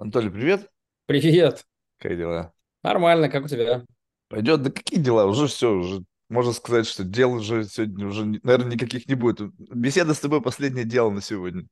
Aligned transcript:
Анатолий, 0.00 0.30
привет. 0.30 0.70
Привет. 1.04 1.66
Как 1.98 2.16
дела? 2.16 2.54
Нормально, 2.82 3.28
как 3.28 3.44
у 3.44 3.48
тебя? 3.48 3.84
Пойдет? 4.28 4.62
Да 4.62 4.70
какие 4.70 4.98
дела? 4.98 5.26
Уже 5.26 5.46
все, 5.46 5.72
уже 5.74 6.02
можно 6.30 6.54
сказать, 6.54 6.86
что 6.86 7.04
дел 7.04 7.34
уже 7.34 7.64
сегодня 7.64 8.06
уже, 8.06 8.24
наверное, 8.42 8.72
никаких 8.72 9.06
не 9.08 9.14
будет. 9.14 9.52
Беседа 9.58 10.14
с 10.14 10.20
тобой 10.20 10.40
последнее 10.40 10.86
дело 10.86 11.10
на 11.10 11.20
сегодня. 11.20 11.66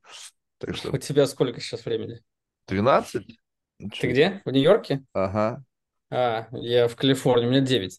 Так 0.59 0.69
У 0.69 0.73
что 0.75 0.95
тебя 0.99 1.25
сколько 1.25 1.59
сейчас 1.59 1.83
времени? 1.85 2.19
12? 2.67 3.39
Ну, 3.79 3.89
Ты 3.89 4.11
где? 4.11 4.43
В 4.45 4.51
Нью-Йорке? 4.51 5.03
Ага. 5.11 5.63
А, 6.11 6.49
я 6.51 6.87
в 6.87 6.95
Калифорнии, 6.95 7.47
у 7.47 7.49
меня 7.49 7.61
9. 7.61 7.97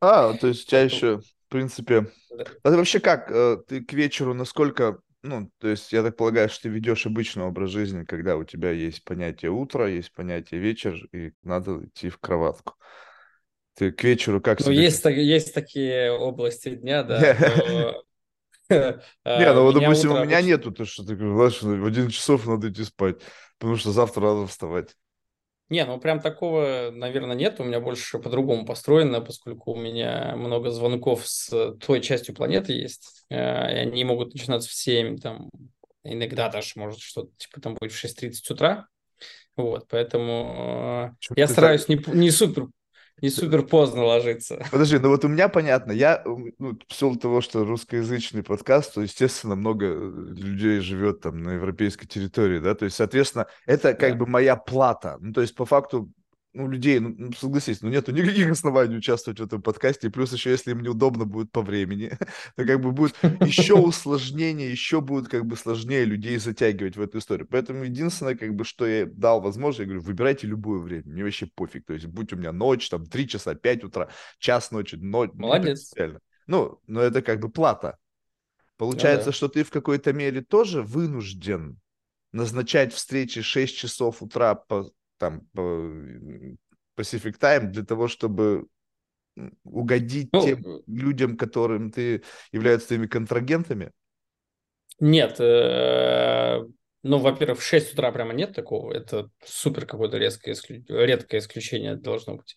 А, 0.00 0.32
то 0.34 0.46
есть 0.46 0.68
у 0.68 0.70
тебя 0.70 0.82
еще, 0.82 1.18
в 1.18 1.48
принципе... 1.48 2.12
А 2.62 2.70
ты 2.70 2.76
вообще 2.76 3.00
как? 3.00 3.32
э, 3.32 3.56
Ты 3.66 3.84
к 3.84 3.92
вечеру 3.94 4.32
насколько... 4.32 5.00
Ну, 5.26 5.50
то 5.58 5.68
есть 5.68 5.92
я 5.92 6.02
так 6.04 6.16
полагаю, 6.16 6.48
что 6.48 6.64
ты 6.64 6.68
ведешь 6.68 7.04
обычный 7.06 7.42
образ 7.44 7.70
жизни, 7.70 8.04
когда 8.04 8.36
у 8.36 8.44
тебя 8.44 8.70
есть 8.70 9.04
понятие 9.04 9.50
утро, 9.50 9.88
есть 9.90 10.12
понятие 10.12 10.60
вечер, 10.60 10.94
и 11.12 11.32
надо 11.42 11.84
идти 11.84 12.08
в 12.10 12.18
кроватку. 12.18 12.74
Ты 13.74 13.90
к 13.92 14.04
вечеру 14.04 14.40
как 14.40 14.60
Ну, 14.60 14.70
есть, 14.70 15.02
так- 15.02 15.14
есть 15.16 15.52
такие 15.52 16.12
области 16.12 16.70
дня, 16.76 17.02
да, 17.08 17.34
Не, 19.34 19.52
ну 19.52 19.60
у 19.60 19.64
вот, 19.64 19.74
допустим, 19.74 20.12
у 20.12 20.24
меня 20.24 20.40
нету, 20.42 20.70
то, 20.72 20.84
что 20.84 21.04
ты 21.04 21.14
говоришь, 21.14 21.60
в 21.62 21.84
11 21.86 22.14
часов 22.14 22.46
надо 22.46 22.70
идти 22.70 22.84
спать, 22.84 23.16
потому 23.58 23.76
что 23.76 23.92
завтра 23.92 24.22
надо 24.22 24.46
вставать. 24.46 24.96
Не, 25.68 25.84
ну 25.84 25.98
прям 25.98 26.20
такого, 26.20 26.90
наверное, 26.92 27.34
нет. 27.34 27.58
У 27.58 27.64
меня 27.64 27.80
больше 27.80 28.18
по-другому 28.18 28.64
построено, 28.64 29.20
поскольку 29.20 29.72
у 29.72 29.76
меня 29.76 30.34
много 30.36 30.70
звонков 30.70 31.26
с 31.26 31.74
той 31.84 32.00
частью 32.00 32.34
планеты 32.34 32.72
есть, 32.72 33.24
э, 33.30 33.36
и 33.36 33.78
они 33.78 34.04
могут 34.04 34.32
начинаться 34.32 34.68
в 34.68 34.74
7, 34.74 35.18
там, 35.18 35.50
иногда 36.04 36.48
даже 36.48 36.72
может 36.76 37.00
что-то 37.00 37.30
типа 37.36 37.60
там 37.60 37.74
будет 37.74 37.92
в 37.92 37.96
шесть 37.96 38.18
тридцать 38.18 38.48
утра. 38.50 38.86
Вот, 39.56 39.86
поэтому 39.88 41.10
э, 41.10 41.16
Чё 41.18 41.34
я 41.36 41.46
ты 41.46 41.48
так... 41.48 41.50
стараюсь 41.52 41.88
не, 41.88 42.00
не 42.14 42.30
супер, 42.30 42.68
не 43.22 43.30
супер 43.30 43.62
поздно 43.62 44.04
ложиться. 44.04 44.58
Подожди, 44.70 44.98
ну 44.98 45.08
вот 45.08 45.24
у 45.24 45.28
меня 45.28 45.48
понятно, 45.48 45.92
я, 45.92 46.22
ну, 46.24 46.78
в 46.88 46.94
силу 46.94 47.16
того, 47.16 47.40
что 47.40 47.64
русскоязычный 47.64 48.42
подкаст, 48.42 48.94
то, 48.94 49.02
естественно, 49.02 49.54
много 49.56 49.86
э, 49.86 50.12
людей 50.34 50.80
живет 50.80 51.20
там 51.20 51.42
на 51.42 51.52
европейской 51.52 52.06
территории, 52.06 52.58
да, 52.58 52.74
то 52.74 52.84
есть, 52.84 52.96
соответственно, 52.96 53.46
это 53.66 53.94
как 53.94 54.12
Да. 54.12 54.18
бы 54.18 54.26
моя 54.26 54.56
плата, 54.56 55.16
ну, 55.20 55.32
то 55.32 55.40
есть, 55.40 55.54
по 55.54 55.64
факту, 55.64 56.10
ну, 56.56 56.68
людей, 56.68 56.98
ну, 56.98 57.14
ну, 57.16 57.32
согласись, 57.32 57.82
ну, 57.82 57.90
нету 57.90 58.12
никаких 58.12 58.50
оснований 58.50 58.96
участвовать 58.96 59.38
в 59.38 59.44
этом 59.44 59.60
подкасте, 59.60 60.06
и 60.06 60.10
плюс 60.10 60.32
еще, 60.32 60.50
если 60.50 60.70
им 60.70 60.80
неудобно 60.80 61.26
будет 61.26 61.52
по 61.52 61.60
времени, 61.60 62.16
то 62.56 62.64
как 62.64 62.80
бы 62.80 62.92
будет 62.92 63.14
еще 63.40 63.74
усложнение, 63.78 64.70
еще 64.70 65.00
будет 65.00 65.28
как 65.28 65.44
бы 65.44 65.56
сложнее 65.56 66.04
людей 66.04 66.38
затягивать 66.38 66.96
в 66.96 67.00
эту 67.00 67.18
историю. 67.18 67.46
Поэтому 67.50 67.84
единственное, 67.84 68.36
как 68.36 68.54
бы, 68.54 68.64
что 68.64 68.86
я 68.86 69.06
дал 69.06 69.40
возможность, 69.40 69.80
я 69.80 69.84
говорю, 69.84 70.00
выбирайте 70.00 70.46
любое 70.46 70.80
время, 70.80 71.02
мне 71.06 71.24
вообще 71.24 71.46
пофиг, 71.46 71.84
то 71.84 71.92
есть, 71.92 72.06
будь 72.06 72.32
у 72.32 72.36
меня 72.36 72.52
ночь, 72.52 72.88
там, 72.88 73.04
3 73.04 73.28
часа, 73.28 73.54
5 73.54 73.84
утра, 73.84 74.08
час 74.38 74.70
ночи, 74.70 74.96
но 74.96 75.26
не 75.26 75.32
Молодец. 75.34 75.92
Ну, 76.46 76.80
но 76.86 77.02
это 77.02 77.22
как 77.22 77.40
бы 77.40 77.50
плата. 77.50 77.98
Ну 78.78 78.86
Получается, 78.86 79.26
да. 79.26 79.32
что 79.32 79.48
ты 79.48 79.64
в 79.64 79.70
какой-то 79.70 80.12
мере 80.12 80.42
тоже 80.42 80.82
вынужден 80.82 81.80
назначать 82.32 82.92
встречи 82.92 83.42
6 83.42 83.76
часов 83.76 84.22
утра 84.22 84.54
по, 84.54 84.90
там, 85.18 85.48
м, 85.56 86.58
Pacific 86.96 87.38
Time 87.38 87.68
для 87.70 87.84
того, 87.84 88.08
чтобы 88.08 88.68
угодить 89.64 90.32
Ну, 90.32 90.38
тем 90.38 90.64
людям, 90.86 91.36
которым 91.36 91.90
ты 91.90 92.22
являются 92.52 92.88
твоими 92.88 93.06
контрагентами. 93.06 93.92
нет. 95.00 95.36
э, 95.40 96.64
Ну, 97.02 97.18
во-первых, 97.18 97.60
в 97.60 97.62
6 97.62 97.92
утра 97.92 98.10
прямо 98.12 98.32
нет 98.34 98.52
такого. 98.54 98.92
Это 98.92 99.30
супер 99.44 99.86
какое-то 99.86 100.18
резкое 100.18 100.54
редкое 100.88 101.38
исключение 101.38 101.94
должно 101.96 102.36
быть. 102.36 102.56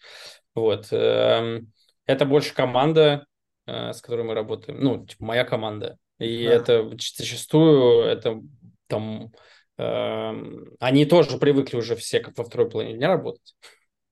Вот. 0.56 0.88
эм, 0.92 1.72
Это 2.06 2.26
больше 2.26 2.54
команда, 2.56 3.28
э, 3.68 3.94
с 3.94 4.02
которой 4.02 4.24
мы 4.26 4.34
работаем. 4.34 4.80
Ну, 4.84 5.06
типа, 5.06 5.24
моя 5.26 5.44
команда. 5.46 5.98
И 6.20 6.44
Да. 6.44 6.46
это 6.46 6.90
зачастую 6.98 8.04
это 8.06 8.42
там 8.88 9.32
они 9.80 11.06
тоже 11.06 11.38
привыкли 11.38 11.78
уже 11.78 11.96
все 11.96 12.20
как 12.20 12.38
во 12.38 12.44
второй 12.44 12.70
половине 12.70 12.98
дня 12.98 13.08
работать. 13.08 13.56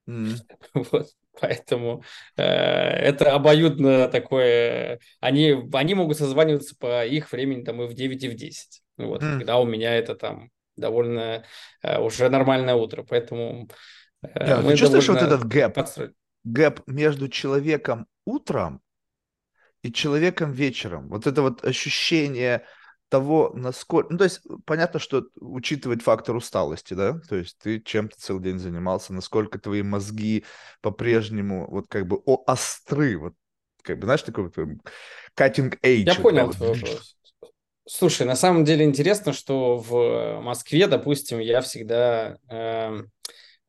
М. 0.08 0.36
Вот, 0.74 1.08
поэтому 1.40 2.04
э, 2.36 2.44
это 2.44 3.34
обоюдно 3.34 4.08
такое. 4.08 5.00
Они, 5.20 5.56
они 5.74 5.94
могут 5.96 6.18
созваниваться 6.18 6.76
по 6.78 7.06
их 7.06 7.32
времени 7.32 7.64
там 7.64 7.82
и 7.82 7.88
в 7.88 7.94
9 7.94 8.24
и 8.24 8.30
в 8.30 8.36
10. 8.36 8.82
Вот, 8.98 9.22
М. 9.22 9.38
когда 9.40 9.60
у 9.60 9.66
меня 9.66 9.96
это 9.96 10.16
там 10.16 10.50
довольно 10.76 11.44
э, 11.84 12.00
уже 12.00 12.30
нормальное 12.30 12.76
утро. 12.76 13.04
Поэтому 13.04 13.70
э, 14.22 14.46
ты 14.46 14.56
мы 14.62 14.78
чувствуешь 14.78 15.08
вот 15.10 15.22
этот 15.22 15.46
гэп? 15.46 15.78
Гэп 16.44 16.82
между 16.88 17.28
человеком 17.28 18.08
утром 18.26 18.82
и 19.82 19.92
человеком 19.92 20.52
вечером. 20.52 21.10
Вот 21.10 21.28
это 21.28 21.42
вот 21.42 21.66
ощущение 21.66 22.64
того, 23.10 23.52
насколько... 23.54 24.12
Ну, 24.12 24.18
то 24.18 24.24
есть, 24.26 24.42
понятно, 24.66 25.00
что 25.00 25.28
учитывать 25.40 26.02
фактор 26.02 26.36
усталости, 26.36 26.94
да? 26.94 27.20
То 27.30 27.36
есть 27.38 27.58
ты 27.60 27.80
чем-то 27.80 28.20
целый 28.20 28.44
день 28.44 28.60
занимался, 28.60 29.14
насколько 29.14 29.60
твои 29.60 29.82
мозги 29.82 30.46
по-прежнему 30.82 31.70
вот 31.70 31.88
как 31.88 32.08
бы 32.08 32.22
о, 32.26 32.44
остры, 32.48 33.18
вот 33.18 33.34
как 33.82 34.00
бы, 34.00 34.06
знаешь, 34.06 34.24
такой 34.24 34.50
cutting 35.38 35.78
Я 35.82 36.02
edge, 36.02 36.06
прям 36.06 36.22
понял 36.22 36.52
твой 36.52 36.74
вопрос. 36.74 37.16
Слушай, 37.90 38.28
на 38.28 38.36
самом 38.36 38.66
деле 38.66 38.84
интересно, 38.84 39.32
что 39.32 39.78
в 39.78 40.42
Москве, 40.42 40.88
допустим, 40.88 41.40
я 41.40 41.62
всегда 41.62 42.38
эм, 42.50 43.10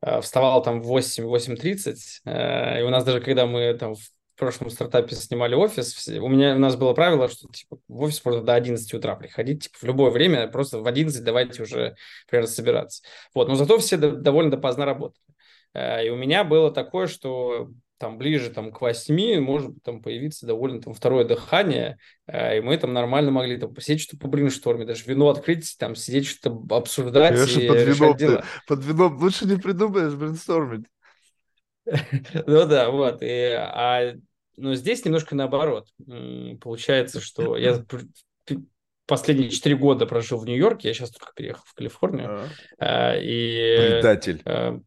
э, 0.01 0.19
вставал 0.19 0.61
там 0.61 0.81
в 0.81 0.87
8 0.87 1.55
тридцать, 1.55 2.19
э, 2.25 2.81
и 2.81 2.83
у 2.83 2.89
нас 2.89 3.05
даже, 3.05 3.21
когда 3.21 3.45
мы 3.45 3.73
там 3.75 3.95
в 3.95 4.01
прошлом 4.39 4.69
стартапе 4.69 5.15
снимали 5.15 5.55
офис, 5.55 6.07
у 6.07 6.27
меня, 6.27 6.55
у 6.55 6.59
нас 6.59 6.75
было 6.75 6.93
правило, 6.93 7.29
что 7.29 7.47
типа 7.49 7.77
в 7.87 8.01
офис 8.01 8.23
можно 8.25 8.41
до 8.43 8.53
одиннадцати 8.55 8.95
утра 8.95 9.15
приходить, 9.15 9.63
типа 9.63 9.77
в 9.79 9.83
любое 9.83 10.11
время, 10.11 10.47
просто 10.47 10.79
в 10.79 10.87
11 10.87 11.23
давайте 11.23 11.63
уже 11.63 11.95
примерно 12.27 12.49
собираться. 12.49 13.03
Вот, 13.35 13.47
но 13.49 13.55
зато 13.55 13.77
все 13.79 13.97
до- 13.97 14.11
довольно 14.13 14.51
допоздна 14.51 14.85
работали. 14.85 15.23
Э, 15.73 16.05
И 16.05 16.09
у 16.09 16.15
меня 16.15 16.43
было 16.43 16.71
такое, 16.71 17.07
что 17.07 17.69
там 17.97 18.17
ближе 18.17 18.49
там, 18.49 18.71
к 18.71 18.79
восьми 18.79 19.37
может 19.39 19.71
быть, 19.71 19.83
там 19.83 20.01
появиться 20.01 20.47
довольно 20.47 20.81
там 20.81 20.93
второе 20.93 21.25
дыхание, 21.25 21.97
э, 22.27 22.57
и 22.57 22.61
мы 22.61 22.77
там 22.77 22.93
нормально 22.93 23.31
могли 23.31 23.57
там 23.57 23.73
посидеть, 23.73 24.01
что-то 24.01 24.21
по 24.21 24.27
брейншторме, 24.29 24.85
даже 24.85 25.03
вино 25.05 25.29
открыть, 25.29 25.75
там 25.77 25.95
сидеть, 25.95 26.25
что-то 26.27 26.75
обсуждать 26.75 27.35
Конечно, 27.35 27.59
и 27.59 27.67
под 27.67 27.77
вином 27.79 28.17
ты, 28.17 28.25
дела. 28.25 28.43
под 28.67 28.85
вином 28.85 29.17
лучше 29.17 29.45
не 29.45 29.57
придумаешь 29.57 30.13
брейнстормить. 30.13 30.85
Ну 32.47 32.65
да, 32.67 32.89
вот. 32.89 33.21
И, 33.21 33.51
а, 33.57 34.13
но 34.59 34.75
здесь 34.75 35.03
немножко 35.05 35.35
наоборот. 35.35 35.87
Получается, 36.61 37.21
что 37.21 37.57
я 37.57 37.83
последние 39.05 39.49
четыре 39.49 39.75
года 39.75 40.05
прожил 40.05 40.37
в 40.37 40.45
Нью-Йорке, 40.45 40.89
я 40.89 40.93
сейчас 40.93 41.09
только 41.11 41.33
переехал 41.33 41.63
в 41.65 41.73
Калифорнию, 41.73 42.29
А, 42.29 43.13
а, 43.13 43.15
и 43.17 43.95
Предатель. 43.95 44.41
э, 44.45 44.79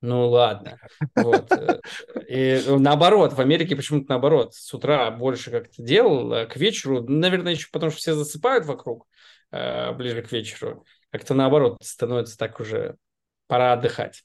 ну 0.00 0.28
ладно, 0.28 0.78
вот. 1.16 1.50
э, 1.50 1.80
И 2.28 2.62
наоборот, 2.68 3.32
в 3.32 3.40
Америке 3.40 3.74
почему-то 3.74 4.06
наоборот. 4.10 4.54
С 4.54 4.72
утра 4.72 5.10
больше 5.10 5.50
как-то 5.50 5.82
делал, 5.82 6.32
а 6.32 6.46
к 6.46 6.56
вечеру, 6.56 7.02
наверное, 7.02 7.52
еще 7.52 7.68
потому 7.72 7.90
что 7.90 7.98
все 7.98 8.14
засыпают 8.14 8.64
вокруг 8.64 9.08
э, 9.50 9.92
ближе 9.92 10.22
к 10.22 10.30
вечеру. 10.30 10.84
Как-то 11.10 11.34
наоборот 11.34 11.78
становится 11.82 12.38
так 12.38 12.60
уже 12.60 12.96
пора 13.48 13.72
отдыхать. 13.72 14.22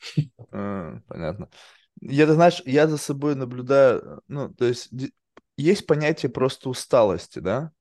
А, 0.52 1.00
понятно. 1.08 1.50
Я, 2.02 2.26
ты 2.26 2.34
знаешь, 2.34 2.62
я 2.66 2.88
за 2.88 2.98
собой 2.98 3.36
наблюдаю, 3.36 4.22
ну, 4.28 4.50
то 4.54 4.66
есть 4.66 4.90
есть 5.58 5.86
понятие 5.86 6.32
просто 6.32 6.70
усталости, 6.70 7.40
да? 7.40 7.72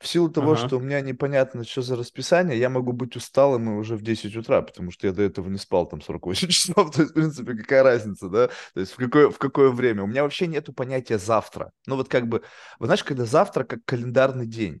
В 0.00 0.08
силу 0.08 0.30
того, 0.30 0.56
что 0.56 0.76
Ага. 0.76 0.78
у 0.78 0.80
меня 0.80 1.00
непонятно, 1.00 1.64
что 1.64 1.82
за 1.82 1.96
расписание, 1.96 2.58
я 2.58 2.70
могу 2.70 2.92
быть 2.92 3.16
усталым 3.16 3.70
и 3.70 3.78
уже 3.80 3.96
в 3.96 4.02
10 4.02 4.36
утра, 4.36 4.62
потому 4.62 4.90
что 4.92 5.06
я 5.08 5.12
до 5.14 5.22
этого 5.22 5.48
не 5.48 5.58
спал 5.58 5.88
там 5.88 6.02
48 6.02 6.48
часов. 6.50 6.92
То 6.94 7.02
есть, 7.02 7.12
в 7.12 7.14
принципе, 7.14 7.54
какая 7.54 7.82
разница, 7.84 8.28
да? 8.28 8.48
То 8.74 8.80
есть 8.80 8.92
в 8.92 8.96
какое, 8.96 9.30
в 9.30 9.38
какое 9.38 9.70
время? 9.70 10.04
У 10.04 10.06
меня 10.08 10.22
вообще 10.24 10.48
нету 10.48 10.72
понятия 10.72 11.18
завтра. 11.18 11.72
Ну 11.86 11.96
вот 11.96 12.08
как 12.08 12.28
бы, 12.28 12.42
вы 12.78 12.86
знаешь, 12.86 13.04
когда 13.04 13.24
завтра 13.26 13.64
как 13.64 13.84
календарный 13.86 14.46
день. 14.46 14.80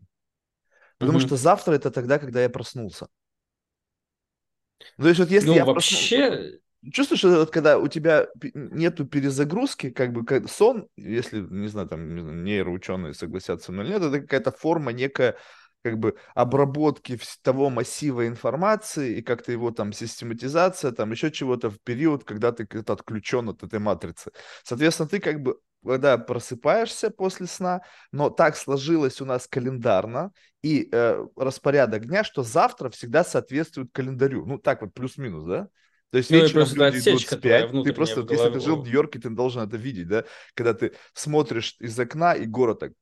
Потому 0.98 1.18
что 1.20 1.36
Мгм. 1.36 1.38
завтра 1.38 1.74
это 1.74 1.90
тогда, 1.90 2.18
когда 2.18 2.42
я 2.42 2.50
проснулся. 2.50 3.08
Ну, 4.98 5.04
то 5.04 5.08
есть 5.08 5.20
вот 5.20 5.30
если 5.30 5.54
Ну, 5.54 5.56
я 5.56 5.64
вообще, 5.64 6.60
Чувствуешь, 6.92 7.24
вот 7.24 7.50
когда 7.50 7.78
у 7.78 7.88
тебя 7.88 8.28
нету 8.54 9.06
перезагрузки, 9.06 9.90
как 9.90 10.12
бы 10.12 10.24
как 10.24 10.48
сон, 10.48 10.88
если, 10.96 11.40
не 11.40 11.68
знаю, 11.68 11.88
там 11.88 12.44
нейроученые 12.44 13.14
согласятся, 13.14 13.72
но 13.72 13.82
нет, 13.82 14.02
это 14.02 14.20
какая-то 14.20 14.52
форма 14.52 14.92
некая 14.92 15.36
как 15.82 15.98
бы 15.98 16.16
обработки 16.34 17.18
того 17.42 17.70
массива 17.70 18.26
информации 18.26 19.18
и 19.18 19.22
как-то 19.22 19.52
его 19.52 19.70
там 19.70 19.92
систематизация, 19.92 20.92
там 20.92 21.12
еще 21.12 21.30
чего-то 21.30 21.70
в 21.70 21.80
период, 21.80 22.24
когда 22.24 22.52
ты 22.52 22.66
как-то 22.66 22.94
отключен 22.94 23.48
от 23.48 23.62
этой 23.62 23.78
матрицы. 23.78 24.32
Соответственно, 24.64 25.08
ты 25.08 25.20
как 25.20 25.40
бы 25.42 25.58
когда 25.84 26.18
просыпаешься 26.18 27.10
после 27.10 27.46
сна, 27.46 27.82
но 28.10 28.30
так 28.30 28.56
сложилось 28.56 29.20
у 29.20 29.24
нас 29.24 29.46
календарно 29.46 30.32
и 30.62 30.88
э, 30.90 31.24
распорядок 31.36 32.06
дня, 32.06 32.24
что 32.24 32.42
завтра 32.42 32.90
всегда 32.90 33.22
соответствует 33.22 33.90
календарю. 33.92 34.44
Ну, 34.44 34.58
так 34.58 34.82
вот, 34.82 34.92
плюс-минус, 34.94 35.44
да? 35.46 35.68
То 36.16 36.18
есть 36.18 36.30
Ну 36.30 36.38
вечером 36.38 36.54
просто 36.54 36.76
люди 36.76 36.94
идут 36.94 36.96
отсечка 36.96 37.36
твоя 37.36 37.68
спять, 37.68 37.84
ты 37.84 37.92
просто, 37.92 38.22
вот 38.22 38.30
если 38.30 38.50
ты 38.50 38.60
жил 38.60 38.76
в 38.76 38.84
Нью-Йорке, 38.84 39.18
ты 39.18 39.28
должен 39.28 39.60
это 39.60 39.76
видеть, 39.76 40.08
да, 40.08 40.24
когда 40.54 40.72
ты 40.72 40.92
смотришь 41.12 41.76
из 41.78 42.00
окна, 42.00 42.32
и 42.32 42.46
город 42.46 42.78
так, 42.78 42.92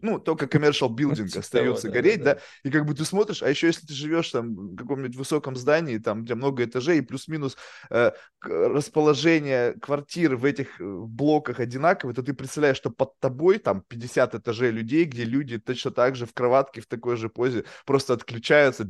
ну, 0.00 0.18
только 0.18 0.46
commercial 0.46 0.88
building 0.88 1.26
Типа 1.26 1.40
остается 1.40 1.82
того, 1.82 1.92
гореть, 1.92 2.20
да-да-да. 2.20 2.40
да, 2.40 2.68
и 2.70 2.72
как 2.72 2.86
бы 2.86 2.94
ты 2.94 3.04
смотришь, 3.04 3.42
а 3.42 3.50
еще 3.50 3.66
если 3.66 3.86
ты 3.86 3.92
живешь 3.92 4.30
там 4.30 4.54
в 4.54 4.76
каком-нибудь 4.76 5.14
высоком 5.14 5.56
здании, 5.56 5.98
там, 5.98 6.24
где 6.24 6.34
много 6.34 6.64
этажей, 6.64 7.00
и 7.00 7.02
плюс-минус 7.02 7.58
э, 7.90 8.12
расположение 8.40 9.74
квартир 9.74 10.36
в 10.36 10.44
этих 10.46 10.80
э, 10.80 10.84
блоках 10.84 11.60
одинаковое, 11.60 12.14
то 12.14 12.22
ты 12.22 12.32
представляешь, 12.32 12.78
что 12.78 12.88
под 12.88 13.18
тобой 13.18 13.58
там 13.58 13.82
50 13.86 14.36
этажей 14.36 14.70
людей, 14.70 15.04
где 15.04 15.24
люди 15.24 15.58
точно 15.58 15.90
так 15.90 16.16
же 16.16 16.24
в 16.24 16.32
кроватке, 16.32 16.80
в 16.80 16.86
такой 16.86 17.16
же 17.16 17.28
позе, 17.28 17.66
просто 17.84 18.14
отключаются, 18.14 18.88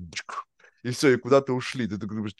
и 0.87 0.91
все, 0.93 1.15
и 1.15 1.17
куда-то 1.17 1.53
ушли. 1.53 1.87
Ты 1.87 1.99
такой 1.99 2.17
думаешь, 2.17 2.35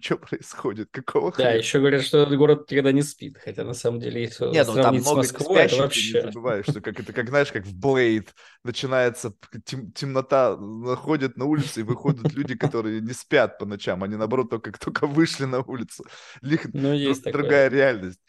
что 0.00 0.16
происходит, 0.18 0.88
какого 0.90 1.30
Да, 1.36 1.50
хрена? 1.50 1.52
еще 1.52 1.80
говорят, 1.80 2.02
что 2.04 2.18
этот 2.18 2.36
город 2.38 2.70
никогда 2.70 2.92
не 2.92 3.02
спит, 3.02 3.38
хотя 3.38 3.64
на 3.64 3.74
самом 3.74 3.98
деле, 4.00 4.22
если 4.22 4.44
Не, 4.46 4.62
ну 4.64 4.78
там 4.78 5.00
с 5.00 5.14
много 5.14 5.26
не 5.26 5.26
Москвой, 5.28 5.64
это 5.64 5.76
спящих, 5.76 5.90
ты 5.92 6.02
не 6.02 6.12
вообще... 6.12 6.20
забываешь, 6.20 6.66
что 6.66 6.82
как 6.82 7.00
это, 7.00 7.14
как 7.14 7.28
знаешь, 7.30 7.50
как 7.50 7.64
в 7.64 7.74
Блейд 7.74 8.34
начинается 8.62 9.34
тем- 9.64 9.90
темнота, 9.92 10.54
находят 10.58 11.38
на 11.38 11.46
улице 11.46 11.80
и 11.80 11.82
выходят 11.82 12.30
люди, 12.34 12.54
которые 12.54 13.00
не 13.00 13.14
спят 13.14 13.58
по 13.58 13.64
ночам, 13.64 14.02
они 14.04 14.16
наоборот 14.16 14.50
только 14.50 14.70
как 14.70 14.78
только 14.84 15.06
вышли 15.06 15.44
на 15.46 15.60
улицу. 15.62 16.04
У 16.42 16.46
них 16.46 16.66
Ну, 16.72 16.92
есть 16.92 17.24
такое. 17.24 17.56
другая 17.56 17.68
реальность. 17.70 18.20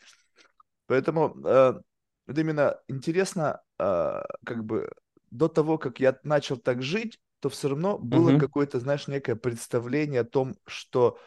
Поэтому 0.87 1.35
э, 1.45 1.73
вот 2.27 2.37
именно 2.37 2.79
интересно, 2.87 3.61
э, 3.79 4.21
как 4.45 4.63
бы 4.65 4.89
до 5.31 5.47
того, 5.47 5.77
как 5.77 5.99
я 5.99 6.17
начал 6.23 6.57
так 6.57 6.81
жить, 6.83 7.19
то 7.39 7.49
все 7.49 7.69
равно 7.69 7.97
было 7.97 8.31
Мгм. 8.31 8.33
какое-то, 8.33 8.79
знаешь, 8.79 9.07
некое 9.07 9.35
представление 9.35 10.21
о 10.21 10.25
том, 10.25 10.55
что 10.67 11.19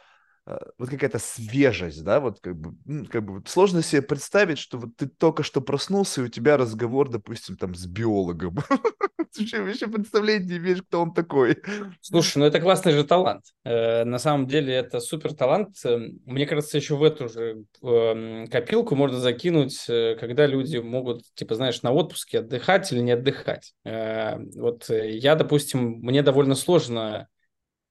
вот 0.78 0.88
какая-то 0.88 1.18
свежесть, 1.18 2.02
да, 2.04 2.20
вот 2.20 2.40
как 2.40 2.56
бы, 2.56 2.74
как 3.08 3.24
бы 3.24 3.42
сложно 3.46 3.82
себе 3.82 4.02
представить, 4.02 4.58
что 4.58 4.78
вот 4.78 4.96
ты 4.96 5.06
только 5.06 5.42
что 5.42 5.60
проснулся, 5.60 6.20
и 6.20 6.24
у 6.24 6.28
тебя 6.28 6.56
разговор, 6.56 7.08
допустим, 7.08 7.56
там 7.56 7.74
с 7.74 7.86
биологом. 7.86 8.56
Ты 9.34 9.62
вообще 9.62 9.86
представления 9.88 10.46
не 10.46 10.56
имеешь, 10.56 10.82
кто 10.82 11.02
он 11.02 11.12
такой. 11.12 11.56
Слушай, 12.00 12.38
ну 12.38 12.44
это 12.46 12.60
классный 12.60 12.92
же 12.92 13.04
талант. 13.04 13.44
Э, 13.64 14.04
на 14.04 14.18
самом 14.18 14.46
деле 14.46 14.74
это 14.74 15.00
супер 15.00 15.34
талант. 15.34 15.76
Э, 15.84 15.98
Мне 16.24 16.46
кажется, 16.46 16.78
еще 16.78 16.96
в 16.96 17.02
эту 17.02 17.28
же 17.28 17.64
эм, 17.82 18.46
копилку 18.48 18.94
можно 18.96 19.18
закинуть, 19.18 19.84
э, 19.88 20.16
когда 20.18 20.46
люди 20.46 20.78
могут, 20.78 21.22
типа, 21.34 21.54
знаешь, 21.56 21.82
на 21.82 21.92
отпуске 21.92 22.38
отдыхать 22.38 22.90
или 22.92 23.00
не 23.00 23.12
отдыхать. 23.12 23.74
Э, 23.84 24.38
вот 24.56 24.88
э, 24.90 25.10
я, 25.18 25.34
допустим, 25.34 25.98
мне 26.00 26.22
довольно 26.22 26.54
сложно 26.54 27.28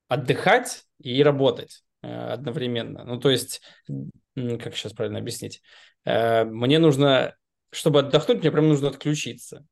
отдыхать 0.07 0.83
и 0.99 1.21
работать 1.23 1.83
э, 1.83 1.86
одновременно. 2.01 3.03
Ну, 3.03 3.19
то 3.19 3.29
есть, 3.29 3.61
как 3.87 4.75
сейчас 4.75 4.93
правильно 4.93 5.19
объяснить? 5.19 5.61
Э, 6.05 6.43
Мне 6.43 6.79
нужно, 6.79 7.35
чтобы 7.71 7.99
отдохнуть, 7.99 8.39
мне 8.41 8.51
прям 8.51 8.67
нужно 8.69 8.89
отключиться. 8.89 9.65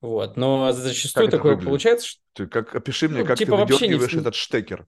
Вот. 0.00 0.36
Но 0.36 0.72
зачастую 0.72 1.26
Как 1.26 1.36
такое 1.36 1.52
выглядит? 1.52 1.70
получается, 1.70 2.06
что 2.08 2.20
Ты 2.34 2.46
как, 2.46 2.74
опиши 2.74 3.08
мне, 3.08 3.20
Ну, 3.20 3.26
как 3.26 3.38
типа 3.38 3.52
ты 3.52 3.56
вообще 3.56 3.88
не- 3.88 3.94
выдергиваешь 3.94 4.14
этот 4.14 4.34
штекер. 4.34 4.86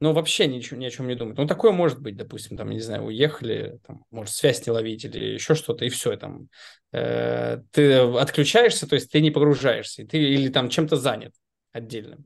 Ну, 0.00 0.12
вообще 0.12 0.46
ничего, 0.46 0.78
ни 0.78 0.84
о 0.84 0.90
чем 0.90 1.06
не 1.08 1.14
думать. 1.14 1.38
Ну, 1.38 1.46
такое 1.46 1.72
может 1.72 2.00
быть, 2.00 2.16
допустим, 2.16 2.56
там, 2.56 2.68
не 2.70 2.80
знаю, 2.80 3.04
уехали, 3.04 3.78
там, 3.86 4.04
может, 4.10 4.34
связь 4.34 4.66
не 4.66 4.72
ловить 4.72 5.04
или 5.04 5.18
еще 5.34 5.54
что-то, 5.54 5.84
и 5.84 5.88
все, 5.88 6.16
там, 6.16 6.48
э, 6.92 7.58
ты 7.70 7.94
отключаешься, 7.94 8.86
то 8.88 8.96
есть 8.96 9.10
ты 9.10 9.20
не 9.20 9.30
погружаешься, 9.30 10.02
и 10.02 10.06
ты 10.06 10.18
или 10.18 10.48
там 10.48 10.68
чем-то 10.68 10.96
занят 10.96 11.32
отдельно. 11.72 12.18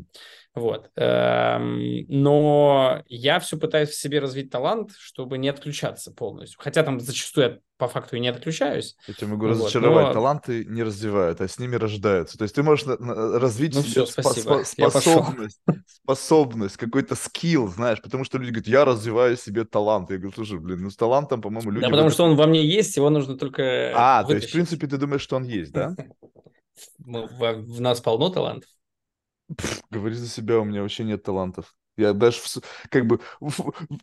Вот. 0.59 0.91
Эм, 0.97 2.05
Но 2.09 3.03
я 3.09 3.39
все 3.41 3.57
пытаюсь 3.57 3.91
в 3.91 3.95
себе 4.01 4.19
развить 4.21 4.51
талант, 4.51 4.93
чтобы 4.99 5.39
не 5.39 5.49
отключаться 5.49 6.13
полностью. 6.13 6.59
Хотя 6.61 6.83
там 6.83 7.01
зачастую 7.01 7.47
я 7.47 7.59
по 7.77 7.87
факту 7.87 8.17
и 8.17 8.21
не 8.21 8.29
отключаюсь. 8.29 8.97
Я 9.07 9.15
тебе 9.15 9.29
могу 9.29 9.47
Вот, 9.47 9.53
разочаровать, 9.53 10.07
но- 10.09 10.13
таланты 10.13 10.65
не 10.65 10.83
развивают, 10.83 11.41
а 11.41 11.47
с 11.47 11.59
ними 11.61 11.77
рождаются. 11.77 12.37
То 12.37 12.43
есть 12.43 12.55
ты 12.57 12.63
можешь 12.65 12.87
на- 12.87 12.97
на- 12.99 13.39
развить 13.39 13.75
Ну 13.75 13.83
в 13.83 13.89
себе 13.89 14.05
всё, 14.05 14.23
спасибо. 14.23 14.63
спо- 14.63 14.75
Я 14.77 14.91
пошел. 14.91 15.13
способность, 15.23 15.61
способность, 15.87 16.77
какой-то 16.77 17.15
скилл, 17.15 17.69
знаешь, 17.69 18.03
потому 18.03 18.25
что 18.25 18.39
люди 18.39 18.51
говорят, 18.51 18.67
я 18.69 18.85
развиваю 18.85 19.37
себе 19.37 19.65
талант. 19.65 20.11
Я 20.11 20.17
говорю, 20.17 20.33
слушай, 20.35 20.59
блин, 20.59 20.81
ну 20.83 20.91
с 20.91 20.97
талантом, 20.97 21.41
по-моему, 21.41 21.71
люди... 21.71 21.85
Да, 21.85 21.91
потому 21.91 22.11
что 22.11 22.25
он 22.25 22.35
во 22.37 22.47
мне 22.49 22.65
есть, 22.67 22.97
его 22.97 23.11
нужно 23.11 23.39
только 23.39 23.93
А, 23.95 24.25
то 24.25 24.33
есть, 24.35 24.47
в 24.49 24.49
вытащить. 24.49 24.53
принципе, 24.55 24.87
ты 24.89 24.97
думаешь, 24.97 25.23
что 25.23 25.37
он 25.37 25.45
есть, 25.45 25.73
да? 25.73 25.95
В 26.99 27.81
нас 27.81 28.01
полно 28.01 28.29
талантов. 28.31 28.69
Пф, 29.57 29.83
Говори 29.91 30.15
за 30.15 30.29
себя, 30.29 30.59
у 30.61 30.65
меня 30.65 30.83
вообще 30.83 31.05
нет 31.05 31.23
талантов. 31.23 31.75
Я 31.99 32.13
даже 32.13 32.39
как 32.91 33.07
бы 33.07 33.19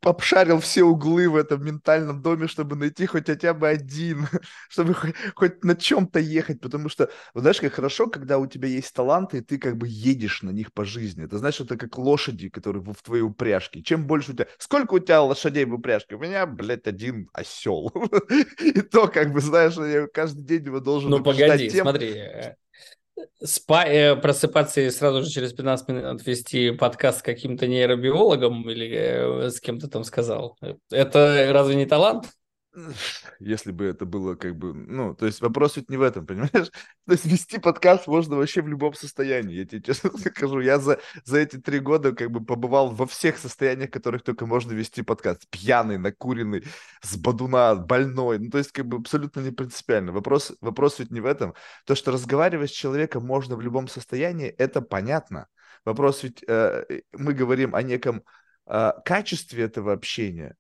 обшарил 0.02 0.60
все 0.60 0.84
углы 0.84 1.30
в 1.30 1.38
этом 1.38 1.66
ментальном 1.66 2.22
доме, 2.22 2.48
чтобы 2.48 2.76
найти 2.76 3.06
хоть 3.06 3.28
хотя 3.28 3.54
бы 3.54 3.70
один, 3.70 4.28
чтобы 4.70 4.94
хоть, 4.94 5.16
хоть 5.34 5.64
на 5.64 5.76
чем-то 5.76 6.20
ехать, 6.20 6.60
потому 6.60 6.90
что, 6.90 7.10
знаешь, 7.34 7.62
как 7.62 7.74
хорошо, 7.74 8.08
когда 8.08 8.38
у 8.38 8.48
тебя 8.48 8.68
есть 8.68 8.94
таланты, 8.94 9.38
и 9.38 9.42
ты 9.42 9.58
как 9.58 9.78
бы 9.78 9.88
едешь 9.88 10.42
на 10.44 10.50
них 10.50 10.74
по 10.74 10.84
жизни. 10.84 11.24
Это 11.24 11.38
знаешь, 11.38 11.62
это 11.62 11.78
как 11.78 11.98
лошади, 11.98 12.50
которые 12.50 12.84
в, 12.84 13.02
твоей 13.02 13.24
упряжке. 13.24 13.82
Чем 13.82 14.08
больше 14.08 14.32
у 14.32 14.36
тебя... 14.36 14.48
Сколько 14.58 14.96
у 14.96 15.00
тебя 15.00 15.22
лошадей 15.22 15.64
в 15.64 15.74
упряжке? 15.74 16.16
У 16.16 16.20
меня, 16.20 16.46
блядь, 16.46 16.88
один 16.88 17.30
осел. 17.32 17.94
И 18.60 18.82
то, 18.82 19.08
как 19.08 19.32
бы, 19.32 19.40
знаешь, 19.40 19.76
я 19.78 20.08
каждый 20.08 20.44
день 20.44 20.66
его 20.66 20.82
должен 20.82 21.10
Ну, 21.10 21.24
погоди, 21.24 21.70
тем, 21.70 21.84
смотри. 21.86 22.22
Э, 23.18 23.22
Спа, 23.44 23.86
э, 23.86 24.16
просыпаться 24.16 24.82
и 24.82 24.90
сразу 24.90 25.24
же 25.24 25.30
через 25.30 25.54
15 25.54 25.88
минут 25.90 26.26
вести 26.26 26.72
подкаст 26.72 27.20
с 27.20 27.24
каким-то 27.24 27.68
нейробиологом 27.68 28.70
или 28.70 28.90
э, 28.90 29.50
с 29.50 29.60
кем-то 29.60 29.88
там 29.88 30.04
сказал. 30.04 30.58
Это 30.92 31.50
разве 31.52 31.76
не 31.76 31.86
талант? 31.86 32.26
Если 33.40 33.72
бы 33.72 33.86
это 33.86 34.06
было 34.06 34.36
как 34.36 34.58
бы, 34.58 34.74
ну, 34.74 35.16
то 35.16 35.26
есть 35.26 35.42
вопрос 35.42 35.76
ведь 35.78 35.90
не 35.90 35.98
в 35.98 36.02
этом, 36.02 36.26
понимаешь? 36.28 36.72
То 37.06 37.12
есть 37.12 37.26
вести 37.26 37.60
подкаст 37.60 38.08
можно 38.08 38.36
вообще 38.36 38.62
в 38.62 38.68
любом 38.68 38.94
состоянии, 38.94 39.56
я 39.56 39.66
тебе 39.66 39.82
честно 39.86 40.12
скажу. 40.18 40.60
Я 40.60 40.80
за, 40.80 41.00
за 41.24 41.40
эти 41.40 41.58
три 41.58 41.80
года 41.80 42.14
как 42.14 42.32
бы 42.32 42.44
побывал 42.44 42.90
во 42.90 43.06
всех 43.08 43.38
состояниях, 43.38 43.90
в 43.90 43.94
которых 43.94 44.24
только 44.24 44.46
можно 44.46 44.74
вести 44.74 45.02
подкаст. 45.02 45.48
Пьяный, 45.50 45.98
накуренный, 45.98 46.64
с 47.02 47.18
бадуна, 47.18 47.76
больной. 47.76 48.40
Ну, 48.40 48.50
то 48.50 48.58
есть 48.58 48.72
как 48.72 48.86
бы 48.88 48.98
абсолютно 48.98 49.42
не 49.42 49.52
принципиально. 49.52 50.12
Вопрос, 50.12 50.54
вопрос 50.62 51.00
ведь 51.00 51.12
не 51.12 51.22
в 51.22 51.26
этом. 51.26 51.54
То, 51.86 51.96
что 51.96 52.12
разговаривать 52.12 52.72
с 52.72 52.74
человеком 52.74 53.26
можно 53.26 53.56
в 53.56 53.62
любом 53.62 53.88
состоянии, 53.88 54.48
это 54.48 54.82
понятно. 54.82 55.48
Вопрос 55.86 56.24
ведь, 56.24 56.44
э, 56.48 56.84
мы 57.14 57.34
говорим 57.34 57.76
о 57.76 57.82
неком 57.84 58.24
э, 58.68 58.92
качестве 59.06 59.64
этого 59.64 59.94
общения. 59.94 60.56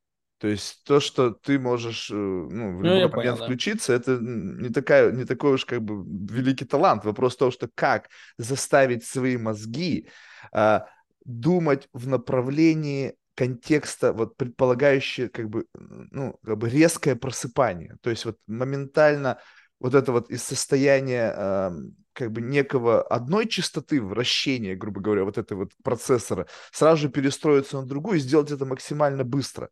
То 0.46 0.50
есть 0.50 0.84
то, 0.84 1.00
что 1.00 1.32
ты 1.32 1.58
можешь 1.58 2.12
э, 2.12 2.14
ну, 2.14 2.78
в 2.78 2.84
Ну, 2.84 2.84
любой 2.84 3.10
понял, 3.10 3.16
момент 3.16 3.40
да. 3.40 3.46
включиться, 3.46 3.94
это 3.94 4.12
м, 4.12 4.60
не, 4.62 4.70
такая, 4.70 5.12
не 5.12 5.25
такой 5.25 5.54
уж 5.54 5.66
как 5.66 5.82
бы 5.82 6.04
великий 6.32 6.66
талант. 6.66 7.04
Вопрос 7.04 7.34
в 7.34 7.40
том, 7.40 7.52
что 7.52 7.68
как 7.74 8.10
заставить 8.38 9.04
свои 9.04 9.38
мозги 9.38 10.08
а, 10.52 10.86
думать 11.24 11.90
в 11.94 12.08
направлении 12.08 13.16
контекста, 13.34 14.14
вот 14.14 14.38
предполагающее 14.38 15.30
как 15.30 15.50
бы, 15.50 15.66
ну, 15.74 16.38
как 16.46 16.60
бы 16.60 16.70
резкое 16.70 17.16
просыпание. 17.16 17.96
То 18.04 18.12
есть 18.12 18.25
вот 18.25 18.38
моментально 18.46 19.40
вот 19.79 19.94
это 19.94 20.12
вот 20.12 20.29
из 20.29 20.44
состояния 20.44 21.34
а, 21.36 21.74
как 22.13 22.32
бы 22.32 22.41
некого 22.41 23.01
одной 23.01 23.48
частоты 23.48 24.01
вращения, 24.01 24.75
грубо 24.75 25.01
говоря, 25.01 25.25
вот 25.25 25.38
этого 25.38 25.60
вот 25.60 25.74
процессора, 25.84 26.48
сразу 26.72 27.03
же 27.03 27.10
перестроиться 27.10 27.82
на 27.82 27.86
другую 27.86 28.17
и 28.17 28.22
сделать 28.22 28.51
это 28.51 28.65
максимально 28.65 29.24
быстро. 29.24 29.70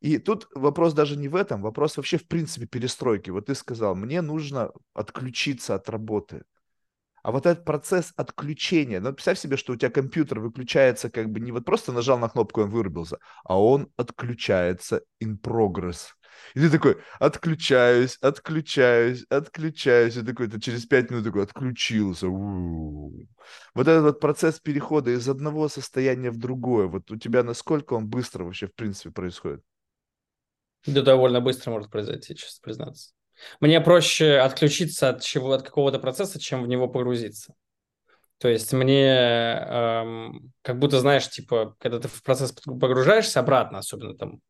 И 0.00 0.18
тут 0.18 0.48
вопрос 0.54 0.94
даже 0.94 1.16
не 1.16 1.28
в 1.28 1.36
этом, 1.36 1.62
вопрос 1.62 1.96
вообще 1.96 2.18
в 2.18 2.26
принципе 2.26 2.66
перестройки. 2.66 3.30
Вот 3.30 3.46
ты 3.46 3.54
сказал, 3.54 3.94
мне 3.94 4.20
нужно 4.20 4.72
отключиться 4.94 5.76
от 5.76 5.88
работы. 5.88 6.42
А 7.22 7.32
вот 7.32 7.44
этот 7.46 7.64
процесс 7.64 8.12
отключения, 8.16 9.00
ну, 9.00 9.12
представь 9.12 9.38
себе, 9.38 9.56
что 9.56 9.72
у 9.72 9.76
тебя 9.76 9.90
компьютер 9.90 10.38
выключается 10.38 11.10
как 11.10 11.28
бы 11.30 11.40
не 11.40 11.50
вот 11.50 11.64
просто 11.64 11.92
нажал 11.92 12.18
на 12.18 12.28
кнопку, 12.28 12.60
и 12.60 12.64
он 12.64 12.70
вырубился, 12.70 13.18
а 13.44 13.60
он 13.60 13.88
отключается 13.96 15.02
in 15.20 15.36
progress. 15.40 16.10
И 16.54 16.60
ты 16.60 16.70
такой, 16.70 16.96
отключаюсь, 17.18 18.16
отключаюсь, 18.20 19.24
отключаюсь. 19.28 20.16
И 20.16 20.22
такой, 20.22 20.48
ты 20.48 20.60
через 20.60 20.86
пять 20.86 21.10
минут 21.10 21.24
такой, 21.24 21.42
отключился. 21.42 22.28
У-у-у. 22.28 23.26
Вот 23.74 23.88
этот 23.88 24.02
вот 24.04 24.20
процесс 24.20 24.60
перехода 24.60 25.10
из 25.10 25.28
одного 25.28 25.68
состояния 25.68 26.30
в 26.30 26.38
другое, 26.38 26.86
вот 26.86 27.10
у 27.10 27.16
тебя 27.16 27.42
насколько 27.42 27.94
он 27.94 28.06
быстро 28.08 28.44
вообще 28.44 28.66
в 28.66 28.74
принципе 28.74 29.10
происходит? 29.10 29.62
Да 30.86 31.02
довольно 31.02 31.40
быстро 31.40 31.72
может 31.72 31.90
произойти, 31.90 32.34
честно 32.34 32.60
признаться. 32.62 33.10
Мне 33.60 33.80
проще 33.80 34.38
отключиться 34.38 35.10
от 35.10 35.22
чего 35.22 35.52
от 35.52 35.62
какого-то 35.62 35.98
процесса, 35.98 36.38
чем 36.38 36.62
в 36.62 36.68
него 36.68 36.88
погрузиться. 36.88 37.54
То 38.38 38.48
есть 38.48 38.72
мне 38.72 39.06
эм, 39.06 40.52
как 40.62 40.78
будто, 40.78 41.00
знаешь, 41.00 41.28
типа, 41.28 41.74
когда 41.78 41.98
ты 41.98 42.08
в 42.08 42.22
процесс 42.22 42.52
погружаешься 42.52 43.40
обратно, 43.40 43.78
особенно 43.78 44.14
там, 44.14 44.40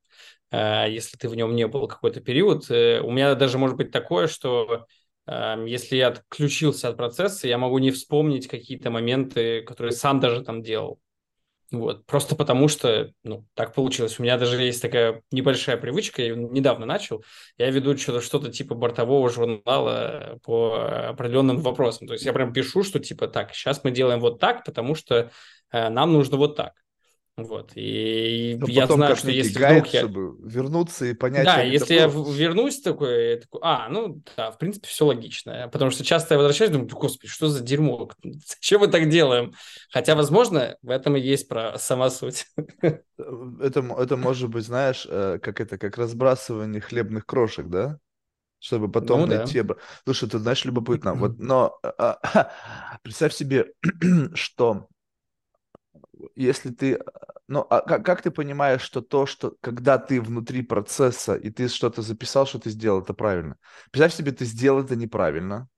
если 0.52 1.16
ты 1.16 1.28
в 1.28 1.34
нем 1.34 1.54
не 1.54 1.66
был 1.66 1.88
какой-то 1.88 2.20
период, 2.20 2.70
э, 2.70 3.00
у 3.00 3.10
меня 3.10 3.34
даже 3.34 3.58
может 3.58 3.76
быть 3.76 3.90
такое, 3.90 4.26
что 4.26 4.86
если 5.28 5.96
я 5.96 6.06
отключился 6.08 6.88
от 6.88 6.96
процесса, 6.96 7.48
я 7.48 7.58
могу 7.58 7.78
не 7.78 7.90
вспомнить 7.90 8.46
какие-то 8.46 8.90
моменты, 8.90 9.62
которые 9.62 9.90
сам 9.90 10.20
даже 10.20 10.44
там 10.44 10.62
делал. 10.62 11.00
Вот. 11.72 12.06
Просто 12.06 12.36
потому 12.36 12.68
что, 12.68 13.12
ну, 13.24 13.44
так 13.54 13.74
получилось. 13.74 14.18
У 14.18 14.22
меня 14.22 14.38
даже 14.38 14.62
есть 14.62 14.80
такая 14.80 15.22
небольшая 15.32 15.76
привычка, 15.76 16.22
я 16.22 16.34
недавно 16.36 16.86
начал. 16.86 17.24
Я 17.58 17.70
веду 17.70 17.96
что-то, 17.96 18.20
что-то 18.20 18.52
типа 18.52 18.76
бортового 18.76 19.28
журнала 19.30 20.38
по 20.44 21.08
определенным 21.08 21.58
вопросам. 21.58 22.06
То 22.06 22.12
есть 22.12 22.24
я 22.24 22.32
прям 22.32 22.52
пишу, 22.52 22.84
что 22.84 23.00
типа 23.00 23.26
так, 23.26 23.52
сейчас 23.52 23.82
мы 23.82 23.90
делаем 23.90 24.20
вот 24.20 24.38
так, 24.38 24.64
потому 24.64 24.94
что 24.94 25.32
э, 25.72 25.88
нам 25.88 26.12
нужно 26.12 26.36
вот 26.36 26.54
так. 26.54 26.74
Вот. 27.36 27.72
И 27.74 28.54
Чтобы 28.56 28.72
я 28.72 28.82
потом 28.82 28.96
знаю, 28.98 29.16
что 29.16 29.30
если 29.30 29.62
вдруг 29.62 29.86
я... 29.88 30.00
чтобы 30.00 30.36
вернуться 30.48 31.04
и 31.04 31.12
понять, 31.12 31.44
Да, 31.44 31.60
если 31.60 31.94
я 31.94 32.06
вернусь 32.06 32.80
такой, 32.80 33.30
я 33.32 33.36
такой, 33.36 33.60
а, 33.62 33.88
ну 33.90 34.22
да, 34.36 34.50
в 34.50 34.58
принципе, 34.58 34.88
все 34.88 35.04
логично. 35.04 35.68
Потому 35.70 35.90
что 35.90 36.02
часто 36.02 36.34
я 36.34 36.38
возвращаюсь, 36.38 36.70
думаю, 36.72 36.88
господи, 36.88 37.28
что 37.30 37.48
за 37.48 37.62
дерьмо? 37.62 38.08
Зачем 38.22 38.80
мы 38.80 38.88
так 38.88 39.10
делаем? 39.10 39.52
Хотя, 39.90 40.14
возможно, 40.14 40.76
в 40.80 40.88
этом 40.90 41.16
и 41.16 41.20
есть 41.20 41.46
про 41.48 41.78
сама 41.78 42.08
суть. 42.10 42.46
Э, 43.18 43.32
Это, 43.62 43.80
это 43.98 44.16
может 44.16 44.50
быть, 44.50 44.64
знаешь, 44.64 45.06
э, 45.08 45.38
как 45.42 45.60
это, 45.60 45.78
как 45.78 45.96
разбрасывание 45.98 46.80
хлебных 46.80 47.24
крошек, 47.26 47.66
да? 47.66 47.98
Чтобы 48.58 48.90
потом 48.90 49.22
Ну 49.22 49.26
да. 49.26 49.38
найти... 49.38 49.58
обра- 49.60 49.78
Слушай, 50.04 50.28
ты 50.30 50.38
знаешь, 50.38 50.64
любопытно. 50.64 51.14
Вот, 51.14 51.38
но 51.38 51.78
а, 51.82 52.18
а, 52.22 52.98
представь 53.02 53.34
себе, 53.34 53.66
что 54.34 54.88
если 56.34 56.70
ты... 56.70 57.00
Ну, 57.48 57.66
а 57.70 57.80
как, 57.80 58.04
как 58.04 58.22
ты 58.22 58.30
понимаешь, 58.30 58.82
что 58.82 59.00
то, 59.00 59.26
что 59.26 59.56
когда 59.60 59.98
ты 59.98 60.20
внутри 60.20 60.62
процесса, 60.62 61.34
и 61.36 61.50
ты 61.50 61.68
что-то 61.68 62.02
записал, 62.02 62.46
что 62.46 62.58
ты 62.58 62.70
сделал, 62.70 63.02
это 63.02 63.14
правильно? 63.14 63.56
Представь 63.90 64.14
себе, 64.14 64.32
ты 64.32 64.44
сделал 64.44 64.82
это 64.84 64.96
неправильно, 64.96 65.68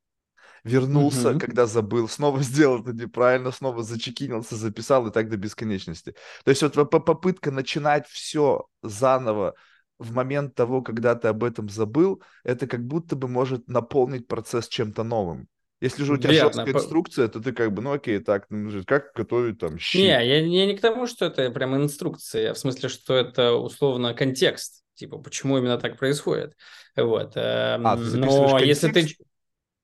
вернулся, 0.65 1.35
Мгм. 1.35 1.37
когда 1.37 1.67
забыл, 1.67 2.09
снова 2.09 2.43
сделал 2.43 2.83
это 2.83 2.93
неправильно, 2.93 3.51
снова 3.53 3.83
зачекинился, 3.83 4.57
записал 4.57 5.07
и 5.07 5.13
так 5.13 5.29
до 5.31 5.37
бесконечности. 5.37 6.15
То 6.45 6.51
есть 6.51 6.63
вот 6.63 6.75
по- 6.75 6.85
по- 6.85 7.01
попытка 7.01 7.51
начинать 7.51 8.07
все 8.09 8.67
заново 8.83 9.55
в 9.99 10.13
момент 10.13 10.55
того, 10.55 10.83
когда 10.83 11.15
ты 11.15 11.29
об 11.29 11.45
этом 11.45 11.69
забыл, 11.69 12.23
это 12.45 12.67
как 12.67 12.87
будто 12.87 13.17
бы 13.17 13.29
может 13.29 13.69
наполнить 13.69 14.29
процесс 14.29 14.69
чем-то 14.69 15.03
новым. 15.03 15.49
Если 15.81 16.03
же 16.03 16.15
у 16.15 16.17
тебя 16.17 16.33
Верно. 16.33 16.53
жесткая 16.53 16.75
инструкция, 16.75 17.29
то 17.29 17.41
ты 17.41 17.53
как 17.53 17.73
бы, 17.73 17.83
ну 17.83 17.93
окей, 17.93 18.19
так, 18.19 18.47
ну, 18.51 18.83
как 18.85 19.13
готовить 19.15 19.59
там 19.59 19.75
Не, 19.75 19.79
щи? 19.79 19.99
я, 19.99 20.21
я 20.21 20.67
не 20.67 20.77
к 20.77 20.81
тому, 20.81 21.07
что 21.07 21.27
это 21.27 21.51
прям 21.51 21.77
инструкция, 21.77 22.53
в 22.53 22.59
смысле, 22.59 22.89
что 22.89 23.15
это 23.15 23.53
условно 23.53 24.13
контекст, 24.13 24.83
типа, 24.95 25.19
почему 25.19 25.59
именно 25.59 25.79
так 25.79 25.99
происходит. 25.99 26.55
Вот. 26.97 27.33
эм, 27.37 27.87
А, 27.87 27.97
ты 27.97 28.17
Но 28.17 28.59
если 28.59 28.89
ты... 28.89 28.95
контекст? 28.95 29.23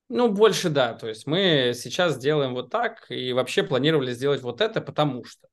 Ну, 0.08 0.30
больше 0.30 0.68
да. 0.68 0.94
То 0.94 1.08
есть 1.08 1.26
мы 1.26 1.72
сейчас 1.74 2.18
делаем 2.18 2.54
вот 2.54 2.70
так, 2.70 3.06
и 3.10 3.32
вообще 3.32 3.62
планировали 3.62 4.12
сделать 4.12 4.42
вот 4.42 4.60
это, 4.60 4.80
потому 4.80 5.24
что. 5.24 5.48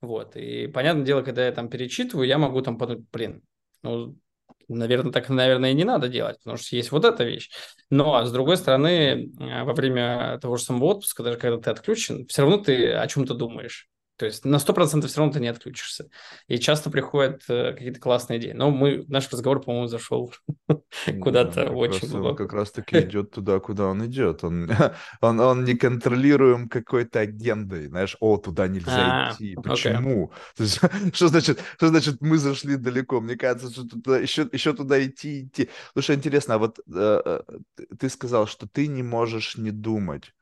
Вот. 0.00 0.36
И 0.36 0.66
понятное 0.66 1.04
дело, 1.04 1.22
когда 1.22 1.44
я 1.44 1.52
там 1.52 1.68
перечитываю, 1.68 2.26
я 2.26 2.38
могу 2.38 2.60
там 2.62 2.78
подумать, 2.78 3.04
блин, 3.12 3.42
ну, 3.82 4.16
наверное, 4.74 5.12
так, 5.12 5.28
наверное, 5.28 5.70
и 5.70 5.74
не 5.74 5.84
надо 5.84 6.08
делать, 6.08 6.38
потому 6.38 6.56
что 6.56 6.76
есть 6.76 6.92
вот 6.92 7.04
эта 7.04 7.24
вещь. 7.24 7.50
Но, 7.90 8.24
с 8.24 8.32
другой 8.32 8.56
стороны, 8.56 9.30
э, 9.38 9.64
во 9.64 9.72
время 9.74 10.38
того 10.40 10.56
же 10.56 10.64
самого 10.64 10.86
отпуска, 10.86 11.22
даже 11.22 11.38
когда 11.38 11.58
ты 11.58 11.70
отключен, 11.70 12.26
все 12.26 12.42
равно 12.42 12.58
ты 12.58 12.92
о 12.92 13.06
чем-то 13.06 13.34
думаешь. 13.34 13.91
То 14.22 14.26
есть 14.26 14.44
на 14.44 14.54
100% 14.54 15.08
все 15.08 15.18
равно 15.18 15.32
ты 15.32 15.40
не 15.40 15.48
отключишься. 15.48 16.08
И 16.46 16.58
часто 16.58 16.90
приходят 16.90 17.42
э, 17.48 17.72
какие-то 17.72 17.98
классные 17.98 18.38
идеи. 18.38 18.52
Но 18.52 18.70
мы, 18.70 19.04
наш 19.08 19.28
разговор, 19.32 19.60
по-моему, 19.60 19.88
зашел 19.88 20.32
Ну 20.68 20.84
Да, 21.06 21.12
куда-то 21.14 21.70
очень 21.72 22.06
глубоко. 22.06 22.36
как 22.36 22.52
раз 22.52 22.70
таки 22.70 23.00
идет 23.00 23.32
туда, 23.32 23.58
куда 23.58 23.86
он 23.86 24.06
идет. 24.06 24.44
Он, 24.44 24.70
он, 25.20 25.40
он 25.40 25.64
не 25.64 25.74
контролируем 25.74 26.68
какой-то 26.68 27.18
агендой. 27.18 27.88
Знаешь, 27.88 28.16
о, 28.20 28.36
туда 28.36 28.68
нельзя 28.68 29.30
А, 29.30 29.32
идти. 29.32 29.56
Почему? 29.56 30.32
Что 31.12 31.26
значит, 31.26 31.60
что 31.76 31.88
значит 31.88 32.18
мы 32.20 32.38
зашли 32.38 32.76
далеко? 32.76 33.20
Мне 33.20 33.34
кажется, 33.34 33.72
что 33.72 33.88
туда, 33.88 34.18
еще, 34.18 34.48
еще 34.52 34.72
туда 34.72 35.04
идти, 35.04 35.46
идти. 35.46 35.68
Слушай, 35.94 36.14
интересно, 36.14 36.54
а 36.54 36.58
вот 36.58 36.78
э, 36.78 36.82
э, 36.94 37.40
ты 37.98 38.08
сказал, 38.08 38.46
что 38.46 38.68
ты 38.68 38.86
не 38.86 39.02
можешь 39.02 39.56
не 39.56 39.72
думать. 39.72 40.32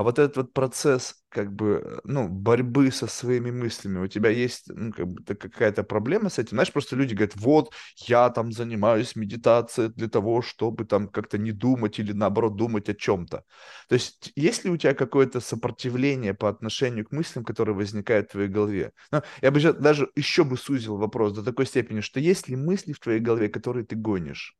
А 0.00 0.02
вот 0.02 0.18
этот 0.18 0.36
вот 0.38 0.54
процесс, 0.54 1.16
как 1.28 1.52
бы, 1.54 1.82
э, 1.84 1.98
ну, 2.04 2.26
борьбы 2.26 2.90
со 2.90 3.06
своими 3.06 3.50
мыслями, 3.50 3.98
у 3.98 4.06
тебя 4.06 4.30
есть, 4.30 4.64
ну, 4.68 4.92
как 4.92 5.06
бы, 5.06 5.22
какая-то 5.34 5.84
проблема 5.84 6.30
с 6.30 6.38
этим? 6.38 6.52
Знаешь, 6.52 6.72
просто 6.72 6.96
люди 6.96 7.12
говорят, 7.12 7.36
вот, 7.36 7.74
я 8.06 8.30
там 8.30 8.50
занимаюсь 8.50 9.14
медитацией 9.14 9.90
для 9.90 10.08
того, 10.08 10.40
чтобы 10.40 10.86
там 10.86 11.06
как-то 11.06 11.36
не 11.36 11.52
думать 11.52 11.98
или 11.98 12.12
наоборот 12.12 12.56
думать 12.56 12.88
о 12.88 12.94
чем-то. 12.94 13.44
То 13.90 13.94
есть 13.94 14.32
есть 14.36 14.64
ли 14.64 14.70
у 14.70 14.78
тебя 14.78 14.94
какое-то 14.94 15.38
сопротивление 15.40 16.32
по 16.32 16.48
отношению 16.48 17.04
к 17.04 17.12
мыслям, 17.12 17.44
которые 17.44 17.74
возникают 17.76 18.30
в 18.30 18.32
твоей 18.32 18.48
голове? 18.48 18.92
Ну, 19.12 19.20
я 19.42 19.50
бы 19.50 19.60
даже 19.60 20.08
еще 20.16 20.44
бы 20.44 20.56
сузил 20.56 20.96
вопрос 20.96 21.34
до 21.34 21.42
такой 21.42 21.66
степени, 21.66 22.00
что 22.00 22.20
есть 22.20 22.48
ли 22.48 22.56
мысли 22.56 22.94
в 22.94 23.00
твоей 23.00 23.20
голове, 23.20 23.50
которые 23.50 23.84
ты 23.84 23.96
гонишь? 23.96 24.56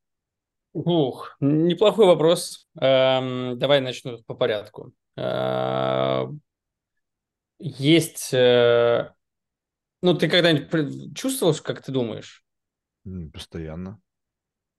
Ух, 0.72 1.36
неплохой 1.40 2.06
вопрос. 2.06 2.68
Эм, 2.80 3.58
давай 3.58 3.80
начну 3.80 4.22
по 4.22 4.34
порядку. 4.34 4.92
Э, 5.16 6.26
Есть... 7.58 8.32
э, 8.32 9.12
Ну, 10.02 10.14
ты 10.14 10.28
когда-нибудь 10.28 11.16
чувствовал, 11.16 11.54
как 11.54 11.82
ты 11.82 11.92
думаешь? 11.92 12.44
Постоянно. 13.32 14.00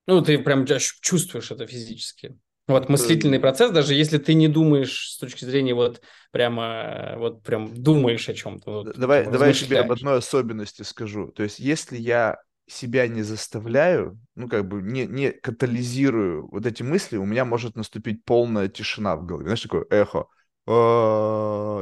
Ну, 0.07 0.21
ты 0.21 0.39
прям 0.39 0.65
чувствуешь 0.65 1.51
это 1.51 1.67
физически. 1.67 2.37
Вот 2.67 2.83
Это, 2.83 2.91
мыслительный 2.91 3.39
процесс, 3.39 3.71
даже 3.71 3.93
если 3.93 4.17
ты 4.17 4.33
не 4.33 4.47
думаешь 4.47 5.11
с 5.11 5.17
точки 5.17 5.45
зрения 5.45 5.73
вот 5.73 6.01
прямо, 6.31 7.15
вот 7.17 7.43
прям 7.43 7.73
думаешь 7.73 8.29
о 8.29 8.33
чем-то, 8.33 8.71
вот, 8.71 8.97
Давай, 8.97 9.25
давай 9.25 9.49
я 9.49 9.53
тебе 9.53 9.79
об 9.79 9.91
одной 9.91 10.19
особенности 10.19 10.83
скажу. 10.83 11.31
То 11.31 11.43
есть, 11.43 11.59
если 11.59 11.97
я 11.97 12.37
себя 12.67 13.07
не 13.07 13.21
заставляю, 13.23 14.19
ну, 14.35 14.47
как 14.47 14.67
бы 14.67 14.81
не, 14.81 15.05
не 15.05 15.31
катализирую 15.31 16.47
вот 16.49 16.65
эти 16.65 16.83
мысли, 16.83 17.17
у 17.17 17.25
меня 17.25 17.45
может 17.45 17.75
наступить 17.75 18.23
полная 18.23 18.69
тишина 18.69 19.15
в 19.15 19.25
голове. 19.25 19.45
Знаешь, 19.45 19.61
такое 19.61 19.85
эхо. 19.89 20.27
И 20.67 20.71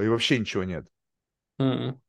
вообще 0.08 0.40
ничего 0.40 0.64
нет. 0.64 0.86
М. 1.60 2.02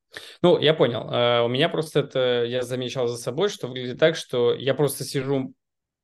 Ну, 0.43 0.59
я 0.59 0.75
понял. 0.75 1.09
Э, 1.11 1.43
У 1.43 1.49
меня 1.49 1.69
просто 1.69 2.00
это, 2.00 2.45
я 2.45 2.62
замечал 2.62 3.07
за 3.09 3.17
собой, 3.17 3.49
что 3.49 3.69
выглядит 3.69 3.99
так, 3.99 4.17
что 4.17 4.55
я 4.55 4.75
просто 4.75 5.05
сижу, 5.05 5.55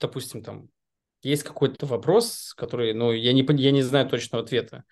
допустим, 0.01 0.43
там, 0.43 0.69
есть 1.23 1.43
какой-то 1.43 1.87
вопрос, 1.87 2.55
который, 2.57 2.93
ну, 2.95 3.13
я 3.13 3.33
не, 3.33 3.45
я 3.61 3.71
не 3.73 3.83
знаю 3.83 4.09
точного 4.09 4.45
ответа. 4.45 4.85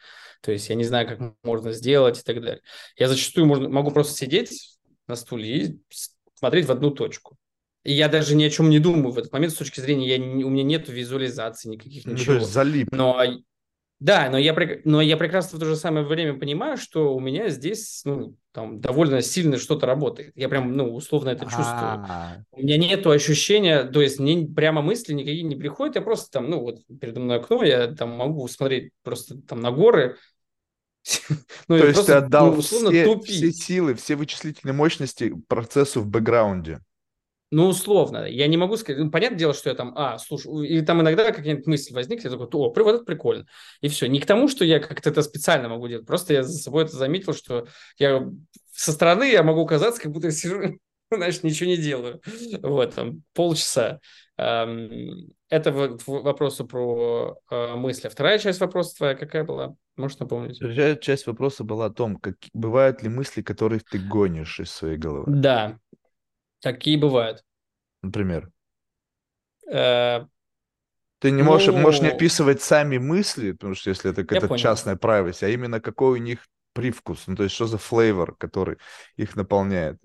То 0.42 0.52
есть 0.52 0.68
я 0.68 0.74
не 0.74 0.84
знаю, 0.84 1.06
как 1.08 1.34
можно 1.42 1.72
сделать 1.72 2.18
и 2.20 2.22
так 2.22 2.40
далее. 2.40 2.62
Я 2.96 3.08
зачастую 3.08 3.46
можно, 3.46 3.68
могу 3.68 3.90
просто 3.90 4.14
сидеть 4.14 4.78
на 5.06 5.16
стуле 5.16 5.56
и 5.56 5.80
смотреть 6.34 6.66
в 6.66 6.72
одну 6.72 6.90
точку. 6.90 7.36
И 7.84 7.92
я 7.92 8.08
даже 8.08 8.34
ни 8.34 8.44
о 8.44 8.50
чем 8.50 8.70
не 8.70 8.78
думаю 8.78 9.12
в 9.12 9.18
этот 9.18 9.32
момент 9.32 9.52
с 9.52 9.56
точки 9.56 9.80
зрения, 9.80 10.08
я 10.08 10.18
не- 10.18 10.44
у 10.44 10.48
меня 10.50 10.64
нет 10.64 10.88
визуализации 10.88 11.68
никаких, 11.68 12.04
Ну, 12.06 12.12
то 12.12 12.18
есть 12.18 12.24
ничего. 12.24 12.44
залип. 12.46 12.88
Но 12.92 13.22
да, 14.00 14.28
но 14.30 14.38
я, 14.38 14.54
но 14.84 15.00
я 15.00 15.16
прекрасно 15.16 15.56
в 15.56 15.60
то 15.60 15.66
же 15.66 15.76
самое 15.76 16.04
время 16.04 16.38
понимаю, 16.38 16.76
что 16.76 17.14
у 17.14 17.20
меня 17.20 17.48
здесь 17.48 18.02
ну, 18.04 18.36
там 18.52 18.80
довольно 18.80 19.22
сильно 19.22 19.56
что-то 19.58 19.86
работает. 19.86 20.32
Я 20.34 20.48
прям, 20.48 20.76
ну, 20.76 20.94
условно 20.94 21.30
это 21.30 21.46
чувствую. 21.46 22.02
А, 22.02 22.36
У 22.52 22.60
меня 22.60 22.76
нету 22.76 23.10
ощущения, 23.10 23.84
то 23.84 24.02
есть 24.02 24.18
мне 24.20 24.46
прямо 24.46 24.82
мысли 24.82 25.12
никакие 25.14 25.42
не 25.42 25.56
приходят, 25.56 25.96
я 25.96 26.02
просто 26.02 26.30
там, 26.32 26.50
ну, 26.50 26.60
вот 26.60 26.80
передо 27.00 27.20
мной 27.20 27.38
окно, 27.38 27.62
я 27.64 27.88
там 27.88 28.10
могу 28.10 28.46
смотреть 28.48 28.92
просто 29.02 29.40
там 29.42 29.60
на 29.60 29.70
горы, 29.72 30.16
ну, 31.68 31.76
То 31.76 31.86
есть 31.86 32.06
ты 32.06 32.12
просто, 32.12 32.18
отдал 32.18 32.50
ну, 32.50 32.58
условно 32.58 32.90
все, 32.90 33.20
все 33.20 33.52
силы, 33.52 33.94
все 33.94 34.16
вычислительные 34.16 34.74
мощности 34.74 35.34
процессу 35.48 36.00
в 36.00 36.06
бэкграунде. 36.06 36.80
Ну, 37.54 37.68
условно. 37.68 38.26
Я 38.26 38.48
не 38.48 38.56
могу 38.56 38.76
сказать. 38.76 39.00
Ну, 39.00 39.12
понятное 39.12 39.38
дело, 39.38 39.54
что 39.54 39.70
я 39.70 39.76
там, 39.76 39.92
а, 39.96 40.18
слушай, 40.18 40.50
или 40.66 40.80
там 40.80 41.00
иногда 41.02 41.30
какая-нибудь 41.30 41.68
мысль 41.68 41.94
возникнет, 41.94 42.24
я 42.24 42.30
такой, 42.32 42.48
о, 42.48 42.72
вот 42.74 42.94
это 42.96 43.04
прикольно. 43.04 43.46
И 43.80 43.86
все. 43.86 44.08
Не 44.08 44.18
к 44.18 44.26
тому, 44.26 44.48
что 44.48 44.64
я 44.64 44.80
как-то 44.80 45.10
это 45.10 45.22
специально 45.22 45.68
могу 45.68 45.86
делать. 45.86 46.04
Просто 46.04 46.34
я 46.34 46.42
за 46.42 46.58
собой 46.58 46.82
это 46.82 46.96
заметил, 46.96 47.32
что 47.32 47.68
я 47.96 48.28
со 48.72 48.90
стороны 48.90 49.30
я 49.30 49.44
могу 49.44 49.64
казаться, 49.66 50.02
как 50.02 50.10
будто 50.10 50.26
я 50.26 50.32
сижу, 50.32 50.80
знаешь, 51.12 51.44
ничего 51.44 51.70
не 51.70 51.76
делаю. 51.76 52.20
Вот, 52.60 52.96
там, 52.96 53.22
полчаса. 53.34 54.00
Эм, 54.36 55.28
Это 55.48 55.70
к 55.70 56.08
вопросу 56.08 56.66
про 56.66 57.36
э, 57.52 57.74
мысли. 57.76 58.08
Вторая 58.08 58.40
часть 58.40 58.58
вопроса 58.58 58.96
твоя 58.96 59.14
какая 59.14 59.44
была? 59.44 59.76
Можешь 59.96 60.18
напомнить? 60.18 60.58
Другая 60.58 60.96
часть 60.96 61.28
вопроса 61.28 61.62
была 61.62 61.86
о 61.86 61.90
том, 61.90 62.16
как, 62.16 62.34
бывают 62.52 63.04
ли 63.04 63.08
мысли, 63.08 63.42
которые 63.42 63.80
ты 63.80 64.00
гонишь 64.00 64.58
из 64.58 64.72
своей 64.72 64.96
головы. 64.96 65.26
Да, 65.28 65.78
такие 66.64 66.98
бывают. 66.98 67.44
Например, 68.02 68.50
Э, 69.70 70.26
ты 71.20 71.30
не 71.30 71.42
можешь, 71.42 71.74
можешь 71.74 72.02
не 72.02 72.08
Ну, 72.08 72.14
описывать 72.14 72.60
сами 72.62 72.98
мысли, 72.98 73.52
потому 73.52 73.74
что 73.74 73.90
если 73.90 74.10
это 74.10 74.22
какая-то 74.24 74.54
частная 74.56 74.96
privacy, 74.96 75.44
а 75.44 75.48
именно 75.48 75.80
какой 75.80 76.20
у 76.20 76.22
них 76.22 76.46
привкус, 76.74 77.24
ну 77.26 77.36
то 77.36 77.44
есть 77.44 77.54
что 77.54 77.66
за 77.66 77.78
флейвор, 77.78 78.36
который 78.36 78.76
их 79.16 79.36
наполняет. 79.36 79.98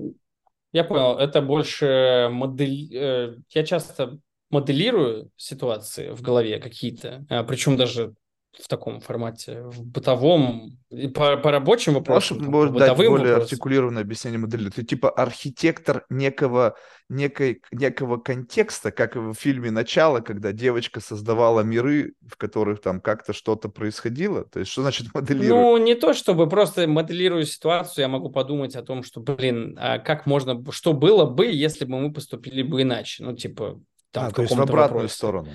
Я 0.72 0.84
понял, 0.84 1.18
это 1.18 1.42
больше 1.42 2.30
модель... 2.32 2.96
э, 2.96 3.36
Я 3.50 3.64
часто 3.66 4.20
моделирую 4.52 5.32
ситуации 5.36 6.10
в 6.12 6.22
голове 6.22 6.60
какие-то, 6.60 7.26
а, 7.30 7.44
причем 7.44 7.76
даже 7.76 8.14
в 8.58 8.68
таком 8.68 9.00
формате, 9.00 9.62
в 9.62 9.86
бытовом, 9.86 10.78
и 10.90 11.08
по, 11.08 11.38
по 11.38 11.52
рабочим 11.52 11.94
вопросам, 11.94 12.44
Можешь, 12.44 12.72
там, 12.72 12.80
дать 12.80 12.98
более 12.98 13.12
вопросам. 13.12 13.42
артикулированное 13.42 14.02
объяснение 14.02 14.40
модели? 14.40 14.70
Ты 14.70 14.84
типа 14.84 15.10
архитектор 15.10 16.06
некого, 16.10 16.76
некой, 17.10 17.62
некого 17.72 18.18
контекста, 18.18 18.92
как 18.92 19.16
в 19.16 19.34
фильме 19.36 19.72
«Начало», 19.72 20.20
когда 20.22 20.52
девочка 20.52 21.00
создавала 21.00 21.62
миры, 21.62 22.14
в 22.28 22.38
которых 22.38 22.82
там 22.82 23.02
как-то 23.02 23.34
что-то 23.34 23.70
происходило? 23.70 24.44
То 24.46 24.60
есть 24.60 24.72
что 24.72 24.82
значит 24.82 25.08
моделирует? 25.14 25.52
Ну, 25.52 25.78
не 25.78 25.96
то 25.96 26.14
чтобы 26.14 26.50
просто 26.50 26.88
моделирую 26.88 27.46
ситуацию, 27.46 28.04
я 28.04 28.08
могу 28.08 28.30
подумать 28.30 28.76
о 28.76 28.82
том, 28.82 29.04
что, 29.04 29.22
блин, 29.22 29.78
а 29.80 30.00
как 30.00 30.26
можно, 30.26 30.60
что 30.72 30.94
было 30.94 31.26
бы, 31.26 31.46
если 31.46 31.86
бы 31.86 32.00
мы 32.00 32.12
поступили 32.12 32.64
бы 32.64 32.82
иначе? 32.82 33.24
Ну, 33.24 33.36
типа, 33.36 33.80
там, 34.12 34.26
а, 34.26 34.30
в 34.30 34.34
то 34.34 34.42
есть 34.42 34.56
в 34.56 34.60
обратную 34.60 35.04
вопросе. 35.04 35.14
сторону. 35.14 35.52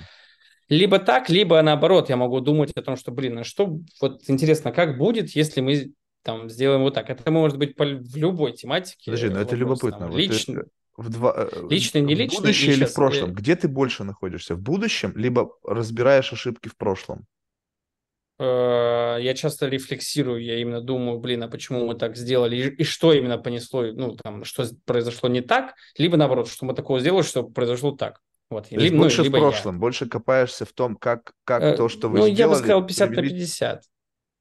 Либо 0.67 0.99
так, 0.99 1.29
либо 1.29 1.61
наоборот, 1.61 2.09
я 2.09 2.17
могу 2.17 2.39
думать 2.39 2.71
о 2.75 2.81
том, 2.81 2.95
что, 2.95 3.11
блин, 3.11 3.39
а 3.39 3.43
что, 3.43 3.79
вот 4.01 4.21
интересно, 4.27 4.71
как 4.71 4.97
будет, 4.97 5.29
если 5.31 5.61
мы 5.61 5.93
там 6.23 6.49
сделаем 6.49 6.81
вот 6.81 6.95
так? 6.95 7.09
Это 7.09 7.29
может 7.29 7.57
быть 7.57 7.75
по, 7.75 7.85
в 7.85 8.15
любой 8.15 8.53
тематике. 8.53 9.11
Подожди, 9.11 9.29
но 9.29 9.41
это 9.41 9.55
вопрос, 9.55 9.83
любопытно. 9.83 9.99
Там, 9.99 10.11
Вот 10.11 10.19
э, 10.19 10.63
в 10.97 11.09
два, 11.09 11.33
э, 11.35 11.67
личный, 11.69 12.01
не 12.01 12.15
в 12.15 12.17
личный. 12.17 12.37
будущее 12.37 12.73
или 12.75 12.85
в 12.85 12.93
прошлом? 12.93 13.33
Где 13.33 13.55
ты 13.55 13.67
больше 13.67 14.03
находишься? 14.03 14.55
В 14.55 14.61
будущем, 14.61 15.13
либо 15.15 15.51
разбираешь 15.63 16.33
ошибки 16.33 16.67
в 16.67 16.75
прошлом? 16.75 17.27
э, 18.39 19.17
я 19.21 19.33
часто 19.33 19.67
рефлексирую, 19.67 20.43
я 20.43 20.59
именно 20.59 20.81
думаю, 20.81 21.19
блин, 21.19 21.43
а 21.43 21.47
почему 21.47 21.85
мы 21.85 21.95
так 21.95 22.17
сделали, 22.17 22.55
и, 22.55 22.81
и 22.81 22.83
что 22.83 23.13
именно 23.13 23.37
понесло, 23.37 23.83
ну, 23.83 24.15
там, 24.15 24.43
что 24.43 24.65
произошло 24.85 25.29
не 25.29 25.41
так, 25.41 25.75
либо 25.97 26.17
наоборот, 26.17 26.49
что 26.49 26.65
мы 26.65 26.73
такого 26.73 26.99
сделали, 26.99 27.23
что 27.23 27.43
произошло 27.43 27.91
так. 27.91 28.21
Вот, 28.55 28.69
То 28.69 28.75
либо, 28.79 28.95
ну, 28.95 29.01
больше 29.03 29.21
в 29.21 29.25
либо 29.25 29.37
я. 29.37 29.43
прошлом, 29.43 29.79
больше 29.79 30.07
копаешься 30.07 30.65
в 30.65 30.71
том, 30.73 30.95
как, 30.95 31.33
как 31.43 31.61
Э, 31.61 31.75
то, 31.77 31.89
что 31.89 32.09
вы 32.09 32.19
ну, 32.19 32.23
сделали... 32.25 32.39
я 32.39 32.47
бы 32.49 32.55
сказал 32.55 32.85
50 32.85 33.09
на 33.09 33.15
привели- 33.15 33.29
50. 33.39 33.83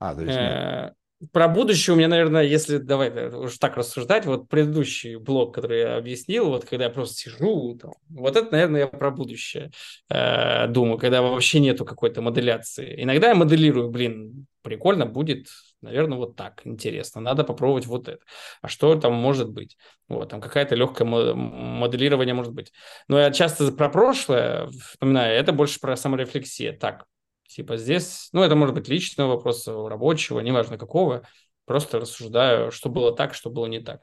А, 0.00 0.14
то 0.14 0.21
есть. 0.23 0.37
Э, 0.37 0.92
Про 1.33 1.49
будущее 1.49 1.94
у 1.94 1.97
меня, 1.97 2.09
наверное, 2.09 2.42
если 2.42 2.78
давай 2.78 3.11
да, 3.11 3.38
уж 3.38 3.56
так 3.59 3.76
рассуждать, 3.76 4.26
вот 4.26 4.49
предыдущий 4.49 5.16
блок, 5.16 5.54
который 5.54 5.80
я 5.80 5.97
объяснил, 5.97 6.47
вот 6.50 6.64
когда 6.64 6.85
я 6.85 6.90
просто 6.90 7.16
сижу, 7.16 7.78
там, 7.80 7.92
вот 8.11 8.37
это, 8.37 8.50
наверное, 8.52 8.80
я 8.83 8.87
про 8.88 9.11
будущее 9.11 9.71
э, 10.11 10.66
думаю, 10.68 10.99
когда 10.99 11.23
вообще 11.23 11.61
нету 11.61 11.85
какой-то 11.85 12.21
моделяции. 12.23 13.02
Иногда 13.02 13.28
я 13.28 13.35
моделирую, 13.35 13.88
блин, 13.90 14.47
прикольно 14.62 15.06
будет, 15.06 15.47
наверное, 15.85 16.19
вот 16.19 16.37
так, 16.37 16.62
интересно, 16.64 17.21
надо 17.21 17.45
попробовать 17.45 17.87
вот 17.87 18.09
это. 18.09 18.21
А 18.62 18.69
что 18.69 18.95
там 18.97 19.14
может 19.14 19.50
быть? 19.50 19.76
Вот, 20.09 20.29
там 20.31 20.41
какая-то 20.41 20.75
легкое 20.75 21.07
мо- 21.07 21.35
моделирование 21.35 22.35
может 22.35 22.53
быть. 22.53 22.73
Но 23.09 23.19
я 23.19 23.31
часто 23.31 23.71
про 23.73 23.88
прошлое 23.88 24.67
вспоминаю, 24.69 25.37
это 25.38 25.53
больше 25.53 25.81
про 25.81 25.97
саморефлексия. 25.97 26.76
Так, 26.76 27.05
Типа 27.47 27.76
здесь, 27.76 28.31
ну, 28.33 28.43
это 28.43 28.57
может 28.57 28.75
быть 28.75 28.88
личного 28.88 29.37
вопроса, 29.37 29.73
рабочего, 29.88 30.41
неважно 30.41 30.79
какого, 30.79 31.26
просто 31.67 32.00
рассуждаю, 32.00 32.71
что 32.73 32.88
было 32.88 33.14
так, 33.14 33.35
что 33.35 33.50
было 33.50 33.67
не 33.67 33.81
так. 33.81 34.00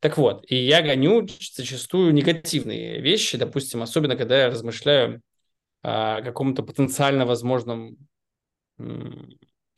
Так 0.00 0.18
вот, 0.18 0.44
и 0.48 0.56
я 0.56 0.82
гоню 0.82 1.26
зачастую 1.54 2.12
негативные 2.12 3.00
вещи, 3.00 3.38
допустим, 3.38 3.82
особенно 3.82 4.16
когда 4.16 4.42
я 4.42 4.50
размышляю 4.50 5.20
о 5.82 6.22
каком-то 6.22 6.62
потенциально 6.62 7.26
возможном 7.26 7.96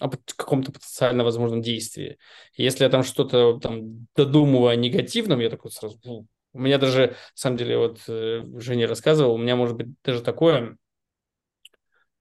о 0.04 0.10
каком-то 0.36 0.72
потенциально 0.72 1.24
возможном 1.24 1.62
действии. 1.62 2.18
Если 2.54 2.84
я 2.84 2.90
там 2.90 3.02
что-то 3.02 3.58
там 3.60 4.06
додумываю 4.16 4.68
о 4.68 4.76
негативном, 4.76 5.40
я 5.40 5.50
такой 5.50 5.70
сразу... 5.70 5.98
У 6.52 6.58
меня 6.58 6.78
даже, 6.78 7.08
на 7.08 7.16
самом 7.34 7.56
деле, 7.56 7.78
вот 7.78 8.00
э, 8.06 8.44
Женя 8.58 8.86
рассказывал, 8.86 9.34
у 9.34 9.38
меня 9.38 9.56
может 9.56 9.76
быть 9.76 9.88
даже 10.04 10.22
такое, 10.22 10.76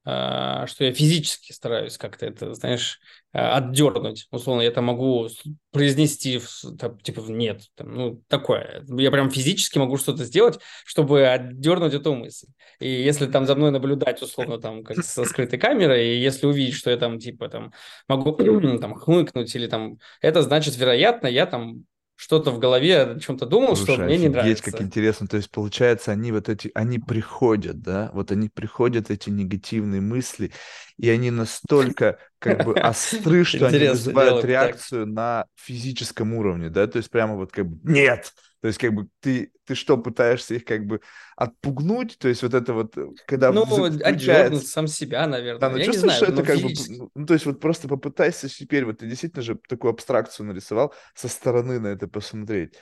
а, 0.04 0.66
что 0.66 0.84
я 0.84 0.92
физически 0.92 1.52
стараюсь 1.52 1.96
как-то 1.96 2.26
это, 2.26 2.54
знаешь, 2.54 3.00
отдернуть. 3.34 4.28
Условно, 4.30 4.62
я 4.62 4.70
там 4.70 4.84
могу 4.84 5.28
произнести, 5.72 6.40
там, 6.78 6.98
типа, 7.00 7.20
нет, 7.28 7.62
там, 7.74 7.92
ну, 7.92 8.22
такое. 8.28 8.84
Я 8.88 9.10
прям 9.10 9.30
физически 9.30 9.78
могу 9.78 9.96
что-то 9.96 10.24
сделать, 10.24 10.60
чтобы 10.86 11.26
отдернуть 11.26 11.94
эту 11.94 12.14
мысль. 12.14 12.46
И 12.78 12.88
если 12.88 13.26
там 13.26 13.44
за 13.44 13.56
мной 13.56 13.72
наблюдать, 13.72 14.22
условно, 14.22 14.58
там, 14.58 14.84
как 14.84 15.04
со 15.04 15.24
скрытой 15.24 15.58
камерой, 15.58 16.06
и 16.06 16.20
если 16.20 16.46
увидеть, 16.46 16.74
что 16.74 16.90
я 16.90 16.96
там, 16.96 17.18
типа, 17.18 17.48
там, 17.48 17.72
могу 18.08 18.32
там 18.78 18.94
хмыкнуть 18.94 19.54
или 19.56 19.66
там, 19.66 19.98
это 20.20 20.42
значит, 20.42 20.76
вероятно, 20.76 21.26
я 21.26 21.46
там 21.46 21.84
что-то 22.16 22.52
в 22.52 22.58
голове 22.58 23.02
о 23.02 23.18
чем-то 23.18 23.46
думал, 23.46 23.76
что 23.76 23.86
Слушай, 23.86 24.06
мне 24.06 24.18
не 24.18 24.28
нравится. 24.28 24.64
как 24.70 24.80
интересно. 24.80 25.26
То 25.26 25.36
есть, 25.36 25.50
получается, 25.50 26.12
они 26.12 26.32
вот 26.32 26.48
эти, 26.48 26.70
они 26.74 26.98
приходят, 26.98 27.80
да, 27.82 28.10
вот 28.14 28.30
они 28.30 28.48
приходят, 28.48 29.10
эти 29.10 29.30
негативные 29.30 30.00
мысли, 30.00 30.52
и 30.96 31.10
они 31.10 31.30
настолько 31.30 32.18
как 32.38 32.64
бы 32.64 32.74
остры, 32.78 33.44
что 33.44 33.66
они 33.66 33.88
вызывают 33.88 34.44
реакцию 34.44 35.06
на 35.06 35.46
физическом 35.56 36.34
уровне, 36.34 36.70
да, 36.70 36.86
то 36.86 36.98
есть 36.98 37.10
прямо 37.10 37.34
вот 37.34 37.50
как 37.50 37.66
бы 37.66 37.78
нет, 37.90 38.32
то 38.64 38.68
есть 38.68 38.80
как 38.80 38.94
бы 38.94 39.08
ты, 39.20 39.52
ты 39.66 39.74
что, 39.74 39.98
пытаешься 39.98 40.54
их 40.54 40.64
как 40.64 40.86
бы 40.86 41.02
отпугнуть, 41.36 42.16
то 42.18 42.28
есть 42.28 42.42
вот 42.42 42.54
это 42.54 42.72
вот, 42.72 42.96
э, 42.96 43.08
когда 43.26 43.52
Ну, 43.52 43.64
отдернуть 43.64 44.00
включается... 44.00 44.66
сам 44.66 44.86
себя, 44.86 45.26
наверное. 45.26 45.60
Да, 45.60 45.68
но 45.68 45.76
я 45.76 45.82
не 45.82 45.92
чувствуешь, 45.92 46.16
знаю, 46.16 46.32
что 46.32 46.32
это 46.32 46.40
ну, 46.40 46.46
как 46.46 46.64
бы, 46.64 47.10
ну, 47.14 47.26
то 47.26 47.34
есть 47.34 47.44
вот 47.44 47.60
просто 47.60 47.88
попытайся 47.88 48.48
теперь, 48.48 48.86
вот 48.86 49.00
ты 49.00 49.06
действительно 49.06 49.42
же 49.42 49.58
такую 49.68 49.90
абстракцию 49.92 50.46
нарисовал, 50.46 50.94
со 51.14 51.28
стороны 51.28 51.78
на 51.78 51.88
это 51.88 52.08
посмотреть. 52.08 52.72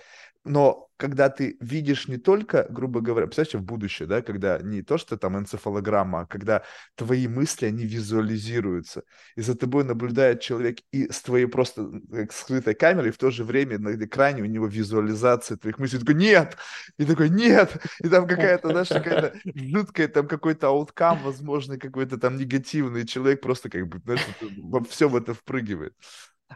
Но 0.45 0.89
когда 0.97 1.29
ты 1.31 1.57
видишь 1.61 2.09
не 2.09 2.17
только, 2.17 2.67
грубо 2.69 3.01
говоря, 3.01 3.27
представляете, 3.27 3.59
в 3.59 3.63
будущее, 3.65 4.09
да, 4.09 4.23
когда 4.23 4.59
не 4.59 4.83
то, 4.83 4.99
что 4.99 5.17
там 5.17 5.37
энцефалограмма, 5.39 6.21
а 6.21 6.27
когда 6.27 6.63
твои 6.97 7.29
мысли, 7.29 7.67
они 7.67 7.85
визуализируются, 7.85 9.03
и 9.37 9.41
за 9.43 9.57
тобой 9.57 9.85
наблюдает 9.85 10.41
человек 10.41 10.79
и 10.93 11.11
с 11.11 11.23
твоей 11.23 11.47
просто 11.47 11.89
как 12.11 12.33
скрытой 12.33 12.75
камерой, 12.75 13.09
и 13.11 13.13
в 13.13 13.19
то 13.19 13.31
же 13.31 13.45
время 13.45 13.79
на 13.79 13.95
экране 13.95 14.43
у 14.43 14.47
него 14.47 14.67
визуализация 14.67 15.57
твоих 15.57 15.79
мыслей, 15.79 15.99
и 15.99 16.01
такой, 16.01 16.15
нет, 16.15 16.57
и 16.99 17.05
такой, 17.05 17.29
нет, 17.31 17.77
и 18.03 18.09
там 18.09 18.27
какая-то, 18.27 18.71
знаешь, 18.71 18.91
какая-то 18.91 19.35
жуткая, 19.55 20.09
там 20.09 20.27
какой-то 20.29 20.69
ауткам, 20.69 21.23
возможно, 21.23 21.79
какой-то 21.79 22.19
там 22.19 22.37
негативный, 22.37 23.07
человек 23.07 23.41
просто 23.41 23.71
как 23.71 23.87
бы, 23.89 23.99
знаешь, 24.01 24.27
вот 24.27 24.37
во 24.41 24.85
все 24.85 25.09
в 25.09 25.17
это 25.17 25.35
впрыгивает. 25.35 25.95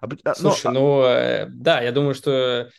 А, 0.01 0.07
а, 0.25 0.37
но- 0.39 0.61
Слушай, 0.61 0.71
ну, 0.71 1.03
э, 1.05 1.47
да, 1.51 1.81
я 1.81 1.93
думаю, 1.93 2.15
что 2.15 2.31
э, 2.31 2.71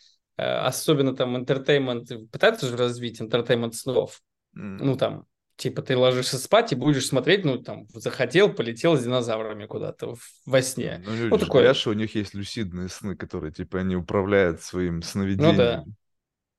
особенно 0.42 1.14
там 1.14 1.36
entertainment, 1.36 2.28
пытаются 2.28 2.66
же 2.68 2.76
развить 2.76 3.20
entertainment 3.20 3.72
снов. 3.72 4.20
м, 4.56 4.78
Ну, 4.78 4.96
там, 4.96 5.26
типа, 5.56 5.82
ты 5.82 5.96
ложишься 5.96 6.38
спать 6.38 6.72
и 6.72 6.76
будешь 6.76 7.06
смотреть, 7.06 7.44
ну, 7.44 7.58
там, 7.58 7.86
захотел, 7.94 8.52
полетел 8.52 8.96
с 8.96 9.04
динозаврами 9.04 9.66
куда-то 9.66 10.14
во 10.46 10.62
сне. 10.62 11.02
Ну, 11.04 11.14
люди 11.14 11.38
же 11.38 11.38
такое. 11.38 11.74
что 11.74 11.90
у 11.90 11.92
них 11.94 12.14
есть 12.14 12.34
люсидные 12.34 12.88
сны, 12.88 13.16
которые, 13.16 13.52
типа, 13.52 13.80
они 13.80 13.96
управляют 13.96 14.62
своим 14.62 15.02
Ну, 15.36 15.52
да. 15.52 15.84
сновидением. 15.84 15.96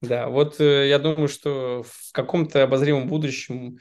Да, 0.02 0.30
вот 0.30 0.60
э, 0.62 0.90
я 0.90 1.00
думаю, 1.00 1.28
что 1.30 1.84
в 1.84 2.12
каком-то 2.14 2.64
обозримом 2.64 3.08
будущем 3.10 3.78
э, 3.78 3.80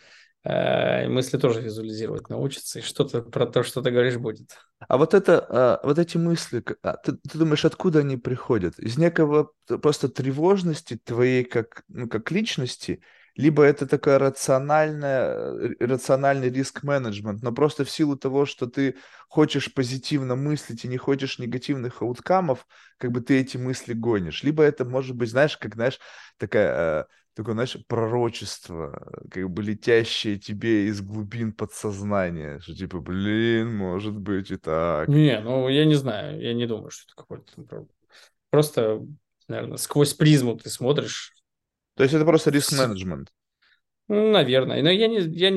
мысли 0.49 1.37
тоже 1.37 1.61
визуализировать 1.61 2.29
научатся, 2.31 2.79
и 2.79 2.83
что-то 2.83 3.23
про 3.23 3.47
то, 3.47 3.63
что 3.63 3.83
ты 3.83 3.91
говоришь, 3.91 4.17
будет. 4.17 4.57
А 4.87 4.97
вот 4.97 5.15
это, 5.15 5.47
а, 5.49 5.81
вот 5.83 5.99
эти 5.99 6.17
мысли, 6.17 6.65
а, 6.83 6.97
ты, 6.97 7.13
ты 7.13 7.39
думаешь, 7.39 7.65
откуда 7.65 8.01
они 8.01 8.17
приходят? 8.17 8.79
Из 8.79 8.97
некого 8.97 9.51
просто 9.83 10.09
тревожности 10.09 10.99
твоей 11.05 11.45
как, 11.45 11.85
ну, 11.89 12.09
как 12.09 12.31
личности, 12.31 13.03
либо 13.39 13.63
это 13.63 13.87
такая 13.87 14.19
рациональная, 14.19 15.33
э, 15.33 15.75
рациональный 15.79 16.51
риск-менеджмент, 16.51 17.41
но 17.43 17.53
просто 17.53 17.85
в 17.85 17.91
силу 17.91 18.17
того, 18.17 18.47
что 18.47 18.67
ты 18.67 18.97
хочешь 19.29 19.73
позитивно 19.73 20.35
мыслить 20.35 20.85
и 20.85 20.89
не 20.89 20.97
хочешь 20.97 21.39
негативных 21.39 22.03
ауткамов, 22.03 22.67
как 22.99 23.13
бы 23.13 23.21
ты 23.21 23.39
эти 23.39 23.57
мысли 23.57 23.93
гонишь. 23.93 24.43
Либо 24.43 24.65
это 24.65 24.85
может 24.85 25.15
быть, 25.15 25.31
знаешь, 25.31 25.57
как, 25.57 25.75
знаешь, 25.75 26.01
такая, 26.37 27.03
э, 27.03 27.05
такое, 27.39 27.55
знаешь, 27.55 27.77
пророчество, 27.87 29.09
как 29.31 29.49
бы 29.49 29.63
летящее 29.63 30.39
тебе 30.39 30.89
из 30.89 31.01
глубин 31.01 31.53
подсознания, 31.53 32.59
что 32.59 32.75
типа, 32.75 32.99
блин, 33.01 33.77
может 33.77 34.15
быть 34.17 34.51
и 34.51 34.57
так. 34.57 35.09
Не, 35.09 35.39
ну, 35.41 35.69
я 35.69 35.85
не 35.85 35.95
знаю, 35.95 36.41
я 36.41 36.53
не 36.53 36.67
думаю, 36.67 36.91
что 36.91 37.05
это 37.07 37.15
какой-то... 37.15 37.87
Просто, 38.51 39.03
наверное, 39.47 39.77
сквозь 39.77 40.15
призму 40.15 40.57
ты 40.57 40.69
смотришь, 40.69 41.33
То 41.95 42.03
есть 42.03 42.15
это 42.15 42.25
просто 42.25 42.51
риск-менеджмент. 42.51 43.29
Ну, 44.09 44.33
Наверное. 44.33 44.83
Но 44.83 44.91
я, 44.91 45.07
не, 45.07 45.19
я 45.21 45.51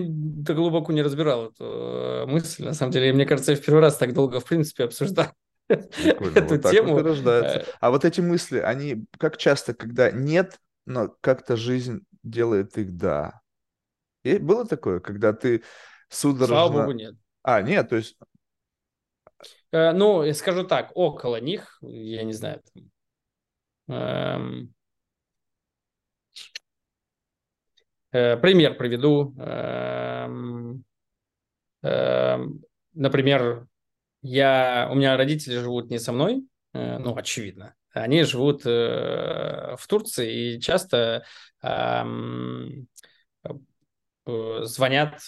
так 0.46 0.56
глубоко 0.56 0.92
не 0.92 1.02
разбирал 1.02 1.48
эту 1.48 1.64
э, 1.64 2.26
мысль. 2.28 2.66
На 2.66 2.74
самом 2.74 2.92
деле, 2.92 3.14
мне 3.14 3.26
кажется, 3.26 3.54
я 3.54 3.58
в 3.58 3.62
первый 3.62 3.80
раз 3.80 3.98
так 3.98 4.14
долго, 4.14 4.40
в 4.40 4.46
принципе, 4.46 4.88
Прикольно, 5.68 6.38
эту 6.40 6.56
вот 6.56 6.70
тему. 6.70 6.94
вот 6.94 7.00
и 7.00 7.04
рождается. 7.10 7.60
Э, 7.60 7.74
А 7.80 7.92
вот 7.92 8.06
эти 8.06 8.22
мысли, 8.22 8.60
они 8.60 9.06
как 9.18 9.38
часто, 9.38 9.74
когда 9.74 10.12
нет, 10.12 10.60
но 10.86 11.10
как-то 11.22 11.56
жизнь 11.58 12.06
делает 12.24 12.78
их 12.78 12.96
да. 12.96 13.42
И 14.24 14.38
было 14.38 14.68
такое, 14.68 15.00
когда 15.00 15.34
ты 15.34 15.64
Слава 16.38 16.70
судорожно... 16.70 16.70
богу, 16.72 16.92
нет. 16.92 17.16
А, 17.44 17.62
нет, 17.62 17.90
то 17.90 17.96
есть... 17.98 18.18
Э, 19.72 19.92
Ну, 19.94 20.24
я 20.24 20.34
скажу 20.34 20.64
так, 20.64 20.92
около 20.96 21.40
них, 21.40 21.78
я 21.82 22.24
не 22.24 22.34
знаю, 22.34 22.62
там, 22.74 22.92
эм, 23.88 24.74
э, 28.12 28.38
пример 28.38 28.76
приведу. 28.78 29.34
Эм, 29.40 30.84
эм, 31.84 32.64
Например, 32.94 33.68
Я, 34.24 34.90
у 34.92 34.96
меня 34.96 35.18
родители 35.18 35.60
живут 35.60 35.92
не 35.92 36.00
со 36.00 36.12
мной, 36.14 36.46
э, 36.74 36.98
ну, 37.00 37.16
очевидно. 37.16 37.76
Они 37.94 38.24
живут 38.24 38.64
э, 38.66 38.72
в 39.78 39.88
Турции 39.88 40.56
и 40.56 40.62
часто 40.62 41.26
э, 41.62 42.04
звонят, 44.64 45.20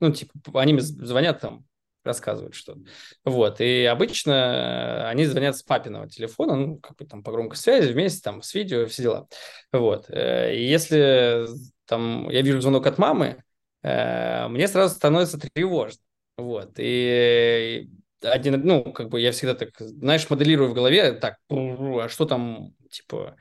ну, 0.00 0.12
типа, 0.12 0.60
они 0.60 0.78
звонят 0.78 1.40
там, 1.40 1.64
рассказывают 2.04 2.54
что-то. 2.54 2.80
Вот, 3.24 3.60
и 3.60 3.84
обычно 3.84 5.08
они 5.08 5.24
звонят 5.26 5.56
с 5.56 5.62
папиного 5.62 6.08
телефона, 6.08 6.56
ну, 6.56 6.78
как 6.78 6.96
бы 6.96 7.06
там 7.06 7.22
по 7.22 7.30
громкой 7.32 7.56
связи, 7.56 7.92
вместе 7.92 8.20
там 8.22 8.42
с 8.42 8.54
видео, 8.54 8.86
все 8.86 9.02
дела. 9.02 9.28
Вот, 9.72 10.10
и 10.10 10.64
если 10.64 11.46
там 11.86 12.28
я 12.30 12.42
вижу 12.42 12.60
звонок 12.60 12.86
от 12.86 12.98
мамы, 12.98 13.42
мне 13.82 14.68
сразу 14.68 14.94
становится 14.94 15.38
тревожно. 15.38 16.00
Вот, 16.36 16.72
и 16.78 17.88
один, 18.22 18.60
ну, 18.64 18.92
как 18.92 19.08
бы 19.08 19.20
я 19.20 19.32
всегда 19.32 19.54
так, 19.54 19.70
знаешь, 19.78 20.28
моделирую 20.30 20.70
в 20.70 20.74
голове, 20.74 21.12
так, 21.12 21.36
а 21.48 22.08
что 22.08 22.24
там, 22.24 22.74
типа, 22.90 23.36
э, 23.36 23.40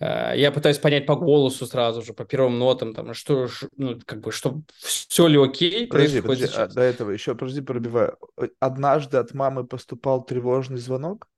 я 0.00 0.50
пытаюсь 0.50 0.78
понять 0.78 1.04
по 1.04 1.14
голосу 1.14 1.66
сразу 1.66 2.00
же, 2.02 2.14
по 2.14 2.24
первым 2.24 2.58
нотам, 2.58 2.94
там, 2.94 3.12
что, 3.12 3.48
ну, 3.76 4.00
как 4.06 4.20
бы, 4.20 4.32
что 4.32 4.62
все 4.78 5.26
ли 5.26 5.38
окей. 5.38 5.86
Подожди, 5.86 6.22
подожди, 6.22 6.46
а 6.56 6.66
до 6.66 6.80
этого 6.80 7.10
еще, 7.10 7.34
подожди, 7.34 7.60
пробиваю. 7.60 8.16
Однажды 8.58 9.18
от 9.18 9.34
мамы 9.34 9.66
поступал 9.66 10.24
тревожный 10.24 10.78
звонок? 10.78 11.28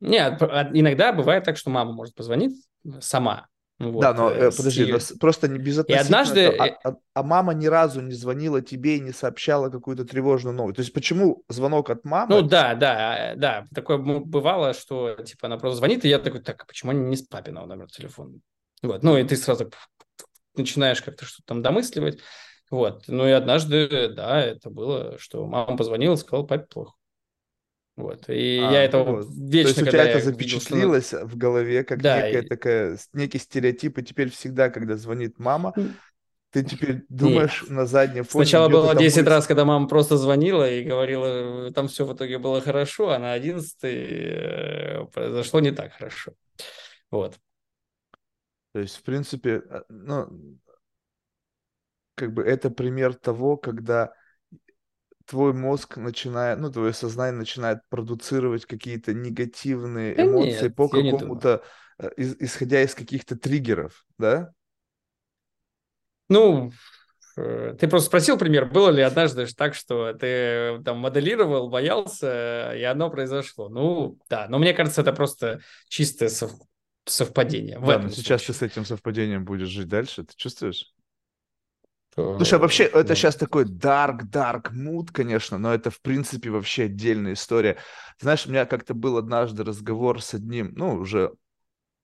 Нет, 0.00 0.42
иногда 0.72 1.12
бывает 1.12 1.44
так, 1.44 1.56
что 1.56 1.70
мама 1.70 1.92
может 1.92 2.14
позвонить 2.14 2.56
сама, 3.00 3.46
вот, 3.80 4.02
да, 4.02 4.12
но 4.12 4.30
э, 4.30 4.50
подожди, 4.54 4.82
ее... 4.82 4.94
но 4.94 5.18
просто 5.18 5.48
не 5.48 5.58
без 5.58 5.78
И 5.78 5.92
однажды... 5.94 6.48
А, 6.48 6.76
а, 6.84 6.96
а 7.14 7.22
мама 7.22 7.54
ни 7.54 7.66
разу 7.66 8.02
не 8.02 8.12
звонила 8.12 8.60
тебе 8.60 8.98
и 8.98 9.00
не 9.00 9.12
сообщала 9.12 9.70
какую-то 9.70 10.04
тревожную 10.04 10.54
новость. 10.54 10.76
То 10.76 10.82
есть 10.82 10.92
почему 10.92 11.44
звонок 11.48 11.88
от 11.88 12.04
мамы... 12.04 12.34
Ну 12.34 12.42
да, 12.42 12.74
да, 12.74 13.32
да. 13.36 13.64
Такое 13.74 13.96
бывало, 13.96 14.74
что 14.74 15.14
типа 15.14 15.46
она 15.46 15.56
просто 15.56 15.78
звонит, 15.78 16.04
и 16.04 16.10
я 16.10 16.18
такой, 16.18 16.42
так, 16.42 16.62
а 16.62 16.66
почему 16.66 16.92
не 16.92 17.16
с 17.16 17.22
папиного 17.22 17.64
номера 17.64 17.86
телефона? 17.86 18.38
Вот, 18.82 19.02
ну 19.02 19.16
и 19.16 19.24
ты 19.24 19.34
сразу 19.36 19.70
начинаешь 20.54 21.00
как-то 21.00 21.24
что-то 21.24 21.46
там 21.46 21.62
домысливать. 21.62 22.20
Вот, 22.70 23.04
ну 23.08 23.26
и 23.26 23.30
однажды, 23.30 24.10
да, 24.14 24.42
это 24.42 24.68
было, 24.68 25.18
что 25.18 25.46
мама 25.46 25.78
позвонила 25.78 26.14
и 26.14 26.18
сказала, 26.18 26.44
папе 26.44 26.66
плохо. 26.66 26.92
Вот. 27.96 28.28
И 28.28 28.58
а, 28.58 28.72
я 28.72 28.84
это 28.84 29.02
вот. 29.02 29.26
вечно, 29.30 29.74
То 29.74 29.80
есть 29.80 29.82
у 29.82 29.86
тебя 29.86 30.04
это 30.04 30.20
запечатлилось 30.24 31.12
видел, 31.12 31.26
в 31.26 31.36
голове, 31.36 31.84
как 31.84 32.00
да, 32.00 32.16
некая 32.22 32.42
и... 32.42 32.48
такая, 32.48 32.98
некий 33.12 33.38
стереотип, 33.38 33.98
и 33.98 34.02
теперь 34.02 34.30
всегда, 34.30 34.70
когда 34.70 34.96
звонит 34.96 35.38
мама, 35.38 35.74
ты 36.50 36.64
теперь 36.64 37.04
думаешь 37.08 37.62
Нет. 37.62 37.70
на 37.70 37.86
заднем 37.86 38.24
фоне. 38.24 38.44
Сначала 38.44 38.68
было 38.68 38.96
10 38.96 39.18
будет... 39.18 39.28
раз, 39.28 39.46
когда 39.46 39.64
мама 39.64 39.86
просто 39.86 40.16
звонила 40.16 40.68
и 40.68 40.82
говорила, 40.82 41.70
там 41.72 41.88
все 41.88 42.04
в 42.04 42.14
итоге 42.14 42.38
было 42.38 42.60
хорошо, 42.60 43.10
а 43.10 43.18
на 43.18 43.32
11 43.32 43.76
э, 43.82 45.06
произошло 45.12 45.60
не 45.60 45.70
так 45.70 45.92
хорошо. 45.92 46.32
Вот. 47.10 47.38
То 48.72 48.80
есть, 48.80 48.96
в 48.96 49.02
принципе, 49.02 49.62
э, 49.68 49.82
ну, 49.88 50.58
как 52.14 52.34
бы 52.34 52.42
это 52.42 52.70
пример 52.70 53.14
того, 53.14 53.56
когда 53.56 54.12
твой 55.30 55.52
мозг 55.52 55.96
начинает, 55.96 56.58
ну, 56.58 56.72
твое 56.72 56.92
сознание 56.92 57.38
начинает 57.38 57.78
продуцировать 57.88 58.66
какие-то 58.66 59.14
негативные 59.14 60.12
да 60.16 60.24
эмоции 60.24 60.64
нет, 60.64 60.74
по 60.74 60.88
какому-то, 60.88 61.62
э, 61.98 62.10
исходя 62.16 62.82
из 62.82 62.96
каких-то 62.96 63.36
триггеров, 63.36 64.04
да? 64.18 64.50
Ну, 66.28 66.72
э, 67.36 67.76
ты 67.78 67.86
просто 67.86 68.08
спросил 68.08 68.38
пример, 68.38 68.66
было 68.66 68.90
ли 68.90 69.02
однажды 69.02 69.46
так, 69.56 69.74
что 69.74 70.14
ты 70.14 70.82
там 70.84 70.98
моделировал, 70.98 71.70
боялся, 71.70 72.72
и 72.74 72.82
оно 72.82 73.08
произошло. 73.08 73.68
Ну, 73.68 74.18
да, 74.28 74.48
но 74.48 74.58
мне 74.58 74.74
кажется, 74.74 75.02
это 75.02 75.12
просто 75.12 75.60
чистое 75.88 76.28
сов... 76.28 76.50
совпадение. 77.04 77.78
Да, 77.78 78.00
но 78.00 78.08
сейчас 78.08 78.42
случае. 78.42 78.46
ты 78.46 78.52
с 78.52 78.62
этим 78.72 78.84
совпадением 78.84 79.44
будешь 79.44 79.68
жить 79.68 79.86
дальше, 79.86 80.24
ты 80.24 80.34
чувствуешь? 80.34 80.92
Слушай, 82.36 82.54
а 82.54 82.58
вообще, 82.58 82.84
это 82.84 83.14
сейчас 83.14 83.36
такой 83.36 83.64
dark, 83.64 84.22
dark 84.30 84.72
mood, 84.72 85.10
конечно, 85.12 85.58
но 85.58 85.74
это, 85.74 85.90
в 85.90 86.00
принципе, 86.00 86.50
вообще 86.50 86.84
отдельная 86.84 87.34
история. 87.34 87.76
Знаешь, 88.20 88.46
у 88.46 88.50
меня 88.50 88.66
как-то 88.66 88.94
был 88.94 89.16
однажды 89.16 89.64
разговор 89.64 90.22
с 90.22 90.34
одним, 90.34 90.72
ну, 90.74 90.94
уже, 90.94 91.32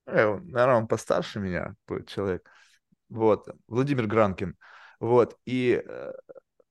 э, 0.06 0.38
наверное, 0.38 0.76
он 0.76 0.88
постарше 0.88 1.40
меня, 1.40 1.74
человек, 2.06 2.48
вот, 3.08 3.48
Владимир 3.68 4.06
Гранкин, 4.06 4.56
вот, 5.00 5.36
и, 5.46 5.82
э, 5.84 6.12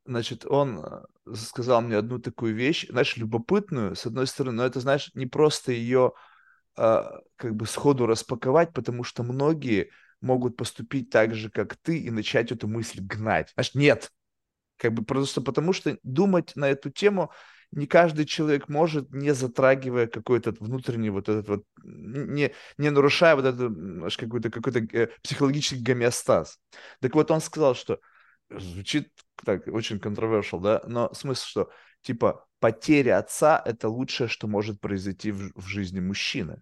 значит, 0.05 0.45
он 0.45 0.79
э, 0.79 1.35
сказал 1.35 1.81
мне 1.81 1.97
одну 1.97 2.19
такую 2.19 2.53
вещь, 2.55 2.87
знаешь, 2.89 3.17
любопытную, 3.17 3.95
с 3.95 4.05
одной 4.05 4.27
стороны, 4.27 4.57
но 4.57 4.65
это, 4.65 4.79
знаешь, 4.79 5.11
не 5.13 5.25
просто 5.25 5.71
ее 5.71 6.13
как 6.75 7.55
бы 7.55 7.65
сходу 7.65 8.05
распаковать, 8.05 8.73
потому 8.73 9.05
что 9.05 9.23
многие 9.23 9.91
могут 10.25 10.57
поступить 10.57 11.09
так 11.09 11.33
же, 11.33 11.49
как 11.49 11.77
ты, 11.77 11.99
и 11.99 12.09
начать 12.09 12.51
эту 12.51 12.67
мысль 12.67 12.99
гнать. 12.99 13.51
Значит, 13.53 13.75
нет. 13.75 14.11
Как 14.77 14.93
бы 14.93 15.05
просто 15.05 15.41
потому, 15.41 15.71
что 15.71 15.97
думать 16.03 16.53
на 16.55 16.69
эту 16.69 16.89
тему 16.89 17.31
не 17.71 17.87
каждый 17.87 18.25
человек 18.25 18.69
может, 18.69 19.11
не 19.11 19.33
затрагивая 19.33 20.07
какой-то 20.07 20.51
внутренний 20.51 21.09
вот 21.09 21.29
этот 21.29 21.47
вот, 21.47 21.63
не, 21.83 22.53
не 22.77 22.89
нарушая 22.89 23.35
вот 23.35 23.45
этот 23.45 24.17
какой-то 24.17 24.49
какой-то 24.49 24.79
э, 24.97 25.07
психологический 25.21 25.81
гомеостаз. 25.81 26.59
Так 27.01 27.15
вот 27.15 27.31
он 27.31 27.41
сказал, 27.41 27.75
что 27.75 27.99
звучит 28.49 29.09
так 29.43 29.67
очень 29.67 29.97
controversial, 29.97 30.61
да, 30.61 30.81
но 30.87 31.13
смысл, 31.13 31.45
что 31.45 31.69
типа 32.01 32.45
потеря 32.59 33.19
отца– 33.19 33.61
это 33.65 33.89
лучшее, 33.89 34.27
что 34.27 34.47
может 34.47 34.79
произойти 34.79 35.31
в, 35.31 35.51
в 35.55 35.67
жизни 35.67 35.99
мужчины. 35.99 36.61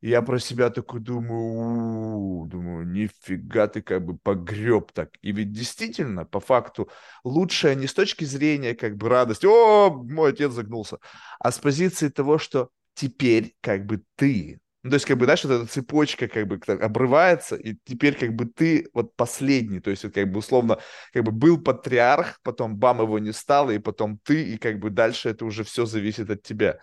И 0.00 0.08
я 0.08 0.22
про 0.22 0.38
себя 0.38 0.70
такой 0.70 1.00
думаю, 1.00 2.46
думаю, 2.46 2.86
нифига 2.86 3.66
ты 3.68 3.82
как 3.82 4.04
бы 4.04 4.16
погреб 4.16 4.92
так. 4.92 5.10
И 5.20 5.32
ведь 5.32 5.52
действительно, 5.52 6.24
по 6.24 6.40
факту, 6.40 6.88
лучшее 7.22 7.76
не 7.76 7.86
с 7.86 7.92
точки 7.92 8.24
зрения 8.24 8.74
как 8.74 8.96
бы 8.96 9.08
радости, 9.08 9.46
о, 9.46 9.90
мой 9.90 10.30
отец 10.30 10.52
загнулся, 10.52 10.98
а 11.38 11.52
с 11.52 11.58
позиции 11.58 12.08
того, 12.08 12.38
что 12.38 12.70
теперь 12.94 13.54
как 13.60 13.84
бы 13.84 14.02
ты, 14.16 14.60
ну, 14.82 14.90
то 14.90 14.94
есть, 14.94 15.04
как 15.04 15.18
бы, 15.18 15.26
знаешь, 15.26 15.44
вот 15.44 15.52
эта 15.52 15.66
цепочка 15.66 16.26
как 16.28 16.46
бы 16.48 16.58
обрывается, 16.72 17.56
и 17.56 17.76
теперь 17.84 18.14
как 18.14 18.34
бы 18.34 18.46
ты 18.46 18.88
вот 18.94 19.14
последний, 19.14 19.80
то 19.80 19.90
есть, 19.90 20.04
вот, 20.04 20.14
как 20.14 20.32
бы 20.32 20.38
условно, 20.38 20.78
как 21.12 21.24
бы 21.24 21.32
был 21.32 21.60
патриарх, 21.60 22.40
потом 22.42 22.76
бам, 22.76 23.02
его 23.02 23.18
не 23.18 23.32
стало, 23.32 23.72
и 23.72 23.78
потом 23.78 24.18
ты, 24.24 24.54
и 24.54 24.56
как 24.56 24.78
бы 24.78 24.88
дальше 24.88 25.28
это 25.28 25.44
уже 25.44 25.64
все 25.64 25.84
зависит 25.84 26.30
от 26.30 26.42
тебя. 26.42 26.78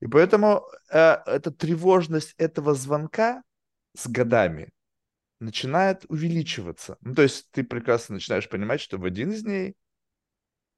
И 0.00 0.06
поэтому 0.06 0.66
э, 0.90 0.98
эта 1.26 1.50
тревожность 1.50 2.34
этого 2.38 2.74
звонка 2.74 3.42
с 3.94 4.08
годами 4.08 4.70
начинает 5.40 6.04
увеличиваться. 6.08 6.96
Ну, 7.00 7.14
то 7.14 7.22
есть 7.22 7.50
ты 7.50 7.64
прекрасно 7.64 8.14
начинаешь 8.14 8.48
понимать, 8.48 8.80
что 8.80 8.98
в 8.98 9.04
один 9.04 9.32
из 9.32 9.42
дней 9.42 9.74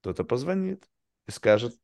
кто-то 0.01 0.25
позвонит 0.25 0.85
и 1.27 1.31
скажет, 1.31 1.75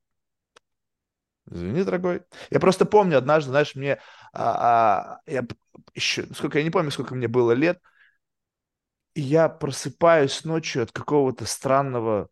извини, 1.50 1.84
дорогой. 1.84 2.22
Я 2.50 2.60
просто 2.60 2.84
помню 2.86 3.18
однажды, 3.18 3.50
знаешь, 3.50 3.74
мне, 3.74 4.00
а, 4.32 5.16
а, 5.16 5.20
я 5.26 5.44
еще, 5.94 6.26
сколько, 6.34 6.58
я 6.58 6.64
не 6.64 6.70
помню, 6.70 6.90
сколько 6.90 7.14
мне 7.14 7.28
было 7.28 7.52
лет, 7.52 7.80
и 9.14 9.20
я 9.20 9.48
просыпаюсь 9.48 10.44
ночью 10.44 10.82
от 10.82 10.92
какого-то 10.92 11.46
странного, 11.46 12.28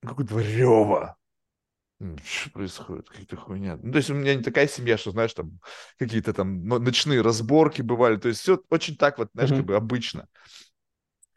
какого-то 0.00 0.38
рева 0.38 1.16
что 2.24 2.50
происходит? 2.50 3.08
Какая-то 3.08 3.36
хуйня. 3.36 3.78
Ну, 3.82 3.92
то 3.92 3.98
есть 3.98 4.10
у 4.10 4.14
меня 4.14 4.34
не 4.34 4.42
такая 4.42 4.66
семья, 4.66 4.96
что, 4.96 5.10
знаешь, 5.10 5.32
там 5.34 5.58
какие-то 5.98 6.32
там 6.32 6.64
ночные 6.66 7.20
разборки 7.20 7.82
бывали. 7.82 8.16
То 8.16 8.28
есть 8.28 8.40
все 8.40 8.60
очень 8.70 8.96
так 8.96 9.18
вот, 9.18 9.30
знаешь, 9.34 9.50
mm-hmm. 9.50 9.56
как 9.56 9.66
бы 9.66 9.76
обычно. 9.76 10.28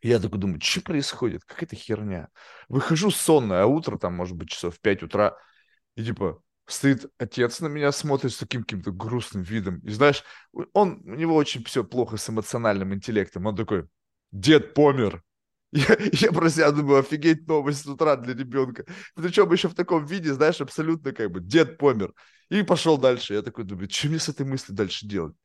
И 0.01 0.09
я 0.09 0.19
такой 0.19 0.39
думаю, 0.39 0.61
что 0.61 0.81
происходит? 0.81 1.43
Какая-то 1.45 1.75
херня. 1.75 2.29
Выхожу 2.69 3.11
сонный, 3.11 3.61
а 3.61 3.65
утро 3.65 3.97
там, 3.97 4.13
может 4.13 4.35
быть, 4.35 4.49
часов 4.49 4.75
в 4.75 4.79
5 4.79 5.03
утра. 5.03 5.37
И 5.95 6.03
типа 6.03 6.41
стоит 6.67 7.05
отец 7.17 7.59
на 7.59 7.67
меня, 7.67 7.91
смотрит 7.91 8.33
с 8.33 8.37
таким 8.37 8.61
каким-то 8.61 8.91
грустным 8.91 9.43
видом. 9.43 9.79
И 9.79 9.89
знаешь, 9.89 10.23
он, 10.73 11.01
у 11.05 11.15
него 11.15 11.35
очень 11.35 11.63
все 11.63 11.83
плохо 11.83 12.17
с 12.17 12.29
эмоциональным 12.29 12.93
интеллектом. 12.93 13.45
Он 13.45 13.55
такой, 13.55 13.87
дед 14.31 14.73
помер. 14.73 15.23
Я, 15.75 15.97
я 16.13 16.31
просто 16.31 16.61
я 16.61 16.71
думаю, 16.71 16.99
офигеть 16.99 17.47
новость 17.47 17.83
с 17.83 17.85
утра 17.87 18.15
для 18.15 18.33
ребенка. 18.33 18.85
Причем 19.15 19.51
еще 19.51 19.67
в 19.67 19.75
таком 19.75 20.05
виде, 20.05 20.33
знаешь, 20.33 20.61
абсолютно 20.61 21.11
как 21.11 21.31
бы 21.31 21.41
дед 21.41 21.77
помер. 21.77 22.13
И 22.49 22.63
пошел 22.63 22.97
дальше. 22.97 23.33
Я 23.33 23.41
такой 23.41 23.65
думаю, 23.65 23.89
что 23.89 24.07
мне 24.07 24.19
с 24.19 24.29
этой 24.29 24.45
мыслью 24.45 24.77
дальше 24.77 25.05
делать? 25.05 25.35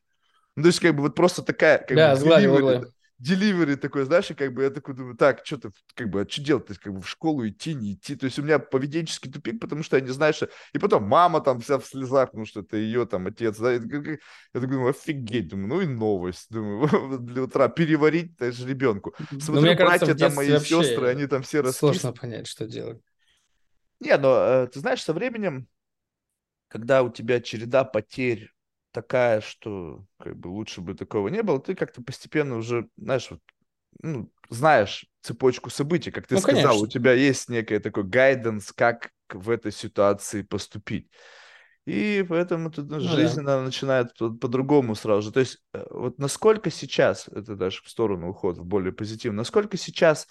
Ну, 0.57 0.63
то 0.63 0.67
есть, 0.69 0.81
как 0.81 0.95
бы 0.95 1.03
вот 1.03 1.15
просто 1.15 1.43
такая, 1.43 1.79
как 1.79 1.97
да, 1.97 2.15
бы, 2.17 2.23
деливери, 2.23 2.87
деливери 3.21 3.77
такой, 3.77 4.05
знаешь, 4.05 4.31
и 4.31 4.35
как 4.35 4.53
бы 4.53 4.65
я 4.65 4.71
такой 4.71 4.95
думаю, 4.95 5.17
так, 5.17 5.45
что-то, 5.45 5.71
как 5.95 6.09
бы, 6.09 6.23
а 6.23 6.29
что 6.29 6.43
делать? 6.43 6.67
То 6.67 6.73
есть, 6.73 6.81
как 6.81 6.93
бы 6.93 7.01
в 7.01 7.09
школу 7.09 7.47
идти, 7.47 7.75
не 7.75 7.93
идти. 7.93 8.17
То 8.17 8.25
есть 8.25 8.39
у 8.39 8.43
меня 8.43 8.59
поведенческий 8.59 9.31
тупик, 9.31 9.61
потому 9.61 9.83
что 9.83 9.97
я 9.97 10.03
не 10.03 10.11
знаю, 10.11 10.35
что... 10.35 10.49
И 10.73 10.79
потом 10.79 11.05
мама 11.05 11.41
там 11.41 11.61
вся 11.61 11.79
в 11.79 11.87
слезах, 11.87 12.31
потому 12.31 12.47
что 12.47 12.61
это 12.61 12.77
ее 12.77 13.07
там 13.07 13.27
отец, 13.27 13.59
да. 13.59 13.73
Я 13.73 13.81
такой 13.81 14.21
думаю, 14.69 14.91
офигеть, 14.91 15.49
думаю, 15.49 15.69
ну 15.69 15.81
и 15.83 15.87
новость. 15.87 16.47
Думаю, 16.51 17.19
для 17.21 17.43
утра 17.43 17.69
переварить 17.69 18.37
даже 18.37 18.67
ребенку. 18.67 19.15
Ну, 19.31 19.41
Смотрю, 19.41 19.63
мне 19.63 19.77
братья 19.77 20.07
кажется, 20.07 20.27
там, 20.27 20.35
мои 20.35 20.59
сестры, 20.59 21.09
они 21.09 21.27
там 21.27 21.43
все 21.43 21.61
расписаны. 21.61 21.95
Сложно 21.95 22.13
понять, 22.19 22.47
что 22.47 22.67
делать. 22.67 23.01
Не, 24.01 24.17
но 24.17 24.35
э, 24.35 24.67
ты 24.69 24.81
знаешь, 24.81 25.03
со 25.03 25.13
временем 25.13 25.69
когда 26.71 27.03
у 27.03 27.11
тебя 27.11 27.41
череда 27.41 27.85
потерь 27.85 28.53
такая, 28.93 29.41
что 29.41 30.05
как 30.19 30.37
бы 30.37 30.49
лучше 30.49 30.81
бы 30.81 30.95
такого 30.95 31.29
не 31.29 31.43
было, 31.43 31.61
ты 31.61 31.75
как-то 31.75 32.03
постепенно 32.03 32.57
уже, 32.57 32.89
знаешь, 32.97 33.31
вот, 33.31 33.41
ну, 34.03 34.33
знаешь 34.51 35.07
цепочку 35.23 35.71
событий, 35.71 36.11
как 36.11 36.27
ты 36.27 36.37
Ну, 36.37 36.41
сказал, 36.41 36.79
конечно. 36.79 36.85
у 36.85 36.89
тебя 36.89 37.13
есть 37.13 37.49
некий 37.49 37.79
такой 37.79 38.05
гайденс, 38.05 38.73
как 38.73 39.11
в 39.31 39.51
этой 39.51 39.73
ситуации 39.73 40.43
поступить. 40.43 41.11
И 41.87 42.25
поэтому 42.29 42.71
тут 42.71 42.89
ну, 42.91 43.01
Ну 43.01 43.07
жизнь 43.09 43.41
да. 43.41 43.41
она 43.41 43.63
начинает 43.63 44.15
по- 44.17 44.31
по-другому 44.31 44.95
сразу 44.95 45.23
же. 45.23 45.33
То 45.33 45.41
есть 45.41 45.59
э, 45.73 45.85
вот 45.91 46.19
насколько 46.19 46.71
сейчас, 46.71 47.29
это 47.29 47.57
даже 47.57 47.83
в 47.83 47.89
сторону 47.89 48.31
уход 48.31 48.59
в 48.59 48.65
более 48.65 48.93
позитивно, 48.93 49.39
насколько 49.39 49.77
сейчас 49.77 50.29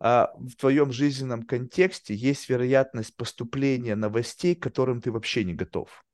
а, 0.00 0.32
в 0.38 0.56
твоем 0.56 0.92
жизненном 0.92 1.42
контексте 1.44 2.14
есть 2.14 2.48
вероятность 2.48 3.16
поступления 3.16 3.96
новостей, 3.96 4.54
к 4.54 4.62
которым 4.62 5.00
ты 5.00 5.12
вообще 5.12 5.44
не 5.44 5.54
готов? 5.54 6.04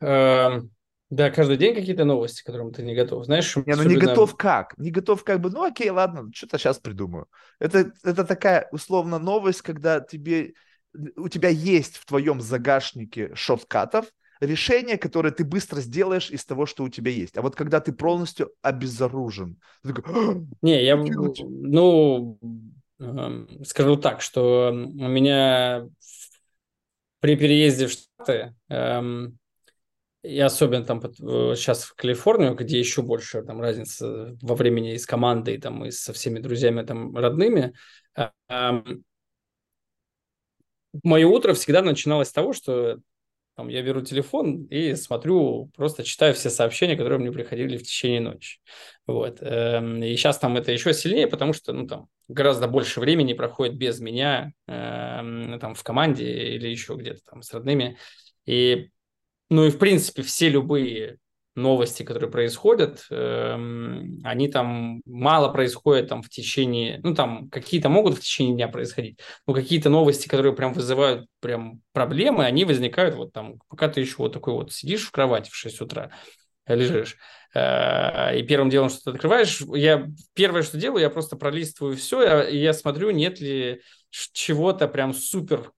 Эм, 0.00 0.70
Да, 1.10 1.30
каждый 1.30 1.56
день 1.56 1.74
какие-то 1.74 2.04
новости, 2.04 2.42
к 2.42 2.46
которым 2.46 2.72
ты 2.72 2.82
не 2.82 2.94
готов. 2.94 3.24
Знаешь, 3.24 3.56
Не, 3.56 3.74
ну 3.74 3.82
не 3.82 3.96
готов 3.96 4.36
как? 4.36 4.78
Не 4.78 4.90
готов 4.90 5.24
как 5.24 5.40
бы, 5.40 5.50
ну 5.50 5.64
окей, 5.64 5.90
ладно, 5.90 6.30
что-то 6.34 6.58
сейчас 6.58 6.78
придумаю. 6.78 7.26
Это, 7.58 7.92
это 8.04 8.24
такая 8.24 8.68
условно 8.70 9.18
новость, 9.18 9.62
когда 9.62 10.00
тебе, 10.00 10.54
у 11.16 11.28
тебя 11.28 11.48
есть 11.48 11.96
в 11.96 12.06
твоем 12.06 12.40
загашнике 12.40 13.34
шорткатов, 13.34 14.06
решение, 14.40 14.96
которое 14.98 15.32
ты 15.32 15.44
быстро 15.44 15.80
сделаешь 15.80 16.30
из 16.30 16.44
того, 16.44 16.64
что 16.66 16.84
у 16.84 16.88
тебя 16.88 17.10
есть. 17.10 17.36
А 17.36 17.42
вот 17.42 17.56
когда 17.56 17.80
ты 17.80 17.92
полностью 17.92 18.52
обезоружен, 18.62 19.58
ты 19.82 19.92
такой, 19.94 20.14
«А, 20.14 20.40
Не, 20.62 20.84
я, 20.84 20.96
что 21.02 21.12
делать?» 21.12 21.42
ну, 21.42 22.38
эм, 23.00 23.64
скажу 23.64 23.96
так, 23.96 24.20
что 24.22 24.70
у 24.72 25.08
меня 25.08 25.88
при 27.20 27.36
переезде 27.36 27.86
в 27.86 27.92
Штаты, 27.92 28.54
эм, 28.68 29.38
и 30.22 30.38
особенно 30.38 30.84
там 30.84 31.00
сейчас 31.00 31.84
в 31.84 31.94
Калифорнию, 31.94 32.54
где 32.54 32.78
еще 32.78 33.02
больше 33.02 33.42
там 33.42 33.60
разница 33.60 34.36
во 34.42 34.54
времени 34.54 34.94
и 34.94 34.98
с 34.98 35.06
командой, 35.06 35.58
там, 35.58 35.84
и 35.84 35.90
со 35.90 36.12
всеми 36.12 36.38
друзьями 36.40 36.82
там 36.82 37.16
родными, 37.16 37.74
э, 38.16 38.28
эм, 38.48 39.04
мое 41.02 41.26
утро 41.26 41.54
всегда 41.54 41.82
начиналось 41.82 42.28
с 42.28 42.32
того, 42.32 42.52
что 42.52 42.98
там, 43.60 43.68
я 43.68 43.82
беру 43.82 44.00
телефон 44.00 44.64
и 44.70 44.94
смотрю, 44.94 45.70
просто 45.76 46.02
читаю 46.02 46.32
все 46.32 46.48
сообщения, 46.48 46.96
которые 46.96 47.18
мне 47.18 47.30
приходили 47.30 47.76
в 47.76 47.82
течение 47.82 48.20
ночи. 48.20 48.58
Вот. 49.06 49.42
Эм, 49.42 50.02
И 50.02 50.16
сейчас 50.16 50.38
там 50.38 50.56
это 50.56 50.72
еще 50.72 50.94
сильнее, 50.94 51.26
потому 51.26 51.52
что 51.52 51.74
ну, 51.74 51.86
там 51.86 52.06
гораздо 52.26 52.68
больше 52.68 53.00
времени 53.00 53.34
проходит 53.34 53.76
без 53.76 54.00
меня 54.00 54.52
эм, 54.66 55.58
там 55.60 55.74
в 55.74 55.82
команде 55.82 56.24
или 56.54 56.68
еще 56.68 56.94
где-то 56.94 57.20
там 57.30 57.42
с 57.42 57.52
родными. 57.52 57.98
И, 58.46 58.88
ну 59.50 59.66
и 59.66 59.70
в 59.70 59.78
принципе 59.78 60.22
все 60.22 60.48
любые 60.48 61.18
новости, 61.54 62.02
которые 62.02 62.30
происходят, 62.30 63.06
эм, 63.10 64.20
они 64.24 64.48
там 64.48 65.02
мало 65.04 65.48
происходят 65.52 66.08
там 66.08 66.22
в 66.22 66.28
течение, 66.28 67.00
ну 67.02 67.14
там 67.14 67.50
какие-то 67.50 67.88
могут 67.88 68.16
в 68.16 68.20
течение 68.20 68.54
дня 68.54 68.68
происходить, 68.68 69.18
но 69.46 69.54
какие-то 69.54 69.90
новости, 69.90 70.28
которые 70.28 70.54
прям 70.54 70.72
вызывают 70.72 71.26
прям 71.40 71.80
проблемы, 71.92 72.44
они 72.44 72.64
возникают 72.64 73.16
вот 73.16 73.32
там, 73.32 73.54
пока 73.68 73.88
ты 73.88 74.00
еще 74.00 74.16
вот 74.18 74.32
такой 74.32 74.54
вот 74.54 74.72
сидишь 74.72 75.06
в 75.06 75.10
кровати 75.10 75.50
в 75.50 75.56
6 75.56 75.80
утра, 75.80 76.12
лежишь, 76.66 77.16
э, 77.54 78.38
и 78.38 78.42
первым 78.44 78.70
делом, 78.70 78.88
что 78.88 79.04
ты 79.04 79.10
открываешь, 79.10 79.60
я 79.74 80.06
первое, 80.34 80.62
что 80.62 80.78
делаю, 80.78 81.02
я 81.02 81.10
просто 81.10 81.36
пролистываю 81.36 81.96
все, 81.96 82.42
и 82.42 82.58
я 82.58 82.72
смотрю, 82.72 83.10
нет 83.10 83.40
ли 83.40 83.82
чего-то 84.10 84.86
прям 84.86 85.12
супер 85.12 85.72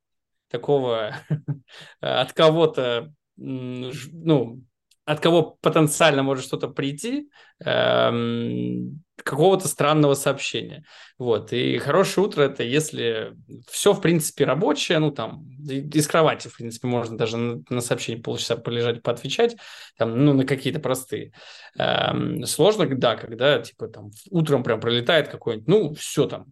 такого 0.50 1.16
от 2.00 2.32
кого-то, 2.34 3.12
ну, 3.36 4.60
от 5.04 5.20
кого 5.20 5.58
потенциально 5.60 6.22
может 6.22 6.44
что-то 6.44 6.68
прийти, 6.68 7.28
эм, 7.64 9.02
какого-то 9.16 9.68
странного 9.68 10.14
сообщения. 10.14 10.84
Вот. 11.18 11.52
И 11.52 11.78
хорошее 11.78 12.26
утро– 12.26 12.42
это 12.44 12.62
если 12.62 13.34
все, 13.68 13.92
в 13.92 14.00
принципе, 14.00 14.44
рабочее, 14.44 14.98
ну, 14.98 15.10
там, 15.10 15.48
из 15.68 16.06
кровати, 16.06 16.48
в 16.48 16.56
принципе, 16.56 16.88
можно 16.88 17.16
даже 17.16 17.36
на, 17.36 17.62
на 17.68 17.80
сообщение 17.80 18.22
полчаса 18.22 18.56
полежать, 18.56 19.02
поотвечать, 19.02 19.56
там, 19.96 20.24
ну, 20.24 20.34
на 20.34 20.44
какие-то 20.44 20.80
простые. 20.80 21.32
Эм, 21.78 22.44
сложно, 22.46 22.86
да, 22.86 23.16
когда, 23.16 23.60
типа, 23.60 23.88
там, 23.88 24.10
утром 24.30 24.62
прям 24.62 24.80
пролетает 24.80 25.28
какой-нибудь, 25.28 25.68
ну, 25.68 25.94
все 25.94 26.26
там, 26.26 26.46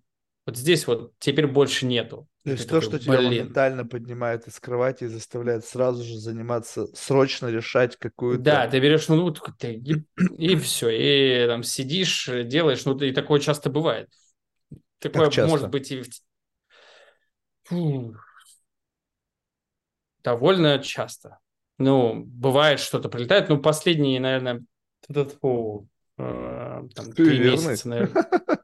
вот 0.46 0.56
здесь 0.56 0.86
вот 0.86 1.12
теперь 1.18 1.46
больше 1.46 1.86
нету. 1.86 2.26
То 2.44 2.52
есть 2.52 2.68
то, 2.68 2.80
такой, 2.80 2.88
что 2.88 2.98
тебя 2.98 3.18
блин, 3.18 3.30
моментально 3.30 3.84
поднимает 3.84 4.46
из 4.46 4.58
кровати 4.58 5.04
и 5.04 5.08
заставляет 5.08 5.64
сразу 5.64 6.02
же 6.02 6.18
заниматься, 6.18 6.86
срочно 6.94 7.48
решать 7.48 7.96
какую-то... 7.96 8.42
Да, 8.42 8.66
ты 8.66 8.80
берешь 8.80 9.08
ноутбук 9.08 9.56
ты, 9.58 9.74
и, 9.74 10.04
и 10.38 10.56
все, 10.56 10.88
и 10.88 11.46
там 11.46 11.62
сидишь, 11.62 12.30
делаешь, 12.44 12.84
ну 12.86 12.96
и 12.98 13.12
такое 13.12 13.40
часто 13.40 13.68
бывает. 13.68 14.08
Как 15.00 15.12
Такое 15.12 15.24
может 15.24 15.32
часто? 15.32 15.68
быть 15.68 15.92
и. 15.92 16.02
Фу, 17.64 18.14
довольно 20.22 20.78
часто. 20.78 21.38
Ну, 21.78 22.24
бывает, 22.26 22.80
что-то 22.80 23.08
прилетает, 23.08 23.48
ну, 23.48 23.58
последние, 23.58 24.20
наверное, 24.20 24.62
фу, 25.40 25.88
э, 26.18 26.82
там, 26.94 27.12
три 27.12 27.38
месяца, 27.38 27.88
наверное. 27.88 28.26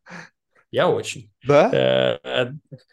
Я 0.72 0.88
очень. 0.88 1.30
Да? 1.44 1.70
Э, 1.72 2.18
э, 2.22 2.52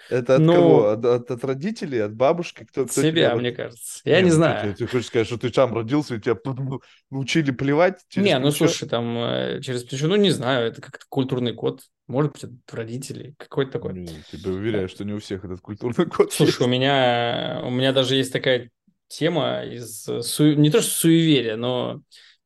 Это 0.10 0.36
от 0.36 0.46
кого? 0.46 0.52
ну, 0.54 0.86
От, 0.86 1.06
от, 1.06 1.32
от 1.32 1.44
родителей, 1.44 2.00
от 2.00 2.14
бабушки? 2.16 2.66
Кто, 2.66 2.84
от 2.84 2.92
кто 2.92 3.02
себя, 3.02 3.36
мне 3.36 3.52
кажется. 3.52 4.02
Я 4.06 4.22
Не, 4.22 4.26
не 4.26 4.30
ну 4.30 4.30
ты, 4.30 4.36
знаю. 4.36 4.76
ты 4.76 4.88
хочешь 4.88 5.08
сказать, 5.08 5.28
что 5.28 5.38
ты 5.38 5.52
сам 5.52 5.74
родился 5.74 6.16
и 6.16 6.22
тебя 6.22 6.36
ну, 6.46 6.80
учили 7.10 7.52
плевать 7.52 8.00
через 8.10 8.28
Не, 8.28 8.40
ну 8.40 8.52
слушай, 8.52 8.88
там 8.88 9.18
э, 9.18 9.62
через 9.62 9.84
плечо, 9.84 10.08
ну 10.08 10.16
не 10.16 10.30
знаю, 10.32 10.68
это 10.68 10.82
как-то 10.82 11.06
культурный 11.10 11.54
код, 11.54 11.82
может 12.08 12.32
быть, 12.34 12.44
от 12.44 12.52
родителей, 12.72 13.34
какой-то 13.38 13.72
такой. 13.72 13.94
Не, 13.94 14.08
тебя 14.32 14.52
уверяю, 14.52 14.88
что 14.88 15.04
не 15.04 15.14
у 15.14 15.20
всех 15.20 15.44
этот 15.44 15.62
культурный 15.62 16.06
код 16.06 16.32
Слушай, 16.32 16.50
есть. 16.50 16.62
у 16.62 16.68
меня, 16.68 17.62
у 17.64 17.70
меня 17.72 17.92
даже 17.92 18.16
есть 18.16 18.32
такая 18.32 18.70
тема 19.08 19.64
из 19.64 20.04
су... 20.04 20.54
не 20.54 20.70
то 20.70 20.82
что 20.82 20.92
суеверия, 20.92 21.56
но 21.56 22.02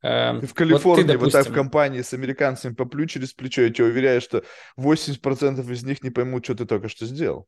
Ты 0.08 0.48
в 0.48 0.50
вот 0.50 0.50
ты, 0.50 0.56
Калифорнии 0.56 1.15
вот 1.15 1.32
так 1.32 1.41
в 1.41 1.46
допустим, 1.50 1.54
компании 1.54 2.02
с 2.02 2.13
американцами 2.13 2.74
поплю 2.74 3.06
через 3.06 3.34
плечо, 3.34 3.63
я 3.63 3.70
тебя 3.70 3.86
уверяю, 3.86 4.22
что 4.22 4.43
80% 4.78 5.72
из 5.72 5.84
них 5.84 6.04
не 6.04 6.10
поймут, 6.12 6.46
что 6.46 6.56
ты 6.56 6.65
только 6.65 6.88
что 6.88 7.06
сделал. 7.06 7.48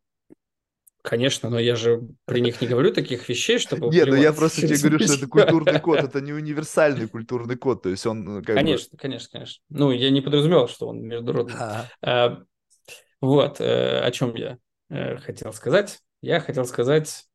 конечно, 1.02 1.50
но 1.50 1.60
я 1.60 1.76
же 1.76 2.02
при 2.26 2.42
них 2.42 2.62
не 2.62 2.68
говорю 2.68 2.94
таких 2.94 3.30
вещей, 3.30 3.60
чтобы 3.60 3.88
Не, 3.88 4.06
ну 4.06 4.16
я 4.16 4.34
просто 4.34 4.62
тебе 4.68 4.78
говорю, 4.78 5.00
что 5.00 5.14
это 5.14 5.28
культурный 5.30 5.80
код, 5.80 6.00
это 6.00 6.22
не 6.22 6.34
универсальный 6.34 7.08
культурный 7.08 7.56
код, 7.56 7.84
то 7.84 7.90
есть 7.90 8.06
он 8.06 8.24
ну, 8.24 8.40
бы... 8.40 8.46
Конечно, 8.46 8.98
конечно, 8.98 9.30
конечно. 9.32 9.64
Ну, 9.70 9.92
я 9.92 10.10
не 10.10 10.22
подразумевал, 10.22 10.68
что 10.68 10.88
он 10.88 11.02
международный. 11.02 11.56
А, 11.58 11.86
Э, 12.02 12.38
Вот, 13.22 13.60
э, 13.60 14.00
о 14.00 14.12
чем 14.12 14.36
я 14.36 14.58
э, 14.90 15.18
хотел 15.18 15.54
сказать. 15.54 16.00
Я 16.22 16.40
хотел 16.40 16.66
сказать... 16.66 17.26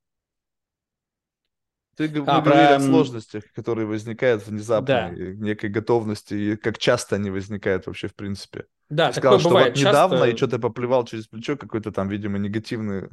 Ты, 1.96 2.04
А, 2.26 2.40
говорили 2.40 2.66
про... 2.66 2.76
о 2.76 2.80
сложностях, 2.80 3.44
которые 3.52 3.86
возникают 3.86 4.46
внезапно, 4.46 4.86
Да, 4.86 5.08
и 5.10 5.36
некой 5.36 5.70
готовности, 5.70 6.34
и 6.34 6.56
как 6.56 6.78
часто 6.78 7.16
они 7.16 7.30
возникают 7.30 7.86
вообще 7.86 8.08
в 8.08 8.14
принципе. 8.14 8.66
да, 8.88 9.08
Ты 9.10 9.14
сказал, 9.14 9.38
такое 9.38 9.40
что 9.40 9.48
вот 9.50 9.54
бывает 9.54 9.76
недавно, 9.76 10.24
и 10.24 10.30
часто. 10.30 10.36
что-то 10.36 10.58
поплевал 10.58 11.04
через 11.04 11.26
плечо, 11.28 11.56
какой-то 11.56 11.92
там, 11.92 12.08
видимо, 12.08 12.38
негативный 12.38 13.08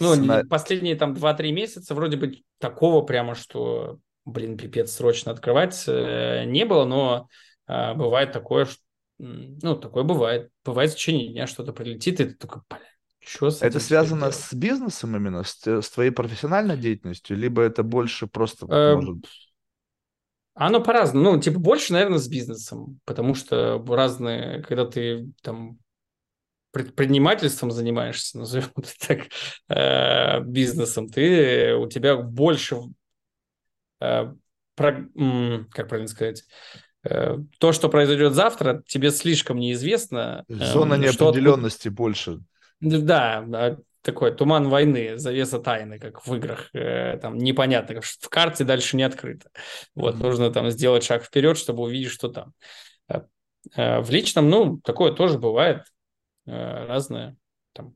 Ну, 0.00 0.14
сценарий. 0.14 0.48
последние 0.48 0.96
там 0.96 1.14
2-3 1.14 1.52
месяца 1.52 1.94
вроде 1.94 2.16
бы 2.16 2.42
такого 2.58 3.02
прямо, 3.02 3.34
что, 3.34 3.98
блин, 4.24 4.56
пипец, 4.56 4.92
срочно 4.92 5.32
открывать 5.32 5.84
э, 5.86 6.44
не 6.46 6.64
было, 6.64 6.84
но 6.84 7.28
э, 7.68 7.94
бывает 7.94 8.32
такое, 8.32 8.64
что, 8.64 8.80
ну, 9.18 9.76
такое 9.76 10.02
бывает. 10.04 10.50
Бывает 10.64 10.90
в 10.92 10.96
течение 10.96 11.28
дня 11.32 11.46
что-то 11.46 11.72
прилетит, 11.72 12.20
и 12.20 12.24
ты 12.24 12.34
такой, 12.34 12.62
блин, 12.68 12.82
с 13.24 13.62
Это 13.62 13.80
связано 13.80 14.20
делать? 14.22 14.36
с 14.36 14.52
бизнесом 14.52 15.16
именно, 15.16 15.44
с, 15.44 15.66
с 15.66 15.90
твоей 15.90 16.10
профессиональной 16.10 16.76
деятельностью, 16.76 17.36
либо 17.36 17.62
это 17.62 17.82
больше 17.82 18.26
просто 18.26 18.66
вот 18.66 18.74
Э, 18.74 18.94
может... 18.94 19.26
Оно 20.54 20.82
по-разному. 20.82 21.32
Ну, 21.32 21.40
типа, 21.40 21.58
больше, 21.58 21.92
наверное, 21.92 22.18
с 22.18 22.28
бизнесом, 22.28 23.00
потому 23.04 23.34
что 23.34 23.82
разные, 23.88 24.62
когда 24.62 24.84
ты 24.84 25.30
там 25.42 25.78
предпринимательством 26.72 27.70
занимаешься, 27.70 28.38
назовем 28.38 28.70
это 28.76 28.90
так, 29.06 29.20
э, 29.68 30.40
бизнесом, 30.44 31.08
ты, 31.08 31.74
у 31.74 31.88
тебя 31.88 32.16
больше, 32.16 32.78
э, 34.00 34.32
про- 34.74 35.08
как 35.70 35.88
правильно 35.88 36.08
сказать, 36.08 36.44
э, 37.04 37.36
то, 37.58 37.72
что 37.72 37.88
произойдет 37.88 38.34
завтра, 38.34 38.82
тебе 38.86 39.10
слишком 39.10 39.58
неизвестно, 39.58 40.44
Зона 40.48 40.94
эм, 40.94 41.02
что 41.04 41.28
откуда... 41.28 41.40
неопределенности 41.40 41.88
больше. 41.88 42.40
Да, 42.82 43.46
а, 43.54 43.76
такой 44.02 44.34
туман 44.34 44.68
войны, 44.68 45.16
завеса 45.16 45.58
тайны, 45.60 45.98
как 45.98 46.26
в 46.26 46.34
играх, 46.34 46.70
э, 46.74 47.18
там 47.18 47.38
непонятно, 47.38 48.00
в 48.02 48.28
карте 48.28 48.64
дальше 48.64 48.96
не 48.96 49.04
открыто. 49.04 49.50
Вот, 49.94 50.14
Мгм. 50.14 50.24
нужно 50.24 50.50
там 50.52 50.70
сделать 50.70 51.04
шаг 51.04 51.24
вперед, 51.24 51.56
чтобы 51.56 51.84
увидеть, 51.84 52.10
что 52.10 52.28
там. 52.28 52.52
Э, 53.76 54.00
В 54.00 54.10
личном, 54.10 54.50
ну, 54.50 54.78
такое 54.78 55.12
тоже 55.12 55.38
бывает, 55.38 55.84
э, 56.46 56.86
разное. 56.86 57.36
Там, 57.72 57.94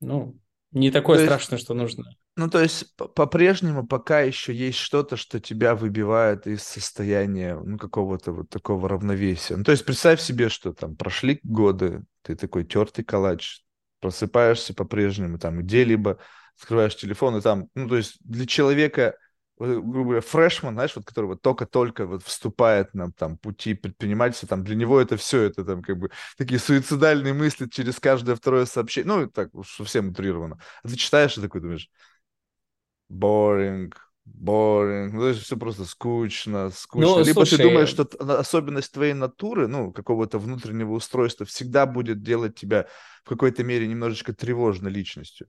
ну, 0.00 0.38
Не 0.72 0.90
такое 0.90 1.18
то 1.18 1.24
страшное, 1.24 1.56
есть, 1.58 1.66
что 1.66 1.74
нужно. 1.74 2.04
Ну, 2.36 2.48
то 2.48 2.60
есть, 2.62 2.96
по-прежнему 2.96 3.86
пока 3.86 4.20
еще 4.20 4.54
есть 4.54 4.78
что-то, 4.78 5.16
что 5.16 5.38
тебя 5.38 5.74
выбивает 5.74 6.46
из 6.46 6.62
состояния, 6.62 7.56
ну, 7.62 7.76
какого-то 7.76 8.32
вот 8.32 8.48
такого 8.48 8.88
равновесия. 8.88 9.56
Ну, 9.56 9.64
то 9.64 9.72
есть, 9.72 9.84
представь 9.84 10.20
себе, 10.20 10.48
что 10.48 10.72
там 10.72 10.96
прошли 10.96 11.40
годы, 11.42 12.04
ты 12.22 12.34
такой 12.34 12.64
тертый 12.64 13.04
калач, 13.04 13.62
просыпаешься 14.02 14.74
по-прежнему, 14.74 15.38
там, 15.38 15.60
где-либо, 15.60 16.18
открываешь 16.60 16.96
телефон, 16.96 17.38
и 17.38 17.40
там, 17.40 17.68
ну, 17.74 17.88
то 17.88 17.96
есть, 17.96 18.18
для 18.20 18.46
человека 18.46 19.16
грубо 19.58 20.02
говоря, 20.04 20.20
фрешман, 20.20 20.74
знаешь, 20.74 20.96
вот 20.96 21.04
который 21.04 21.26
вот 21.26 21.42
только-только 21.42 22.06
вот 22.06 22.22
вступает 22.24 22.94
на 22.94 23.12
там 23.12 23.38
пути 23.38 23.74
предпринимательства, 23.74 24.48
там 24.48 24.64
для 24.64 24.74
него 24.74 25.00
это 25.00 25.16
все, 25.16 25.42
это 25.42 25.64
там 25.64 25.82
как 25.82 25.98
бы 25.98 26.10
такие 26.36 26.58
суицидальные 26.58 27.32
мысли 27.32 27.68
через 27.68 28.00
каждое 28.00 28.34
второе 28.34 28.64
сообщение, 28.64 29.14
ну, 29.14 29.26
так 29.28 29.50
совсем 29.64 30.08
утрированно. 30.08 30.58
А 30.82 30.88
ты 30.88 30.96
читаешь 30.96 31.36
и 31.38 31.40
такой 31.40 31.60
думаешь, 31.60 31.88
boring, 33.08 33.92
boring, 34.26 35.10
ну, 35.12 35.28
есть 35.28 35.42
все 35.42 35.56
просто 35.56 35.84
скучно, 35.84 36.70
скучно. 36.70 37.08
Ну, 37.08 37.24
Либо 37.24 37.44
слушай, 37.44 37.56
ты 37.56 37.64
думаешь, 37.64 37.88
что 37.88 38.04
особенность 38.38 38.92
твоей 38.92 39.14
натуры, 39.14 39.66
ну, 39.66 39.92
какого-то 39.92 40.38
внутреннего 40.38 40.92
устройства 40.92 41.46
всегда 41.46 41.86
будет 41.86 42.22
делать 42.22 42.54
тебя 42.54 42.86
в 43.24 43.28
какой-то 43.28 43.64
мере 43.64 43.86
немножечко 43.86 44.32
тревожной 44.32 44.90
личностью. 44.90 45.48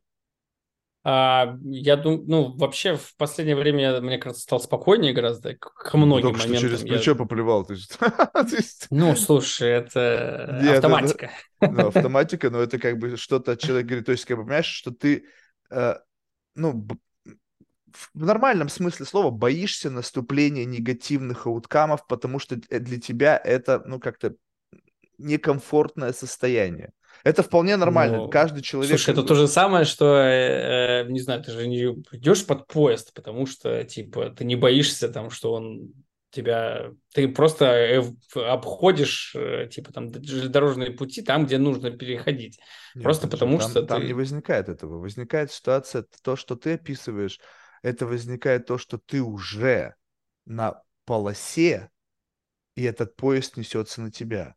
А, 1.05 1.57
я 1.63 1.97
думаю, 1.97 2.23
ну, 2.25 2.55
вообще 2.55 2.95
в 2.95 3.13
последнее 3.17 3.57
время, 3.57 3.99
мне 3.99 4.17
кажется, 4.17 4.43
стал 4.43 4.61
спокойнее 4.61 5.11
гораздо 5.11 5.53
к 5.55 5.93
ну, 5.93 6.05
многим 6.05 6.29
Только 6.29 6.39
моментам. 6.39 6.69
Что 6.69 6.77
через 6.77 6.81
плечо 6.81 7.11
я... 7.11 7.17
поплевал. 7.17 7.65
Ты 7.65 7.75
Ну, 8.89 9.15
слушай, 9.17 9.69
это 9.69 10.59
Нет, 10.61 10.75
автоматика. 10.75 11.31
Это, 11.59 11.73
ну, 11.73 11.87
автоматика, 11.87 12.49
но 12.49 12.59
это 12.59 12.79
как 12.79 12.99
бы 12.99 13.17
что-то 13.17 13.57
человек 13.57 13.85
говорит, 13.85 14.05
то 14.05 14.13
есть, 14.13 14.23
как 14.23 14.37
бы, 14.37 14.43
понимаешь, 14.43 14.65
что 14.65 14.91
ты, 14.91 15.25
э, 15.71 15.95
ну, 16.55 16.87
в 18.13 18.25
нормальном 18.25 18.69
смысле 18.69 19.05
слова 19.05 19.31
боишься 19.31 19.89
наступления 19.89 20.65
негативных 20.65 21.47
ауткамов, 21.47 22.07
потому 22.07 22.39
что 22.39 22.55
для 22.55 22.99
тебя 22.99 23.39
это, 23.43 23.83
ну, 23.85 23.99
как-то 23.99 24.35
некомфортное 25.17 26.13
состояние. 26.13 26.91
Это 27.23 27.43
вполне 27.43 27.77
нормально. 27.77 28.17
Ну, 28.17 28.29
Каждый 28.29 28.61
человек... 28.61 28.89
Слушай, 28.89 29.11
это 29.11 29.23
то 29.23 29.35
же 29.35 29.47
самое, 29.47 29.85
что, 29.85 30.17
э, 30.17 31.03
э, 31.03 31.09
не 31.09 31.19
знаю, 31.19 31.41
ты 31.43 31.51
же 31.51 31.67
не 31.67 31.83
идешь 32.11 32.45
под 32.45 32.67
поезд, 32.67 33.13
потому 33.13 33.45
что, 33.45 33.83
типа, 33.83 34.31
ты 34.31 34.43
не 34.43 34.55
боишься 34.55 35.09
там, 35.09 35.29
что 35.29 35.53
он 35.53 35.93
тебя... 36.31 36.91
Ты 37.13 37.29
просто 37.29 37.65
э, 37.65 38.03
обходишь, 38.35 39.33
э, 39.35 39.67
типа, 39.71 39.93
там, 39.93 40.11
железнодорожные 40.11 40.91
пути 40.91 41.21
там, 41.21 41.45
где 41.45 41.57
нужно 41.57 41.91
переходить. 41.91 42.59
Нет, 42.95 43.03
просто 43.03 43.27
потому 43.27 43.59
там, 43.59 43.69
что 43.69 43.83
Там 43.83 44.01
ты... 44.01 44.07
не 44.07 44.13
возникает 44.13 44.67
этого. 44.67 44.99
Возникает 44.99 45.51
ситуация, 45.51 46.05
то, 46.23 46.35
что 46.35 46.55
ты 46.55 46.73
описываешь, 46.73 47.39
это 47.83 48.07
возникает 48.07 48.65
то, 48.65 48.79
что 48.79 48.97
ты 48.97 49.21
уже 49.21 49.95
на 50.45 50.81
полосе, 51.05 51.91
и 52.75 52.83
этот 52.83 53.15
поезд 53.15 53.57
несется 53.57 54.01
на 54.01 54.11
тебя. 54.11 54.55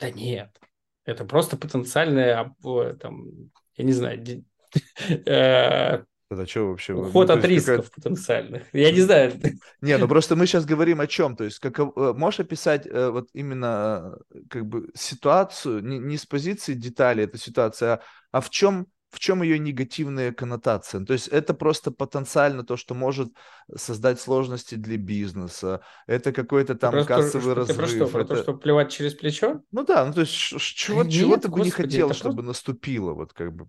Да 0.00 0.10
нет. 0.10 0.58
Это 1.04 1.24
просто 1.24 1.56
потенциальное, 1.56 2.52
там, 3.00 3.52
я 3.76 3.84
не 3.84 3.92
знаю, 3.92 4.44
э, 5.08 6.04
это 6.28 6.44
что 6.46 6.70
вообще? 6.70 6.92
Уход 6.92 7.28
ну, 7.28 7.34
от 7.34 7.44
рисков 7.44 7.90
потенциальных. 7.92 8.64
Я 8.72 8.90
не 8.90 9.00
знаю. 9.00 9.32
Не, 9.80 9.96
ну 9.96 10.08
просто 10.08 10.34
мы 10.34 10.46
сейчас 10.46 10.64
говорим 10.64 11.00
о 11.00 11.06
чем. 11.06 11.36
То 11.36 11.44
есть, 11.44 11.60
как, 11.60 11.78
э, 11.78 11.90
можешь 11.94 12.40
описать 12.40 12.84
э, 12.84 13.10
вот 13.10 13.28
именно 13.32 14.18
как 14.50 14.66
бы 14.66 14.90
ситуацию, 14.94 15.84
не, 15.84 15.98
не 15.98 16.16
с 16.16 16.26
позиции 16.26 16.74
деталей 16.74 17.24
этой 17.24 17.38
ситуации, 17.38 17.86
а, 17.86 18.00
а 18.32 18.40
в 18.40 18.50
чем 18.50 18.88
в 19.16 19.18
чем 19.18 19.42
ее 19.42 19.58
негативная 19.58 20.30
коннотация? 20.30 21.02
То 21.02 21.14
есть 21.14 21.28
это 21.28 21.54
просто 21.54 21.90
потенциально 21.90 22.64
то, 22.64 22.76
что 22.76 22.94
может 22.94 23.32
создать 23.74 24.20
сложности 24.20 24.74
для 24.74 24.98
бизнеса. 24.98 25.80
Это 26.06 26.34
какой-то 26.34 26.74
там 26.74 26.92
просто, 26.92 27.08
кассовый 27.08 27.52
что, 27.52 27.54
разрыв. 27.54 27.76
Ты 27.76 27.82
про 27.82 27.88
что? 27.88 28.06
Про 28.08 28.20
это... 28.20 28.34
то, 28.34 28.42
что 28.42 28.54
плевать 28.54 28.92
через 28.92 29.14
плечо? 29.14 29.62
Ну 29.72 29.84
да, 29.84 30.04
ну 30.04 30.12
то 30.12 30.20
есть 30.20 30.32
чего, 30.32 31.02
Нет, 31.02 31.14
чего 31.14 31.38
ты 31.38 31.48
бы 31.48 31.60
не 31.62 31.70
хотел, 31.70 32.12
чтобы 32.12 32.34
просто... 32.34 32.48
наступило? 32.48 33.14
Вот 33.14 33.32
как 33.32 33.54
бы 33.54 33.66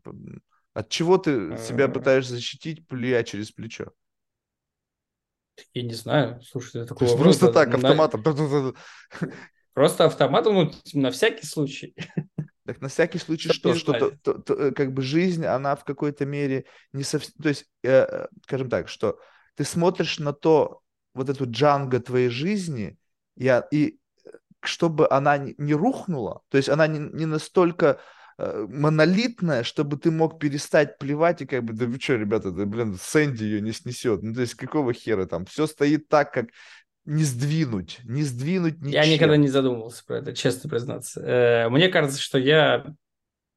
от 0.74 0.90
чего 0.90 1.18
ты 1.18 1.58
себя 1.58 1.86
а. 1.86 1.88
пытаешься 1.88 2.34
защитить, 2.34 2.86
плюя 2.86 3.24
через 3.24 3.52
плечо? 3.52 3.94
Я 5.74 5.84
не 5.84 5.94
знаю. 5.94 6.42
Слушай, 6.42 6.82
это 6.82 6.94
вопрос. 6.94 7.16
Просто 7.16 7.54
так, 7.54 7.74
автоматом. 7.74 8.22
Просто 9.74 10.06
автоматом, 10.06 10.56
ну, 10.56 10.72
на 10.94 11.12
всякий 11.12 11.46
случай. 11.46 11.96
Так 12.67 12.82
на 12.82 12.89
всякий 12.89 13.17
случай 13.17 13.47
что? 13.49 13.73
Что 13.75 13.93
то, 13.93 14.12
то, 14.12 14.34
то, 14.34 14.53
э, 14.53 14.71
как 14.71 14.91
бы 14.91 15.01
жизнь, 15.01 15.45
она 15.45 15.77
в 15.77 15.86
какой-то 15.86 16.25
мере 16.25 16.65
не 16.91 17.03
совсем... 17.03 17.32
То 17.41 17.47
есть, 17.47 17.65
э, 17.82 17.89
э, 17.89 18.27
скажем 18.43 18.69
так, 18.69 18.89
что 18.89 19.17
ты 19.56 19.63
смотришь 19.63 20.19
на 20.19 20.34
то, 20.34 20.82
вот 21.13 21.30
эту 21.30 21.49
джанго 21.49 22.01
твоей 22.01 22.27
жизни, 22.27 22.97
и, 23.38 23.62
и 23.71 23.99
чтобы 24.60 25.10
она 25.10 25.38
не 25.38 25.73
рухнула, 25.73 26.41
то 26.49 26.58
есть 26.58 26.67
она 26.67 26.88
не, 26.88 26.99
не 26.99 27.25
настолько 27.25 28.01
монолитная, 28.38 29.63
чтобы 29.63 29.97
ты 29.97 30.12
мог 30.12 30.38
перестать 30.38 30.99
плевать 30.99 31.41
и 31.41 31.47
как 31.47 31.63
бы, 31.63 31.73
да 31.73 31.86
вы 31.86 31.99
что, 31.99 32.17
ребята, 32.17 32.51
да, 32.51 32.65
блин, 32.65 32.95
Сэнди 33.01 33.43
ее 33.43 33.62
не 33.62 33.71
снесет. 33.71 34.21
Ну, 34.21 34.36
то 34.36 34.41
есть 34.41 34.53
какого 34.53 34.93
хера 34.93 35.25
там? 35.25 35.45
Все 35.45 35.65
стоит 35.65 36.08
так, 36.08 36.32
как 36.34 36.49
не 37.08 37.24
сдвинуть, 37.24 38.02
не 38.04 38.24
сдвинуть 38.24 38.80
ничем. 38.82 39.02
Я 39.02 39.08
никогда 39.08 39.38
не 39.38 39.48
задумывался 39.48 40.04
про 40.06 40.17
это, 40.17 40.36
честно 40.36 40.70
признаться. 40.70 41.22
Э, 41.22 41.70
мне 41.70 41.88
кажется, 41.88 42.22
что 42.22 42.38
я 42.38 42.86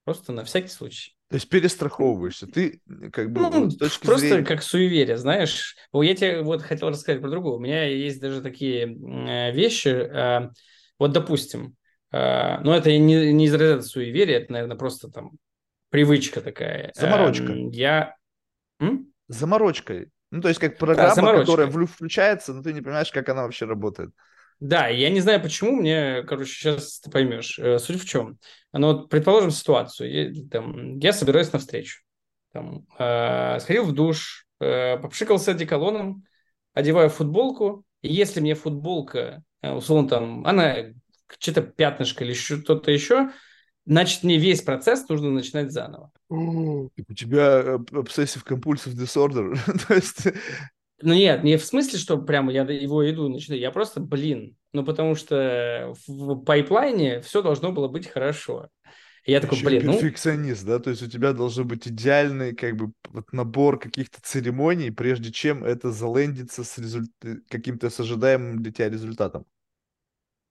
просто 0.04 0.32
на 0.32 0.44
всякий 0.44 0.68
случай. 0.68 1.16
То 1.28 1.34
есть 1.34 1.48
перестраховываешься. 1.48 2.46
Ты 2.46 2.80
как 3.12 3.32
бы 3.32 3.40
ну, 3.40 3.70
точки 3.70 4.06
просто 4.06 4.28
зрения... 4.28 4.44
как 4.44 4.62
суеверие, 4.62 5.16
знаешь. 5.16 5.76
Я 5.92 6.14
тебе 6.14 6.42
вот 6.42 6.62
хотел 6.62 6.90
рассказать 6.90 7.20
про 7.20 7.28
другое. 7.28 7.54
У 7.54 7.60
меня 7.60 7.84
есть 7.84 8.20
даже 8.20 8.40
такие 8.40 8.86
э, 8.86 9.52
вещи. 9.52 9.88
Э, 9.88 10.50
вот, 10.98 11.12
допустим, 11.12 11.76
но 12.12 12.74
это 12.74 12.90
не, 12.90 13.32
не 13.32 13.46
из 13.46 13.54
разряда 13.54 13.82
суеверия, 13.82 14.40
это, 14.40 14.52
наверное, 14.52 14.76
просто 14.76 15.08
там 15.08 15.30
привычка 15.90 16.40
такая. 16.40 16.92
Заморочка. 16.96 17.52
Я... 17.52 18.16
М? 18.80 19.12
Заморочкой 19.28 20.10
ну, 20.30 20.40
то 20.40 20.48
есть 20.48 20.60
как 20.60 20.78
программа, 20.78 21.14
да, 21.14 21.38
которая 21.38 21.68
включается, 21.68 22.54
но 22.54 22.62
ты 22.62 22.72
не 22.72 22.80
понимаешь, 22.80 23.10
как 23.10 23.28
она 23.28 23.42
вообще 23.42 23.66
работает. 23.66 24.10
Да, 24.60 24.88
я 24.88 25.08
не 25.08 25.20
знаю 25.20 25.40
почему, 25.40 25.72
мне, 25.72 26.22
короче, 26.22 26.52
сейчас 26.52 27.00
ты 27.00 27.10
поймешь. 27.10 27.58
Э, 27.58 27.78
суть 27.78 28.00
в 28.00 28.06
чем? 28.06 28.38
Ну, 28.72 28.88
вот, 28.88 29.08
предположим 29.08 29.50
ситуацию. 29.50 30.12
Я, 30.12 30.48
там, 30.50 30.98
я 30.98 31.12
собираюсь 31.12 31.52
на 31.52 31.58
встречу. 31.58 32.00
Там, 32.52 32.86
э, 32.98 33.58
сходил 33.60 33.84
в 33.84 33.92
душ, 33.92 34.46
э, 34.60 34.98
попшикался 34.98 35.52
одеколоном, 35.52 36.24
одеваю 36.74 37.08
футболку, 37.08 37.84
и 38.02 38.12
если 38.12 38.40
мне 38.40 38.54
футболка, 38.54 39.42
э, 39.62 39.72
условно, 39.72 40.08
там, 40.08 40.46
она 40.46 40.76
что-то 41.38 41.62
пятнышко 41.62 42.24
или 42.24 42.34
что-то 42.34 42.90
еще, 42.90 43.30
значит, 43.86 44.22
мне 44.22 44.38
весь 44.38 44.62
процесс 44.62 45.08
нужно 45.08 45.30
начинать 45.30 45.72
заново. 45.72 46.10
У 46.28 46.90
тебя 47.16 47.76
obsessive 47.90 48.44
compulsive 48.46 48.94
disorder. 48.94 49.56
То 49.86 49.94
есть... 49.94 50.26
Ну 51.02 51.14
нет, 51.14 51.42
не 51.44 51.56
в 51.56 51.64
смысле, 51.64 51.98
что 51.98 52.18
прямо 52.18 52.52
я 52.52 52.62
его 52.62 53.08
иду 53.10 53.26
и 53.26 53.32
начинаю. 53.32 53.60
Я 53.60 53.70
просто, 53.70 54.00
блин, 54.00 54.56
ну 54.72 54.84
потому 54.84 55.14
что 55.14 55.94
в 56.06 56.44
пайплайне 56.44 57.20
все 57.22 57.42
должно 57.42 57.72
было 57.72 57.88
быть 57.88 58.06
хорошо. 58.06 58.68
И 59.24 59.32
я 59.32 59.40
такой, 59.40 59.58
Еще 59.58 59.66
блин, 59.66 59.86
ну 59.86 59.92
перфекционист, 59.92 60.64
ну... 60.64 60.70
да? 60.70 60.78
То 60.78 60.90
есть 60.90 61.02
у 61.02 61.06
тебя 61.06 61.32
должен 61.32 61.66
быть 61.66 61.86
идеальный 61.86 62.54
как 62.54 62.76
бы 62.76 62.92
вот 63.10 63.32
набор 63.32 63.78
каких-то 63.78 64.18
церемоний, 64.22 64.90
прежде 64.90 65.30
чем 65.30 65.62
это 65.62 65.90
залендится 65.90 66.64
с 66.64 66.78
результ... 66.78 67.10
каким-то 67.48 67.90
с 67.90 68.00
ожидаемым 68.00 68.62
для 68.62 68.72
тебя 68.72 68.88
результатом. 68.88 69.44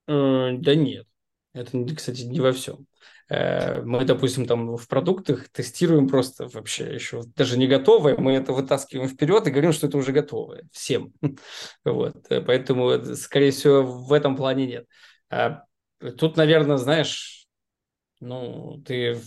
Э, 0.07 0.51
да 0.53 0.75
нет. 0.75 1.07
Это, 1.53 1.83
кстати, 1.95 2.23
не 2.23 2.39
во 2.39 2.51
всем. 2.53 2.85
Э, 3.29 3.81
мы, 3.81 4.05
допустим, 4.05 4.45
там 4.45 4.75
в 4.75 4.88
продуктах 4.88 5.49
тестируем 5.49 6.07
просто 6.07 6.47
вообще 6.47 6.93
еще 6.93 7.21
даже 7.35 7.57
не 7.57 7.67
готовое, 7.67 8.17
мы 8.17 8.33
это 8.33 8.53
вытаскиваем 8.53 9.07
вперед 9.07 9.47
и 9.47 9.52
говорим, 9.52 9.71
что 9.71 9.87
это 9.87 9.97
уже 9.97 10.12
готовое 10.12 10.67
всем. 10.71 11.13
Вот. 11.85 12.15
Э, 12.29 12.41
поэтому, 12.41 13.15
скорее 13.15 13.52
всего, 13.52 13.83
в 13.83 14.13
этом 14.13 14.35
плане 14.35 14.65
нет. 14.67 14.85
А 15.29 15.63
тут, 16.17 16.37
наверное, 16.37 16.77
знаешь, 16.77 17.47
ну, 18.19 18.81
ты 18.85 19.19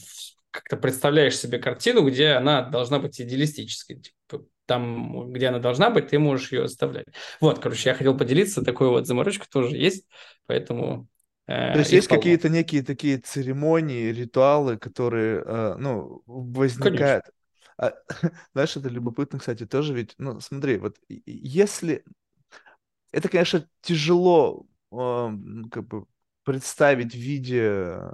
как-то 0.50 0.76
представляешь 0.76 1.38
себе 1.38 1.58
картину, 1.58 2.06
где 2.08 2.30
она 2.30 2.62
должна 2.62 2.98
быть 2.98 3.20
идеалистической. 3.20 4.00
Типа, 4.00 4.44
там, 4.66 5.32
где 5.32 5.48
она 5.48 5.58
должна 5.58 5.90
быть, 5.90 6.08
ты 6.08 6.18
можешь 6.18 6.52
ее 6.52 6.64
оставлять. 6.64 7.06
Вот, 7.40 7.58
короче, 7.58 7.90
я 7.90 7.94
хотел 7.94 8.16
поделиться, 8.16 8.62
такой 8.62 8.88
вот 8.88 9.06
заморочка 9.06 9.46
тоже 9.50 9.76
есть, 9.76 10.06
поэтому 10.46 11.08
то 11.46 11.78
есть 11.78 11.92
есть 11.92 12.08
какие-то 12.08 12.48
некие 12.48 12.82
такие 12.82 13.18
церемонии, 13.18 14.12
ритуалы, 14.12 14.76
которые, 14.76 15.42
э, 15.44 15.74
ну, 15.78 16.22
возникают. 16.26 17.24
А, 17.78 17.94
знаешь, 18.52 18.76
это 18.76 18.88
любопытно, 18.88 19.38
кстати, 19.38 19.66
тоже 19.66 19.94
ведь, 19.94 20.14
ну, 20.18 20.40
смотри, 20.40 20.76
вот 20.78 20.96
если... 21.08 22.04
Это, 23.10 23.28
конечно, 23.28 23.68
тяжело 23.82 24.66
как 24.90 25.86
бы 25.86 26.06
представить 26.44 27.14
в 27.14 27.18
виде 27.18 27.62
э, 27.62 28.12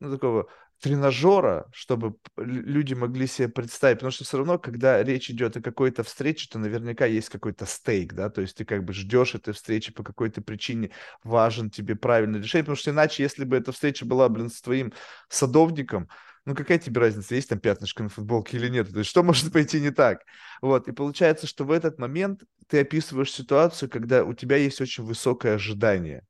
ну, 0.00 0.10
такого 0.10 0.48
тренажера, 0.80 1.66
чтобы 1.72 2.16
люди 2.36 2.94
могли 2.94 3.26
себе 3.26 3.48
представить, 3.48 3.98
потому 3.98 4.12
что 4.12 4.24
все 4.24 4.38
равно, 4.38 4.58
когда 4.58 5.02
речь 5.02 5.30
идет 5.30 5.56
о 5.56 5.62
какой-то 5.62 6.02
встрече, 6.02 6.48
то 6.50 6.58
наверняка 6.58 7.06
есть 7.06 7.30
какой-то 7.30 7.64
стейк, 7.66 8.12
да, 8.12 8.28
то 8.28 8.42
есть 8.42 8.56
ты 8.56 8.64
как 8.64 8.84
бы 8.84 8.92
ждешь 8.92 9.34
этой 9.34 9.54
встречи 9.54 9.92
по 9.92 10.02
какой-то 10.02 10.42
причине, 10.42 10.90
важен 11.24 11.70
тебе 11.70 11.96
правильное 11.96 12.40
решение, 12.40 12.64
потому 12.64 12.76
что 12.76 12.90
иначе, 12.90 13.22
если 13.22 13.44
бы 13.44 13.56
эта 13.56 13.72
встреча 13.72 14.04
была, 14.04 14.28
блин, 14.28 14.50
с 14.50 14.60
твоим 14.60 14.92
садовником, 15.28 16.08
ну 16.44 16.54
какая 16.54 16.78
тебе 16.78 17.00
разница, 17.00 17.34
есть 17.34 17.48
там 17.48 17.58
пятнышко 17.58 18.02
на 18.02 18.08
футболке 18.10 18.58
или 18.58 18.68
нет, 18.68 18.92
то 18.92 18.98
есть 18.98 19.10
что 19.10 19.22
может 19.24 19.52
пойти 19.52 19.80
не 19.80 19.90
так, 19.90 20.24
вот, 20.60 20.88
и 20.88 20.92
получается, 20.92 21.46
что 21.46 21.64
в 21.64 21.70
этот 21.70 21.98
момент 21.98 22.42
ты 22.68 22.80
описываешь 22.80 23.32
ситуацию, 23.32 23.88
когда 23.88 24.24
у 24.24 24.34
тебя 24.34 24.56
есть 24.56 24.80
очень 24.80 25.04
высокое 25.04 25.54
ожидание, 25.54 26.22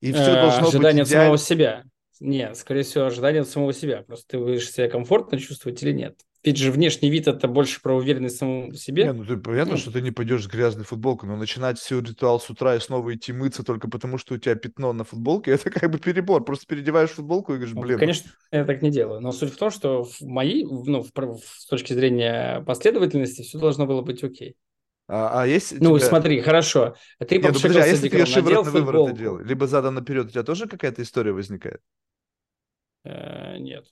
и 0.00 0.12
все 0.12 0.32
э, 0.32 0.34
должно 0.34 0.68
ожидание 0.68 1.04
быть 1.04 1.10
идеально... 1.10 1.24
самого 1.24 1.38
себя. 1.38 1.84
Нет, 2.20 2.56
скорее 2.56 2.82
всего, 2.82 3.04
ожидание 3.04 3.42
от 3.42 3.48
самого 3.48 3.72
себя. 3.72 4.02
Просто 4.02 4.26
ты 4.28 4.38
будешь 4.38 4.70
себя 4.70 4.88
комфортно 4.88 5.38
чувствовать 5.38 5.82
или 5.82 5.92
нет. 5.92 6.16
Ведь 6.44 6.58
же 6.58 6.70
внешний 6.70 7.08
вид 7.08 7.26
это 7.26 7.48
больше 7.48 7.80
про 7.80 7.96
уверенность 7.96 8.36
в 8.36 8.38
самом 8.38 8.74
себе. 8.74 9.04
Не, 9.04 9.12
ну 9.14 9.24
ты, 9.24 9.38
понятно, 9.38 9.72
ну. 9.72 9.78
что 9.78 9.90
ты 9.90 10.02
не 10.02 10.10
пойдешь 10.10 10.44
с 10.44 10.46
грязной 10.46 10.84
футболкой, 10.84 11.26
но 11.30 11.36
начинать 11.36 11.78
все 11.78 12.00
ритуал 12.00 12.38
с 12.38 12.50
утра 12.50 12.76
и 12.76 12.80
снова 12.80 13.14
идти 13.14 13.32
мыться 13.32 13.62
только 13.64 13.88
потому, 13.88 14.18
что 14.18 14.34
у 14.34 14.38
тебя 14.38 14.54
пятно 14.54 14.92
на 14.92 15.04
футболке, 15.04 15.52
это 15.52 15.70
как 15.70 15.90
бы 15.90 15.98
перебор. 15.98 16.44
Просто 16.44 16.66
переодеваешь 16.66 17.10
футболку 17.10 17.52
и 17.54 17.56
говоришь, 17.56 17.74
ну, 17.74 17.80
блин. 17.80 17.94
Ну, 17.94 18.00
конечно, 18.00 18.30
я 18.52 18.66
так 18.66 18.82
не 18.82 18.90
делаю. 18.90 19.22
Но 19.22 19.32
суть 19.32 19.54
в 19.54 19.56
том, 19.56 19.70
что 19.70 20.04
в 20.04 20.20
моей, 20.20 20.64
ну, 20.64 21.02
в, 21.02 21.12
в, 21.14 21.40
с 21.42 21.66
точки 21.66 21.94
зрения 21.94 22.60
последовательности, 22.66 23.40
все 23.40 23.58
должно 23.58 23.86
было 23.86 24.02
быть 24.02 24.22
окей. 24.22 24.54
А, 25.06 25.42
а 25.42 25.46
есть 25.46 25.80
Ну, 25.80 25.98
тебя... 25.98 26.08
смотри, 26.08 26.40
хорошо. 26.40 26.96
Ты 27.18 27.38
Нет, 27.38 27.52
ну, 27.52 27.60
подожди, 27.60 27.80
а 27.80 27.86
если 27.86 28.08
ты 28.08 28.24
шиворот 28.26 28.66
на 28.66 28.70
выворот 28.70 29.16
делал, 29.16 29.38
либо 29.38 29.66
задом 29.66 29.94
наперед, 29.94 30.26
у 30.26 30.30
тебя 30.30 30.42
тоже 30.42 30.66
какая-то 30.66 31.02
история 31.02 31.32
возникает? 31.32 31.80
Э, 33.04 33.58
нет. 33.58 33.86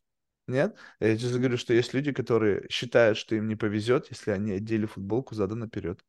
Нет? 0.49 0.77
Я 1.01 1.17
тебе 1.17 1.39
говорю, 1.39 1.57
что 1.57 1.75
есть 1.75 1.93
люди, 1.95 2.13
которые 2.13 2.67
считают, 2.71 3.19
что 3.19 3.35
им 3.35 3.47
не 3.47 3.57
повезет, 3.57 4.07
если 4.11 4.31
они 4.31 4.53
одели 4.53 4.87
футболку 4.87 5.35
задом 5.35 5.61
наперед. 5.61 6.01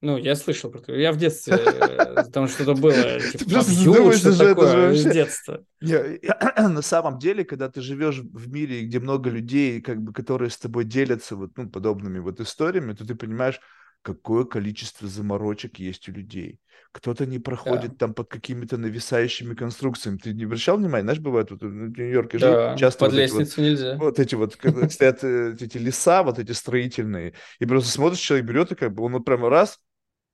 Ну, 0.00 0.16
я 0.16 0.36
слышал 0.36 0.70
про 0.70 0.94
Я 0.94 1.10
в 1.10 1.16
детстве, 1.16 1.56
э, 1.56 2.24
там 2.32 2.46
что-то 2.46 2.74
было, 2.74 2.92
типа, 3.20 3.62
что 3.62 4.38
такое 4.38 4.92
из 4.92 5.04
детства. 5.04 5.64
На 5.80 6.82
самом 6.82 7.18
деле, 7.18 7.44
когда 7.44 7.68
ты 7.68 7.80
живешь 7.80 8.20
в 8.20 8.48
мире, 8.48 8.84
где 8.84 9.00
много 9.00 9.28
людей, 9.28 9.80
как 9.80 10.00
бы, 10.00 10.12
которые 10.12 10.50
с 10.50 10.56
тобой 10.56 10.84
делятся 10.84 11.34
вот, 11.34 11.50
ну, 11.56 11.68
подобными 11.68 12.20
вот 12.20 12.40
историями, 12.40 12.92
то 12.92 13.04
ты 13.04 13.16
понимаешь, 13.16 13.60
какое 14.02 14.44
количество 14.44 15.08
заморочек 15.08 15.80
есть 15.80 16.08
у 16.08 16.12
людей. 16.12 16.60
Кто-то 16.92 17.26
не 17.26 17.40
проходит 17.40 17.92
да. 17.92 17.96
там 17.98 18.14
под 18.14 18.28
какими-то 18.28 18.78
нависающими 18.78 19.54
конструкциями. 19.54 20.18
Ты 20.18 20.32
не 20.32 20.44
обращал 20.44 20.78
внимания? 20.78 21.02
Знаешь, 21.02 21.20
бывает, 21.20 21.50
вот 21.50 21.60
в 21.60 21.66
Нью-Йорке 21.66 22.38
да, 22.38 22.70
жил, 22.70 22.78
часто 22.78 23.00
под 23.00 23.12
вот 23.12 23.18
лестницу 23.18 23.60
вот, 23.60 23.66
нельзя. 23.68 23.96
Вот 23.96 24.18
эти 24.20 24.34
вот, 24.36 24.56
стоят 24.90 25.24
э, 25.24 25.56
эти 25.60 25.76
леса, 25.76 26.22
вот 26.22 26.38
эти 26.38 26.52
строительные, 26.52 27.34
и 27.58 27.66
просто 27.66 27.90
смотришь, 27.90 28.20
человек 28.20 28.46
берет, 28.46 28.72
и 28.72 28.76
как 28.76 28.94
бы 28.94 29.02
он 29.02 29.12
вот 29.12 29.24
прямо 29.24 29.50
раз, 29.50 29.78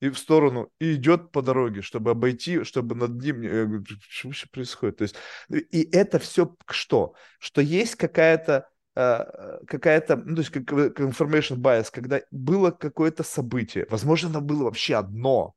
и 0.05 0.11
в 0.11 0.19
сторону, 0.19 0.71
и 0.79 0.95
идет 0.95 1.33
по 1.33 1.41
дороге, 1.41 1.81
чтобы 1.81 2.11
обойти, 2.11 2.63
чтобы 2.65 2.95
над 2.95 3.13
ним... 3.23 3.43
Я 3.43 3.65
говорю, 3.65 3.85
что 4.09 4.29
вообще 4.29 4.47
происходит? 4.51 4.99
То 4.99 5.03
есть, 5.03 5.17
и 5.49 5.89
это 5.93 6.19
все 6.19 6.55
что? 6.69 7.15
Что 7.39 7.61
есть 7.61 7.97
какая-то 7.97 8.69
а, 8.95 9.59
какая-то, 9.67 10.17
ну, 10.17 10.37
то 10.37 10.43
есть 10.43 10.51
как 10.51 11.01
information 11.01 11.57
bias, 11.57 11.89
когда 11.91 12.21
было 12.31 12.71
какое-то 12.71 13.23
событие, 13.23 13.87
возможно, 13.89 14.29
оно 14.29 14.41
было 14.41 14.65
вообще 14.65 14.97
одно, 14.97 15.55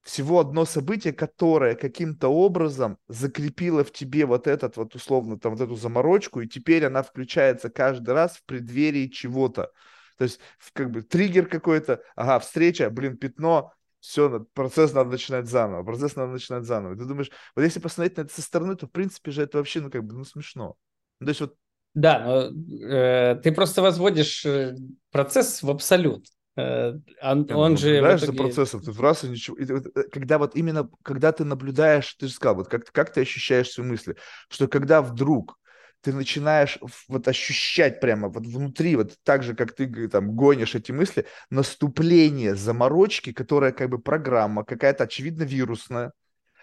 всего 0.00 0.40
одно 0.40 0.64
событие, 0.64 1.12
которое 1.12 1.76
каким-то 1.76 2.28
образом 2.28 2.98
закрепило 3.08 3.84
в 3.84 3.92
тебе 3.92 4.26
вот 4.26 4.46
этот 4.48 4.76
вот 4.76 4.94
условно 4.94 5.38
там 5.38 5.54
вот 5.54 5.60
эту 5.60 5.76
заморочку, 5.76 6.40
и 6.40 6.48
теперь 6.48 6.86
она 6.86 7.02
включается 7.02 7.70
каждый 7.70 8.14
раз 8.14 8.38
в 8.38 8.44
преддверии 8.46 9.06
чего-то. 9.06 9.70
То 10.18 10.24
есть 10.24 10.40
как 10.72 10.90
бы 10.90 11.02
триггер 11.02 11.46
какой-то, 11.46 12.02
ага, 12.16 12.38
встреча, 12.38 12.90
блин, 12.90 13.16
пятно, 13.16 13.72
все, 14.00 14.46
процесс 14.54 14.92
надо 14.92 15.10
начинать 15.10 15.48
заново, 15.48 15.84
процесс 15.84 16.16
надо 16.16 16.32
начинать 16.32 16.64
заново. 16.64 16.96
Ты 16.96 17.04
думаешь, 17.04 17.30
вот 17.54 17.62
если 17.62 17.78
посмотреть 17.80 18.16
на 18.16 18.22
это 18.22 18.34
со 18.34 18.42
стороны, 18.42 18.74
то 18.76 18.86
в 18.86 18.90
принципе 18.90 19.30
же 19.30 19.42
это 19.42 19.58
вообще, 19.58 19.80
ну 19.80 19.90
как 19.90 20.04
бы, 20.04 20.14
ну 20.14 20.24
смешно. 20.24 20.76
Ну, 21.20 21.26
то 21.26 21.30
есть 21.30 21.40
вот 21.40 21.54
да, 21.94 22.20
но 22.20 22.50
э, 22.88 23.36
ты 23.42 23.52
просто 23.52 23.82
возводишь 23.82 24.46
э, 24.46 24.74
процесс 25.10 25.62
в 25.62 25.70
абсолют. 25.70 26.26
Э, 26.56 26.92
он, 27.22 27.46
он 27.52 27.72
ну, 27.72 27.76
же 27.76 28.00
наблюдаешь 28.00 28.22
итоге... 28.22 28.38
за 28.38 28.42
процессом, 28.42 28.82
ты 28.82 28.92
в 28.92 29.00
раз 29.00 29.24
и 29.24 29.28
ничего. 29.28 29.56
И, 29.58 29.64
э, 29.64 30.02
когда 30.10 30.38
вот 30.38 30.56
именно, 30.56 30.88
когда 31.02 31.32
ты 31.32 31.44
наблюдаешь, 31.44 32.14
ты 32.14 32.28
же 32.28 32.32
сказал, 32.32 32.56
вот 32.56 32.68
как, 32.68 32.90
как 32.92 33.12
ты 33.12 33.20
ощущаешь 33.20 33.70
свои 33.70 33.86
мысли, 33.86 34.16
что 34.48 34.68
когда 34.68 35.02
вдруг 35.02 35.58
ты 36.02 36.12
начинаешь 36.12 36.78
вот 37.08 37.28
ощущать 37.28 38.00
прямо 38.00 38.28
вот 38.28 38.46
внутри, 38.46 38.96
вот 38.96 39.16
так 39.22 39.42
же, 39.42 39.54
как 39.54 39.72
ты 39.72 40.08
там 40.08 40.32
гонишь 40.32 40.74
эти 40.74 40.92
мысли, 40.92 41.26
наступление 41.50 42.54
заморочки, 42.54 43.32
которая 43.32 43.72
как 43.72 43.88
бы 43.88 43.98
программа, 43.98 44.64
какая-то 44.64 45.04
очевидно 45.04 45.44
вирусная, 45.44 46.12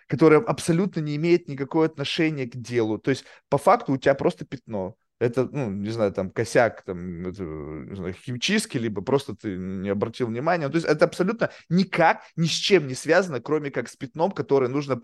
которая 0.08 0.40
абсолютно 0.40 1.00
не 1.00 1.16
имеет 1.16 1.48
никакого 1.48 1.86
отношения 1.86 2.46
к 2.46 2.56
делу. 2.56 3.00
То 3.00 3.12
есть 3.12 3.26
по 3.50 3.58
факту 3.58 3.94
у 3.94 3.98
тебя 3.98 4.14
просто 4.14 4.46
пятно 4.46 4.96
это, 5.20 5.50
ну, 5.52 5.70
не 5.70 5.90
знаю, 5.90 6.14
там, 6.14 6.32
косяк, 6.32 6.82
там, 6.84 7.28
это, 7.28 7.44
не 7.44 7.96
знаю, 7.96 8.14
химчистки, 8.14 8.78
либо 8.78 9.02
просто 9.02 9.36
ты 9.36 9.58
не 9.58 9.90
обратил 9.90 10.28
внимания. 10.28 10.70
То 10.70 10.76
есть 10.76 10.88
это 10.88 11.06
абсолютно 11.06 11.52
никак, 11.68 12.22
ни 12.38 12.48
с 12.48 12.52
чем 12.52 12.88
не 12.88 12.96
связано, 12.96 13.42
кроме 13.42 13.70
как 13.70 13.90
с 13.90 13.98
пятном, 13.98 14.32
которое 14.32 14.70
нужно 14.70 15.00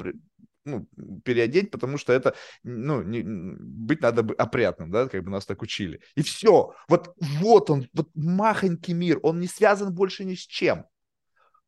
ну, 0.66 0.88
переодеть, 1.24 1.72
потому 1.72 1.98
что 1.98 2.12
это, 2.12 2.36
ну, 2.64 3.02
не, 3.02 3.22
быть 3.24 4.02
надо 4.02 4.24
бы 4.24 4.34
опрятным, 4.36 4.92
да, 4.92 5.08
как 5.08 5.24
бы 5.24 5.30
нас 5.30 5.46
так 5.46 5.62
учили. 5.62 6.02
И 6.16 6.22
все, 6.24 6.74
вот, 6.88 7.16
вот 7.20 7.70
он, 7.70 7.88
вот 7.94 8.10
махонький 8.16 8.94
мир, 8.94 9.20
он 9.24 9.40
не 9.40 9.48
связан 9.48 9.94
больше 9.94 10.26
ни 10.26 10.36
с 10.36 10.40
чем. 10.40 10.86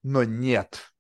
Но 0.04 0.24
нет, 0.24 0.92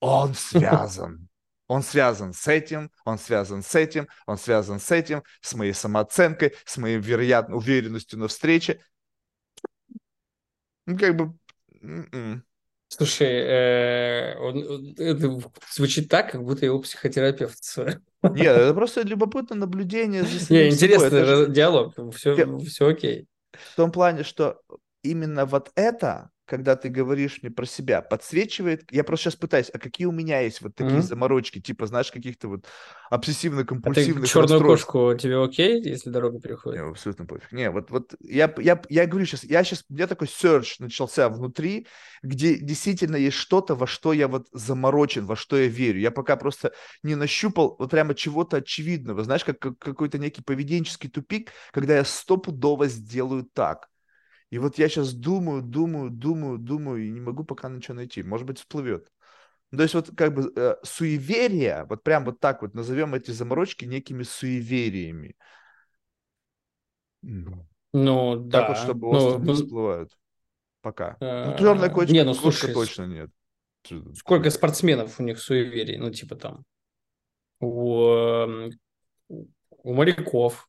он 0.00 0.34
связан. 0.34 1.28
Он 1.68 1.82
связан 1.82 2.32
с 2.32 2.46
этим, 2.46 2.92
он 3.04 3.18
связан 3.18 3.62
с 3.62 3.74
этим, 3.74 4.06
он 4.26 4.38
связан 4.38 4.78
с 4.78 4.92
этим, 4.92 5.24
с 5.40 5.52
моей 5.54 5.72
самооценкой, 5.72 6.54
с 6.64 6.76
моей 6.76 6.98
вероятной 6.98 7.56
уверенностью 7.56 8.20
на 8.20 8.28
встрече. 8.28 8.80
Ну, 10.86 10.96
как 10.96 11.16
бы... 11.16 11.36
М-м. 11.82 12.45
Слушай, 12.88 13.28
э, 13.28 14.38
он, 14.38 14.94
это 14.96 15.40
звучит 15.72 16.08
так, 16.08 16.30
как 16.30 16.44
будто 16.44 16.64
его 16.64 16.78
психотерапевт. 16.80 17.58
Нет, 18.22 18.56
это 18.56 18.74
просто 18.74 19.02
любопытное 19.02 19.58
наблюдение 19.58 20.22
за 20.22 20.40
самим 20.40 20.68
интересный 20.68 21.50
диалог, 21.50 21.94
все, 22.14 22.58
все 22.60 22.88
окей. 22.88 23.26
В 23.52 23.76
том 23.76 23.90
плане, 23.90 24.22
что 24.22 24.60
именно 25.02 25.46
вот 25.46 25.70
это 25.74 26.30
когда 26.46 26.76
ты 26.76 26.88
говоришь 26.88 27.40
мне 27.42 27.50
про 27.50 27.66
себя, 27.66 28.00
подсвечивает. 28.00 28.90
Я 28.92 29.04
просто 29.04 29.24
сейчас 29.24 29.36
пытаюсь, 29.36 29.70
а 29.72 29.78
какие 29.78 30.06
у 30.06 30.12
меня 30.12 30.40
есть 30.40 30.62
вот 30.62 30.74
такие 30.74 30.98
mm-hmm. 30.98 31.02
заморочки, 31.02 31.60
типа, 31.60 31.86
знаешь, 31.86 32.12
каких-то 32.12 32.48
вот 32.48 32.64
обсессивно-компульсивных 33.10 34.18
а 34.18 34.22
ты 34.22 34.26
черную 34.26 34.60
кошку 34.62 35.14
тебе 35.14 35.42
окей, 35.42 35.82
если 35.82 36.10
дорога 36.10 36.40
переходит? 36.40 36.80
Не, 36.80 36.88
абсолютно 36.88 37.26
пофиг. 37.26 37.50
Не, 37.52 37.70
вот, 37.70 37.90
вот 37.90 38.14
я, 38.20 38.52
я, 38.58 38.80
я 38.88 39.06
говорю 39.06 39.26
сейчас, 39.26 39.44
я 39.44 39.64
сейчас, 39.64 39.84
у 39.88 39.94
меня 39.94 40.06
такой 40.06 40.28
search 40.28 40.76
начался 40.78 41.28
внутри, 41.28 41.88
где 42.22 42.56
действительно 42.56 43.16
есть 43.16 43.36
что-то, 43.36 43.74
во 43.74 43.86
что 43.86 44.12
я 44.12 44.28
вот 44.28 44.46
заморочен, 44.52 45.26
во 45.26 45.34
что 45.34 45.56
я 45.56 45.66
верю. 45.66 45.98
Я 46.00 46.12
пока 46.12 46.36
просто 46.36 46.72
не 47.02 47.16
нащупал 47.16 47.76
вот 47.78 47.90
прямо 47.90 48.14
чего-то 48.14 48.58
очевидного, 48.58 49.24
знаешь, 49.24 49.44
как, 49.44 49.58
как 49.58 49.78
какой-то 49.78 50.18
некий 50.18 50.42
поведенческий 50.42 51.10
тупик, 51.10 51.50
когда 51.72 51.96
я 51.96 52.04
стопудово 52.04 52.86
сделаю 52.86 53.44
так. 53.52 53.88
И 54.50 54.58
вот 54.58 54.78
я 54.78 54.88
сейчас 54.88 55.12
думаю, 55.12 55.62
думаю, 55.62 56.10
думаю, 56.10 56.58
думаю, 56.58 57.04
и 57.04 57.10
не 57.10 57.20
могу 57.20 57.44
пока 57.44 57.68
ничего 57.68 57.94
найти. 57.94 58.22
Может 58.22 58.46
быть, 58.46 58.58
всплывет. 58.58 59.10
То 59.70 59.82
есть 59.82 59.94
вот 59.94 60.10
как 60.16 60.32
бы 60.32 60.52
э, 60.54 60.76
суеверия, 60.84 61.84
вот 61.86 62.04
прям 62.04 62.24
вот 62.24 62.38
так 62.38 62.62
вот 62.62 62.74
назовем 62.74 63.14
эти 63.14 63.32
заморочки 63.32 63.84
некими 63.84 64.22
суевериями. 64.22 65.36
Ну, 67.22 68.48
так 68.48 68.50
да. 68.50 68.68
вот, 68.68 68.76
чтобы 68.78 69.08
остров 69.08 69.42
ну, 69.42 69.46
не 69.46 69.54
всплывают. 69.54 70.12
Пока. 70.82 71.16
Ну, 71.20 71.56
черная 71.58 71.90
кочка, 71.90 72.12
не, 72.12 72.22
ну, 72.22 72.34
слушай, 72.34 72.72
точно 72.72 73.06
нет. 73.06 73.30
Сколько 74.14 74.50
спортсменов 74.50 75.18
у 75.18 75.22
них 75.22 75.40
суеверий? 75.40 75.96
Ну, 75.96 76.10
типа 76.10 76.36
там 76.36 76.64
у, 77.60 78.08
эм, 78.08 78.70
у 79.28 79.94
моряков, 79.94 80.68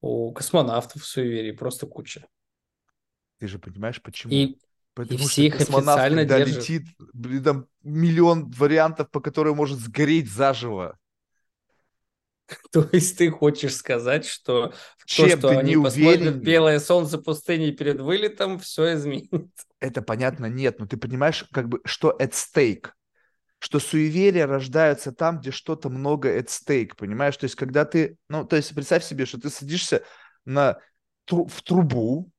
у 0.00 0.32
космонавтов 0.32 1.04
суеверий 1.04 1.52
просто 1.52 1.86
куча. 1.86 2.26
Ты 3.40 3.48
же 3.48 3.58
понимаешь, 3.58 4.00
почему? 4.00 4.32
И, 4.32 4.58
Потому 4.94 5.18
и 5.18 5.26
все 5.26 5.46
их 5.46 5.56
официально 5.56 6.22
когда 6.22 6.38
держат. 6.38 6.56
летит, 6.56 6.86
блин, 7.14 7.42
там 7.42 7.66
миллион 7.82 8.50
вариантов, 8.50 9.10
по 9.10 9.20
которым 9.20 9.56
может 9.56 9.78
сгореть 9.78 10.30
заживо. 10.30 10.98
То 12.70 12.86
есть 12.92 13.16
ты 13.16 13.30
хочешь 13.30 13.74
сказать, 13.74 14.26
что 14.26 14.74
Чем 15.06 15.30
то, 15.30 15.38
что 15.38 15.58
они 15.58 15.76
посмотрят 15.76 16.36
белое 16.36 16.78
солнце 16.80 17.16
пустыни 17.16 17.70
перед 17.70 18.00
вылетом, 18.00 18.58
все 18.58 18.94
изменит? 18.94 19.32
Это 19.80 20.02
понятно, 20.02 20.46
нет. 20.46 20.78
Но 20.78 20.86
ты 20.86 20.98
понимаешь, 20.98 21.46
как 21.50 21.68
бы, 21.68 21.80
что 21.84 22.16
at 22.20 22.32
stake? 22.32 22.90
что 23.62 23.78
суеверия 23.78 24.46
рождаются 24.46 25.12
там, 25.12 25.38
где 25.38 25.50
что-то 25.50 25.90
много 25.90 26.34
at 26.34 26.46
stake, 26.46 26.96
понимаешь? 26.96 27.36
То 27.36 27.44
есть, 27.44 27.56
когда 27.56 27.84
ты, 27.84 28.16
ну, 28.30 28.46
то 28.46 28.56
есть, 28.56 28.74
представь 28.74 29.04
себе, 29.04 29.26
что 29.26 29.38
ты 29.38 29.50
садишься 29.50 30.02
на, 30.46 30.78
в 31.28 31.62
трубу, 31.62 32.30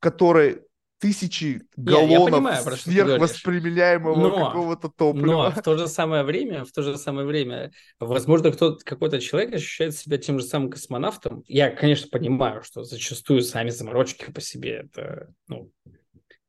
которой 0.00 0.62
тысячи 1.00 1.62
галлонов 1.76 2.78
сверхвосприменяемого 2.78 4.46
какого-то 4.46 4.90
топлива. 4.90 5.26
Но 5.26 5.50
в 5.50 5.62
то 5.62 5.76
же 5.76 5.88
самое 5.88 6.22
время, 6.22 6.64
в 6.64 6.72
то 6.72 6.82
же 6.82 6.96
самое 6.98 7.26
время, 7.26 7.72
возможно, 7.98 8.52
кто 8.52 8.76
какой-то 8.84 9.18
человек 9.18 9.54
ощущает 9.54 9.96
себя 9.96 10.18
тем 10.18 10.38
же 10.38 10.44
самым 10.44 10.70
космонавтом. 10.70 11.42
Я, 11.46 11.70
конечно, 11.70 12.08
понимаю, 12.10 12.62
что 12.62 12.84
зачастую 12.84 13.42
сами 13.42 13.70
заморочки 13.70 14.30
по 14.30 14.40
себе 14.40 14.84
это, 14.84 15.32
ну, 15.48 15.72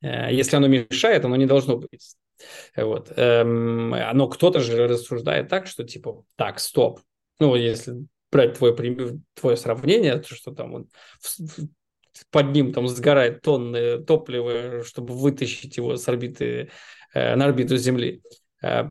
э, 0.01 0.33
если 0.33 0.57
оно 0.57 0.67
мешает, 0.67 1.23
оно 1.23 1.37
не 1.37 1.45
должно 1.45 1.77
быть. 1.77 2.15
Вот. 2.75 3.11
Эм, 3.15 3.91
но 3.91 4.27
кто-то 4.27 4.59
же 4.59 4.87
рассуждает 4.87 5.47
так, 5.47 5.67
что 5.67 5.83
типа, 5.83 6.23
так, 6.35 6.59
стоп. 6.59 6.99
Ну, 7.39 7.55
если 7.55 8.05
брать 8.31 8.57
твое, 8.57 8.75
твое 9.33 9.57
сравнение, 9.57 10.17
то 10.17 10.35
что 10.35 10.51
там 10.51 10.73
он 10.73 10.89
под 12.29 12.51
ним 12.51 12.73
там 12.73 12.87
сгорает 12.87 13.41
тонны 13.41 14.03
топлива, 14.03 14.83
чтобы 14.83 15.13
вытащить 15.13 15.77
его 15.77 15.97
с 15.97 16.07
орбиты, 16.07 16.69
э, 17.13 17.35
на 17.35 17.45
орбиту 17.45 17.77
Земли. 17.77 18.21
Э, 18.61 18.89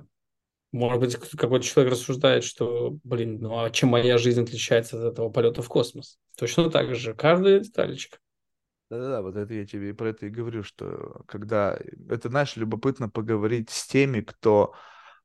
может 0.73 1.01
быть, 1.01 1.17
какой-то 1.17 1.65
человек 1.65 1.93
рассуждает, 1.93 2.45
что, 2.45 2.97
блин, 3.03 3.39
ну 3.41 3.65
а 3.65 3.71
чем 3.71 3.91
моя 3.91 4.19
жизнь 4.19 4.43
отличается 4.43 4.99
от 4.99 5.13
этого 5.13 5.29
полета 5.29 5.63
в 5.63 5.69
космос? 5.69 6.19
Точно 6.37 6.71
так 6.71 6.95
же, 6.95 7.15
каждая 7.15 7.61
деталечка. 7.61 8.19
Да-да-да, 8.89 9.23
вот 9.23 9.37
это 9.37 9.55
я 9.55 9.65
тебе 9.65 9.95
про 9.95 10.11
это 10.11 10.27
и 10.27 10.31
говорю, 10.31 10.65
что 10.65 11.23
когда... 11.27 11.79
Это, 12.09 12.29
знаешь, 12.29 12.57
любопытно 12.57 13.09
поговорить 13.09 13.71
с 13.71 13.87
теми, 13.87 14.21
кто, 14.21 14.75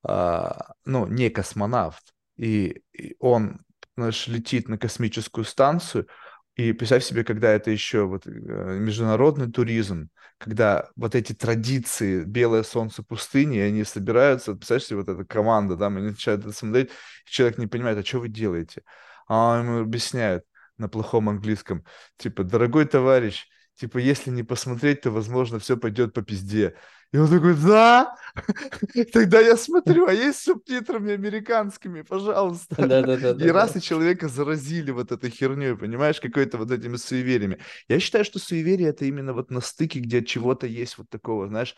а, 0.03 0.73
ну, 0.85 1.07
не 1.07 1.31
космонавт, 1.31 2.13
и, 2.37 2.83
и 2.93 3.15
он, 3.19 3.61
знаешь, 3.97 4.27
летит 4.27 4.69
на 4.69 4.77
космическую 4.77 5.45
станцию, 5.45 6.07
и 6.55 6.71
представь 6.73 7.03
себе, 7.03 7.23
когда 7.23 7.51
это 7.51 7.69
еще 7.71 8.05
вот 8.05 8.25
э, 8.27 8.29
международный 8.31 9.51
туризм, 9.51 10.09
когда 10.37 10.89
вот 10.95 11.15
эти 11.15 11.33
традиции, 11.33 12.23
белое 12.23 12.63
солнце 12.63 13.03
пустыни, 13.03 13.59
они 13.59 13.83
собираются, 13.83 14.53
представляешь 14.53 14.87
себе, 14.87 14.99
вот 14.99 15.09
эта 15.09 15.25
команда, 15.25 15.75
там, 15.77 15.97
они 15.97 16.07
начинают 16.07 16.45
это 16.45 16.53
смотреть, 16.53 16.89
и 16.91 17.29
человек 17.29 17.57
не 17.57 17.67
понимает, 17.67 17.97
а 17.97 18.05
что 18.05 18.19
вы 18.19 18.29
делаете? 18.29 18.83
А 19.27 19.59
ему 19.61 19.81
объясняют 19.81 20.45
на 20.77 20.87
плохом 20.87 21.29
английском, 21.29 21.83
типа, 22.17 22.43
дорогой 22.43 22.85
товарищ, 22.85 23.47
типа, 23.75 23.97
если 23.97 24.29
не 24.31 24.43
посмотреть, 24.43 25.01
то, 25.01 25.11
возможно, 25.11 25.59
все 25.59 25.77
пойдет 25.77 26.13
по 26.13 26.21
пизде. 26.21 26.75
И 27.15 27.17
он 27.17 27.29
такой, 27.29 27.55
да, 27.55 28.13
тогда 29.13 29.39
я 29.39 29.55
смотрю, 29.55 30.05
а 30.05 30.11
есть 30.11 30.43
субтитрами 30.43 31.13
американскими, 31.13 32.01
пожалуйста. 32.01 32.75
Да, 32.75 33.01
да, 33.03 33.15
да. 33.15 33.45
И 33.45 33.47
раз 33.51 33.77
и 33.77 33.81
человека 33.81 34.27
заразили 34.27 34.91
вот 34.91 35.13
этой 35.13 35.29
херней, 35.29 35.77
понимаешь, 35.77 36.19
какой-то 36.19 36.57
вот 36.57 36.71
этими 36.71 36.97
суевериями. 36.97 37.59
Я 37.87 38.01
считаю, 38.01 38.25
что 38.25 38.37
суеверие 38.37 38.89
это 38.89 39.05
именно 39.05 39.31
вот 39.31 39.49
на 39.49 39.61
стыке, 39.61 40.01
где 40.01 40.25
чего-то 40.25 40.67
есть 40.67 40.97
вот 40.97 41.09
такого, 41.09 41.47
знаешь, 41.47 41.77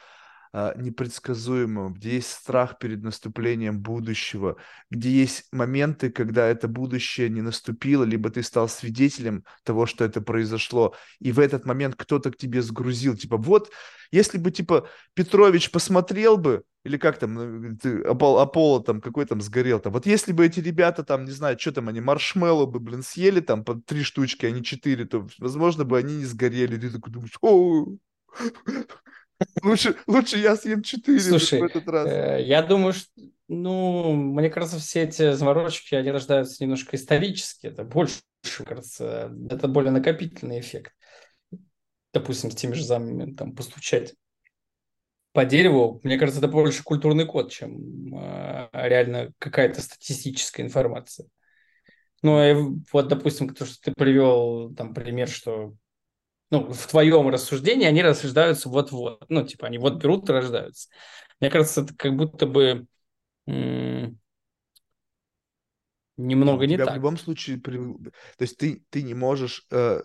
а, 0.60 0.74
непредсказуемого, 0.76 1.91
где 1.91 2.16
есть 2.16 2.32
страх 2.32 2.80
перед 2.80 3.03
наступлением 3.03 3.80
будущего, 3.80 4.58
где 4.89 5.12
есть 5.12 5.45
моменты, 5.51 6.10
когда 6.10 6.47
это 6.47 6.68
будущее 6.68 7.30
не 7.30 7.43
наступило, 7.43 8.03
либо 8.03 8.32
ты 8.32 8.41
стал 8.41 8.68
свидетелем 8.68 9.43
того, 9.64 9.86
что 9.86 10.03
это 10.03 10.20
произошло, 10.20 10.95
и 11.20 11.32
в 11.32 11.39
этот 11.39 11.68
момент 11.68 11.93
кто-то 11.95 12.32
к 12.32 12.38
тебе 12.38 12.64
сгрузил, 12.64 13.16
типа, 13.16 13.38
вот, 13.38 13.70
если 14.10 14.39
бы, 14.39 14.49
типа, 14.49 14.88
Петрович 15.14 15.70
посмотрел 15.70 16.38
бы, 16.38 16.64
или 16.84 16.97
как 16.97 17.20
там, 17.20 17.36
ну, 17.36 17.78
ты, 17.78 18.01
Апол, 18.01 18.39
Аполло 18.39 18.84
там, 18.84 18.99
какой 18.99 19.28
там 19.28 19.41
сгорел 19.41 19.80
там, 19.80 19.93
вот 19.93 20.08
если 20.08 20.32
бы 20.32 20.43
эти 20.43 20.60
ребята 20.60 21.03
там, 21.03 21.26
не 21.26 21.32
знаю, 21.32 21.60
что 21.60 21.72
там, 21.72 21.88
они 21.88 22.01
маршмеллоу 22.01 22.66
бы, 22.66 22.80
блин, 22.80 23.03
съели 23.03 23.41
там 23.41 23.64
по 23.64 23.76
три 23.76 24.01
штучки, 24.01 24.47
а 24.47 24.49
не 24.49 24.64
четыре, 24.64 25.05
то, 25.05 25.28
возможно, 25.38 25.86
бы 25.86 25.99
они 25.99 26.16
не 26.16 26.26
сгорели, 26.26 26.78
ты 26.78 26.89
такой 26.89 27.14
думаешь, 27.14 27.38
Лучше, 29.64 29.96
лучше 30.08 30.38
я 30.38 30.56
съем 30.56 30.82
4 30.82 31.20
Слушай, 31.20 31.62
в 31.62 31.66
этот 31.66 31.88
раз. 31.88 32.08
Э, 32.08 32.42
я 32.44 32.62
думаю, 32.62 32.94
что, 32.94 33.10
ну, 33.48 34.14
мне 34.14 34.50
кажется, 34.50 34.80
все 34.80 35.04
эти 35.04 35.34
заморочки, 35.34 35.96
они 35.96 36.12
рождаются 36.12 36.64
немножко 36.64 36.96
исторически. 36.96 37.68
Это 37.68 37.84
больше, 37.84 38.22
кажется, 38.66 39.32
это 39.50 39.68
более 39.68 39.92
накопительный 39.92 40.60
эффект. 40.60 40.94
Допустим, 42.14 42.52
с 42.52 42.56
теми 42.56 42.74
же 42.74 42.84
замами 42.84 43.34
там 43.34 43.56
постучать 43.56 44.16
по 45.34 45.46
дереву, 45.46 46.00
мне 46.04 46.18
кажется, 46.18 46.40
это 46.40 46.48
больше 46.48 46.84
культурный 46.84 47.26
код, 47.26 47.52
чем 47.52 48.16
э, 48.16 48.70
реально 48.74 49.34
какая-то 49.38 49.82
статистическая 49.82 50.64
информация. 50.64 51.28
Ну, 52.24 52.44
и 52.44 52.82
вот, 52.92 53.08
допустим, 53.08 53.54
то, 53.54 53.66
что 53.66 53.76
ты 53.80 53.94
привел 53.96 54.74
там 54.74 54.96
пример, 54.96 55.30
что 55.30 55.76
ну, 56.50 56.72
в 56.72 56.88
твоем 56.88 57.30
рассуждении 57.30 57.86
они 57.86 58.02
рождаются 58.02 58.70
вот-вот. 58.70 59.26
Ну, 59.30 59.45
типа, 59.45 59.68
они 59.68 59.78
вот 59.78 60.02
берут 60.02 60.30
и 60.30 60.34
рождаются. 60.34 60.89
Мне 61.39 61.50
кажется, 61.50 61.82
это 61.82 61.93
как 61.95 62.16
будто 62.16 62.45
бы 62.45 62.88
м- 63.48 64.20
немного 66.18 66.66
не 66.68 66.78
так. 66.78 66.91
в 66.91 66.95
любом 66.95 67.18
случае... 67.18 67.60
То 67.60 68.12
есть 68.39 68.58
ты, 68.58 68.84
ты 68.89 69.04
не 69.04 69.14
можешь, 69.14 69.66
э, 69.72 70.02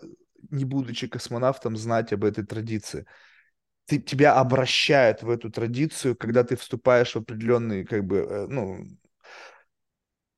не 0.51 0.65
будучи 0.65 1.07
космонавтом, 1.07 1.77
знать 1.77 2.13
об 2.13 2.23
этой 2.23 2.45
традиции. 2.45 3.05
Ты, 3.85 3.99
тебя 3.99 4.35
обращают 4.35 5.23
в 5.23 5.29
эту 5.29 5.49
традицию, 5.49 6.15
когда 6.15 6.43
ты 6.43 6.55
вступаешь 6.55 7.13
в 7.13 7.17
определенный, 7.17 7.85
как 7.85 8.05
бы, 8.05 8.17
э, 8.17 8.47
ну, 8.47 8.85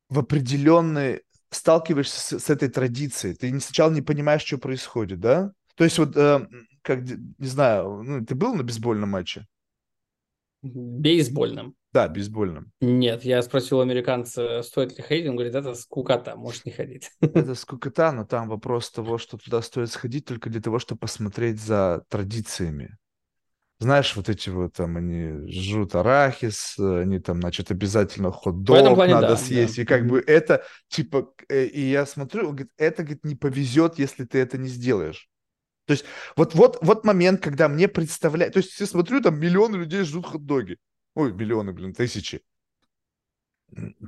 в 0.09 0.19
определенный 0.19 1.21
сталкиваешься 1.51 2.19
с, 2.19 2.45
с 2.45 2.49
этой 2.49 2.69
традицией. 2.69 3.35
Ты 3.35 3.59
сначала 3.59 3.91
не 3.91 4.01
понимаешь, 4.01 4.43
что 4.43 4.57
происходит, 4.57 5.19
да? 5.19 5.51
То 5.75 5.83
есть 5.83 5.97
вот, 5.97 6.15
э, 6.15 6.47
как, 6.81 7.01
не 7.01 7.47
знаю, 7.47 8.03
ну, 8.03 8.25
ты 8.25 8.35
был 8.35 8.55
на 8.55 8.63
бейсбольном 8.63 9.09
матче? 9.09 9.45
Бейсбольном? 10.61 11.75
Да, 11.93 12.07
бейсбольном. 12.07 12.71
Нет, 12.81 13.23
я 13.23 13.41
спросил 13.41 13.81
американца, 13.81 14.63
стоит 14.63 14.97
ли 14.97 15.03
ходить, 15.03 15.27
он 15.27 15.35
говорит, 15.35 15.55
это 15.55 15.75
скукота, 15.75 16.35
может 16.35 16.65
не 16.65 16.71
ходить. 16.71 17.09
Это 17.21 17.55
скукота, 17.55 18.11
но 18.11 18.25
там 18.25 18.49
вопрос 18.49 18.91
того, 18.91 19.17
что 19.17 19.37
туда 19.37 19.61
стоит 19.61 19.89
сходить 19.91 20.25
только 20.25 20.49
для 20.49 20.59
того, 20.59 20.79
чтобы 20.79 20.99
посмотреть 20.99 21.61
за 21.61 22.03
традициями. 22.09 22.97
Знаешь, 23.79 24.15
вот 24.15 24.29
эти 24.29 24.49
вот 24.49 24.73
там, 24.73 24.97
они 24.97 25.49
жрут 25.51 25.95
арахис, 25.95 26.77
они 26.79 27.19
там, 27.19 27.41
значит, 27.41 27.71
обязательно 27.71 28.31
хот-дог 28.31 28.97
надо 28.97 29.21
да, 29.21 29.37
съесть. 29.37 29.75
Да. 29.75 29.81
И 29.81 29.85
как 29.85 30.07
бы 30.07 30.23
это, 30.25 30.63
типа, 30.87 31.33
э, 31.49 31.65
и 31.65 31.81
я 31.81 32.05
смотрю, 32.05 32.49
он 32.49 32.55
говорит, 32.55 32.71
это, 32.77 33.03
говорит, 33.03 33.25
не 33.25 33.35
повезет, 33.35 33.99
если 33.99 34.23
ты 34.23 34.39
это 34.39 34.57
не 34.57 34.69
сделаешь. 34.69 35.29
То 35.85 35.91
есть 35.91 36.05
вот, 36.35 36.55
вот, 36.55 36.77
вот 36.81 37.05
момент, 37.05 37.41
когда 37.41 37.67
мне 37.67 37.87
представляют... 37.87 38.53
То 38.53 38.59
есть 38.59 38.79
я 38.79 38.85
смотрю, 38.85 39.21
там 39.21 39.39
миллионы 39.39 39.77
людей 39.77 40.03
жрут 40.03 40.25
хот-доги. 40.25 40.77
Ой, 41.13 41.31
миллионы, 41.31 41.73
блин, 41.73 41.93
тысячи. 41.93 42.41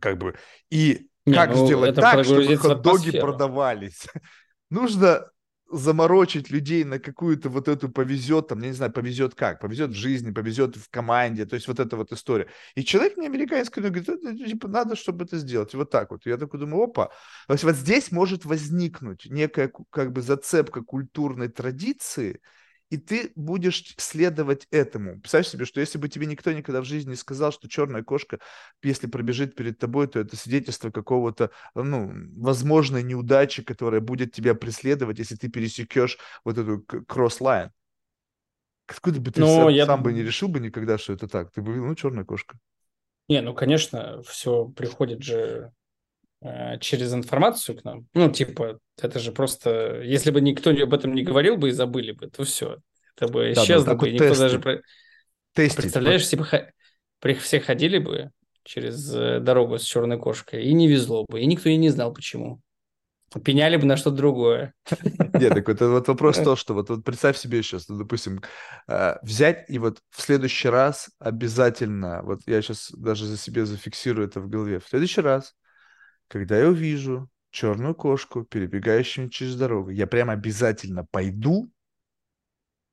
Как 0.02 0.18
бы. 0.18 0.36
И 0.70 1.10
Не, 1.26 1.36
как 1.36 1.52
ну, 1.52 1.66
сделать 1.66 1.96
так, 1.96 2.26
чтобы 2.26 2.56
хот-доги 2.58 3.20
продавались? 3.20 4.08
Нужно 4.70 5.30
заморочить 5.70 6.50
людей 6.50 6.84
на 6.84 7.00
какую-то 7.00 7.50
вот 7.50 7.68
эту 7.68 7.90
повезет, 7.90 8.48
там, 8.48 8.60
я 8.62 8.68
не 8.68 8.74
знаю, 8.74 8.92
повезет 8.92 9.36
как, 9.36 9.60
повезет 9.60 9.92
в 9.92 9.96
жизни, 9.96 10.32
повезет 10.32 10.76
в 10.76 10.90
команде, 10.90 11.46
то 11.46 11.56
есть 11.56 11.68
вот 11.68 11.80
эта 11.80 11.98
вот 11.98 12.12
история. 12.12 12.48
И 12.76 12.84
человек 12.84 13.18
мне 13.18 13.28
американский 13.28 13.82
говорит, 13.82 14.08
это, 14.08 14.36
типа, 14.36 14.68
надо, 14.68 14.96
чтобы 14.96 15.26
это 15.26 15.38
сделать. 15.38 15.74
И 15.74 15.78
вот 15.78 15.90
так 15.90 16.12
вот. 16.12 16.26
Я 16.26 16.38
такой 16.38 16.60
думаю, 16.60 16.84
опа. 16.84 17.08
То 17.48 17.54
есть 17.54 17.64
вот 17.64 17.76
здесь 17.76 18.12
может 18.12 18.46
возникнуть 18.46 19.28
некая 19.30 19.72
как 19.90 20.12
бы 20.12 20.22
зацепка 20.22 20.82
культурной 20.82 21.50
традиции, 21.50 22.42
и 22.90 22.98
ты 22.98 23.32
будешь 23.36 23.96
следовать 23.98 24.68
этому. 24.72 25.20
Представь 25.20 25.48
себе, 25.48 25.66
что 25.66 25.80
если 25.80 25.98
бы 25.98 26.08
тебе 26.08 26.26
никто 26.26 26.52
никогда 26.52 26.82
в 26.82 26.86
жизни 26.86 27.12
не 27.12 27.16
сказал, 27.16 27.52
что 27.52 27.68
черная 27.68 28.04
кошка, 28.04 28.40
если 28.82 29.08
пробежит 29.08 29.56
перед 29.56 29.78
тобой, 29.78 30.08
то 30.08 30.20
это 30.20 30.38
свидетельство 30.38 30.90
какого-то, 30.90 31.52
ну, 31.76 32.12
возможной 32.38 33.04
неудачи, 33.04 33.62
которая 33.62 34.02
будет 34.02 34.32
тебя 34.32 34.56
преследовать, 34.56 35.20
если 35.20 35.36
ты 35.36 35.50
пересекешь 35.50 36.18
вот 36.46 36.58
эту 36.58 36.82
cross-line. 36.82 37.72
Откуда 38.88 39.20
бы 39.20 39.32
ты 39.32 39.42
Но 39.42 39.48
сам, 39.48 39.68
я... 39.70 39.86
сам 39.86 40.02
бы 40.02 40.14
не 40.14 40.24
решил 40.24 40.48
бы 40.48 40.62
никогда, 40.62 40.98
что 40.98 41.12
это 41.12 41.28
так? 41.28 41.52
Ты 41.52 41.62
бы 41.62 41.74
видел, 41.74 41.88
ну, 41.88 41.96
черная 41.96 42.24
кошка. 42.24 42.58
Не, 43.28 43.42
ну, 43.42 43.54
конечно, 43.54 44.22
все 44.24 44.66
приходит 44.66 45.22
же 45.22 45.74
через 46.80 47.14
информацию 47.14 47.78
к 47.78 47.84
нам. 47.84 48.08
Ну, 48.14 48.32
типа, 48.32 48.80
это 49.02 49.20
же 49.20 49.32
просто... 49.32 50.02
Если 50.02 50.32
бы 50.32 50.42
никто 50.42 50.70
об 50.70 50.94
этом 50.94 51.14
не 51.14 51.24
говорил 51.24 51.58
бы 51.58 51.70
и 51.70 51.72
забыли 51.72 52.12
бы, 52.12 52.28
то 52.28 52.44
все. 52.44 52.78
Это 53.16 53.32
бы 53.32 53.54
да, 53.56 53.64
исчезло 53.64 53.96
бы, 53.96 54.12
никто 54.12 54.30
тесты. 54.30 54.44
даже... 54.44 54.60
Про... 54.60 54.82
Тестить. 55.54 55.82
Представляешь, 55.82 56.22
если 56.22 56.36
бы 56.36 57.34
все 57.40 57.60
ходили 57.60 57.98
бы 57.98 58.32
через 58.64 59.14
э, 59.16 59.40
дорогу 59.40 59.80
с 59.80 59.84
черной 59.84 60.20
кошкой, 60.20 60.66
и 60.66 60.74
не 60.74 60.88
везло 60.88 61.26
бы, 61.28 61.42
и 61.42 61.46
никто 61.46 61.70
и 61.70 61.78
не 61.78 61.90
знал, 61.90 62.14
почему. 62.14 62.62
Пеняли 63.44 63.76
бы 63.78 63.86
на 63.86 63.98
что-то 63.98 64.18
другое. 64.18 64.74
Нет, 65.34 65.54
так 65.54 65.68
это 65.68 65.90
вот 65.90 66.08
вопрос 66.08 66.38
то, 66.38 66.56
что 66.56 66.74
вот, 66.74 66.90
вот 66.90 67.04
представь 67.04 67.38
себе 67.38 67.62
сейчас, 67.64 67.90
ну, 67.90 67.98
допустим, 67.98 68.42
э, 68.88 69.16
взять 69.22 69.66
и 69.70 69.80
вот 69.80 70.00
в 70.12 70.22
следующий 70.22 70.70
раз 70.70 71.10
обязательно, 71.20 72.22
вот 72.24 72.42
я 72.46 72.62
сейчас 72.62 72.92
даже 72.92 73.26
за 73.26 73.38
себе 73.38 73.66
зафиксирую 73.66 74.28
это 74.28 74.40
в 74.40 74.50
голове, 74.50 74.80
в 74.80 74.88
следующий 74.88 75.22
раз, 75.22 75.56
когда 76.28 76.60
я 76.60 76.70
увижу 76.70 77.30
черную 77.50 77.96
кошку, 77.96 78.44
перебегающую 78.44 79.30
через 79.30 79.56
дорогу, 79.56 79.90
я 79.90 80.08
прям 80.08 80.30
обязательно 80.30 81.06
пойду 81.06 81.72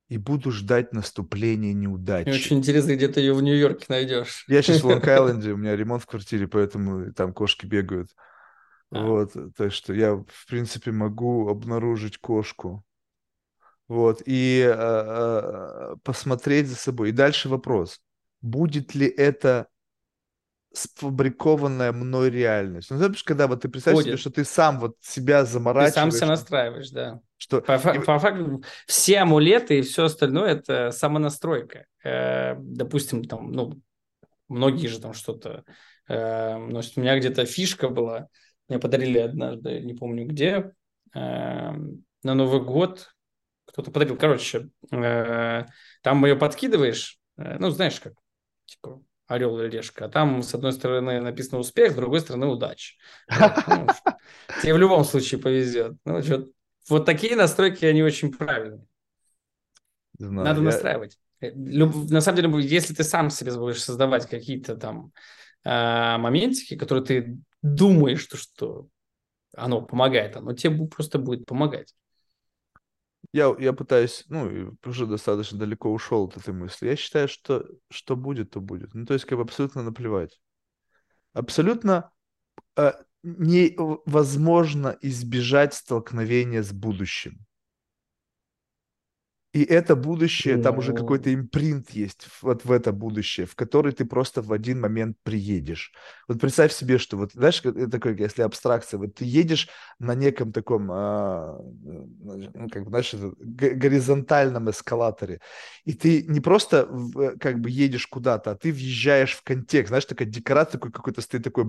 и 0.07 0.17
буду 0.17 0.51
ждать 0.51 0.93
наступления 0.93 1.73
неудачи. 1.73 2.27
Мне 2.27 2.37
очень 2.37 2.57
интересно, 2.57 2.95
где 2.95 3.07
ты 3.07 3.19
ее 3.21 3.33
в 3.33 3.41
Нью-Йорке 3.41 3.85
найдешь. 3.89 4.45
Я 4.47 4.61
сейчас 4.61 4.81
в 4.81 4.85
Лонг-Айленде, 4.89 5.51
у 5.51 5.57
меня 5.57 5.75
ремонт 5.75 6.03
в 6.03 6.05
квартире, 6.05 6.47
поэтому 6.47 7.11
там 7.13 7.33
кошки 7.33 7.65
бегают. 7.65 8.09
А. 8.91 9.05
Вот, 9.05 9.33
так 9.57 9.73
что 9.73 9.93
я, 9.93 10.15
в 10.15 10.45
принципе, 10.47 10.91
могу 10.91 11.49
обнаружить 11.49 12.17
кошку. 12.19 12.83
Вот, 13.87 14.21
и 14.25 14.61
э, 14.65 14.73
э, 14.73 15.95
посмотреть 16.03 16.67
за 16.67 16.75
собой. 16.75 17.09
И 17.09 17.13
дальше 17.13 17.49
вопрос. 17.49 17.99
Будет 18.41 18.95
ли 18.95 19.07
это 19.07 19.67
сфабрикованная 20.77 21.91
мной 21.91 22.29
реальность. 22.29 22.89
Ну, 22.89 22.97
знаешь, 22.97 23.23
когда 23.23 23.47
вот 23.47 23.61
ты 23.61 23.69
представляешь 23.69 24.05
себе, 24.05 24.17
что 24.17 24.29
ты 24.29 24.45
сам 24.45 24.79
вот 24.79 24.95
себя 25.01 25.45
заморачиваешь. 25.45 25.93
Ты 25.93 25.99
сам 25.99 26.11
себя 26.11 26.27
настраиваешь, 26.27 26.89
да. 26.89 27.19
Что... 27.37 27.61
По, 27.61 27.75
и... 27.75 27.99
по 27.99 28.19
факту 28.19 28.63
все 28.87 29.19
амулеты 29.19 29.79
и 29.79 29.81
все 29.81 30.05
остальное– 30.05 30.51
это 30.51 30.91
самонастройка. 30.91 31.85
Э, 32.03 32.55
допустим, 32.57 33.23
там, 33.23 33.51
ну, 33.51 33.81
многие 34.47 34.87
же 34.87 34.99
там 34.99 35.13
что-то 35.13 35.63
э, 36.07 36.57
носят. 36.57 36.97
У 36.97 37.01
меня 37.01 37.17
где-то 37.17 37.45
фишка 37.45 37.89
была, 37.89 38.27
мне 38.67 38.79
подарили 38.79 39.19
однажды, 39.19 39.81
не 39.81 39.93
помню 39.93 40.25
где, 40.25 40.71
э, 41.13 41.71
на 42.23 42.33
Новый 42.33 42.61
год 42.61 43.11
кто-то 43.65 43.91
подарил. 43.91 44.17
Короче, 44.17 44.69
э, 44.91 45.65
там 46.01 46.25
ее 46.25 46.35
подкидываешь, 46.35 47.19
э, 47.37 47.57
ну, 47.59 47.69
знаешь 47.69 47.99
как, 47.99 48.13
типа, 48.65 49.01
орел 49.27 49.59
или 49.59 49.69
решка. 49.69 50.05
А 50.05 50.09
там, 50.09 50.41
с 50.43 50.53
одной 50.53 50.73
стороны, 50.73 51.19
написано 51.19 51.59
успех, 51.59 51.91
с 51.91 51.95
другой 51.95 52.19
стороны, 52.19 52.47
удача. 52.47 52.95
Ну, 53.67 53.87
тебе 54.61 54.73
в 54.73 54.77
любом 54.77 55.03
случае 55.03 55.39
повезет. 55.39 55.97
Ну, 56.05 56.21
вот 56.89 57.05
такие 57.05 57.35
настройки, 57.35 57.85
они 57.85 58.03
очень 58.03 58.31
правильные. 58.31 58.85
Надо 60.19 60.61
настраивать. 60.61 61.17
Э, 61.41 61.51
на 61.53 62.21
самом 62.21 62.35
деле, 62.37 62.67
если 62.67 62.93
ты 62.93 63.03
сам 63.03 63.29
себе 63.29 63.53
будешь 63.53 63.83
создавать 63.83 64.27
какие-то 64.27 64.75
там 64.75 65.11
а, 65.65 66.17
моментики, 66.17 66.77
которые 66.77 67.03
ты 67.03 67.37
думаешь, 67.61 68.21
что, 68.21 68.37
что 68.37 68.87
оно 69.55 69.81
помогает, 69.81 70.37
оно 70.37 70.53
тебе 70.53 70.87
просто 70.87 71.19
будет 71.19 71.45
помогать 71.45 71.93
я, 73.35 73.53
я 73.59 73.73
пытаюсь, 73.73 74.23
ну, 74.29 74.77
уже 74.85 75.05
достаточно 75.05 75.59
далеко 75.59 75.91
ушел 75.91 76.23
от 76.23 76.37
этой 76.37 76.53
мысли. 76.53 76.87
Я 76.87 76.95
считаю, 76.95 77.27
что 77.27 77.65
что 77.89 78.15
будет, 78.15 78.51
то 78.51 78.61
будет. 78.61 78.93
Ну, 78.93 79.05
то 79.05 79.13
есть, 79.13 79.25
как 79.25 79.37
бы 79.37 79.43
абсолютно 79.43 79.83
наплевать. 79.83 80.39
Абсолютно 81.33 82.11
э, 82.77 82.93
невозможно 83.23 84.97
избежать 85.01 85.73
столкновения 85.73 86.63
с 86.63 86.71
будущим. 86.71 87.45
И 89.55 89.63
это 89.63 89.95
будущее, 89.95 90.57
там 90.57 90.79
уже 90.79 90.91
какой-то 90.91 91.33
импринт 91.33 91.91
есть 91.91 92.27
вот 92.41 92.65
в 92.65 92.71
это 92.73 92.91
будущее, 92.91 93.45
в 93.45 93.55
который 93.55 93.93
ты 93.93 94.03
просто 94.03 94.41
в 94.41 94.51
один 94.51 94.81
момент 94.81 95.15
приедешь. 95.23 95.93
Вот 96.27 96.41
представь 96.41 96.73
себе, 96.73 96.97
что 96.97 97.15
вот, 97.15 97.31
знаешь, 97.31 97.61
это 97.63 97.89
такое, 97.89 98.17
если 98.17 98.41
абстракция, 98.41 98.97
вот 98.97 99.15
ты 99.15 99.23
едешь 99.23 99.69
на 99.97 100.13
неком 100.13 100.51
таком, 100.51 100.89
а, 100.91 101.57
ну, 101.61 102.67
как 102.69 102.83
бы, 102.83 102.89
знаешь, 102.89 103.15
горизонтальном 103.15 104.69
эскалаторе, 104.69 105.39
и 105.85 105.93
ты 105.93 106.23
не 106.23 106.41
просто 106.41 106.89
как 107.39 107.61
бы 107.61 107.69
едешь 107.69 108.07
куда-то, 108.07 108.51
а 108.51 108.55
ты 108.55 108.73
въезжаешь 108.73 109.37
в 109.37 109.43
контекст, 109.43 109.87
знаешь, 109.87 110.05
такая 110.05 110.27
декорация 110.27 110.79
какой-то 110.79 111.21
стоит 111.21 111.45
такой, 111.45 111.67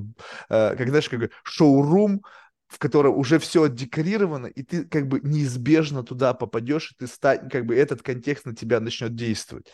а, 0.48 0.74
как, 0.74 0.88
знаешь, 0.88 1.08
как 1.08 1.30
шоурум, 1.44 2.24
в 2.68 2.78
котором 2.78 3.16
уже 3.16 3.38
все 3.38 3.68
декорировано, 3.68 4.46
и 4.46 4.62
ты 4.62 4.84
как 4.84 5.08
бы 5.08 5.20
неизбежно 5.22 6.02
туда 6.02 6.34
попадешь, 6.34 6.92
и 6.92 6.94
ты 6.98 7.06
ста... 7.06 7.36
как 7.36 7.66
бы 7.66 7.76
этот 7.76 8.02
контекст 8.02 8.46
на 8.46 8.54
тебя 8.54 8.80
начнет 8.80 9.14
действовать. 9.14 9.66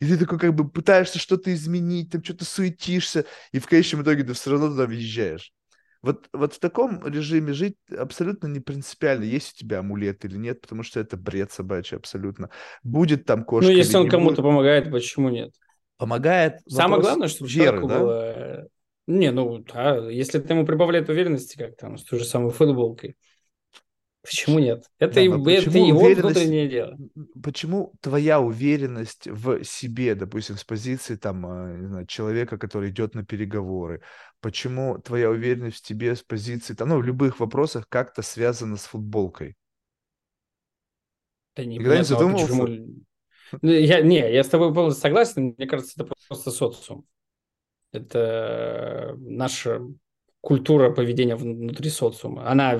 И 0.00 0.06
ты 0.06 0.16
такой 0.16 0.38
как 0.38 0.54
бы 0.54 0.68
пытаешься 0.68 1.18
что-то 1.18 1.52
изменить, 1.52 2.12
там 2.12 2.22
что-то 2.22 2.44
суетишься, 2.44 3.26
и 3.52 3.58
в 3.58 3.66
конечном 3.66 4.02
итоге 4.02 4.22
ты 4.22 4.32
все 4.32 4.50
равно 4.50 4.68
туда 4.68 4.86
въезжаешь. 4.86 5.52
Вот, 6.00 6.28
вот 6.32 6.54
в 6.54 6.60
таком 6.60 7.04
режиме 7.04 7.52
жить 7.52 7.76
абсолютно 7.96 8.46
не 8.46 8.60
принципиально, 8.60 9.24
есть 9.24 9.54
у 9.54 9.58
тебя 9.58 9.80
амулет 9.80 10.24
или 10.24 10.36
нет, 10.36 10.60
потому 10.60 10.84
что 10.84 11.00
это 11.00 11.16
бред 11.16 11.50
собачий 11.50 11.96
абсолютно. 11.96 12.50
Будет 12.84 13.24
там 13.24 13.44
кошка 13.44 13.70
Ну, 13.70 13.76
если 13.76 13.96
он 13.96 14.08
кому-то 14.08 14.36
будет... 14.36 14.44
помогает, 14.44 14.90
почему 14.92 15.28
нет? 15.28 15.52
Помогает. 15.96 16.60
Самое 16.68 17.02
главное, 17.02 17.26
чтобы 17.26 17.50
веры, 17.50 17.80
да? 17.80 17.98
было 17.98 18.68
не, 19.08 19.30
ну 19.30 19.58
да, 19.60 19.96
если 20.10 20.38
ты 20.38 20.52
ему 20.52 20.66
прибавляет 20.66 21.08
уверенности, 21.08 21.56
как 21.56 21.76
там, 21.76 21.96
с 21.96 22.04
той 22.04 22.18
же 22.18 22.26
самой 22.26 22.50
футболкой. 22.50 23.16
Почему 24.20 24.58
нет? 24.58 24.84
Это, 24.98 25.14
да, 25.14 25.20
это 25.22 25.78
его 25.78 25.98
внутреннее 25.98 26.68
дело. 26.68 26.98
Почему 27.42 27.94
твоя 28.02 28.38
уверенность 28.38 29.26
в 29.26 29.64
себе, 29.64 30.14
допустим, 30.14 30.58
с 30.58 30.64
позиции 30.64 31.16
там, 31.16 31.46
а, 31.46 31.74
не 31.74 31.86
знаю, 31.86 32.06
человека, 32.06 32.58
который 32.58 32.90
идет 32.90 33.14
на 33.14 33.24
переговоры, 33.24 34.02
почему 34.42 34.98
твоя 34.98 35.30
уверенность 35.30 35.78
в 35.78 35.86
тебе 35.86 36.14
с 36.14 36.22
позиции, 36.22 36.74
там, 36.74 36.90
ну, 36.90 36.98
в 36.98 37.02
любых 37.02 37.40
вопросах 37.40 37.88
как-то 37.88 38.20
связана 38.20 38.76
с 38.76 38.84
футболкой? 38.84 39.56
Да 41.56 41.64
не, 41.64 41.78
Никогда 41.78 41.96
не 41.96 42.04
задумывался? 42.04 42.46
Почему... 42.46 43.04
Ну, 43.62 43.70
я, 43.70 44.02
не, 44.02 44.30
я 44.30 44.44
с 44.44 44.48
тобой 44.48 44.74
полностью 44.74 45.00
согласен. 45.00 45.54
Мне 45.56 45.66
кажется, 45.66 45.94
это 45.96 46.14
просто 46.28 46.50
социум. 46.50 47.06
Это 47.92 49.14
наша 49.18 49.80
культура 50.40 50.90
поведения 50.90 51.36
внутри 51.36 51.90
социума. 51.90 52.48
Она 52.50 52.70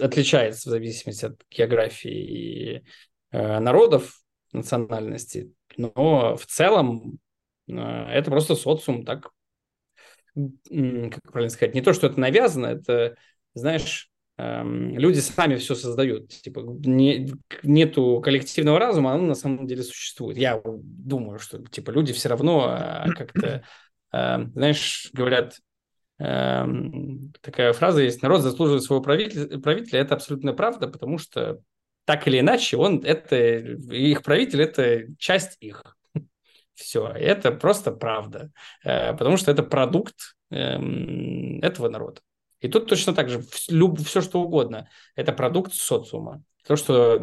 отличается 0.00 0.68
в 0.68 0.72
зависимости 0.72 1.26
от 1.26 1.40
географии 1.50 2.10
и 2.10 2.84
э, 3.30 3.58
народов, 3.58 4.20
национальности, 4.52 5.52
но 5.76 6.36
в 6.36 6.46
целом 6.46 7.18
э, 7.68 7.74
это 7.74 8.30
просто 8.30 8.54
социум 8.54 9.04
так, 9.04 9.30
как 10.34 11.22
правильно 11.32 11.50
сказать, 11.50 11.74
не 11.74 11.82
то, 11.82 11.92
что 11.92 12.06
это 12.06 12.18
навязано, 12.18 12.66
это, 12.66 13.16
знаешь, 13.54 14.10
э, 14.38 14.62
люди 14.64 15.18
сами 15.18 15.56
все 15.56 15.74
создают. 15.74 16.30
Типа 16.30 16.60
не, 16.60 17.30
нету 17.62 18.20
коллективного 18.24 18.78
разума, 18.78 19.12
оно 19.12 19.24
на 19.24 19.34
самом 19.34 19.66
деле 19.66 19.82
существует. 19.82 20.38
Я 20.38 20.62
думаю, 20.64 21.38
что 21.38 21.62
типа 21.64 21.90
люди 21.90 22.12
все 22.12 22.30
равно 22.30 22.64
а, 22.68 23.06
как-то 23.14 23.42
Эм, 23.46 23.62
знаешь, 24.12 25.10
говорят, 25.12 25.58
эм, 26.18 27.32
такая 27.40 27.72
фраза 27.72 28.02
есть, 28.02 28.22
народ 28.22 28.42
заслуживает 28.42 28.82
своего 28.82 29.02
правителя, 29.02 29.58
правителя, 29.58 30.00
это 30.00 30.14
абсолютно 30.14 30.52
правда, 30.52 30.86
потому 30.88 31.18
что 31.18 31.60
так 32.04 32.26
или 32.28 32.40
иначе 32.40 32.76
он, 32.76 33.00
это, 33.04 33.36
их 33.36 34.22
правитель, 34.22 34.62
это 34.62 35.06
часть 35.18 35.56
их. 35.60 35.96
Все, 36.74 37.06
это 37.06 37.52
просто 37.52 37.92
правда, 37.92 38.50
э, 38.82 39.12
потому 39.12 39.36
что 39.36 39.50
это 39.50 39.62
продукт 39.62 40.36
эм, 40.50 41.60
этого 41.60 41.88
народа. 41.88 42.20
И 42.60 42.68
тут 42.68 42.88
точно 42.88 43.12
так 43.12 43.28
же, 43.28 43.42
все 43.42 44.20
что 44.20 44.40
угодно, 44.40 44.88
это 45.16 45.32
продукт 45.32 45.74
социума. 45.74 46.42
То, 46.66 46.76
что 46.76 47.20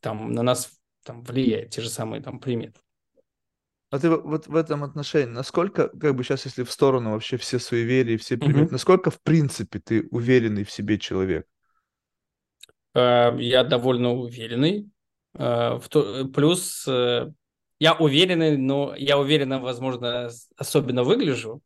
там 0.00 0.32
на 0.32 0.42
нас 0.42 0.72
там, 1.04 1.22
влияет, 1.22 1.70
те 1.70 1.80
же 1.80 1.88
самые 1.88 2.22
там 2.22 2.40
приметы. 2.40 2.80
А 3.90 3.98
ты 3.98 4.08
вот 4.08 4.46
в 4.46 4.54
этом 4.54 4.84
отношении, 4.84 5.32
насколько, 5.32 5.88
как 5.88 6.14
бы 6.14 6.22
сейчас, 6.22 6.44
если 6.44 6.62
в 6.62 6.70
сторону 6.70 7.10
вообще 7.10 7.36
все 7.36 7.58
суеверия, 7.58 8.18
все 8.18 8.36
приметы, 8.36 8.66
угу. 8.66 8.72
насколько 8.72 9.10
в 9.10 9.20
принципе 9.20 9.80
ты 9.80 10.06
уверенный 10.10 10.62
в 10.62 10.70
себе 10.70 10.96
человек? 10.96 11.46
Э, 12.94 13.36
я 13.38 13.64
довольно 13.64 14.12
уверенный. 14.12 14.88
Э, 15.36 15.80
плюс 16.32 16.86
э, 16.86 17.32
я 17.80 17.94
уверенный, 17.94 18.56
но 18.56 18.94
я 18.96 19.18
уверенно, 19.18 19.58
возможно, 19.58 20.30
особенно 20.56 21.02
выгляжу. 21.02 21.60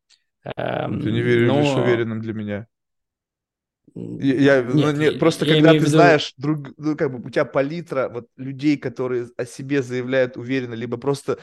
Эм, 0.57 1.03
ты 1.03 1.13
не 1.13 1.21
выглядишь 1.21 1.75
но... 1.75 1.83
уверенным 1.83 2.21
для 2.23 2.33
меня. 2.33 2.67
Я, 3.95 4.63
нет, 4.63 4.75
ну, 4.75 4.91
не, 4.93 5.11
просто 5.13 5.45
я 5.45 5.55
когда 5.55 5.71
ты 5.71 5.79
виду... 5.79 5.89
знаешь, 5.89 6.35
друг, 6.37 6.69
ну, 6.79 6.97
как 6.97 7.13
бы 7.13 7.25
у 7.25 7.31
тебя 7.31 7.45
палитра 7.45 8.09
вот 8.09 8.27
людей, 8.37 8.77
которые 8.77 9.29
о 9.37 9.45
себе 9.45 9.83
заявляют 9.83 10.37
уверенно, 10.37 10.75
либо 10.75 10.97
просто 10.97 11.39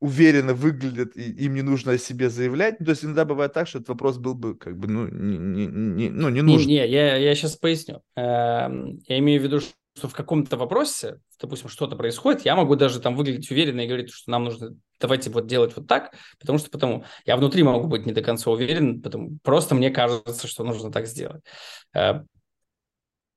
уверенно 0.00 0.54
выглядят, 0.54 1.16
и 1.16 1.30
им 1.44 1.54
не 1.54 1.62
нужно 1.62 1.92
о 1.92 1.98
себе 1.98 2.28
заявлять. 2.28 2.80
Ну, 2.80 2.86
то 2.86 2.90
есть 2.90 3.04
иногда 3.04 3.24
бывает 3.24 3.52
так, 3.52 3.66
что 3.66 3.78
этот 3.78 3.88
вопрос 3.88 4.18
был 4.18 4.34
бы 4.34 4.54
как 4.54 4.78
бы, 4.78 4.88
ну, 4.88 5.08
не, 5.08 5.38
не, 5.38 5.66
не, 5.66 6.10
ну, 6.10 6.28
не 6.28 6.42
нужен. 6.42 6.68
Не, 6.68 6.80
не 6.80 6.88
я, 6.88 7.16
я 7.16 7.34
сейчас 7.34 7.56
поясню. 7.56 8.02
Эм, 8.14 9.00
я 9.06 9.18
имею 9.18 9.40
в 9.40 9.44
виду, 9.44 9.60
что 9.60 10.08
в 10.08 10.14
каком-то 10.14 10.56
вопросе, 10.58 11.20
допустим, 11.40 11.70
что-то 11.70 11.96
происходит, 11.96 12.44
я 12.44 12.54
могу 12.54 12.76
даже 12.76 13.00
там 13.00 13.16
выглядеть 13.16 13.50
уверенно 13.50 13.80
и 13.80 13.86
говорить, 13.86 14.10
что 14.10 14.30
нам 14.30 14.44
нужно, 14.44 14.76
давайте 15.00 15.30
вот 15.30 15.46
делать 15.46 15.74
вот 15.74 15.86
так, 15.86 16.14
потому 16.38 16.58
что 16.58 16.70
потому 16.70 17.04
я 17.24 17.36
внутри 17.36 17.62
могу 17.62 17.86
быть 17.86 18.04
не 18.04 18.12
до 18.12 18.20
конца 18.20 18.50
уверен, 18.50 19.00
потому 19.00 19.38
просто 19.42 19.74
мне 19.74 19.90
кажется, 19.90 20.46
что 20.46 20.64
нужно 20.64 20.92
так 20.92 21.06
сделать. 21.06 21.42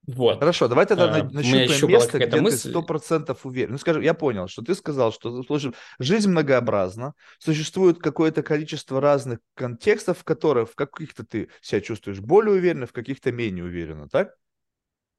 Э, 0.10 0.16
Вот. 0.16 0.40
Хорошо, 0.40 0.68
давай 0.68 0.86
тогда 0.86 1.06
А, 1.06 1.20
еще 1.20 1.34
нащупаем 1.34 1.88
место, 1.90 2.18
где 2.18 2.28
ты 2.28 2.42
мысль. 2.42 2.70
сто 2.70 2.82
процентов 2.82 3.46
уверен. 3.46 3.74
Ну, 3.74 3.78
скажем, 3.78 4.02
я 4.02 4.14
понял, 4.14 4.48
что 4.48 4.62
ты 4.62 4.76
сказал, 4.76 5.12
что 5.12 5.44
слушай, 5.44 5.74
жизнь 6.00 6.30
многообразна, 6.30 7.14
существует 7.40 8.00
какое-то 8.00 8.42
количество 8.44 9.02
разных 9.02 9.40
контекстов, 9.56 10.20
в 10.20 10.24
которых 10.24 10.72
в 10.72 10.76
каких-то 10.76 11.24
ты 11.26 11.50
себя 11.62 11.82
чувствуешь 11.82 12.20
более 12.20 12.56
уверенно, 12.56 12.86
в 12.88 12.94
каких-то 12.94 13.32
менее 13.32 13.66
уверенно, 13.66 14.08
так? 14.10 14.36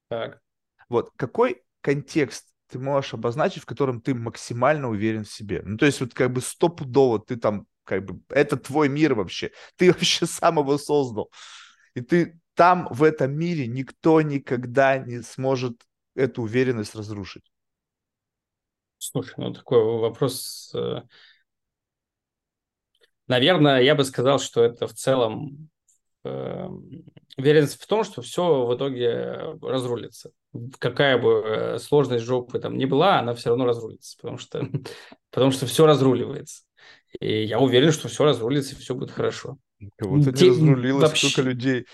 Так. 0.09 0.41
Вот 0.89 1.11
какой 1.15 1.63
контекст 1.81 2.47
ты 2.69 2.79
можешь 2.79 3.13
обозначить, 3.13 3.63
в 3.63 3.65
котором 3.65 4.01
ты 4.01 4.13
максимально 4.13 4.89
уверен 4.89 5.23
в 5.23 5.31
себе? 5.31 5.61
Ну, 5.65 5.77
то 5.77 5.85
есть 5.85 6.01
вот 6.01 6.13
как 6.13 6.31
бы 6.31 6.41
стопудово 6.41 7.19
ты 7.19 7.37
там, 7.37 7.65
как 7.83 8.05
бы, 8.05 8.21
это 8.29 8.57
твой 8.57 8.89
мир 8.89 9.13
вообще. 9.15 9.51
Ты 9.77 9.87
вообще 9.93 10.25
сам 10.25 10.59
его 10.59 10.77
создал. 10.77 11.31
И 11.95 12.01
ты 12.01 12.40
там, 12.61 12.87
в 12.91 13.01
этом 13.01 13.31
мире, 13.33 13.65
никто 13.65 14.21
никогда 14.21 14.99
не 14.99 15.23
сможет 15.23 15.81
эту 16.13 16.43
уверенность 16.43 16.93
разрушить. 16.93 17.51
Слушай, 18.99 19.33
ну 19.37 19.51
такой 19.51 19.83
вопрос. 19.83 20.71
э, 20.75 21.01
Наверное, 23.27 23.81
я 23.81 23.95
бы 23.95 24.03
сказал, 24.03 24.37
что 24.37 24.63
это 24.63 24.85
в 24.85 24.93
целом 24.93 25.69
э, 26.23 26.67
уверенность 27.35 27.81
в 27.81 27.87
том, 27.87 28.03
что 28.03 28.21
все 28.21 28.67
в 28.67 28.75
итоге 28.75 29.57
разрулится. 29.59 30.29
Какая 30.77 31.17
бы 31.17 31.41
э, 31.43 31.79
сложность 31.79 32.25
жопы 32.25 32.59
там 32.59 32.77
ни 32.77 32.85
была, 32.85 33.17
она 33.17 33.33
все 33.33 33.49
равно 33.49 33.65
разрулится, 33.65 34.17
потому 34.17 34.37
что, 34.37 34.69
потому 35.31 35.49
что 35.49 35.65
все 35.65 35.87
разруливается. 35.87 36.61
И 37.19 37.43
я 37.43 37.59
уверен, 37.59 37.91
что 37.91 38.07
все 38.07 38.23
разрулится, 38.23 38.75
и 38.75 38.77
все 38.77 38.93
будет 38.93 39.09
хорошо. 39.09 39.57
Кого-то 39.97 40.31
не 40.31 40.37
Те- 40.37 40.49
разрулилось, 40.49 41.09
вообще- 41.09 41.27
сколько 41.27 41.49
людей 41.49 41.87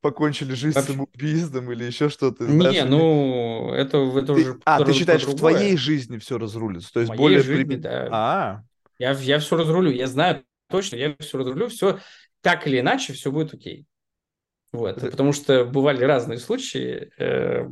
покончили 0.00 0.54
жизнь 0.54 0.76
Вообще- 0.76 0.92
самоубийством 0.92 1.70
или 1.72 1.84
еще 1.84 2.08
что-то. 2.08 2.44
знаешь, 2.46 2.74
Не, 2.74 2.80
или- 2.80 2.88
ну, 2.88 3.72
это, 3.72 3.98
это 3.98 4.26
Ты- 4.26 4.32
уже 4.32 4.60
а, 4.64 4.82
ты 4.84 4.92
считаешь, 4.92 5.24
про 5.24 5.32
в 5.32 5.36
твоей 5.36 5.76
жизни 5.76 6.18
все 6.18 6.38
разрулится? 6.38 6.92
То 6.92 7.00
есть 7.00 7.08
моей 7.10 7.18
более... 7.20 7.42
жизни, 7.42 7.64
примен- 7.76 7.80
да. 7.80 8.08
А, 8.10 8.62
Я, 8.98 9.12
я 9.12 9.38
все 9.38 9.56
разрулю, 9.56 9.90
я 9.90 10.06
знаю 10.06 10.44
точно, 10.68 10.96
я 10.96 11.14
все 11.18 11.38
разрулю, 11.38 11.68
все 11.68 11.98
так 12.42 12.66
или 12.66 12.80
иначе, 12.80 13.12
все 13.12 13.30
будет 13.30 13.52
окей. 13.54 13.86
Вот, 14.72 14.98
Это- 14.98 15.10
потому 15.10 15.32
что 15.32 15.64
бывали 15.64 16.04
разные 16.04 16.38
случаи, 16.38 17.10
э, 17.18 17.68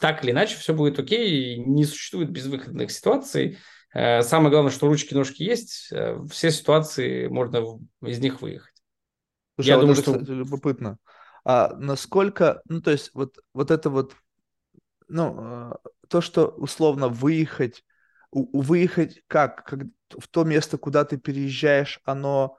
так 0.00 0.24
или 0.24 0.32
иначе 0.32 0.56
все 0.56 0.74
будет 0.74 0.98
окей, 0.98 1.56
не 1.58 1.84
существует 1.84 2.30
безвыходных 2.30 2.90
ситуаций. 2.90 3.58
Э, 3.94 4.22
самое 4.22 4.50
главное, 4.50 4.72
что 4.72 4.88
ручки-ножки 4.88 5.42
есть, 5.42 5.88
э, 5.92 6.18
все 6.30 6.50
ситуации 6.50 7.28
можно 7.28 7.62
в- 7.62 7.80
из 8.04 8.18
них 8.18 8.42
выехать. 8.42 8.74
Слушай, 9.56 9.68
Я 9.68 9.74
а 9.74 9.76
вот 9.78 9.82
думаю, 9.82 9.94
это, 9.94 10.02
что- 10.02 10.12
кстати, 10.12 10.30
любопытно. 10.30 10.98
А 11.44 11.74
насколько, 11.76 12.62
ну, 12.68 12.80
то 12.80 12.90
есть, 12.90 13.10
вот, 13.14 13.38
вот 13.54 13.70
это 13.70 13.90
вот, 13.90 14.14
ну, 15.08 15.34
а, 15.38 15.78
то, 16.08 16.20
что 16.20 16.48
условно 16.48 17.08
выехать, 17.08 17.84
у, 18.30 18.60
выехать 18.60 19.22
как, 19.26 19.64
как 19.64 19.80
в 20.10 20.28
то 20.28 20.44
место, 20.44 20.78
куда 20.78 21.04
ты 21.04 21.16
переезжаешь, 21.16 22.00
оно 22.04 22.58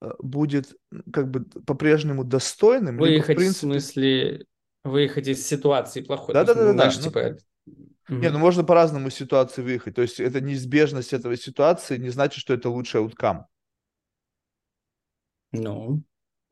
э, 0.00 0.10
будет 0.18 0.74
как 1.12 1.30
бы 1.30 1.44
по-прежнему 1.44 2.24
достойным, 2.24 2.96
либо 2.96 3.04
в 3.04 3.08
Выехать 3.10 3.36
в 3.36 3.38
принципе... 3.38 3.66
смысле, 3.66 4.46
выехать 4.82 5.28
из 5.28 5.46
ситуации 5.46 6.02
плохой. 6.02 6.34
Да, 6.34 6.44
То 6.44 6.52
есть, 6.52 6.60
да, 6.60 6.66
ну, 6.66 6.72
знаешь, 6.72 6.96
ну, 6.96 7.02
типа... 7.02 7.36
Не, 8.08 8.30
ну 8.30 8.38
можно 8.38 8.64
по-разному 8.64 9.08
из 9.08 9.14
ситуации 9.14 9.62
выехать. 9.62 9.94
То 9.94 10.02
есть 10.02 10.20
это 10.20 10.40
неизбежность 10.40 11.12
этого 11.12 11.36
ситуации 11.36 11.96
не 11.96 12.10
значит, 12.10 12.40
что 12.40 12.52
это 12.52 12.68
лучший 12.68 13.00
ауткам. 13.00 13.46
Ну, 15.52 16.02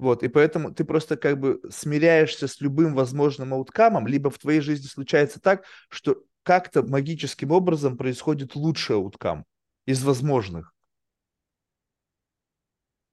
Вот, 0.02 0.24
и 0.24 0.28
поэтому 0.28 0.74
ты 0.74 0.82
просто 0.84 1.16
как 1.16 1.38
бы 1.38 1.60
смиряешься 1.70 2.48
с 2.48 2.60
любым 2.60 2.92
возможным 2.96 3.54
ауткамом, 3.54 4.08
либо 4.08 4.30
в 4.30 4.38
твоей 4.38 4.58
жизни 4.60 4.88
случается 4.88 5.38
так, 5.40 5.62
что 5.88 6.16
как-то 6.42 6.82
магическим 6.82 7.52
образом 7.52 7.96
происходит 7.96 8.56
лучший 8.56 8.96
ауткам 8.96 9.44
из 9.86 10.02
возможных. 10.02 10.74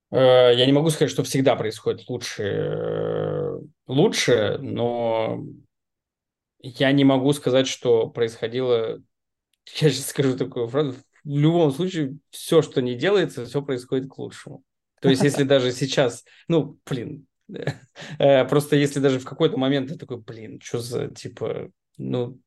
Э, 0.10 0.52
Я 0.56 0.66
не 0.66 0.72
могу 0.72 0.90
сказать, 0.90 1.12
что 1.12 1.22
всегда 1.22 1.56
происходит 1.56 2.10
лучше, 2.10 2.44
э, 2.44 3.60
лучше, 3.86 4.58
но 4.60 5.44
я 6.58 6.92
не 6.92 7.04
могу 7.04 7.32
сказать, 7.34 7.68
что 7.68 8.10
происходило. 8.10 9.00
Я 9.82 9.92
сейчас 9.92 10.08
скажу 10.08 10.36
такую 10.36 10.68
фразу. 10.68 10.96
В 11.24 11.38
любом 11.38 11.72
случае, 11.72 12.18
все, 12.32 12.64
что 12.64 12.82
не 12.82 12.96
делается, 12.96 13.46
все 13.46 13.62
происходит 13.62 14.10
к 14.10 14.18
лучшему. 14.18 14.64
То 15.02 15.10
есть, 15.10 15.24
если 15.24 15.44
даже 15.44 15.72
сейчас, 15.72 16.24
ну, 16.48 16.78
блин, 16.90 17.26
э, 18.20 18.46
просто 18.46 18.76
если 18.76 19.00
даже 19.00 19.20
в 19.20 19.26
какой-то 19.26 19.58
момент 19.58 19.90
ты 19.90 19.98
такой, 19.98 20.18
блин, 20.18 20.60
что 20.64 20.80
за, 20.80 21.08
типа, 21.08 21.72
ну, 21.98 22.40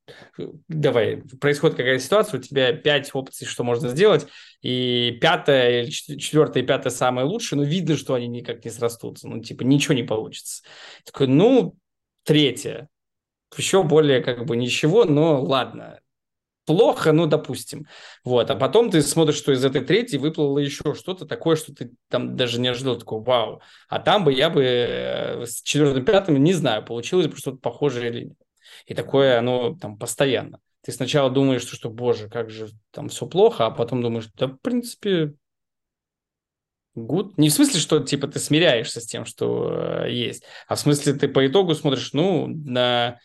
давай, 0.69 1.19
происходит 1.41 1.77
какая-то 1.77 2.03
ситуация, 2.03 2.41
у 2.41 2.43
тебя 2.43 2.73
пять 2.73 3.11
опций, 3.13 3.47
что 3.47 3.65
можно 3.65 3.89
сделать, 3.91 4.27
и 4.63 5.19
пятая 5.21 5.87
четвертая 5.87 6.63
и 6.63 6.67
пятая 6.67 6.91
самая 6.91 7.27
лучшая, 7.27 7.61
но 7.61 7.65
видно, 7.67 7.97
что 7.97 8.15
они 8.15 8.29
никак 8.29 8.65
не 8.65 8.71
срастутся, 8.71 9.29
ну, 9.29 9.43
типа, 9.43 9.63
ничего 9.63 9.95
не 9.95 10.05
получится. 10.05 10.63
Такой, 11.05 11.27
ну, 11.27 11.77
третья, 12.25 12.89
еще 13.57 13.83
более 13.83 14.23
как 14.23 14.47
бы 14.47 14.57
ничего, 14.57 15.05
но 15.05 15.43
ладно, 15.43 16.01
плохо, 16.65 17.13
ну, 17.13 17.27
допустим. 17.27 17.87
Вот, 18.25 18.51
а 18.51 18.57
потом 18.57 18.91
ты 18.91 19.03
смотришь, 19.03 19.37
что 19.37 19.53
из 19.53 19.65
этой 19.65 19.83
третьей 19.83 20.19
выплыло 20.19 20.59
еще 20.59 20.95
что-то 20.95 21.27
такое, 21.27 21.57
что 21.57 21.75
ты 21.75 21.93
там 22.09 22.37
даже 22.37 22.61
не 22.61 22.69
ожидал, 22.69 22.99
такой, 22.99 23.23
вау. 23.23 23.61
А 23.89 23.99
там 23.99 24.25
бы 24.25 24.33
я 24.33 24.51
бы 24.51 24.63
э, 24.63 25.47
с 25.47 25.63
четвертым, 25.63 26.05
пятым, 26.05 26.43
не 26.43 26.53
знаю, 26.53 26.85
получилось 26.85 27.27
бы 27.27 27.37
что-то 27.37 27.59
похожее 27.59 28.11
или 28.11 28.25
нет. 28.27 28.39
И 28.87 28.95
такое, 28.95 29.39
оно 29.39 29.77
там 29.77 29.99
постоянно. 29.99 30.59
Ты 30.83 30.93
сначала 30.93 31.31
думаешь, 31.31 31.63
что, 31.63 31.77
что 31.77 31.91
боже, 31.91 32.29
как 32.29 32.51
же 32.51 32.71
там 32.91 33.09
все 33.09 33.27
плохо, 33.27 33.67
а 33.67 33.71
потом 33.71 34.03
думаешь, 34.03 34.29
да, 34.35 34.49
в 34.49 34.57
принципе, 34.59 35.35
good. 36.97 37.33
Не 37.37 37.49
в 37.49 37.53
смысле, 37.53 37.81
что 37.81 38.01
типа 38.01 38.27
ты 38.27 38.39
смиряешься 38.39 39.01
с 39.01 39.07
тем, 39.07 39.25
что 39.25 40.05
э, 40.05 40.13
есть, 40.13 40.45
а 40.67 40.75
в 40.75 40.81
смысле 40.81 41.15
ты 41.15 41.29
по 41.29 41.47
итогу 41.47 41.75
смотришь, 41.75 42.13
ну, 42.13 42.49
на 42.49 43.19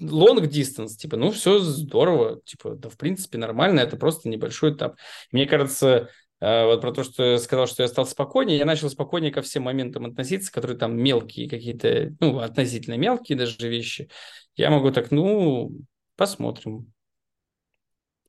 long 0.00 0.40
distance, 0.48 0.96
типа, 0.96 1.16
ну, 1.16 1.30
все 1.30 1.58
здорово, 1.58 2.40
типа, 2.44 2.74
да, 2.74 2.88
в 2.88 2.96
принципе, 2.96 3.38
нормально, 3.38 3.80
это 3.80 3.96
просто 3.96 4.28
небольшой 4.28 4.74
этап. 4.74 4.96
Мне 5.32 5.46
кажется, 5.46 6.10
э, 6.40 6.64
вот 6.64 6.80
про 6.80 6.92
то, 6.92 7.04
что 7.04 7.24
я 7.24 7.38
сказал, 7.38 7.66
что 7.66 7.82
я 7.82 7.88
стал 7.88 8.06
спокойнее, 8.06 8.58
я 8.58 8.64
начал 8.64 8.90
спокойнее 8.90 9.32
ко 9.32 9.42
всем 9.42 9.64
моментам 9.64 10.06
относиться, 10.06 10.52
которые 10.52 10.78
там 10.78 10.96
мелкие 10.96 11.48
какие-то, 11.48 12.14
ну, 12.20 12.38
относительно 12.38 12.96
мелкие 12.96 13.38
даже 13.38 13.68
вещи. 13.68 14.08
Я 14.54 14.70
могу 14.70 14.90
так, 14.90 15.10
ну, 15.10 15.72
посмотрим, 16.16 16.92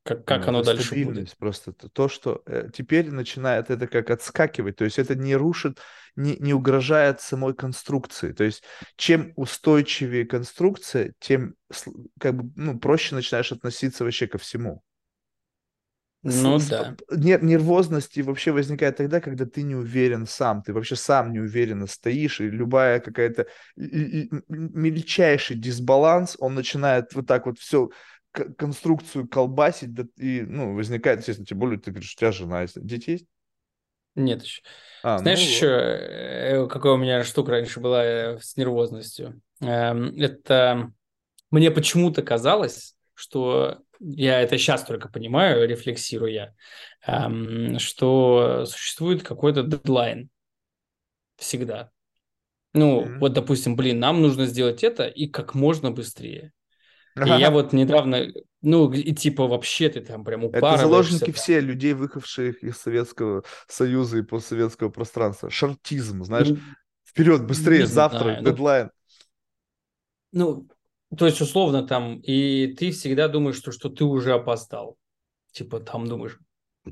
как, 0.08 0.24
как 0.24 0.46
Ну, 0.46 0.48
оно 0.48 0.62
дальше 0.62 0.94
будет. 0.96 1.36
просто. 1.38 1.72
То, 1.72 1.88
то, 1.88 2.08
что 2.08 2.42
э, 2.46 2.68
теперь 2.72 3.10
начинает 3.10 3.70
это 3.70 3.86
как 3.86 4.10
отскакивать. 4.10 4.76
То 4.76 4.84
есть 4.84 4.98
это 4.98 5.14
не 5.14 5.34
рушит, 5.36 5.78
не, 6.16 6.36
не 6.36 6.54
угрожает 6.54 7.20
самой 7.20 7.54
конструкции. 7.54 8.32
То 8.32 8.44
есть 8.44 8.62
чем 8.96 9.32
устойчивее 9.36 10.26
конструкция, 10.26 11.14
тем 11.20 11.54
как 12.20 12.36
бы, 12.36 12.52
ну, 12.56 12.78
проще 12.78 13.14
начинаешь 13.14 13.52
относиться 13.52 14.04
вообще 14.04 14.26
ко 14.26 14.38
всему. 14.38 14.82
Ну, 16.22 16.58
с- 16.58 16.68
да. 16.70 16.96
нер- 17.12 17.42
нервозности 17.44 18.20
вообще 18.20 18.50
возникает 18.50 18.96
тогда, 18.96 19.20
когда 19.20 19.46
ты 19.46 19.62
не 19.62 19.76
уверен 19.76 20.26
сам, 20.26 20.62
ты 20.62 20.72
вообще 20.72 20.96
сам 20.96 21.32
неуверенно 21.32 21.86
стоишь, 21.86 22.40
и 22.40 22.50
любая 22.50 22.98
какая-то 23.00 23.46
мельчайший 23.76 25.56
дисбаланс, 25.56 26.36
он 26.40 26.54
начинает 26.54 27.14
вот 27.14 27.26
так 27.26 27.46
вот 27.46 27.58
все 27.58 27.90
конструкцию 28.32 29.28
колбасить, 29.28 29.94
да, 29.94 30.04
и, 30.16 30.42
ну, 30.42 30.74
возникает, 30.74 31.20
естественно, 31.20 31.46
тем 31.46 31.58
более 31.58 31.78
ты 31.80 31.90
говоришь, 31.90 32.14
у 32.14 32.18
тебя 32.18 32.32
жена 32.32 32.62
есть, 32.62 32.80
дети 32.84 33.10
есть? 33.10 33.26
Нет 34.14 34.42
еще. 34.42 34.62
А, 35.02 35.20
Знаешь, 35.20 35.40
ну 35.40 35.44
еще 35.44 35.66
вот. 35.66 35.68
э, 35.68 36.66
какая 36.68 36.92
у 36.92 36.96
меня 36.96 37.24
штука 37.24 37.52
раньше 37.52 37.80
была 37.80 38.04
э, 38.04 38.38
с 38.40 38.56
нервозностью? 38.56 39.40
Эм, 39.60 40.14
Это 40.20 40.92
мне 41.50 41.70
почему-то 41.70 42.22
казалось, 42.22 42.96
что 43.14 43.80
я 44.00 44.40
это 44.42 44.58
сейчас 44.58 44.84
только 44.84 45.08
понимаю, 45.08 45.68
рефлексируя, 45.68 46.56
эм, 47.06 47.78
что 47.80 48.64
существует 48.66 49.22
какой-то 49.24 49.62
дедлайн 49.64 50.30
всегда. 51.36 51.90
Ну, 52.74 53.06
Мгм. 53.06 53.18
вот, 53.20 53.32
допустим, 53.34 53.76
блин, 53.76 54.00
нам 54.00 54.22
нужно 54.22 54.46
сделать 54.46 54.84
это 54.84 55.06
и 55.08 55.28
как 55.28 55.54
можно 55.54 55.90
быстрее. 55.90 56.52
И 57.26 57.30
я 57.30 57.50
вот 57.50 57.72
недавно, 57.72 58.26
ну, 58.62 58.90
и 58.92 59.12
типа 59.14 59.46
вообще 59.46 59.88
ты 59.88 60.00
там 60.00 60.24
прям 60.24 60.44
Это 60.44 60.58
упарываешься. 60.58 60.82
заложники 60.82 61.24
там. 61.26 61.34
все 61.34 61.60
людей, 61.60 61.92
выехавших 61.94 62.62
из 62.62 62.76
Советского 62.76 63.44
Союза 63.66 64.18
и 64.18 64.22
постсоветского 64.22 64.88
пространства. 64.90 65.50
Шартизм, 65.50 66.24
знаешь, 66.24 66.48
М, 66.48 66.76
вперед, 67.04 67.46
быстрее, 67.46 67.86
завтра, 67.86 68.18
знаю, 68.20 68.42
ну, 68.42 68.50
дедлайн. 68.50 68.90
Ну, 70.32 70.68
то 71.16 71.26
есть, 71.26 71.40
условно, 71.40 71.86
там, 71.86 72.20
и 72.20 72.74
ты 72.78 72.90
всегда 72.90 73.28
думаешь, 73.28 73.56
что, 73.56 73.72
что 73.72 73.88
ты 73.88 74.04
уже 74.04 74.32
опоздал. 74.34 74.96
Типа, 75.52 75.80
там 75.80 76.06
думаешь, 76.06 76.38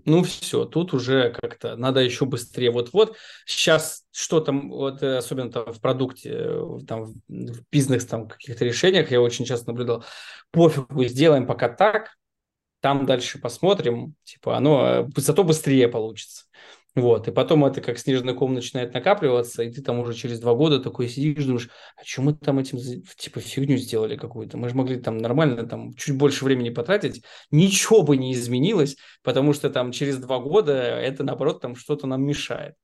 ну 0.05 0.22
все, 0.22 0.64
тут 0.64 0.94
уже 0.94 1.30
как-то 1.30 1.76
надо 1.76 2.01
еще 2.01 2.26
быстрее. 2.26 2.70
Вот-вот 2.70 3.16
сейчас 3.44 4.05
что 4.12 4.40
там, 4.40 4.70
вот 4.70 5.03
э, 5.03 5.18
особенно 5.18 5.53
там 5.53 5.72
в 5.72 5.80
продукте, 5.80 6.30
э, 6.32 6.78
там 6.86 7.05
в 7.28 7.62
бизнес 7.70 8.07
там 8.07 8.28
каких-то 8.28 8.64
решениях, 8.64 9.11
я 9.11 9.20
очень 9.20 9.44
часто 9.44 9.68
наблюдал, 9.68 10.05
пофигу, 10.53 11.05
сделаем 11.05 11.47
пока 11.47 11.68
так, 11.68 12.16
там 12.80 13.05
дальше 13.05 13.38
посмотрим, 13.38 14.14
типа 14.24 14.57
оно 14.57 14.86
э, 14.86 15.09
зато 15.16 15.44
быстрее 15.44 15.88
получится. 15.88 16.44
Вот, 16.97 17.28
и 17.28 17.30
потом 17.30 17.62
это 17.66 17.82
как 17.82 17.99
снежный 17.99 18.34
ком 18.34 18.55
начинает 18.55 18.94
накапливаться, 18.94 19.62
и 19.62 19.70
ты 19.70 19.82
там 19.82 19.99
уже 19.99 20.14
через 20.14 20.40
два 20.40 20.55
года 20.55 20.80
такой 20.80 21.11
сидишь, 21.11 21.44
думаешь, 21.44 21.68
а 21.94 22.03
что 22.03 22.22
мы 22.22 22.32
там 22.32 22.59
этим, 22.59 22.78
типа, 23.18 23.40
фигню 23.40 23.76
сделали 23.76 24.16
какую-то? 24.16 24.57
Мы 24.57 24.70
же 24.70 24.74
могли 24.74 24.97
там 24.97 25.18
нормально, 25.18 25.66
там, 25.66 25.92
чуть 25.92 26.16
больше 26.16 26.47
времени 26.47 26.70
потратить, 26.70 27.22
ничего 27.51 28.03
бы 28.03 28.16
не 28.16 28.32
изменилось, 28.32 28.97
потому 29.22 29.53
что 29.53 29.68
там 29.68 29.92
через 29.92 30.16
два 30.16 30.38
года 30.38 30.72
это, 30.72 31.22
наоборот, 31.22 31.61
там 31.61 31.76
что-то 31.76 32.07
нам 32.07 32.24
мешает. 32.24 32.76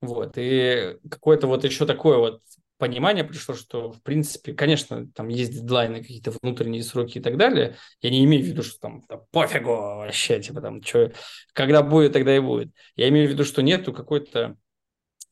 Вот, 0.00 0.34
и 0.36 0.98
какое-то 1.10 1.48
вот 1.48 1.64
еще 1.64 1.86
такое 1.86 2.18
вот 2.18 2.42
понимание 2.78 3.24
пришло, 3.24 3.54
что, 3.54 3.92
в 3.92 4.02
принципе, 4.02 4.52
конечно, 4.52 5.10
там 5.12 5.28
есть 5.28 5.52
дедлайны, 5.52 6.00
какие-то 6.00 6.32
внутренние 6.42 6.82
сроки 6.82 7.18
и 7.18 7.20
так 7.20 7.36
далее. 7.36 7.76
Я 8.00 8.10
не 8.10 8.24
имею 8.24 8.44
в 8.44 8.46
виду, 8.46 8.62
что 8.62 8.78
там 8.80 9.02
да, 9.08 9.18
пофигу 9.30 9.70
вообще, 9.70 10.40
типа 10.40 10.60
там, 10.60 10.82
что, 10.82 11.12
когда 11.52 11.82
будет, 11.82 12.12
тогда 12.12 12.36
и 12.36 12.40
будет. 12.40 12.72
Я 12.94 13.08
имею 13.08 13.28
в 13.28 13.30
виду, 13.30 13.44
что 13.44 13.62
нету 13.62 13.92
какой-то 13.92 14.56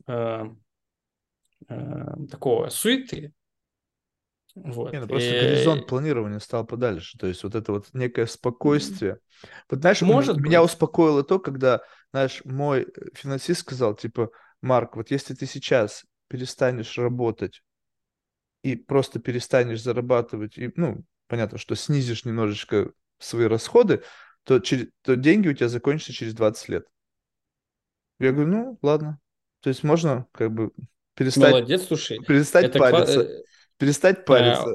э, 0.06 0.44
э, 1.68 2.06
такого 2.30 2.68
суеты. 2.68 3.32
Вот. 4.54 4.92
Не, 4.92 5.00
ну 5.00 5.08
просто 5.08 5.36
и... 5.36 5.40
горизонт 5.40 5.86
планирования 5.86 6.38
стал 6.38 6.64
подальше. 6.64 7.18
То 7.18 7.26
есть 7.26 7.42
вот 7.42 7.54
это 7.54 7.72
вот 7.72 7.88
некое 7.92 8.26
спокойствие. 8.26 9.18
Вот 9.68 9.80
знаешь, 9.80 10.00
Может 10.00 10.38
меня 10.38 10.62
быть. 10.62 10.70
успокоило 10.70 11.24
то, 11.24 11.38
когда, 11.38 11.82
знаешь, 12.12 12.40
мой 12.44 12.86
финансист 13.14 13.60
сказал, 13.60 13.94
типа, 13.94 14.30
Марк, 14.62 14.96
вот 14.96 15.10
если 15.10 15.34
ты 15.34 15.46
сейчас 15.46 16.04
перестанешь 16.34 16.98
работать 16.98 17.62
и 18.64 18.74
просто 18.74 19.20
перестанешь 19.20 19.80
зарабатывать, 19.80 20.58
и, 20.58 20.72
ну, 20.74 21.04
понятно, 21.28 21.58
что 21.58 21.76
снизишь 21.76 22.24
немножечко 22.24 22.90
свои 23.20 23.46
расходы, 23.46 24.02
то, 24.42 24.58
через, 24.58 24.88
то 25.02 25.14
деньги 25.14 25.46
у 25.46 25.52
тебя 25.52 25.68
закончатся 25.68 26.12
через 26.12 26.34
20 26.34 26.68
лет. 26.70 26.86
Я 28.18 28.32
говорю, 28.32 28.50
ну, 28.50 28.78
ладно. 28.82 29.20
То 29.60 29.68
есть 29.68 29.84
можно 29.84 30.26
как 30.32 30.52
бы 30.52 30.72
перестать... 31.14 31.52
Молодец, 31.52 31.86
слушай. 31.86 32.18
Перестать 32.18 32.64
это 32.64 32.80
париться. 32.80 33.24
Кла... 33.24 33.32
Э, 33.32 33.42
перестать 33.78 34.24
париться. 34.24 34.74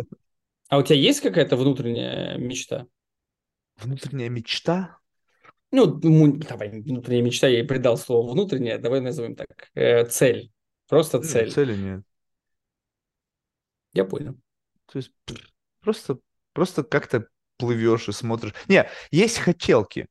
А, 0.69 0.75
а 0.75 0.77
у 0.77 0.83
тебя 0.83 0.95
есть 0.95 1.19
какая-то 1.19 1.57
внутренняя 1.57 2.37
мечта? 2.37 2.87
Внутренняя 3.75 4.29
мечта? 4.29 4.97
Ну, 5.71 5.87
давай, 5.87 6.69
внутренняя 6.69 7.21
мечта, 7.21 7.49
я 7.49 7.59
и 7.59 7.63
придал 7.63 7.97
слово 7.97 8.31
внутренняя, 8.31 8.77
давай 8.77 9.01
назовем 9.01 9.35
так. 9.35 9.67
Э, 9.73 10.05
цель. 10.05 10.53
Просто 10.89 11.21
цель. 11.21 11.51
Цели 11.51 11.75
нет. 11.75 12.03
Я 13.93 14.05
понял. 14.05 14.35
То 14.87 14.97
есть 14.97 15.11
просто, 15.81 16.17
просто 16.53 16.83
как-то 16.83 17.27
плывешь 17.57 18.09
и 18.09 18.11
смотришь. 18.11 18.53
Не, 18.67 18.89
есть 19.11 19.37
хотелки. 19.37 20.07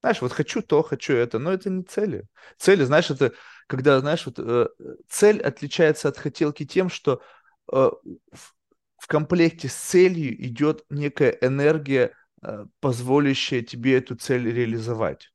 Знаешь, 0.00 0.22
вот 0.22 0.32
хочу 0.32 0.62
то, 0.62 0.82
хочу 0.82 1.14
это, 1.14 1.38
но 1.38 1.52
это 1.52 1.68
не 1.68 1.82
цели. 1.82 2.26
Цели, 2.58 2.84
знаешь, 2.84 3.10
это 3.10 3.32
когда, 3.66 4.00
знаешь, 4.00 4.24
вот 4.24 4.38
э, 4.38 4.68
цель 5.08 5.40
отличается 5.40 6.08
от 6.08 6.16
хотелки 6.16 6.64
тем, 6.64 6.88
что 6.88 7.22
э, 7.70 7.76
в, 7.76 8.54
в 8.98 9.06
комплекте 9.06 9.68
с 9.68 9.74
целью 9.74 10.42
идет 10.44 10.84
некая 10.90 11.36
энергия, 11.40 12.14
э, 12.42 12.66
позволящая 12.80 13.62
тебе 13.62 13.98
эту 13.98 14.14
цель 14.16 14.50
реализовать. 14.50 15.29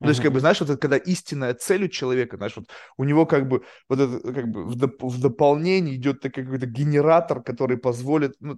То 0.00 0.08
есть, 0.08 0.20
как 0.20 0.32
бы, 0.32 0.40
знаешь, 0.40 0.60
вот 0.60 0.68
это, 0.68 0.78
когда 0.78 0.96
истинная 0.96 1.54
цель 1.54 1.84
у 1.84 1.88
человека, 1.88 2.36
знаешь, 2.36 2.56
вот 2.56 2.66
у 2.98 3.04
него 3.04 3.26
как 3.26 3.48
бы 3.48 3.64
вот 3.88 4.00
это 4.00 4.32
как 4.32 4.48
бы 4.48 4.64
в, 4.64 4.76
доп- 4.76 4.98
в 5.00 5.20
дополнение 5.20 5.94
идет 5.94 6.20
какой-то 6.20 6.66
генератор, 6.66 7.42
который 7.42 7.78
позволит 7.78 8.34
ну, 8.40 8.56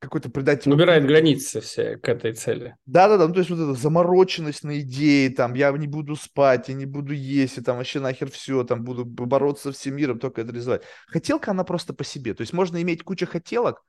какой-то 0.00 0.30
придать... 0.30 0.66
Убирает 0.66 1.06
границы 1.06 1.60
все 1.60 1.96
к 1.96 2.08
этой 2.08 2.32
цели. 2.32 2.76
Да-да-да, 2.86 3.28
ну, 3.28 3.34
то 3.34 3.40
есть 3.40 3.50
вот 3.50 3.58
эта 3.60 3.74
замороченность 3.74 4.64
на 4.64 4.80
идеи, 4.80 5.28
там, 5.28 5.54
я 5.54 5.70
не 5.72 5.86
буду 5.86 6.16
спать, 6.16 6.68
я 6.68 6.74
не 6.74 6.86
буду 6.86 7.12
есть, 7.12 7.58
и 7.58 7.62
там 7.62 7.76
вообще 7.76 8.00
нахер 8.00 8.30
все, 8.30 8.64
там, 8.64 8.84
буду 8.84 9.04
бороться 9.04 9.72
со 9.72 9.78
всем 9.78 9.96
миром, 9.96 10.18
только 10.18 10.40
это 10.40 10.50
реализовать. 10.50 10.82
Хотелка, 11.08 11.50
она 11.50 11.64
просто 11.64 11.94
по 11.94 12.04
себе. 12.04 12.34
То 12.34 12.42
есть 12.42 12.52
можно 12.52 12.80
иметь 12.80 13.02
кучу 13.02 13.26
хотелок, 13.26 13.82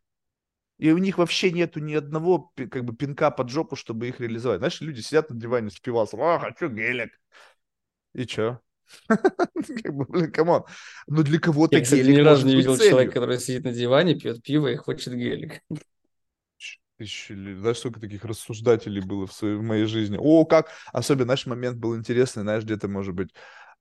и 0.80 0.92
у 0.92 0.98
них 0.98 1.18
вообще 1.18 1.52
нету 1.52 1.80
ни 1.82 1.94
одного 1.94 2.52
как 2.56 2.86
бы 2.86 2.96
пинка 2.96 3.32
под 3.32 3.50
жопу, 3.50 3.76
чтобы 3.76 4.08
их 4.08 4.20
реализовать. 4.20 4.60
Знаешь, 4.60 4.80
люди 4.80 5.02
сидят 5.02 5.30
на 5.30 5.36
диване 5.36 5.70
с 5.70 5.80
пивасом, 5.80 6.22
а, 6.22 6.40
хочу 6.40 6.70
гелик. 6.70 7.12
И 8.14 8.26
чё? 8.26 8.60
Как 9.84 9.94
бы, 9.94 10.06
блин, 10.06 10.32
come 10.32 10.50
on. 10.50 10.64
Ну, 11.06 11.22
для 11.22 11.40
кого-то 11.40 11.78
Я, 11.78 11.84
кстати, 11.84 12.02
ни 12.02 12.18
разу 12.22 12.48
не 12.48 12.56
видел 12.56 12.76
человека, 12.76 13.14
который 13.14 13.40
сидит 13.40 13.66
на 13.66 13.72
диване, 13.72 14.16
пьет 14.16 14.42
пиво 14.42 14.68
и 14.68 14.76
хочет 14.78 15.14
гелик. 15.14 15.62
Тысячи, 16.98 17.34
знаешь, 17.34 17.78
сколько 17.78 18.00
таких 18.00 18.26
рассуждателей 18.26 19.02
было 19.02 19.28
в, 19.28 19.34
своей, 19.34 19.56
в 19.56 19.62
моей 19.62 19.86
жизни. 19.86 20.18
О, 20.20 20.44
как! 20.46 20.70
Особенно 20.92 21.28
наш 21.28 21.46
момент 21.46 21.78
был 21.78 21.96
интересный, 21.96 22.42
знаешь, 22.42 22.64
где-то, 22.64 22.88
может 22.88 23.14
быть, 23.14 23.30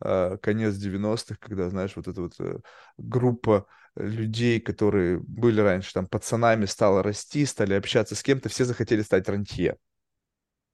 а, 0.00 0.36
конец 0.36 0.74
90-х, 0.74 1.36
когда, 1.40 1.70
знаешь, 1.70 1.92
вот 1.96 2.06
эта 2.06 2.20
вот 2.20 2.34
э, 2.38 2.58
группа 2.96 3.66
людей, 3.98 4.60
которые 4.60 5.20
были 5.20 5.60
раньше 5.60 5.92
там 5.92 6.06
пацанами, 6.06 6.66
стала 6.66 7.02
расти, 7.02 7.44
стали 7.46 7.74
общаться 7.74 8.14
с 8.14 8.22
кем-то, 8.22 8.48
все 8.48 8.64
захотели 8.64 9.02
стать 9.02 9.28
рантье. 9.28 9.76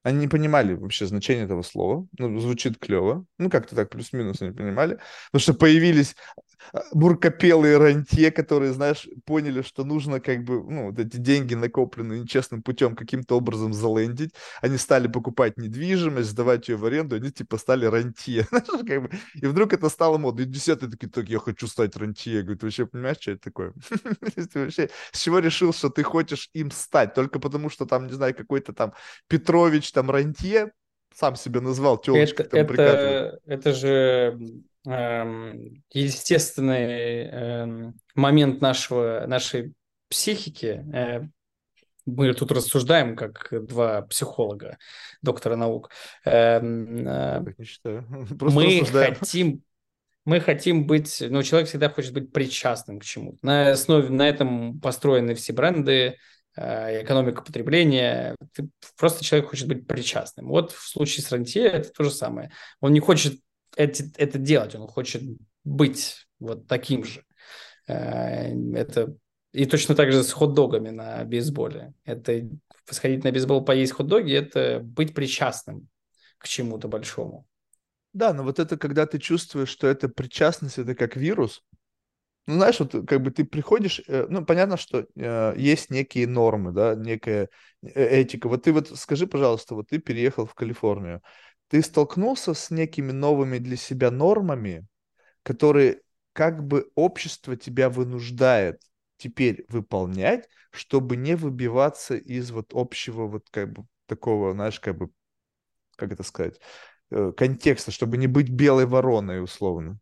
Они 0.04 0.18
не 0.18 0.28
понимали 0.28 0.74
вообще 0.74 1.06
значение 1.06 1.46
этого 1.46 1.62
слова. 1.62 2.06
Ну, 2.18 2.38
звучит 2.38 2.78
клево. 2.78 3.24
Ну, 3.38 3.48
как-то 3.48 3.74
так 3.74 3.88
плюс-минус 3.88 4.42
они 4.42 4.52
понимали. 4.52 4.98
Потому 5.30 5.40
что 5.40 5.54
появились 5.54 6.14
а, 6.72 6.82
буркопелые 6.92 7.78
рантье, 7.78 8.30
которые, 8.30 8.74
знаешь, 8.74 9.08
поняли, 9.24 9.62
что 9.62 9.82
нужно 9.84 10.20
как 10.20 10.44
бы, 10.44 10.62
ну, 10.62 10.90
вот 10.90 10.98
эти 10.98 11.16
деньги, 11.16 11.54
накопленные 11.54 12.20
нечестным 12.20 12.62
путем, 12.62 12.96
каким-то 12.96 13.36
образом 13.36 13.72
залендить. 13.72 14.34
Они 14.60 14.76
стали 14.76 15.08
покупать 15.08 15.56
недвижимость, 15.56 16.30
сдавать 16.30 16.68
ее 16.68 16.76
в 16.76 16.84
аренду, 16.84 17.16
они 17.16 17.30
типа 17.30 17.56
стали 17.56 17.86
рантье. 17.86 18.46
И 19.34 19.46
вдруг 19.46 19.72
это 19.72 19.88
стало 19.88 20.18
модно. 20.18 20.42
И 20.42 20.44
десятые 20.44 20.90
такие, 20.90 21.08
так, 21.08 21.28
я 21.28 21.38
хочу 21.38 21.66
стать 21.66 21.96
рантье. 21.96 22.42
Говорю, 22.42 22.58
ты 22.58 22.66
вообще 22.66 22.86
понимаешь, 22.86 23.16
что 23.20 23.32
это 23.32 23.42
такое? 23.42 23.72
с 25.12 25.18
чего 25.18 25.38
решил, 25.38 25.72
что 25.72 25.88
ты 25.88 26.02
хочешь 26.02 26.50
им 26.52 26.70
стать? 26.70 27.14
Только 27.14 27.38
потому, 27.38 27.70
что 27.70 27.86
там, 27.86 28.06
не 28.06 28.12
знаю, 28.12 28.34
какой-то 28.34 28.74
там 28.74 28.92
Петрович 29.28 29.93
там 29.94 30.10
рантье, 30.10 30.72
сам 31.14 31.36
себя 31.36 31.60
назвал 31.60 31.98
телочкой, 31.98 32.46
это, 32.46 32.58
это, 32.58 33.40
это 33.46 33.72
же 33.72 34.38
эм, 34.86 35.82
естественный 35.92 37.24
эм, 37.24 37.94
момент 38.14 38.60
нашего, 38.60 39.24
нашей 39.26 39.72
психики. 40.08 40.84
Э, 40.92 41.22
мы 42.04 42.34
тут 42.34 42.52
рассуждаем 42.52 43.16
как 43.16 43.48
два 43.66 44.02
психолога, 44.02 44.76
доктора 45.22 45.56
наук. 45.56 45.90
Эм, 46.24 47.06
э, 47.06 47.40
мы 48.40 48.84
хотим 48.84 49.62
мы 50.24 50.40
хотим 50.40 50.86
быть, 50.86 51.22
ну, 51.28 51.42
человек 51.42 51.68
всегда 51.68 51.90
хочет 51.90 52.14
быть 52.14 52.32
причастным 52.32 52.98
к 52.98 53.04
чему-то. 53.04 53.38
На 53.42 53.72
основе, 53.72 54.08
на 54.08 54.26
этом 54.26 54.80
построены 54.80 55.34
все 55.34 55.52
бренды, 55.52 56.16
экономика 56.56 57.42
потребления. 57.42 58.36
Ты, 58.52 58.68
просто 58.96 59.24
человек 59.24 59.50
хочет 59.50 59.68
быть 59.68 59.86
причастным. 59.86 60.48
Вот 60.48 60.72
в 60.72 60.88
случае 60.88 61.24
с 61.24 61.32
рантье 61.32 61.64
это 61.64 61.90
то 61.90 62.04
же 62.04 62.10
самое. 62.10 62.52
Он 62.80 62.92
не 62.92 63.00
хочет 63.00 63.40
эти, 63.76 64.12
это 64.16 64.38
делать, 64.38 64.74
он 64.74 64.86
хочет 64.86 65.22
быть 65.64 66.26
вот 66.38 66.66
таким 66.66 67.04
же. 67.04 67.24
Э, 67.86 68.52
это 68.74 69.16
и 69.52 69.66
точно 69.66 69.94
так 69.94 70.10
же 70.10 70.24
с 70.24 70.32
хот-догами 70.32 70.90
на 70.90 71.24
бейсболе. 71.24 71.94
Это 72.04 72.48
сходить 72.90 73.24
на 73.24 73.30
бейсбол, 73.30 73.64
поесть 73.64 73.92
хот-доги, 73.92 74.32
это 74.32 74.80
быть 74.82 75.14
причастным 75.14 75.88
к 76.38 76.48
чему-то 76.48 76.88
большому. 76.88 77.46
Да, 78.12 78.32
но 78.32 78.42
вот 78.42 78.58
это, 78.58 78.76
когда 78.76 79.06
ты 79.06 79.18
чувствуешь, 79.18 79.68
что 79.68 79.86
эта 79.86 80.08
причастность, 80.08 80.78
это 80.78 80.94
как 80.94 81.16
вирус, 81.16 81.62
ну, 82.46 82.54
знаешь, 82.54 82.78
вот 82.80 82.92
как 83.08 83.22
бы 83.22 83.30
ты 83.30 83.44
приходишь, 83.44 84.02
э, 84.06 84.26
ну, 84.28 84.44
понятно, 84.44 84.76
что 84.76 85.06
э, 85.16 85.54
есть 85.56 85.90
некие 85.90 86.26
нормы, 86.26 86.72
да, 86.72 86.94
некая 86.94 87.48
э, 87.82 88.20
этика. 88.20 88.48
Вот 88.48 88.64
ты 88.64 88.72
вот 88.72 88.88
скажи, 88.98 89.26
пожалуйста, 89.26 89.74
вот 89.74 89.88
ты 89.88 89.98
переехал 89.98 90.46
в 90.46 90.54
Калифорнию, 90.54 91.22
ты 91.68 91.80
столкнулся 91.82 92.52
с 92.54 92.70
некими 92.70 93.12
новыми 93.12 93.58
для 93.58 93.76
себя 93.76 94.10
нормами, 94.10 94.86
которые 95.42 96.00
как 96.32 96.66
бы 96.66 96.90
общество 96.94 97.56
тебя 97.56 97.90
вынуждает 97.90 98.80
теперь 99.18 99.64
выполнять, 99.68 100.48
чтобы 100.72 101.16
не 101.16 101.36
выбиваться 101.36 102.16
из 102.16 102.50
вот 102.50 102.72
общего 102.74 103.26
вот 103.26 103.48
как 103.50 103.72
бы 103.72 103.86
такого, 104.06 104.52
знаешь, 104.52 104.80
как 104.80 104.98
бы, 104.98 105.10
как 105.96 106.12
это 106.12 106.22
сказать, 106.24 106.60
контекста, 107.36 107.90
чтобы 107.92 108.16
не 108.18 108.26
быть 108.26 108.50
белой 108.50 108.86
вороной 108.86 109.42
условно. 109.42 109.98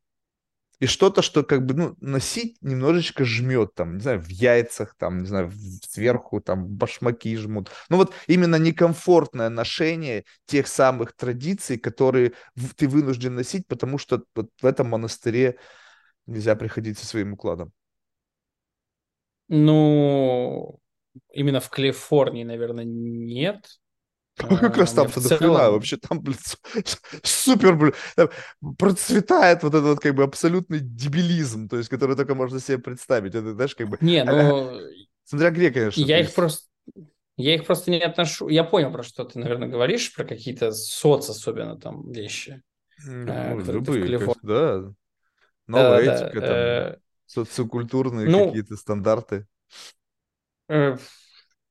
И 0.83 0.87
что-то, 0.87 1.23
что 1.23 1.45
как 1.45 1.65
бы, 1.65 1.75
ну, 1.75 1.97
носить 2.01 2.57
немножечко 2.61 3.25
жмет, 3.25 3.73
там, 3.77 3.99
не 3.99 4.01
знаю, 4.01 4.21
в 4.21 4.27
яйцах, 4.27 4.97
там, 4.99 5.21
не 5.21 5.27
знаю, 5.29 5.53
сверху, 5.89 6.41
там, 6.41 6.67
башмаки 6.67 7.37
жмут. 7.37 7.71
Ну, 7.89 7.99
вот 7.99 8.13
именно 8.27 8.57
некомфортное 8.57 9.49
ношение 9.49 10.25
тех 10.45 10.67
самых 10.67 11.15
традиций, 11.15 11.79
которые 11.79 12.33
ты 12.77 12.89
вынужден 12.89 13.37
носить, 13.37 13.69
потому 13.69 13.97
что 13.97 14.25
вот 14.35 14.51
в 14.61 14.67
этом 14.67 14.89
монастыре 14.89 15.57
нельзя 16.27 16.57
приходить 16.57 16.99
со 16.99 17.07
своим 17.07 17.35
укладом. 17.35 17.73
Ну, 19.47 20.81
именно 21.33 21.61
в 21.61 21.71
Калифорнии, 21.71 22.43
наверное, 22.43 22.85
нет. 22.85 23.69
Как 24.49 24.77
раз 24.77 24.93
там-то 24.93 25.21
дохрена 25.21 25.71
вообще, 25.71 25.97
там, 25.97 26.21
блин, 26.21 26.39
супер, 27.23 27.77
блин, 27.77 27.95
процветает 28.79 29.63
вот 29.63 29.75
этот 29.75 29.85
вот 29.85 30.01
как 30.01 30.15
бы 30.15 30.23
абсолютный 30.23 30.81
дебилизм, 30.81 31.69
то 31.69 31.77
есть, 31.77 31.89
который 31.89 32.17
только 32.17 32.35
можно 32.35 32.61
себе 32.61 32.79
представить. 32.79 33.35
Это, 33.35 33.55
знаешь, 33.55 33.75
как 33.75 33.89
бы... 33.89 33.99
Не, 34.01 34.25
ну... 34.25 34.79
Смотря 35.25 35.51
где, 35.51 35.71
конечно. 35.71 36.01
Я 36.01 36.21
их 36.21 36.35
просто... 36.35 36.67
Я 37.37 37.55
их 37.55 37.65
просто 37.65 37.91
не 37.91 38.01
отношу. 38.01 38.49
Я 38.49 38.65
понял, 38.65 38.93
про 38.93 39.03
что 39.03 39.25
ты, 39.25 39.39
наверное, 39.39 39.69
говоришь, 39.69 40.15
про 40.15 40.25
какие-то 40.25 40.73
соц, 40.73 41.31
особенно 41.31 41.79
там 41.79 42.11
вещи. 42.13 42.63
Э, 43.09 43.55
ну, 43.55 43.73
любые, 43.73 44.21
да. 44.43 44.93
Новая 45.67 46.01
этика, 46.01 46.41
там, 46.41 46.51
э... 46.51 46.97
социокультурные 47.27 48.29
ну, 48.29 48.47
какие-то 48.47 48.77
стандарты. 48.77 49.47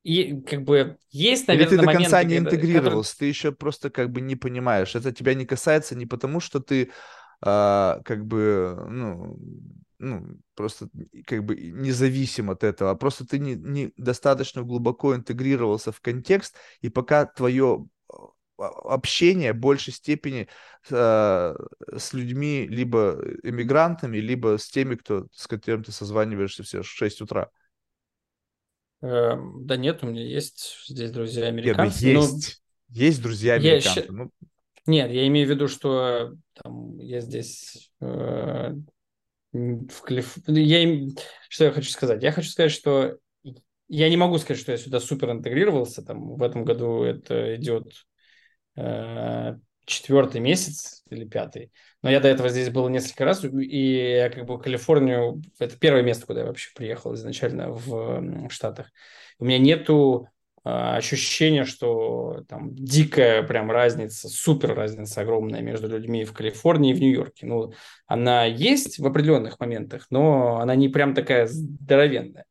И 0.04 0.41
как 0.41 0.64
бы 0.64 0.97
есть, 1.12 1.47
наверное, 1.47 1.74
Или 1.74 1.78
ты 1.78 1.86
до 1.86 1.91
конца 1.93 2.24
не 2.24 2.38
интегрировался, 2.38 3.14
которые... 3.14 3.34
ты 3.34 3.38
еще 3.38 3.52
просто 3.52 3.89
как 3.89 4.12
бы 4.12 4.22
не 4.22 4.36
понимаешь. 4.36 4.95
Это 4.95 5.12
тебя 5.12 5.36
не 5.36 5.45
касается 5.45 5.95
не 5.95 6.06
потому, 6.08 6.39
что 6.39 6.60
ты 6.60 6.91
а, 7.41 8.02
как 8.04 8.26
бы, 8.26 8.86
ну, 8.89 9.38
ну, 9.99 10.28
просто 10.56 10.89
как 11.26 11.43
бы 11.43 11.56
независим 11.56 12.49
от 12.49 12.64
этого, 12.64 12.91
а 12.91 12.95
просто 12.95 13.26
ты 13.26 13.39
не, 13.39 13.56
не 13.56 13.93
достаточно 13.97 14.64
глубоко 14.64 15.16
интегрировался 15.16 15.91
в 15.91 16.02
контекст, 16.02 16.56
и 16.82 16.89
пока 16.89 17.26
твое 17.26 17.88
а, 18.58 18.68
общение 18.93 19.54
в 19.54 19.58
большей 19.58 19.93
степени 19.93 20.47
э, 20.89 21.56
с 21.97 22.14
людьми, 22.14 22.68
либо 22.68 23.20
иммигрантами, 23.43 24.18
либо 24.18 24.58
с 24.58 24.68
теми, 24.70 24.95
кто, 24.95 25.28
с 25.32 25.47
которым 25.47 25.84
ты 25.84 25.91
созваниваешься 25.91 26.64
все 26.64 26.82
в 26.82 26.88
6 26.88 27.22
утра. 27.22 27.49
Эм, 29.02 29.66
да 29.66 29.78
нет, 29.78 30.04
у 30.04 30.08
меня 30.08 30.24
есть 30.24 30.86
здесь 30.88 31.12
друзья 31.12 31.47
американцы. 31.47 32.06
Нет, 32.06 32.16
есть, 32.16 32.62
но... 32.89 32.95
есть 32.95 33.22
друзья 33.22 33.54
американцы. 33.56 34.06
Я... 34.08 34.12
Ну... 34.12 34.32
Нет, 34.86 35.12
я 35.12 35.28
имею 35.28 35.47
в 35.47 35.49
виду, 35.49 35.68
что 35.68 36.34
там, 36.54 36.97
я 36.99 37.20
здесь 37.20 37.91
э, 37.99 38.74
в 39.54 40.02
Калиф... 40.04 40.38
я, 40.47 41.10
что 41.49 41.66
я 41.66 41.72
хочу 41.72 41.89
сказать? 41.89 42.22
Я 42.24 42.32
хочу 42.32 42.49
сказать, 42.49 42.72
что 42.72 43.18
я 43.88 44.10
не 44.10 44.18
могу 44.18 44.38
сказать, 44.38 44.62
что 44.62 44.72
я 44.72 44.78
сюда 44.78 44.99
супер 44.99 45.32
интегрировался. 45.32 46.04
Там, 46.04 46.36
в 46.36 46.43
этом 46.43 46.64
году 46.64 47.04
это 47.04 47.56
идет 47.56 48.06
э, 48.76 49.56
четвертый 49.86 50.41
месяц 50.41 51.04
или 51.10 51.26
пятый. 51.26 51.72
Но 52.02 52.10
я 52.10 52.20
до 52.20 52.28
этого 52.28 52.49
здесь 52.49 52.70
был 52.70 52.89
несколько 52.89 53.26
раз, 53.26 53.43
и 53.43 54.16
я 54.16 54.30
как 54.30 54.45
бы 54.45 54.60
Калифорнию, 54.60 55.41
это 55.60 55.78
первое 55.78 56.02
место, 56.02 56.26
куда 56.26 56.41
я 56.41 56.45
вообще 56.47 56.72
приехал 56.76 57.14
изначально 57.14 57.72
в, 57.72 58.49
Штатах. 58.49 58.91
У 59.38 59.45
меня 59.45 59.60
нету 59.60 60.28
а, 60.64 60.97
ощущения, 60.97 61.64
что 61.64 62.43
там 62.47 62.74
дикая 62.74 63.43
прям 63.43 63.70
разница, 63.70 64.30
супер 64.30 64.74
разница 64.74 65.22
огромная 65.22 65.62
между 65.62 65.88
людьми 65.88 66.26
в 66.26 66.34
Калифорнии 66.34 66.91
и 66.91 66.93
в 66.93 66.99
Нью-Йорке. 66.99 67.45
Ну, 67.45 67.74
она 68.08 68.45
есть 68.45 68.97
в 68.99 69.06
определенных 69.06 69.60
моментах, 69.60 70.08
но 70.10 70.58
она 70.58 70.76
не 70.76 70.89
прям 70.89 71.14
такая 71.14 71.47
здоровенная. 71.47 72.45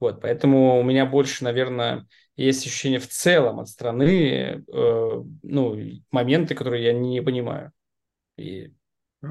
Вот, 0.00 0.20
поэтому 0.20 0.78
у 0.78 0.82
меня 0.82 1.06
больше, 1.06 1.44
наверное, 1.44 2.06
есть 2.36 2.66
ощущение 2.66 2.98
в 2.98 3.08
целом 3.08 3.60
от 3.60 3.68
страны, 3.68 4.64
э, 4.66 5.22
ну, 5.42 5.78
моменты, 6.10 6.54
которые 6.54 6.84
я 6.84 6.92
не 6.92 7.22
понимаю. 7.22 7.72
И 8.36 8.72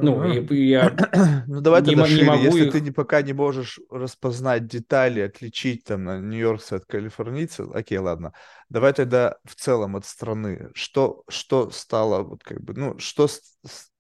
ну, 0.02 0.52
я 0.52 0.92
ну 1.48 1.62
давай 1.62 1.82
не, 1.82 1.90
тогда 1.92 2.06
шире. 2.06 2.26
могу 2.26 2.44
Если 2.44 2.66
их... 2.66 2.72
ты 2.72 2.82
не, 2.82 2.92
пока 2.92 3.22
не 3.22 3.34
можешь 3.34 3.80
распознать 3.90 4.68
детали, 4.68 5.22
отличить 5.22 5.84
там 5.84 6.04
на 6.04 6.20
нью-йоркца 6.20 6.78
от 6.78 6.86
калифорнийца, 6.86 7.64
окей, 7.74 7.98
ладно. 7.98 8.34
Давай 8.70 8.94
тогда 8.94 9.38
в 9.44 9.56
целом 9.56 9.96
от 9.96 10.06
страны. 10.06 10.70
Что, 10.74 11.24
что 11.28 11.70
стало, 11.72 12.24
вот 12.24 12.44
как 12.44 12.62
бы, 12.62 12.74
ну, 12.74 12.98
что 13.00 13.28
с, 13.28 13.42
с, 13.66 13.92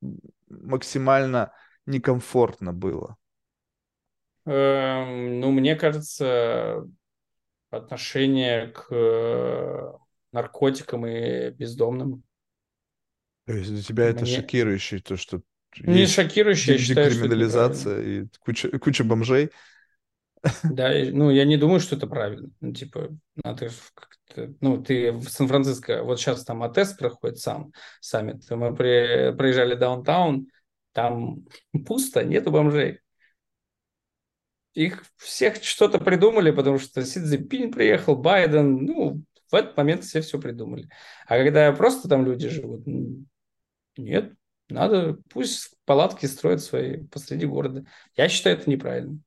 максимально 0.49 1.51
некомфортно 1.85 2.73
было? 2.73 3.17
Эм, 4.45 5.39
ну, 5.39 5.51
мне 5.51 5.75
кажется, 5.75 6.87
отношение 7.69 8.67
к 8.67 8.87
э, 8.91 9.91
наркотикам 10.31 11.05
и 11.05 11.49
бездомным. 11.51 12.23
То 13.45 13.53
есть 13.53 13.71
для 13.71 13.81
тебя 13.81 14.05
Мне... 14.05 14.13
это 14.13 14.25
шокирующее, 14.25 15.01
то, 15.01 15.17
что 15.17 15.41
не 15.79 16.05
шокирующе, 16.07 16.73
я 16.73 16.77
считаю, 16.77 17.11
что 17.11 17.25
это 17.25 18.01
и 18.01 18.25
куча, 18.39 18.69
куча 18.79 19.03
бомжей. 19.03 19.49
Да, 20.63 20.91
ну, 21.11 21.29
я 21.29 21.45
не 21.45 21.57
думаю, 21.57 21.79
что 21.79 21.95
это 21.95 22.05
правильно. 22.05 22.49
Ну, 22.59 22.73
типа, 22.73 23.09
надо 23.35 23.69
ну, 24.61 24.81
ты 24.81 25.11
в 25.11 25.29
Сан-Франциско, 25.29 26.03
вот 26.03 26.19
сейчас 26.19 26.43
там 26.43 26.63
АТС 26.63 26.93
проходит 26.93 27.39
сам, 27.39 27.71
саммит, 28.01 28.49
мы 28.49 28.75
при, 28.75 29.35
проезжали 29.35 29.75
даунтаун, 29.75 30.47
там 30.91 31.45
пусто, 31.85 32.23
нету 32.23 32.51
бомжей. 32.51 32.99
Их 34.73 35.03
всех 35.17 35.63
что-то 35.63 35.99
придумали, 35.99 36.49
потому 36.49 36.79
что 36.79 37.05
Си 37.05 37.19
Цзиньпинь 37.19 37.71
приехал, 37.71 38.15
Байден, 38.15 38.85
ну, 38.85 39.21
в 39.51 39.55
этот 39.55 39.77
момент 39.77 40.03
все 40.03 40.21
все 40.21 40.39
придумали. 40.39 40.89
А 41.27 41.37
когда 41.37 41.71
просто 41.73 42.09
там 42.09 42.25
люди 42.25 42.49
живут, 42.49 42.83
нет, 43.97 44.33
надо, 44.69 45.17
пусть 45.29 45.75
палатки 45.85 46.25
строят 46.25 46.61
свои 46.61 47.03
посреди 47.07 47.45
города. 47.45 47.85
Я 48.15 48.29
считаю, 48.29 48.57
это 48.57 48.69
неправильно. 48.69 49.19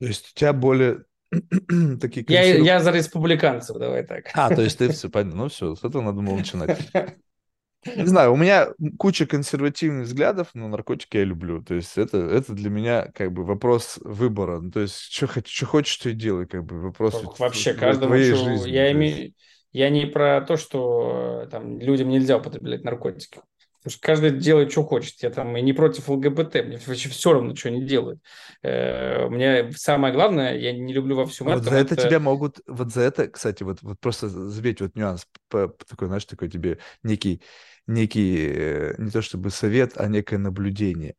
То 0.00 0.06
есть 0.06 0.30
у 0.30 0.38
тебя 0.38 0.52
более 0.52 1.04
такие... 2.00 2.24
Я, 2.28 2.42
я 2.42 2.80
за 2.80 2.90
республиканцев, 2.90 3.78
давай 3.78 4.04
так. 4.04 4.30
А, 4.34 4.54
то 4.54 4.62
есть 4.62 4.78
ты 4.78 4.90
все, 4.90 5.08
понятно. 5.08 5.44
Ну 5.44 5.48
все, 5.48 5.74
с 5.74 5.84
этого 5.84 6.02
надо 6.02 6.20
было 6.20 6.36
начинать. 6.36 6.78
Не 7.96 8.06
знаю, 8.06 8.32
у 8.32 8.36
меня 8.36 8.68
куча 8.98 9.26
консервативных 9.26 10.06
взглядов, 10.06 10.48
но 10.54 10.68
наркотики 10.68 11.18
я 11.18 11.24
люблю. 11.24 11.62
То 11.62 11.74
есть 11.74 11.98
это, 11.98 12.16
это 12.18 12.54
для 12.54 12.70
меня 12.70 13.10
как 13.14 13.32
бы 13.32 13.44
вопрос 13.44 13.98
выбора. 14.02 14.60
Ну, 14.60 14.70
то 14.70 14.80
есть 14.80 14.96
что, 14.96 15.28
что 15.44 15.66
хочешь, 15.66 15.94
что 15.94 16.08
и 16.08 16.14
делай, 16.14 16.46
как 16.46 16.64
бы 16.64 16.80
вопрос 16.80 17.22
Вообще, 17.38 17.74
каждому 17.74 18.08
твоей 18.08 18.32
жизни. 18.32 18.70
Я, 18.70 18.90
имею, 18.92 19.34
я 19.72 19.90
не 19.90 20.06
про 20.06 20.40
то, 20.40 20.56
что 20.56 21.46
там 21.50 21.78
людям 21.78 22.08
нельзя 22.08 22.38
употреблять 22.38 22.84
наркотики. 22.84 23.40
Потому 23.84 23.98
что 23.98 24.06
каждый 24.06 24.30
делает, 24.30 24.72
что 24.72 24.82
хочет. 24.82 25.22
Я 25.22 25.28
там 25.28 25.54
и 25.58 25.60
не 25.60 25.74
против 25.74 26.08
ЛГБТ, 26.08 26.54
мне 26.64 26.80
вообще 26.86 27.10
все 27.10 27.34
равно, 27.34 27.54
что 27.54 27.68
они 27.68 27.84
делают. 27.84 28.18
Э, 28.62 29.28
мне 29.28 29.70
самое 29.72 30.14
главное, 30.14 30.56
я 30.56 30.72
не 30.72 30.94
люблю 30.94 31.16
во 31.16 31.26
всем 31.26 31.48
вот 31.48 31.60
этом. 31.60 31.70
За 31.70 31.78
это, 31.78 31.92
это 31.92 32.08
тебя 32.08 32.18
могут, 32.18 32.60
вот 32.66 32.90
за 32.90 33.02
это, 33.02 33.28
кстати, 33.28 33.62
вот, 33.62 33.82
вот 33.82 34.00
просто 34.00 34.30
заметь 34.30 34.80
вот 34.80 34.96
нюанс, 34.96 35.26
такой, 35.50 36.06
знаешь, 36.06 36.24
такой 36.24 36.48
тебе 36.48 36.78
некий, 37.02 37.42
некий, 37.86 38.52
э, 38.54 38.94
не 38.96 39.10
то 39.10 39.20
чтобы 39.20 39.50
совет, 39.50 39.98
а 39.98 40.08
некое 40.08 40.38
наблюдение. 40.38 41.16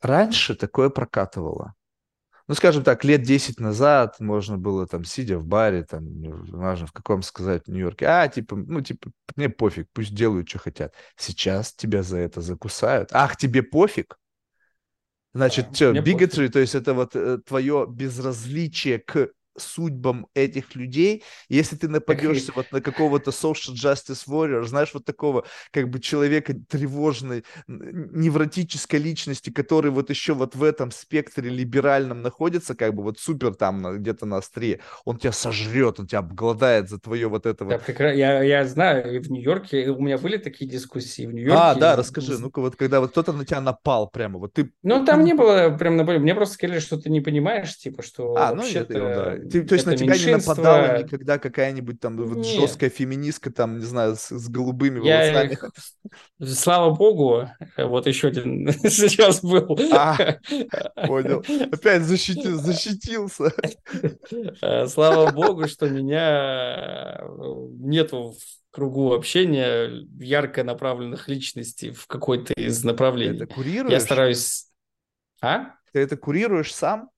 Раньше 0.00 0.56
такое 0.56 0.90
прокатывало 0.90 1.74
ну, 2.48 2.54
скажем 2.54 2.82
так, 2.82 3.04
лет 3.04 3.22
10 3.22 3.60
назад 3.60 4.20
можно 4.20 4.58
было 4.58 4.86
там, 4.86 5.04
сидя 5.04 5.38
в 5.38 5.46
баре, 5.46 5.84
там, 5.84 6.04
важно 6.50 6.86
в 6.86 6.92
каком 6.92 7.22
сказать, 7.22 7.66
в 7.66 7.70
Нью-Йорке, 7.70 8.06
а, 8.06 8.28
типа, 8.28 8.56
ну, 8.56 8.80
типа, 8.80 9.10
мне 9.36 9.48
пофиг, 9.48 9.88
пусть 9.92 10.14
делают, 10.14 10.48
что 10.48 10.58
хотят. 10.58 10.94
Сейчас 11.16 11.72
тебя 11.72 12.02
за 12.02 12.18
это 12.18 12.40
закусают. 12.40 13.10
Ах, 13.12 13.36
тебе 13.36 13.62
пофиг? 13.62 14.18
Значит, 15.34 15.68
да, 15.70 15.74
что, 15.74 15.90
bigotry, 15.92 16.48
то 16.48 16.58
есть 16.58 16.74
это 16.74 16.92
вот 16.92 17.16
э, 17.16 17.38
твое 17.38 17.86
безразличие 17.88 18.98
к 18.98 19.30
судьбам 19.56 20.26
этих 20.34 20.74
людей. 20.74 21.22
Если 21.48 21.76
ты 21.76 21.88
нападешься 21.88 22.52
вот 22.54 22.70
на 22.72 22.80
какого-то 22.80 23.30
social 23.30 23.74
justice 23.74 24.26
warrior, 24.28 24.64
знаешь, 24.64 24.90
вот 24.94 25.04
такого 25.04 25.44
как 25.70 25.88
бы 25.88 26.00
человека 26.00 26.54
тревожной, 26.68 27.44
невротической 27.66 28.98
личности, 28.98 29.50
который 29.50 29.90
вот 29.90 30.10
еще 30.10 30.34
вот 30.34 30.54
в 30.54 30.62
этом 30.62 30.90
спектре 30.90 31.48
либеральном 31.50 32.22
находится, 32.22 32.74
как 32.74 32.94
бы 32.94 33.02
вот 33.02 33.18
супер 33.18 33.54
там 33.54 33.98
где-то 33.98 34.26
на 34.26 34.38
острие, 34.38 34.80
он 35.04 35.18
тебя 35.18 35.32
сожрет, 35.32 36.00
он 36.00 36.06
тебя 36.06 36.20
обгладает 36.20 36.88
за 36.88 36.98
твое 36.98 37.28
вот 37.28 37.46
это 37.46 37.64
да, 37.64 37.78
вот. 37.78 38.00
Я, 38.00 38.42
я 38.42 38.64
знаю, 38.66 39.22
в 39.22 39.30
Нью-Йорке 39.30 39.90
у 39.90 40.00
меня 40.00 40.18
были 40.18 40.36
такие 40.36 40.70
дискуссии 40.70 41.26
в 41.26 41.32
Нью-Йорке. 41.32 41.58
А, 41.60 41.74
да, 41.74 41.96
расскажи, 41.96 42.38
ну-ка 42.38 42.60
вот 42.60 42.76
когда 42.76 43.00
вот 43.00 43.10
кто-то 43.10 43.32
на 43.32 43.44
тебя 43.44 43.60
напал 43.60 44.08
прямо, 44.08 44.38
вот 44.38 44.54
ты... 44.54 44.72
Ну, 44.82 45.04
там 45.04 45.24
не 45.24 45.34
было 45.34 45.70
прям 45.70 45.96
напали, 45.96 46.18
мне 46.18 46.34
просто 46.34 46.54
сказали, 46.54 46.80
что 46.80 46.98
ты 46.98 47.10
не 47.10 47.20
понимаешь, 47.20 47.76
типа, 47.76 48.02
что 48.02 48.34
а, 48.36 48.50
ну, 48.50 48.62
вообще-то... 48.62 49.38
Ну, 49.41 49.41
Ты, 49.50 49.62
то 49.62 49.74
есть 49.74 49.86
на 49.86 49.96
тебя 49.96 50.14
меньшинство... 50.14 50.54
не 50.54 50.60
нападала 50.60 51.02
никогда 51.02 51.38
какая-нибудь 51.38 52.00
там 52.00 52.16
вот 52.16 52.46
жесткая 52.46 52.90
феминистка, 52.90 53.50
там, 53.50 53.78
не 53.78 53.84
знаю, 53.84 54.16
с, 54.16 54.28
с 54.30 54.48
голубыми 54.48 55.04
я 55.06 55.32
волосами? 55.32 55.58
Слава 56.54 56.94
богу, 56.94 57.48
вот 57.76 58.06
еще 58.06 58.28
один 58.28 58.70
сейчас 58.88 59.42
был. 59.42 59.78
А, 59.92 60.16
понял. 61.06 61.44
Опять 61.72 62.02
защитил, 62.02 62.58
защитился. 62.58 63.52
Э, 64.60 64.86
слава 64.86 65.30
богу, 65.30 65.68
что 65.68 65.88
меня 65.88 67.18
э, 67.20 67.26
нету 67.80 68.32
в 68.38 68.74
кругу 68.74 69.12
общения 69.12 70.06
ярко 70.18 70.64
направленных 70.64 71.28
личностей 71.28 71.90
в 71.90 72.06
какой-то 72.06 72.54
из 72.54 72.84
направлений. 72.84 73.38
Ты 73.38 73.44
это 73.44 73.54
курируешь? 73.54 73.92
Я 73.92 74.00
стараюсь... 74.00 74.66
А? 75.40 75.74
Ты 75.92 76.00
это 76.00 76.16
курируешь 76.16 76.74
сам? 76.74 77.10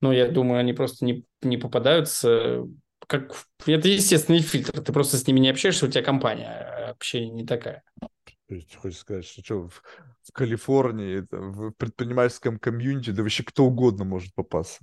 Ну, 0.00 0.12
я 0.12 0.28
думаю, 0.28 0.60
они 0.60 0.72
просто 0.72 1.04
не, 1.04 1.24
не 1.42 1.56
попадаются 1.56 2.64
как 3.08 3.34
это 3.66 3.88
естественный 3.88 4.40
фильтр. 4.40 4.80
Ты 4.82 4.92
просто 4.92 5.16
с 5.16 5.26
ними 5.26 5.40
не 5.40 5.48
общаешься, 5.48 5.86
у 5.86 5.88
тебя 5.88 6.04
компания, 6.04 6.46
а 6.46 6.90
общение 6.90 7.30
не 7.30 7.46
такая. 7.46 7.82
То 8.48 8.54
есть, 8.54 8.74
хочешь 8.76 8.98
сказать, 8.98 9.24
что, 9.24 9.42
что 9.42 9.68
в, 9.68 9.82
в 10.24 10.32
Калифорнии, 10.32 11.24
в 11.30 11.72
предпринимательском 11.72 12.58
комьюнити, 12.58 13.10
да 13.10 13.22
вообще 13.22 13.42
кто 13.44 13.64
угодно 13.64 14.04
может 14.04 14.34
попасться. 14.34 14.80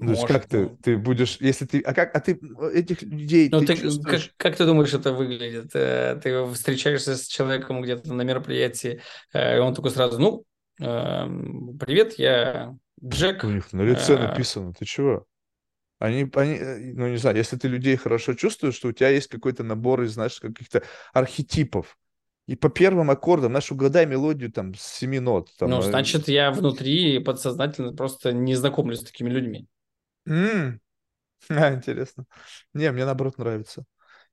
Ну, 0.00 0.10
Может, 0.10 0.28
как 0.28 0.46
ты, 0.46 0.58
ну... 0.60 0.78
ты 0.80 0.96
будешь, 0.96 1.38
если 1.40 1.64
ты, 1.66 1.80
а 1.80 1.92
как, 1.92 2.14
а 2.14 2.20
ты 2.20 2.38
этих 2.72 3.02
людей 3.02 3.48
ну, 3.50 3.60
ты, 3.60 3.66
ты 3.66 3.76
чувствуешь... 3.78 4.26
как, 4.26 4.36
как 4.36 4.56
ты 4.56 4.64
думаешь, 4.64 4.94
это 4.94 5.12
выглядит? 5.12 5.74
Э, 5.74 6.20
ты 6.22 6.46
встречаешься 6.52 7.16
с 7.16 7.26
человеком 7.26 7.82
где-то 7.82 8.14
на 8.14 8.22
мероприятии, 8.22 9.00
э, 9.32 9.56
и 9.56 9.58
он 9.58 9.74
такой 9.74 9.90
сразу, 9.90 10.20
ну, 10.20 10.44
эм, 10.78 11.76
привет, 11.78 12.16
я 12.16 12.76
Джек. 13.04 13.44
У 13.44 13.48
них 13.48 13.72
на 13.72 13.82
лице 13.82 14.14
э, 14.14 14.28
написано, 14.28 14.72
ты 14.72 14.84
чего? 14.84 15.26
Они, 15.98 16.30
они, 16.34 16.58
ну, 16.94 17.08
не 17.08 17.16
знаю, 17.16 17.36
если 17.36 17.56
ты 17.56 17.68
людей 17.68 17.96
хорошо 17.96 18.34
чувствуешь, 18.34 18.74
что 18.74 18.88
у 18.88 18.92
тебя 18.92 19.08
есть 19.08 19.28
какой-то 19.28 19.64
набор 19.64 20.02
из, 20.02 20.12
знаешь, 20.12 20.38
каких-то 20.38 20.82
архетипов. 21.12 21.98
И 22.46 22.56
по 22.56 22.70
первым 22.70 23.10
аккордам, 23.10 23.52
знаешь, 23.52 23.70
угадай 23.70 24.06
мелодию 24.06 24.50
там 24.50 24.74
с 24.74 24.82
семи 24.82 25.18
нот. 25.18 25.50
Там, 25.58 25.70
ну, 25.70 25.82
значит, 25.82 26.28
я 26.28 26.50
внутри 26.50 27.18
подсознательно 27.18 27.92
просто 27.92 28.32
не 28.32 28.54
знакомлюсь 28.54 29.00
с 29.00 29.04
такими 29.04 29.28
людьми. 29.28 29.66
Mm. 30.28 30.78
А, 31.50 31.72
интересно. 31.72 32.24
Не, 32.74 32.90
мне 32.90 33.04
наоборот 33.04 33.38
нравится. 33.38 33.84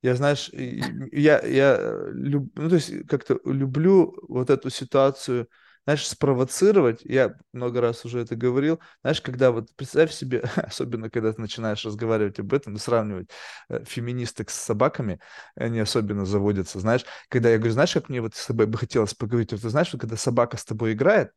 Я, 0.01 0.15
знаешь, 0.15 0.49
я, 0.53 1.39
я 1.45 2.07
люб, 2.13 2.51
ну, 2.55 2.69
то 2.69 2.75
есть 2.75 3.07
как-то 3.07 3.39
люблю 3.45 4.15
вот 4.27 4.49
эту 4.49 4.69
ситуацию, 4.69 5.47
знаешь, 5.85 6.07
спровоцировать, 6.07 7.01
я 7.03 7.35
много 7.53 7.79
раз 7.81 8.05
уже 8.05 8.19
это 8.21 8.35
говорил, 8.35 8.79
знаешь, 9.01 9.21
когда 9.21 9.51
вот 9.51 9.69
представь 9.75 10.11
себе, 10.11 10.41
особенно 10.55 11.09
когда 11.09 11.31
ты 11.31 11.41
начинаешь 11.41 11.85
разговаривать 11.85 12.39
об 12.39 12.53
этом, 12.53 12.77
сравнивать 12.77 13.29
э, 13.69 13.83
феминисток 13.85 14.49
с 14.49 14.55
собаками, 14.55 15.19
они 15.55 15.79
особенно 15.79 16.25
заводятся, 16.25 16.79
знаешь, 16.79 17.05
когда 17.29 17.49
я 17.49 17.57
говорю, 17.57 17.73
знаешь, 17.73 17.93
как 17.93 18.09
мне 18.09 18.21
вот 18.21 18.35
с 18.35 18.45
тобой 18.47 18.65
бы 18.67 18.77
хотелось 18.77 19.13
поговорить, 19.13 19.51
вот 19.51 19.61
ты 19.61 19.69
знаешь, 19.69 19.91
вот 19.93 20.01
когда 20.01 20.17
собака 20.17 20.57
с 20.57 20.65
тобой 20.65 20.93
играет, 20.93 21.31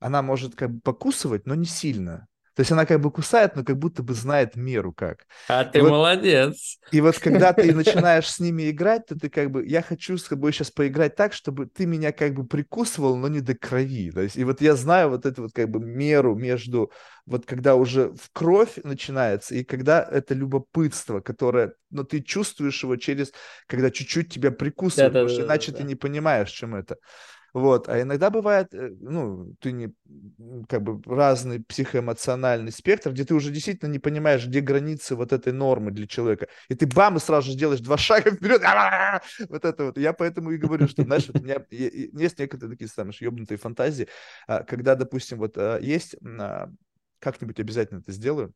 она 0.00 0.22
может 0.22 0.54
как 0.54 0.70
бы 0.70 0.80
покусывать, 0.80 1.46
но 1.46 1.54
не 1.54 1.66
сильно. 1.66 2.26
То 2.54 2.60
есть 2.60 2.70
она 2.70 2.86
как 2.86 3.00
бы 3.00 3.10
кусает, 3.10 3.56
но 3.56 3.64
как 3.64 3.78
будто 3.78 4.02
бы 4.02 4.14
знает 4.14 4.54
меру 4.54 4.92
как. 4.92 5.26
А 5.48 5.64
ты 5.64 5.82
вот, 5.82 5.90
молодец. 5.90 6.78
И 6.92 7.00
вот 7.00 7.18
когда 7.18 7.52
ты 7.52 7.72
начинаешь 7.74 8.28
с 8.28 8.38
ними 8.38 8.70
играть, 8.70 9.06
то 9.06 9.18
ты 9.18 9.28
как 9.28 9.50
бы, 9.50 9.66
я 9.66 9.82
хочу 9.82 10.16
с 10.16 10.24
тобой 10.24 10.52
сейчас 10.52 10.70
поиграть 10.70 11.16
так, 11.16 11.32
чтобы 11.32 11.66
ты 11.66 11.84
меня 11.84 12.12
как 12.12 12.34
бы 12.34 12.46
прикусывал, 12.46 13.16
но 13.16 13.26
не 13.26 13.40
до 13.40 13.54
крови. 13.54 14.12
То 14.12 14.20
есть, 14.20 14.36
и 14.36 14.44
вот 14.44 14.60
я 14.60 14.76
знаю 14.76 15.10
вот 15.10 15.26
эту 15.26 15.42
вот 15.42 15.52
как 15.52 15.68
бы 15.68 15.80
меру 15.80 16.36
между, 16.36 16.92
вот 17.26 17.44
когда 17.44 17.74
уже 17.74 18.12
в 18.12 18.30
кровь 18.32 18.76
начинается, 18.84 19.56
и 19.56 19.64
когда 19.64 20.06
это 20.08 20.34
любопытство, 20.34 21.20
которое, 21.20 21.74
но 21.90 22.04
ты 22.04 22.20
чувствуешь 22.20 22.84
его 22.84 22.94
через, 22.96 23.32
когда 23.66 23.90
чуть-чуть 23.90 24.32
тебя 24.32 24.52
прикусывают, 24.52 25.12
да, 25.12 25.20
потому 25.20 25.28
что 25.28 25.46
иначе 25.46 25.72
да. 25.72 25.78
ты 25.78 25.84
не 25.84 25.96
понимаешь, 25.96 26.50
чем 26.50 26.76
это. 26.76 26.98
Вот. 27.54 27.88
А 27.88 28.02
иногда 28.02 28.30
бывает, 28.30 28.74
э, 28.74 28.90
ну, 29.00 29.54
ты 29.60 29.70
не, 29.70 29.94
как 30.68 30.82
бы 30.82 31.00
разный 31.06 31.62
психоэмоциональный 31.62 32.72
спектр, 32.72 33.12
где 33.12 33.24
ты 33.24 33.32
уже 33.32 33.52
действительно 33.52 33.88
не 33.88 34.00
понимаешь, 34.00 34.44
где 34.44 34.60
границы 34.60 35.14
вот 35.14 35.32
этой 35.32 35.52
нормы 35.52 35.92
для 35.92 36.08
человека. 36.08 36.48
И 36.68 36.74
ты 36.74 36.84
бам, 36.88 37.16
и 37.16 37.20
сразу 37.20 37.52
же 37.52 37.56
делаешь 37.56 37.80
два 37.80 37.96
шага 37.98 38.32
вперед. 38.32 38.60
Вот 39.48 39.64
это 39.64 39.84
вот. 39.84 39.98
Я 39.98 40.12
поэтому 40.12 40.50
и 40.50 40.56
говорю, 40.56 40.88
что, 40.88 41.04
знаешь, 41.04 41.30
у 41.32 41.38
меня 41.38 41.64
есть 41.70 42.40
некоторые 42.40 42.76
такие, 42.76 42.88
знаешь, 42.88 43.22
ебнутые 43.22 43.56
фантазии, 43.56 44.08
а, 44.48 44.64
когда, 44.64 44.96
допустим, 44.96 45.38
вот 45.38 45.56
а, 45.56 45.78
есть, 45.78 46.16
а, 46.24 46.70
как-нибудь 47.20 47.60
обязательно 47.60 48.00
это 48.00 48.10
сделаю, 48.10 48.52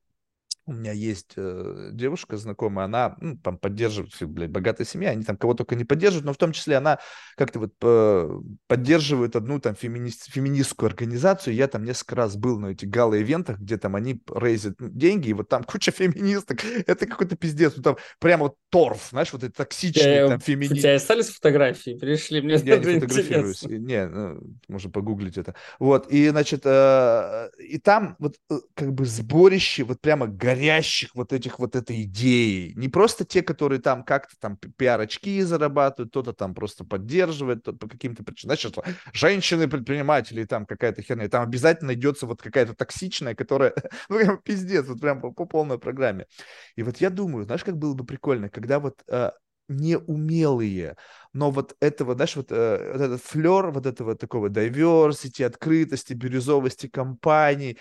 у 0.69 0.73
меня 0.73 0.93
есть 0.93 1.33
э, 1.37 1.91
девушка 1.93 2.37
знакомая, 2.37 2.85
она 2.85 3.17
ну, 3.23 3.39
там 3.39 3.57
поддерживает, 3.57 4.13
блядь, 4.29 4.51
богатая 4.51 4.85
семья, 4.85 5.11
они 5.11 5.25
там 5.25 5.39
кого 5.39 5.55
только 5.55 5.75
не 5.77 5.85
поддерживают, 5.85 6.27
но 6.27 6.35
в 6.35 6.37
том 6.37 6.53
числе 6.53 6.77
она 6.77 6.99
как-то 7.37 7.59
вот 7.59 7.73
э, 7.81 8.41
поддерживает 8.67 9.35
одну 9.35 9.61
там 9.61 9.75
феминист, 9.75 10.31
феминистскую 10.31 10.89
организацию. 10.89 11.55
Я 11.55 11.69
там 11.69 11.85
несколько 11.85 12.17
раз 12.17 12.37
был 12.37 12.59
на 12.59 12.67
этих 12.67 12.91
гала-ивентах, 12.91 13.59
где 13.59 13.79
там 13.79 13.97
они 13.97 14.21
рейзят 14.31 14.75
деньги, 14.79 15.31
и 15.31 15.33
вот 15.33 15.49
там 15.49 15.65
куча 15.65 15.91
феминисток. 15.91 16.59
Это 16.87 17.07
какой-то 17.07 17.35
пиздец. 17.37 17.73
Ну, 17.77 17.83
там 17.83 17.97
прямо 18.19 18.45
вот 18.45 18.57
торф, 18.69 19.09
знаешь, 19.11 19.33
вот 19.33 19.45
это 19.45 19.55
токсичный 19.55 20.15
я, 20.15 20.29
там 20.29 20.41
феминист. 20.41 20.73
У 20.73 20.77
тебя 20.77 20.97
остались 20.97 21.29
фотографии? 21.29 21.97
Пришли 21.99 22.43
мне 22.43 22.57
Я 22.57 22.77
не 22.77 23.01
фотографируюсь. 23.01 23.65
Интересно. 23.65 23.87
Не, 23.87 24.07
ну, 24.07 24.41
можно 24.69 24.91
погуглить 24.91 25.39
это. 25.39 25.55
Вот, 25.79 26.13
и, 26.13 26.29
значит, 26.29 26.61
э, 26.65 27.49
и 27.59 27.79
там 27.79 28.17
вот 28.19 28.35
э, 28.51 28.59
как 28.75 28.93
бы 28.93 29.07
сборище 29.07 29.85
вот 29.85 30.01
прямо 30.03 30.27
горячее 30.27 30.58
горящих 30.59 31.15
вот 31.15 31.33
этих 31.33 31.59
вот 31.59 31.77
этой 31.77 32.03
идеей. 32.03 32.75
Не 32.75 32.89
просто 32.89 33.25
те, 33.25 33.43
которые 33.43 33.81
там 33.81 34.03
как-то 34.05 34.35
там 34.39 34.57
пиар-очки 34.57 35.43
зарабатывают, 35.43 36.11
кто-то 36.11 36.33
там 36.33 36.55
просто 36.55 36.85
поддерживает 36.85 37.63
по 37.65 37.89
каким-то 37.89 38.25
причинам. 38.25 38.57
Значит, 38.57 38.79
женщины-предприниматели, 39.13 40.45
там 40.45 40.67
какая-то 40.67 41.03
херня. 41.03 41.29
Там 41.29 41.45
обязательно 41.45 41.89
найдется 41.89 42.27
вот 42.27 42.43
какая-то 42.43 42.75
токсичная, 42.75 43.35
которая, 43.35 43.73
ну, 44.09 44.19
прям 44.19 44.39
пиздец, 44.39 44.87
вот 44.87 45.01
прям 45.01 45.21
по, 45.21 45.31
по 45.31 45.47
полной 45.47 45.79
программе. 45.79 46.27
И 46.77 46.83
вот 46.83 46.99
я 46.99 47.11
думаю, 47.11 47.45
знаешь, 47.45 47.65
как 47.65 47.77
было 47.77 47.95
бы 47.95 48.05
прикольно, 48.05 48.49
когда 48.49 48.81
вот 48.81 49.03
э, 49.09 49.31
неумелые, 49.69 50.97
но 51.33 51.51
вот 51.51 51.77
этого, 51.81 52.15
знаешь, 52.15 52.37
вот, 52.37 52.51
э, 52.51 52.93
вот 52.93 53.01
этот 53.01 53.23
флер 53.23 53.71
вот 53.71 53.87
этого 53.87 54.15
такого 54.17 54.49
diversity, 54.49 55.45
открытости, 55.45 56.15
бирюзовости 56.15 56.89
компаний, 56.89 57.79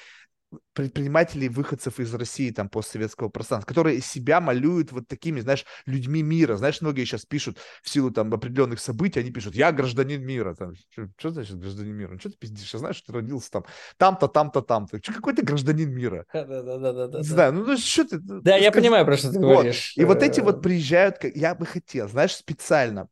предпринимателей, 0.74 1.50
выходцев 1.50 2.00
из 2.00 2.14
России, 2.14 2.52
там, 2.52 2.70
постсоветского 2.70 3.30
пространства, 3.30 3.68
которые 3.68 4.00
себя 4.02 4.40
малюют 4.40 4.92
вот 4.92 5.08
такими, 5.08 5.40
знаешь, 5.40 5.66
людьми 5.86 6.22
мира. 6.22 6.56
Знаешь, 6.56 6.82
многие 6.82 7.04
сейчас 7.06 7.26
пишут 7.26 7.58
в 7.82 7.90
силу 7.90 8.12
там 8.12 8.34
определенных 8.34 8.80
событий, 8.80 9.20
они 9.20 9.32
пишут, 9.32 9.56
я 9.56 9.72
гражданин 9.72 10.24
мира. 10.24 10.56
Там, 10.56 10.74
что, 10.92 11.10
что 11.18 11.30
значит 11.32 11.60
гражданин 11.60 11.96
мира? 11.96 12.12
Ну, 12.14 12.20
что 12.20 12.30
ты 12.30 12.38
пиздишь? 12.38 12.74
Я 12.74 12.80
знаю, 12.80 12.94
что 12.94 13.08
ты 13.08 13.14
родился 13.14 13.52
там, 13.52 13.66
там-то, 13.98 14.28
там-то, 14.28 14.62
там-то. 14.62 15.02
Какой 15.02 15.34
ты 15.34 15.42
гражданин 15.42 15.92
мира? 15.92 16.26
Да-да-да. 16.34 17.18
Не 17.18 17.24
знаю, 17.24 17.54
ну, 17.54 17.66
ну 17.66 17.78
что 17.78 18.06
ты... 18.06 18.20
Да, 18.20 18.56
я 18.56 18.72
понимаю, 18.72 19.06
про 19.06 19.18
что 19.18 19.32
ты 19.32 19.40
говоришь. 19.40 19.94
И 19.98 20.06
вот 20.06 20.24
эти 20.24 20.40
вот 20.40 20.62
приезжают, 20.62 21.18
я 21.36 21.56
бы 21.56 21.66
хотел, 21.66 22.08
знаешь, 22.08 22.36
специально 22.36 23.10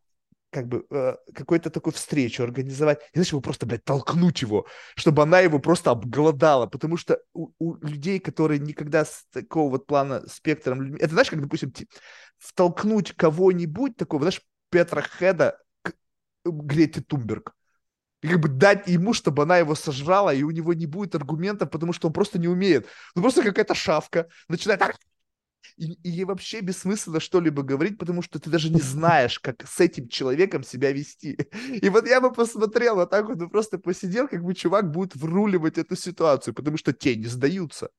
как 0.55 0.69
бы 0.69 0.85
э, 0.89 1.15
какую-то 1.33 1.69
такую 1.69 1.93
встречу 1.93 2.41
организовать, 2.41 2.99
и 3.11 3.17
знаешь, 3.17 3.31
его 3.31 3.41
просто, 3.41 3.65
блядь, 3.65 3.83
толкнуть 3.83 4.41
его, 4.41 4.65
чтобы 4.95 5.21
она 5.23 5.41
его 5.41 5.59
просто 5.59 5.91
обголодала, 5.91 6.65
потому 6.65 6.95
что 6.95 7.19
у, 7.33 7.49
у 7.59 7.75
людей, 7.85 8.19
которые 8.19 8.61
никогда 8.61 9.03
с 9.03 9.25
такого 9.33 9.71
вот 9.71 9.85
плана 9.85 10.25
спектром 10.29 10.95
это 10.95 11.09
знаешь, 11.09 11.29
как, 11.29 11.41
допустим, 11.41 11.73
втолкнуть 12.37 13.11
кого-нибудь 13.11 13.97
такого, 13.97 14.23
знаешь, 14.23 14.41
Петра 14.69 15.01
Хеда 15.01 15.59
к 15.81 15.93
Грете 16.45 17.01
Тумберг, 17.01 17.53
и 18.21 18.29
как 18.29 18.39
бы 18.39 18.47
дать 18.47 18.87
ему, 18.87 19.11
чтобы 19.11 19.43
она 19.43 19.57
его 19.57 19.75
сожрала, 19.75 20.33
и 20.33 20.43
у 20.43 20.51
него 20.51 20.73
не 20.73 20.85
будет 20.85 21.15
аргументов, 21.15 21.69
потому 21.69 21.91
что 21.91 22.07
он 22.07 22.13
просто 22.13 22.39
не 22.39 22.47
умеет. 22.47 22.87
Ну, 23.13 23.21
просто 23.21 23.43
какая-то 23.43 23.75
шавка 23.75 24.29
начинает 24.47 24.81
и, 25.77 25.93
и 26.03 26.23
вообще 26.23 26.61
бессмысленно 26.61 27.19
что-либо 27.19 27.63
говорить, 27.63 27.97
потому 27.97 28.21
что 28.21 28.39
ты 28.39 28.49
даже 28.49 28.69
не 28.69 28.81
знаешь, 28.81 29.39
как 29.39 29.67
с 29.67 29.79
этим 29.79 30.07
человеком 30.07 30.63
себя 30.63 30.91
вести. 30.91 31.37
И 31.81 31.89
вот 31.89 32.07
я 32.07 32.21
бы 32.21 32.31
посмотрел 32.31 32.95
вот 32.95 33.09
так 33.09 33.27
вот, 33.27 33.41
и 33.41 33.47
просто 33.47 33.77
посидел, 33.77 34.27
как 34.27 34.43
бы 34.43 34.53
чувак 34.53 34.91
будет 34.91 35.15
вруливать 35.15 35.77
эту 35.77 35.95
ситуацию, 35.95 36.53
потому 36.53 36.77
что 36.77 36.93
те 36.93 37.15
не 37.15 37.27
сдаются. 37.27 37.89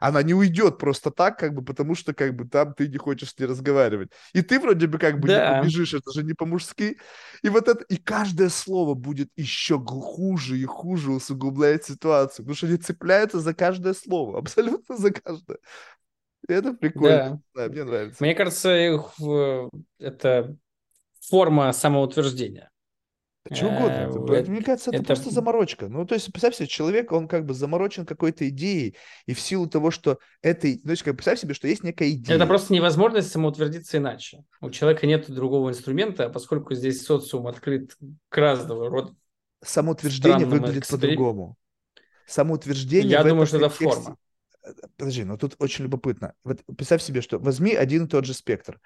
Она 0.00 0.22
не 0.22 0.34
уйдет 0.34 0.78
просто 0.78 1.10
так, 1.10 1.38
как 1.38 1.54
бы, 1.54 1.62
потому 1.64 1.94
что, 1.94 2.12
как 2.12 2.34
бы, 2.34 2.46
там 2.46 2.74
ты 2.74 2.88
не 2.88 2.98
хочешь 2.98 3.30
с 3.30 3.38
ней 3.38 3.46
разговаривать. 3.46 4.10
И 4.32 4.42
ты 4.42 4.60
вроде 4.60 4.86
бы, 4.86 4.98
как 4.98 5.20
бы, 5.20 5.28
да. 5.28 5.56
не 5.56 5.60
побежишь, 5.60 5.94
это 5.94 6.12
же 6.12 6.22
не 6.24 6.34
по-мужски. 6.34 6.98
И 7.42 7.48
вот 7.48 7.68
это, 7.68 7.84
и 7.84 7.96
каждое 7.96 8.48
слово 8.48 8.94
будет 8.94 9.30
еще 9.36 9.78
хуже 9.78 10.58
и 10.58 10.64
хуже 10.64 11.12
усугубляет 11.12 11.84
ситуацию, 11.84 12.44
потому 12.44 12.56
что 12.56 12.66
они 12.66 12.76
цепляются 12.76 13.40
за 13.40 13.54
каждое 13.54 13.94
слово, 13.94 14.38
абсолютно 14.40 14.96
за 14.96 15.10
каждое. 15.10 15.58
Это 16.48 16.74
прикольно. 16.74 17.42
Да. 17.54 17.62
да, 17.66 17.72
мне 17.72 17.84
нравится. 17.84 18.22
Мне 18.22 18.34
кажется, 18.34 18.70
это 19.98 20.56
форма 21.20 21.72
самоутверждения. 21.72 22.70
Да 23.46 23.54
что 23.56 23.66
угодно. 23.66 23.92
Это, 23.92 24.32
Э, 24.32 24.36
это, 24.38 24.50
мне 24.50 24.62
кажется, 24.62 24.90
это, 24.90 24.98
это- 25.00 25.06
просто 25.06 25.30
заморочка. 25.30 25.88
Ну, 25.88 26.06
то 26.06 26.14
есть, 26.14 26.32
представь 26.32 26.54
себе, 26.54 26.66
человек, 26.66 27.12
он 27.12 27.28
как 27.28 27.44
бы 27.44 27.52
заморочен 27.52 28.06
какой-то 28.06 28.48
идеей, 28.48 28.96
и 29.26 29.34
в 29.34 29.40
силу 29.40 29.68
того, 29.68 29.90
что 29.90 30.18
этой, 30.40 30.80
ну, 30.82 30.94
как 31.04 31.14
представь 31.16 31.38
себе, 31.40 31.52
что 31.52 31.68
есть 31.68 31.84
некая 31.84 32.10
идея. 32.12 32.36
Это 32.36 32.46
просто 32.46 32.72
невозможность 32.72 33.30
самоутвердиться 33.30 33.98
иначе. 33.98 34.44
У 34.62 34.70
человека 34.70 35.06
нет 35.06 35.30
другого 35.30 35.68
инструмента, 35.70 36.24
а 36.24 36.30
поскольку 36.30 36.74
здесь 36.74 37.04
социум 37.04 37.46
открыт 37.46 37.94
к 38.30 38.36
разного 38.38 38.88
рода. 38.88 39.14
Самоутверждение 39.62 40.46
выглядит 40.46 40.84
экспери- 40.84 41.00
по-другому. 41.00 41.56
Самоутверждение 42.26 43.10
Я 43.12 43.22
в 43.22 43.28
думаю, 43.28 43.44
этом 43.44 43.46
что 43.46 43.56
это 43.58 43.68
форма. 43.68 44.16
Подожди, 44.96 45.24
но 45.24 45.36
тут 45.36 45.56
очень 45.58 45.84
любопытно. 45.84 46.34
Вот 46.44 46.60
представь 46.76 47.02
себе, 47.02 47.20
что 47.20 47.38
возьми 47.38 47.74
один 47.74 48.04
и 48.04 48.08
тот 48.08 48.24
же 48.24 48.34
спектр. 48.34 48.80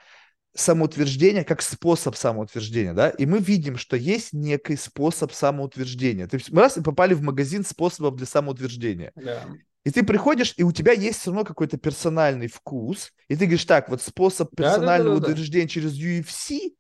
Самоутверждение 0.55 1.45
как 1.45 1.63
способ 1.63 2.17
самоутверждения, 2.17 2.95
да, 2.95 3.11
и 3.11 3.27
мы 3.27 3.39
видим, 3.39 3.77
что 3.77 3.97
есть 3.97 4.33
некий 4.33 4.77
способ 4.77 5.33
самоутверждения. 5.33 6.27
То 6.27 6.37
есть 6.37 6.51
мы 6.51 6.63
раз 6.63 6.77
и 6.79 6.83
попали 6.83 7.15
в 7.15 7.23
магазин 7.23 7.65
способов 7.65 8.17
для 8.17 8.27
самоутверждения. 8.27 9.13
Да. 9.15 9.45
И 9.85 9.91
ты 9.91 10.03
приходишь, 10.03 10.55
и 10.57 10.65
у 10.65 10.73
тебя 10.73 10.93
есть 10.93 11.21
все 11.21 11.31
равно 11.31 11.45
какой-то 11.45 11.79
персональный 11.79 12.49
вкус, 12.49 13.13
и 13.29 13.37
ты 13.37 13.45
говоришь, 13.45 13.65
так, 13.65 13.89
вот 13.89 14.03
способ 14.03 14.51
Да, 14.53 14.65
да, 14.65 14.71
да, 14.71 14.75
персонального 14.75 15.21
да, 15.21 15.27
да. 15.27 15.33
утверждения 15.33 15.69
через 15.69 15.99
UFC 15.99 16.75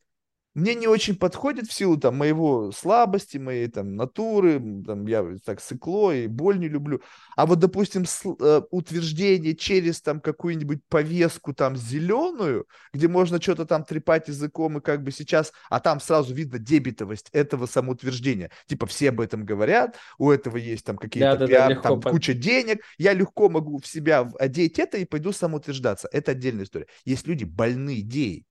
мне 0.59 0.75
не 0.75 0.87
очень 0.89 1.17
подходит 1.17 1.67
в 1.69 1.73
силу 1.73 1.97
там 1.97 2.17
моего 2.17 2.73
слабости, 2.73 3.39
моей 3.39 3.69
там 3.69 3.95
натуры, 3.97 4.61
там 4.87 5.07
я 5.07 5.25
так 5.45 5.61
сыкло 5.61 6.15
и 6.15 6.27
боль 6.27 6.59
не 6.59 6.69
люблю. 6.69 7.01
А 7.37 7.47
вот, 7.47 7.59
допустим, 7.61 8.03
сл- 8.03 8.37
э, 8.41 8.63
утверждение 8.71 9.55
через 9.55 10.01
там 10.01 10.21
какую-нибудь 10.21 10.81
повестку 10.89 11.55
там 11.55 11.77
зеленую, 11.77 12.67
где 12.93 13.09
можно 13.09 13.41
что-то 13.41 13.67
там 13.67 13.85
трепать 13.85 14.29
языком 14.29 14.79
и 14.79 14.81
как 14.81 15.03
бы 15.03 15.13
сейчас, 15.13 15.53
а 15.71 15.81
там 15.81 16.01
сразу 16.01 16.35
видно 16.35 16.59
дебетовость 16.59 17.29
этого 17.33 17.67
самоутверждения. 17.67 18.51
Типа 18.67 18.87
все 18.87 19.11
об 19.11 19.21
этом 19.21 19.45
говорят, 19.45 19.97
у 20.19 20.31
этого 20.31 20.57
есть 20.57 20.85
там 20.85 20.97
какие-то 20.97 21.33
Да-да-да, 21.33 21.47
пиар, 21.47 21.71
легко 21.71 21.83
там 21.89 22.01
под- 22.01 22.13
куча 22.13 22.35
денег, 22.35 22.83
я 22.99 23.13
легко 23.13 23.49
могу 23.49 23.79
в 23.79 23.87
себя 23.87 24.29
одеть 24.39 24.79
это 24.79 24.99
и 24.99 25.05
пойду 25.05 25.33
самоутверждаться. 25.33 26.09
Это 26.13 26.33
отдельная 26.33 26.65
история. 26.65 26.87
Есть 27.05 27.27
люди 27.27 27.45
больные 27.45 28.01
идеей. 28.01 28.45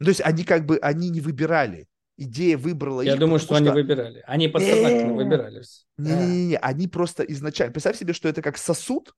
Ну, 0.00 0.06
то 0.06 0.10
есть 0.10 0.20
они 0.20 0.44
как 0.44 0.66
бы, 0.66 0.78
они 0.78 1.10
не 1.10 1.20
выбирали. 1.20 1.86
Идея 2.16 2.56
выбрала 2.56 3.00
Я 3.00 3.14
их, 3.14 3.18
думаю, 3.18 3.40
потому 3.40 3.58
что 3.58 3.72
они 3.72 3.82
выбирали. 3.82 4.22
Они 4.26 4.48
подсознательно 4.48 5.14
выбирали. 5.14 5.62
всё. 5.62 5.82
Да. 5.96 6.24
Не-не-не, 6.24 6.58
они 6.58 6.86
просто 6.86 7.24
изначально... 7.24 7.72
Представь 7.72 7.98
себе, 7.98 8.12
что 8.12 8.28
это 8.28 8.40
как 8.40 8.56
сосуд, 8.56 9.14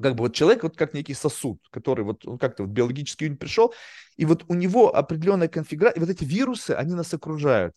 как 0.00 0.14
бы 0.14 0.24
вот 0.24 0.34
человек 0.34 0.62
вот 0.62 0.76
как 0.76 0.94
некий 0.94 1.14
сосуд, 1.14 1.60
который 1.70 2.04
вот 2.04 2.26
он 2.26 2.38
как-то 2.38 2.62
вот 2.62 2.72
биологический 2.72 3.26
юнит 3.26 3.38
пришел, 3.38 3.74
и 4.16 4.24
вот 4.24 4.44
у 4.48 4.54
него 4.54 4.94
определенная 4.94 5.48
конфигурация, 5.48 5.98
и 5.98 6.00
вот 6.00 6.10
эти 6.10 6.24
вирусы, 6.24 6.70
они 6.70 6.94
нас 6.94 7.12
окружают. 7.12 7.74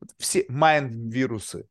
Вот 0.00 0.10
Все 0.18 0.44
майнд-вирусы. 0.48 1.66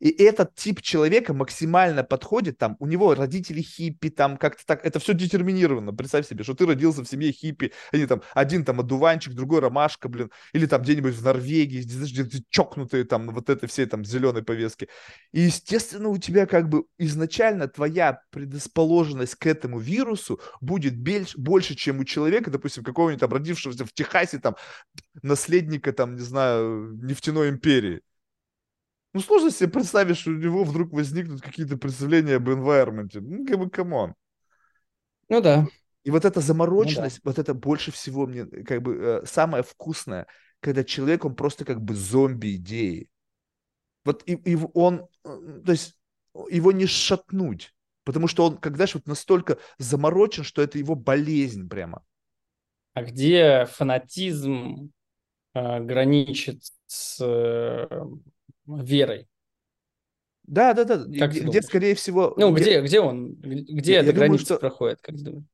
И 0.00 0.10
этот 0.10 0.54
тип 0.54 0.80
человека 0.80 1.34
максимально 1.34 2.04
подходит, 2.04 2.58
там, 2.58 2.76
у 2.78 2.86
него 2.86 3.14
родители 3.14 3.62
хиппи, 3.62 4.10
там, 4.10 4.36
как-то 4.36 4.64
так, 4.64 4.84
это 4.84 5.00
все 5.00 5.12
детерминировано. 5.14 5.92
Представь 5.92 6.26
себе, 6.28 6.44
что 6.44 6.54
ты 6.54 6.66
родился 6.66 7.02
в 7.02 7.08
семье 7.08 7.32
хиппи, 7.32 7.72
они 7.92 8.06
там, 8.06 8.22
один 8.34 8.64
там 8.64 8.80
одуванчик, 8.80 9.34
другой 9.34 9.60
ромашка, 9.60 10.08
блин, 10.08 10.30
или 10.52 10.66
там 10.66 10.82
где-нибудь 10.82 11.14
в 11.14 11.24
Норвегии, 11.24 11.80
знаешь, 11.80 12.12
где 12.12 12.42
чокнутые 12.48 13.04
там, 13.04 13.28
вот 13.30 13.50
это 13.50 13.66
все 13.66 13.86
там 13.86 14.04
зеленые 14.04 14.44
повестки. 14.44 14.88
И, 15.32 15.40
естественно, 15.40 16.08
у 16.08 16.18
тебя 16.18 16.46
как 16.46 16.68
бы 16.68 16.84
изначально 16.98 17.66
твоя 17.68 18.20
предрасположенность 18.30 19.34
к 19.34 19.46
этому 19.46 19.78
вирусу 19.78 20.40
будет 20.60 20.94
бельш- 20.94 21.34
больше, 21.36 21.74
чем 21.74 21.98
у 22.00 22.04
человека, 22.04 22.50
допустим, 22.50 22.84
какого-нибудь 22.84 23.20
там 23.20 23.32
родившегося 23.32 23.84
в 23.84 23.92
Техасе, 23.92 24.38
там, 24.38 24.54
наследника, 25.22 25.92
там, 25.92 26.14
не 26.14 26.22
знаю, 26.22 26.96
нефтяной 27.02 27.48
империи. 27.50 28.00
Ну, 29.18 29.22
сложно 29.22 29.50
себе 29.50 29.68
представить, 29.68 30.16
что 30.16 30.30
у 30.30 30.34
него 30.34 30.62
вдруг 30.62 30.92
возникнут 30.92 31.40
какие-то 31.40 31.76
представления 31.76 32.36
об 32.36 32.48
environment. 32.48 33.10
Ну, 33.14 33.44
как 33.44 33.58
бы, 33.58 33.68
come 33.68 33.94
on. 33.94 34.14
Ну 35.28 35.40
да. 35.40 35.66
И 36.04 36.12
вот 36.12 36.24
эта 36.24 36.40
замороченность, 36.40 37.18
вот 37.24 37.40
это 37.40 37.52
больше 37.52 37.90
всего 37.90 38.28
мне, 38.28 38.46
как 38.46 38.80
бы, 38.80 38.94
э, 38.94 39.26
самое 39.26 39.64
вкусное, 39.64 40.28
когда 40.60 40.84
человек, 40.84 41.24
он 41.24 41.34
просто 41.34 41.64
как 41.64 41.82
бы 41.82 41.96
зомби 41.96 42.54
идеи. 42.54 43.08
Вот 44.04 44.22
и, 44.24 44.34
и 44.34 44.56
он, 44.74 45.08
э, 45.24 45.62
то 45.66 45.72
есть 45.72 45.98
его 46.48 46.70
не 46.70 46.86
шатнуть, 46.86 47.74
потому 48.04 48.28
что 48.28 48.46
он, 48.46 48.58
когда 48.58 48.86
же 48.86 48.98
вот 48.98 49.08
настолько 49.08 49.58
заморочен, 49.78 50.44
что 50.44 50.62
это 50.62 50.78
его 50.78 50.94
болезнь 50.94 51.68
прямо. 51.68 52.04
А 52.94 53.02
где 53.02 53.66
фанатизм 53.68 54.92
э, 55.54 55.80
граничит 55.80 56.62
с 56.86 57.18
э, 57.20 57.88
верой? 58.68 59.28
Да, 60.44 60.72
да, 60.72 60.84
да. 60.84 60.96
Как 61.18 61.30
где, 61.30 61.40
где, 61.40 61.62
скорее 61.62 61.94
всего... 61.94 62.34
Ну, 62.36 62.54
где- 62.54 62.80
где, 62.80 62.82
где 62.82 63.00
он? 63.00 63.34
Где 63.34 63.92
Я- 63.94 63.98
эта 64.00 64.12
думаю, 64.12 64.28
граница 64.30 64.44
что- 64.44 64.58
проходит, 64.58 65.00
как 65.02 65.16
ты 65.16 65.22
думаешь? 65.22 65.44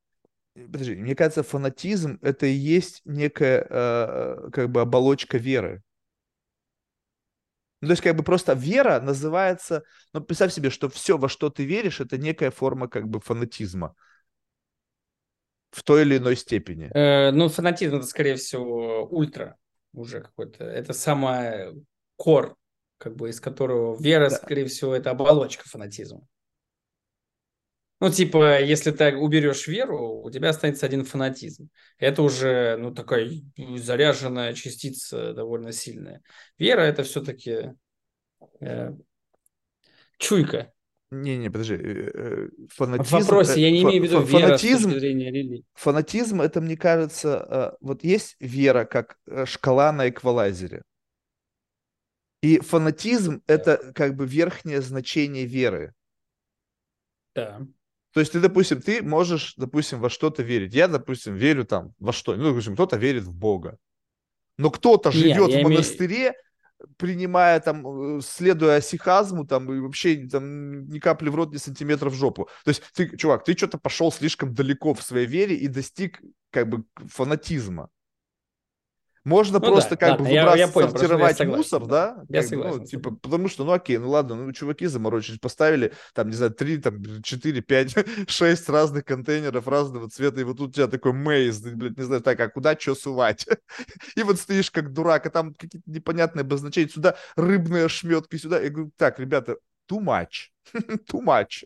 Подожди, 0.54 0.94
мне 0.94 1.16
кажется, 1.16 1.42
фанатизм 1.42 2.18
это 2.22 2.46
и 2.46 2.52
есть 2.52 3.00
некая 3.04 3.66
э, 3.68 4.50
как 4.52 4.70
бы 4.70 4.82
оболочка 4.82 5.36
веры. 5.36 5.82
Ну, 7.80 7.88
то 7.88 7.92
есть, 7.92 8.02
как 8.02 8.14
бы 8.16 8.22
просто 8.22 8.54
вера 8.54 9.00
называется, 9.00 9.82
ну, 10.12 10.20
представь 10.20 10.52
себе, 10.52 10.70
что 10.70 10.88
все, 10.88 11.18
во 11.18 11.28
что 11.28 11.50
ты 11.50 11.64
веришь, 11.64 12.00
это 12.00 12.16
некая 12.18 12.50
форма 12.52 12.88
как 12.88 13.08
бы 13.08 13.20
фанатизма 13.20 13.96
в 15.72 15.82
той 15.82 16.02
или 16.02 16.18
иной 16.18 16.36
степени. 16.36 16.88
Э, 16.94 17.32
ну, 17.32 17.48
фанатизм 17.48 17.96
это, 17.96 18.06
скорее 18.06 18.36
всего, 18.36 19.06
ультра 19.08 19.56
уже 19.92 20.20
какой-то. 20.20 20.64
Это 20.64 20.92
самая 20.92 21.74
кор, 22.16 22.56
как 22.98 23.16
бы 23.16 23.30
из 23.30 23.40
которого 23.40 24.00
вера, 24.00 24.30
Да. 24.30 24.36
скорее 24.36 24.66
всего, 24.66 24.94
это 24.94 25.10
оболочка 25.10 25.68
фанатизма. 25.68 26.26
Ну, 28.00 28.10
типа, 28.10 28.60
если 28.60 28.90
ты 28.90 29.16
уберешь 29.16 29.66
веру, 29.66 30.20
у 30.22 30.30
тебя 30.30 30.50
останется 30.50 30.84
один 30.84 31.04
фанатизм. 31.04 31.70
Это 31.98 32.22
уже, 32.22 32.76
ну, 32.76 32.92
такая 32.92 33.30
заряженная 33.56 34.52
частица 34.52 35.32
довольно 35.32 35.72
сильная. 35.72 36.20
Вера 36.58 36.82
это 36.82 37.02
все-таки 37.02 37.72
чуйка. 40.18 40.72
Не-не, 41.10 41.48
подожди. 41.50 41.74
э, 41.74 42.10
э, 42.14 42.48
В 42.68 42.74
Фанатизм, 42.74 43.18
вопросе 43.18 43.60
э, 43.60 43.60
я 43.60 43.70
не 43.70 43.82
имею 43.82 44.02
в 44.02 44.04
виду 44.06 44.20
фа- 44.20 44.38
вера 44.38 44.58
с 44.58 44.60
фанатизм, 44.60 44.84
точки 44.90 44.98
зрения 44.98 45.30
религии. 45.30 45.64
фанатизм, 45.74 46.40
это, 46.40 46.60
мне 46.60 46.76
кажется, 46.76 47.46
э, 47.48 47.76
вот 47.80 48.02
есть 48.04 48.36
вера 48.40 48.84
как 48.84 49.16
э, 49.26 49.46
шкала 49.46 49.92
на 49.92 50.08
эквалайзере. 50.08 50.82
И 52.44 52.60
фанатизм 52.60 53.40
это 53.46 53.92
как 53.94 54.16
бы 54.16 54.26
верхнее 54.26 54.82
значение 54.82 55.46
веры. 55.46 55.94
Да. 57.34 57.62
То 58.12 58.20
есть 58.20 58.32
ты, 58.32 58.40
допустим, 58.40 58.82
ты 58.82 59.02
можешь, 59.02 59.54
допустим, 59.56 59.98
во 59.98 60.10
что-то 60.10 60.42
верить. 60.42 60.74
Я, 60.74 60.88
допустим, 60.88 61.36
верю 61.36 61.64
там 61.64 61.94
во 61.98 62.12
что. 62.12 62.36
Ну, 62.36 62.50
допустим, 62.50 62.74
кто-то 62.74 62.98
верит 62.98 63.24
в 63.24 63.34
Бога. 63.34 63.78
Но 64.58 64.70
кто-то 64.70 65.10
живет 65.10 65.52
в 65.52 65.54
имею- 65.54 65.64
монастыре, 65.64 66.34
принимая 66.98 67.60
там, 67.60 68.18
э, 68.18 68.20
следуя 68.20 68.82
сихазму, 68.82 69.46
там, 69.46 69.72
и 69.72 69.80
вообще 69.80 70.28
там 70.28 70.86
ни 70.90 70.98
капли 70.98 71.30
в 71.30 71.34
рот, 71.34 71.50
ни 71.50 71.56
сантиметра 71.56 72.10
в 72.10 72.14
жопу. 72.14 72.50
То 72.64 72.68
есть 72.68 72.82
ты, 72.92 73.16
чувак, 73.16 73.44
ты 73.44 73.56
что-то 73.56 73.78
пошел 73.78 74.12
слишком 74.12 74.52
далеко 74.52 74.92
в 74.92 75.02
своей 75.02 75.26
вере 75.26 75.56
и 75.56 75.66
достиг 75.66 76.20
как 76.50 76.68
бы 76.68 76.84
фанатизма. 77.08 77.88
Можно 79.24 79.58
Ну 79.58 79.66
просто 79.66 79.90
да, 79.92 79.96
как 79.96 80.10
ладно, 80.10 80.24
бы 80.24 80.30
я- 80.34 80.40
выбрасывать, 80.42 80.58
я 80.58 80.68
понял, 80.68 80.88
я 80.88 80.98
сортировать 80.98 81.38
согласен, 81.38 81.56
мусор, 81.56 81.86
да. 81.86 82.14
да? 82.14 82.24
Я 82.28 82.42
Как 82.42 82.50
ну, 82.52 82.58
согласен 82.58 82.86
с 82.86 82.90
типа, 82.90 83.10
потому 83.22 83.48
что, 83.48 83.64
ну 83.64 83.72
окей, 83.72 83.96
ну 83.96 84.10
ладно, 84.10 84.34
ну 84.34 84.52
чуваки 84.52 84.86
заморочились, 84.86 85.38
поставили 85.38 85.92
там, 86.12 86.28
не 86.28 86.34
знаю, 86.34 86.52
три, 86.52 86.76
там, 86.76 87.22
четыре, 87.22 87.62
пять, 87.62 87.94
шесть 88.28 88.68
разных 88.68 89.06
контейнеров 89.06 89.66
разного 89.66 90.10
цвета, 90.10 90.40
и 90.42 90.44
вот 90.44 90.58
тут 90.58 90.70
у 90.70 90.72
тебя 90.72 90.88
такой 90.88 91.14
мейз, 91.14 91.58
блядь, 91.60 91.96
не 91.96 92.04
знаю, 92.04 92.20
так, 92.20 92.38
а 92.40 92.48
куда 92.48 92.78
что 92.78 92.94
сувать? 92.94 93.46
И 94.16 94.22
вот 94.22 94.38
стоишь 94.38 94.70
как 94.70 94.92
дурак, 94.92 95.26
а 95.26 95.30
там 95.30 95.54
какие-то 95.54 95.90
непонятные 95.90 96.42
обозначения, 96.42 96.88
сюда 96.88 97.16
рыбные 97.36 97.86
ошметки, 97.86 98.36
сюда. 98.36 98.60
Я 98.60 98.68
говорю, 98.70 98.90
так, 98.96 99.18
ребята, 99.18 99.56
too 99.90 100.00
much, 100.00 100.50
too 100.74 101.24
much. 101.24 101.64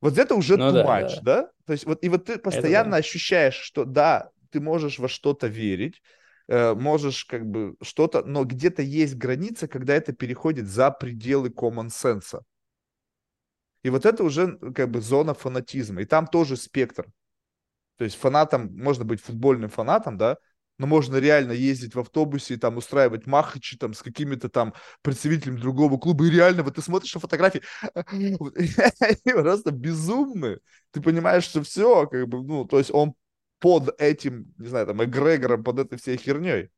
Вот 0.00 0.18
это 0.18 0.34
уже 0.34 0.54
Ну 0.54 0.70
too 0.70 0.74
да, 0.74 0.84
much, 0.84 1.18
да. 1.22 1.50
То 1.66 1.72
есть 1.72 1.86
вот, 1.86 2.02
и 2.04 2.08
вот 2.08 2.26
ты 2.26 2.38
постоянно 2.38 2.92
да. 2.92 2.96
ощущаешь, 2.98 3.54
что 3.54 3.84
да, 3.84 4.30
ты 4.50 4.60
можешь 4.60 4.98
во 4.98 5.08
что-то 5.08 5.46
верить, 5.46 6.02
можешь 6.48 7.24
как 7.24 7.46
бы 7.46 7.74
что-то, 7.82 8.22
но 8.24 8.44
где-то 8.44 8.82
есть 8.82 9.16
граница, 9.16 9.66
когда 9.66 9.94
это 9.94 10.12
переходит 10.12 10.66
за 10.66 10.90
пределы 10.90 11.48
common 11.48 11.88
sense. 11.88 12.40
И 13.82 13.90
вот 13.90 14.06
это 14.06 14.24
уже 14.24 14.58
как 14.74 14.90
бы 14.90 15.00
зона 15.00 15.34
фанатизма. 15.34 16.02
И 16.02 16.06
там 16.06 16.26
тоже 16.26 16.56
спектр. 16.56 17.06
То 17.96 18.04
есть 18.04 18.16
фанатом, 18.16 18.74
можно 18.76 19.04
быть 19.04 19.20
футбольным 19.20 19.70
фанатом, 19.70 20.18
да, 20.18 20.38
но 20.78 20.86
можно 20.86 21.16
реально 21.16 21.52
ездить 21.52 21.94
в 21.94 22.00
автобусе 22.00 22.54
и 22.54 22.56
там 22.56 22.76
устраивать 22.76 23.26
махачи 23.26 23.76
там 23.76 23.94
с 23.94 24.02
какими-то 24.02 24.48
там 24.48 24.74
представителями 25.02 25.60
другого 25.60 25.98
клуба. 25.98 26.26
И 26.26 26.30
реально, 26.30 26.64
вот 26.64 26.74
ты 26.74 26.82
смотришь 26.82 27.14
на 27.14 27.20
фотографии, 27.20 27.62
они 27.94 28.36
просто 29.24 29.70
безумны. 29.70 30.58
Ты 30.90 31.00
понимаешь, 31.00 31.44
что 31.44 31.62
все, 31.62 32.06
как 32.08 32.26
бы, 32.26 32.42
ну, 32.42 32.64
то 32.64 32.78
есть 32.78 32.90
он 32.92 33.14
под 33.64 33.98
этим, 33.98 34.52
не 34.58 34.68
знаю, 34.68 34.86
там, 34.86 35.02
эгрегором, 35.02 35.64
под 35.64 35.78
этой 35.78 35.96
всей 35.96 36.18
херней. 36.18 36.68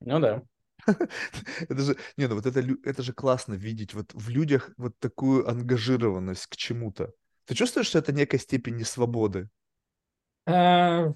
Ну 0.00 0.18
да. 0.18 0.42
Это 1.68 1.80
же, 1.80 1.96
не, 2.16 2.26
ну 2.26 2.34
вот 2.34 2.44
это, 2.44 2.60
это 2.82 3.02
же 3.04 3.12
классно 3.12 3.54
видеть 3.54 3.94
вот 3.94 4.12
в 4.12 4.28
людях 4.28 4.72
вот 4.78 4.98
такую 4.98 5.48
ангажированность 5.48 6.48
к 6.48 6.56
чему-то. 6.56 7.12
Ты 7.44 7.54
чувствуешь, 7.54 7.86
что 7.86 8.00
это 8.00 8.12
некая 8.12 8.38
степень 8.38 8.74
несвободы? 8.74 9.48
А, 10.46 11.12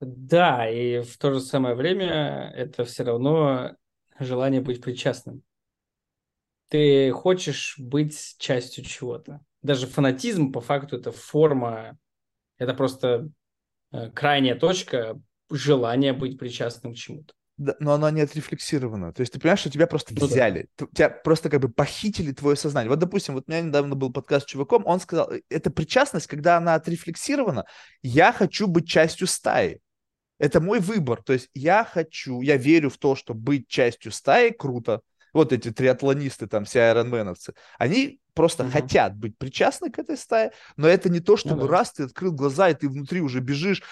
да, 0.00 0.70
и 0.70 1.02
в 1.02 1.18
то 1.18 1.34
же 1.34 1.40
самое 1.40 1.74
время 1.74 2.50
это 2.56 2.86
все 2.86 3.04
равно 3.04 3.76
желание 4.18 4.62
быть 4.62 4.80
причастным. 4.80 5.42
Ты 6.70 7.12
хочешь 7.12 7.74
быть 7.78 8.36
частью 8.38 8.84
чего-то. 8.84 9.42
Даже 9.60 9.86
фанатизм, 9.86 10.50
по 10.50 10.62
факту, 10.62 10.96
это 10.96 11.12
форма, 11.12 11.98
это 12.58 12.74
просто 12.74 13.08
э, 13.08 13.28
крайняя 14.14 14.54
точка 14.54 15.20
желания 15.50 16.12
быть 16.12 16.38
причастным 16.38 16.94
к 16.94 16.96
чему-то. 16.96 17.34
Да, 17.58 17.74
но 17.80 17.92
она 17.92 18.12
не 18.12 18.20
отрефлексирована. 18.20 19.12
То 19.12 19.20
есть 19.20 19.32
ты 19.32 19.40
понимаешь, 19.40 19.58
что 19.58 19.70
тебя 19.70 19.88
просто 19.88 20.14
взяли, 20.14 20.68
ну, 20.78 20.86
да. 20.86 20.92
тебя 20.94 21.08
просто 21.10 21.50
как 21.50 21.60
бы 21.60 21.68
похитили 21.68 22.30
твое 22.30 22.54
сознание. 22.54 22.88
Вот, 22.88 23.00
допустим, 23.00 23.34
вот 23.34 23.44
у 23.48 23.50
меня 23.50 23.62
недавно 23.62 23.96
был 23.96 24.12
подкаст 24.12 24.46
с 24.46 24.50
чуваком, 24.50 24.84
он 24.86 25.00
сказал, 25.00 25.32
«Э, 25.32 25.40
это 25.50 25.70
причастность, 25.70 26.28
когда 26.28 26.56
она 26.56 26.74
отрефлексирована, 26.74 27.64
я 28.00 28.32
хочу 28.32 28.68
быть 28.68 28.88
частью 28.88 29.26
стаи. 29.26 29.80
Это 30.38 30.60
мой 30.60 30.78
выбор. 30.78 31.20
То 31.20 31.32
есть 31.32 31.48
я 31.52 31.84
хочу, 31.84 32.42
я 32.42 32.56
верю 32.56 32.90
в 32.90 32.98
то, 32.98 33.16
что 33.16 33.34
быть 33.34 33.66
частью 33.66 34.12
стаи 34.12 34.50
круто. 34.50 35.00
Вот 35.32 35.52
эти 35.52 35.72
триатлонисты, 35.72 36.46
там 36.46 36.64
все 36.64 36.82
айронменовцы, 36.82 37.54
они 37.76 38.20
просто 38.38 38.62
угу. 38.62 38.70
хотят 38.70 39.16
быть 39.16 39.36
причастны 39.36 39.90
к 39.90 39.98
этой 39.98 40.16
стае, 40.16 40.52
но 40.76 40.86
это 40.86 41.08
не 41.08 41.18
то, 41.18 41.36
чтобы 41.36 41.62
ну, 41.62 41.66
да. 41.66 41.72
раз 41.72 41.90
ты 41.90 42.04
открыл 42.04 42.30
глаза, 42.32 42.70
и 42.70 42.74
ты 42.74 42.88
внутри 42.88 43.20
уже 43.20 43.40
бежишь 43.40 43.82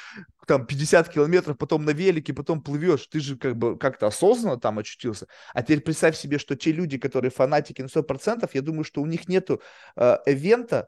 там 0.47 0.64
50 0.64 1.09
километров, 1.09 1.59
потом 1.59 1.85
на 1.85 1.90
велике, 1.90 2.32
потом 2.32 2.62
плывешь, 2.62 3.09
ты 3.09 3.18
же 3.18 3.36
как 3.36 3.56
бы 3.56 3.77
как-то 3.77 4.06
осознанно 4.06 4.56
там 4.56 4.78
очутился. 4.78 5.27
А 5.52 5.64
теперь 5.64 5.81
представь 5.81 6.16
себе, 6.16 6.39
что 6.39 6.55
те 6.55 6.70
люди, 6.70 6.97
которые 6.97 7.32
фанатики 7.32 7.82
на 7.82 7.86
100%, 7.86 8.48
я 8.52 8.62
думаю, 8.62 8.85
что 8.85 9.02
у 9.02 9.06
них 9.06 9.27
нету 9.27 9.60
э, 9.97 10.18
эвента, 10.27 10.86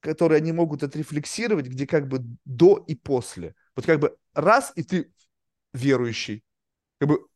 который 0.00 0.38
они 0.38 0.52
могут 0.52 0.82
отрефлексировать, 0.82 1.66
где 1.66 1.86
как 1.86 2.08
бы 2.08 2.24
до 2.46 2.82
и 2.88 2.94
после. 2.94 3.54
Вот 3.74 3.84
как 3.84 4.00
бы 4.00 4.16
раз, 4.32 4.72
и 4.74 4.82
ты 4.82 5.12
верующий. 5.74 6.42
Как 6.98 7.10
бы, 7.10 7.26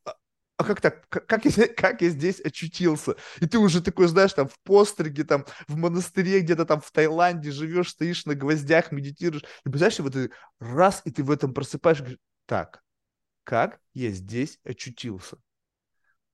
а, 0.61 0.65
как 0.65 0.83
так, 0.83 1.09
как, 1.09 1.27
как, 1.27 1.45
я, 1.47 1.69
как 1.69 2.03
я 2.03 2.11
здесь 2.11 2.39
очутился? 2.39 3.17
И 3.41 3.47
ты 3.47 3.57
уже 3.59 3.83
такой, 3.83 4.09
знаешь, 4.09 4.35
там 4.35 4.47
в 4.47 4.59
постриге, 4.63 5.25
там 5.25 5.47
в 5.69 5.77
монастыре 5.77 6.41
где-то 6.41 6.67
там 6.67 6.83
в 6.83 6.91
Таиланде 6.93 7.51
живешь, 7.51 7.89
стоишь 7.89 8.27
на 8.27 8.35
гвоздях, 8.35 8.93
медитируешь. 8.93 9.43
И 9.65 9.71
представляешь, 9.71 9.99
вот 10.01 10.13
ты 10.13 10.31
раз, 10.59 11.01
и 11.07 11.11
ты 11.11 11.25
в 11.25 11.31
этом 11.31 11.55
просыпаешь, 11.55 12.01
говоришь, 12.01 12.19
так, 12.45 12.83
как 13.45 13.81
я 13.95 14.11
здесь 14.11 14.59
очутился? 14.63 15.39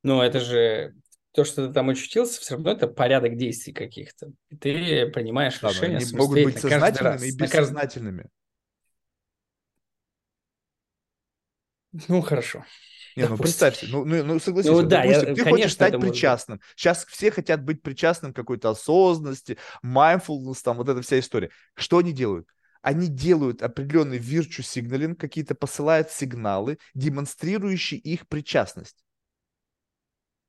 Ну, 0.03 0.21
это 0.21 0.41
же 0.41 0.95
то, 1.31 1.45
что 1.45 1.69
ты 1.69 1.73
там 1.73 1.91
очутился, 1.91 2.41
все 2.41 2.55
равно 2.55 2.73
это 2.73 2.89
порядок 2.89 3.37
действий 3.37 3.73
каких-то. 3.73 4.33
И 4.49 4.57
ты 4.57 5.07
принимаешь 5.07 5.61
да, 5.61 5.69
решения 5.69 5.99
они 5.99 6.13
могут 6.17 6.43
быть 6.43 6.59
сознательными 6.59 7.29
и 7.29 7.37
бессознательными. 7.37 8.27
Ну, 12.09 12.23
хорошо. 12.23 12.65
Не, 13.17 13.29
ну 13.29 13.39
представьте, 13.39 13.87
ну, 13.89 14.05
ну, 14.05 14.23
ну 14.23 14.39
согласись, 14.39 14.71
ну, 14.71 14.83
да, 14.83 15.03
допустим, 15.03 15.29
я, 15.29 15.35
ты 15.35 15.43
конечно, 15.43 15.51
хочешь 15.51 15.73
стать 15.73 15.99
причастным. 15.99 16.59
Может... 16.59 16.79
Сейчас 16.79 17.07
все 17.07 17.31
хотят 17.31 17.65
быть 17.65 17.83
причастным 17.83 18.35
к 18.35 18.37
какой-то 18.37 18.69
осознанности, 18.71 19.57
mindfulness, 19.83 20.59
там 20.63 20.77
вот 20.77 20.89
эта 20.91 21.01
вся 21.01 21.19
история. 21.19 21.51
Что 21.75 21.99
они 21.99 22.13
делают? 22.13 22.47
Они 22.83 23.09
делают 23.09 23.63
определенный 23.63 24.19
virtue 24.19 24.61
signaling, 24.61 25.15
какие-то 25.15 25.55
посылают 25.55 26.11
сигналы, 26.11 26.79
демонстрирующие 26.95 27.99
их 27.99 28.29
причастность. 28.29 29.03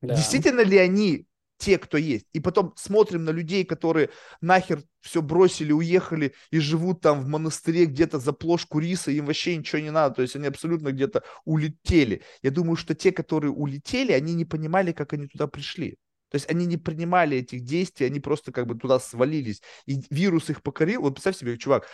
Да. 0.01 0.15
Действительно 0.15 0.61
ли 0.61 0.77
они 0.77 1.26
те, 1.57 1.77
кто 1.77 1.97
есть. 1.97 2.25
И 2.33 2.39
потом 2.39 2.73
смотрим 2.75 3.23
на 3.23 3.31
людей, 3.31 3.65
которые 3.65 4.09
нахер 4.41 4.83
все 5.01 5.21
бросили, 5.21 5.71
уехали 5.71 6.33
и 6.51 6.59
живут 6.59 7.01
там 7.01 7.21
в 7.21 7.27
монастыре 7.27 7.85
где-то 7.85 8.19
за 8.19 8.33
плошку 8.33 8.79
риса, 8.79 9.11
им 9.11 9.25
вообще 9.25 9.57
ничего 9.57 9.81
не 9.81 9.91
надо, 9.91 10.15
то 10.15 10.21
есть 10.21 10.35
они 10.35 10.47
абсолютно 10.47 10.91
где-то 10.91 11.23
улетели. 11.45 12.21
Я 12.41 12.51
думаю, 12.51 12.75
что 12.75 12.93
те, 12.93 13.11
которые 13.11 13.51
улетели, 13.51 14.11
они 14.11 14.33
не 14.33 14.45
понимали, 14.45 14.91
как 14.91 15.13
они 15.13 15.27
туда 15.27 15.47
пришли. 15.47 15.97
То 16.29 16.35
есть 16.35 16.49
они 16.49 16.65
не 16.65 16.77
принимали 16.77 17.37
этих 17.37 17.61
действий, 17.61 18.05
они 18.05 18.19
просто 18.19 18.51
как 18.51 18.67
бы 18.67 18.75
туда 18.75 18.99
свалились. 18.99 19.61
И 19.85 20.01
вирус 20.09 20.49
их 20.49 20.61
покорил. 20.61 21.01
Вот 21.01 21.13
представь 21.13 21.37
себе, 21.37 21.57
чувак, 21.57 21.87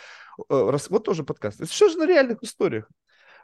э, 0.50 0.78
вот 0.90 1.04
тоже 1.04 1.22
подкаст. 1.22 1.60
Это 1.60 1.72
что 1.72 1.88
же 1.88 1.98
на 1.98 2.06
реальных 2.06 2.42
историях? 2.42 2.88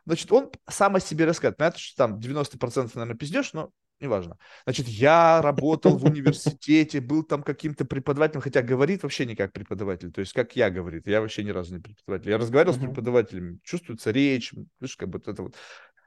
Значит, 0.04 0.32
он 0.32 0.50
сам 0.68 0.96
о 0.96 1.00
себе 1.00 1.26
рассказывает. 1.26 1.58
Понятно, 1.58 1.78
что 1.78 1.96
там 1.96 2.18
90% 2.18 2.90
наверное, 2.94 3.16
пиздешь, 3.16 3.52
но 3.52 3.70
неважно. 4.00 4.38
Значит, 4.64 4.88
я 4.88 5.40
работал 5.42 5.96
в 5.96 6.04
университете, 6.04 7.00
был 7.00 7.22
там 7.22 7.42
каким-то 7.42 7.84
преподавателем, 7.84 8.40
хотя 8.40 8.62
говорит 8.62 9.02
вообще 9.02 9.26
не 9.26 9.36
как 9.36 9.52
преподаватель, 9.52 10.10
то 10.10 10.20
есть 10.20 10.32
как 10.32 10.56
я 10.56 10.70
говорит, 10.70 11.06
я 11.06 11.20
вообще 11.20 11.44
ни 11.44 11.50
разу 11.50 11.74
не 11.74 11.80
преподаватель. 11.80 12.30
Я 12.30 12.38
разговаривал 12.38 12.74
uh-huh. 12.74 12.78
с 12.78 12.86
преподавателями, 12.86 13.58
чувствуется 13.62 14.10
речь, 14.10 14.52
видишь, 14.80 14.96
как 14.96 15.08
бы 15.08 15.18
это 15.18 15.42
вот 15.42 15.54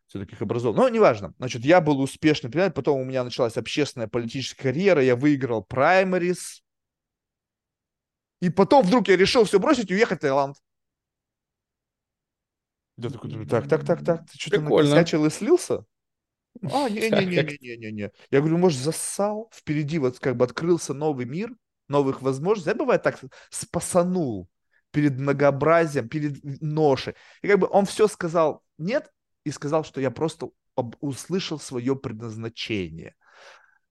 все 0.07 0.20
таких 0.20 0.41
образов. 0.41 0.76
Но 0.76 0.90
неважно. 0.90 1.34
Значит, 1.38 1.64
я 1.64 1.82
был 1.82 1.99
успешный 2.02 2.49
преподаватель, 2.49 2.76
потом 2.76 2.99
у 2.99 3.06
меня 3.06 3.24
началась 3.24 3.57
общественная 3.57 4.07
политическая 4.07 4.64
карьера, 4.64 5.02
я 5.02 5.15
выиграл 5.15 5.64
праймарис, 5.64 6.64
и 8.41 8.49
потом 8.49 8.86
вдруг 8.86 9.07
я 9.07 9.15
решил 9.15 9.45
все 9.45 9.60
бросить 9.60 9.90
и 9.90 9.94
уехать 9.94 10.20
в 10.20 10.22
Таиланд. 10.22 10.57
Я 12.98 13.10
такой 13.10 13.30
думаю, 13.30 13.48
так, 13.48 13.68
так, 13.68 13.86
так, 13.86 14.03
так, 14.03 14.30
ты 14.30 14.38
что-то 14.38 14.61
накосячил 14.61 15.26
и 15.26 15.30
слился? 15.30 15.86
А, 16.61 16.89
не-не-не-не-не-не. 16.89 18.11
Я 18.31 18.39
говорю, 18.39 18.57
может, 18.57 18.80
засал? 18.80 19.49
Впереди 19.53 19.99
вот 19.99 20.19
как 20.19 20.38
бы 20.38 20.45
открылся 20.45 20.93
новый 20.93 21.25
мир, 21.25 21.51
новых 21.88 22.21
возможностей. 22.21 22.69
Я 22.71 22.75
бывает 22.75 23.03
так 23.03 23.19
спасанул 23.49 24.47
перед 24.91 25.17
многообразием, 25.17 26.07
перед 26.07 26.43
ношей. 26.61 27.15
И 27.41 27.47
как 27.47 27.59
бы 27.59 27.67
он 27.69 27.85
все 27.85 28.07
сказал 28.07 28.63
нет 28.77 29.11
и 29.43 29.51
сказал, 29.51 29.84
что 29.84 30.01
я 30.01 30.11
просто 30.11 30.49
услышал 31.01 31.59
свое 31.59 31.95
предназначение. 31.95 33.15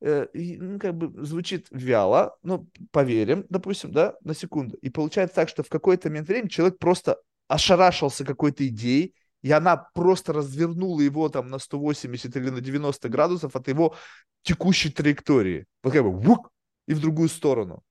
Э, 0.00 0.26
и, 0.32 0.56
ну, 0.58 0.78
как 0.78 0.96
бы 0.96 1.24
звучит 1.24 1.68
вяло, 1.70 2.36
но 2.42 2.66
поверим, 2.90 3.46
допустим, 3.48 3.92
да, 3.92 4.16
на 4.22 4.34
секунду. 4.34 4.76
И 4.78 4.90
получается 4.90 5.36
так, 5.36 5.48
что 5.48 5.62
в 5.62 5.68
какой-то 5.68 6.08
момент 6.08 6.28
времени 6.28 6.48
человек 6.48 6.78
просто 6.78 7.18
ошарашился 7.46 8.24
какой-то 8.24 8.66
идеей, 8.66 9.14
и 9.42 9.50
она 9.50 9.76
просто 9.76 10.32
развернула 10.32 11.00
его 11.00 11.28
там 11.28 11.48
на 11.48 11.58
180 11.58 12.36
или 12.36 12.50
на 12.50 12.60
90 12.60 13.08
градусов 13.08 13.56
от 13.56 13.68
его 13.68 13.94
текущей 14.42 14.90
траектории. 14.90 15.66
Вот 15.82 15.92
как 15.92 16.02
бы 16.02 16.12
вук, 16.12 16.50
и 16.86 16.94
в 16.94 17.00
другую 17.00 17.28
сторону. 17.28 17.82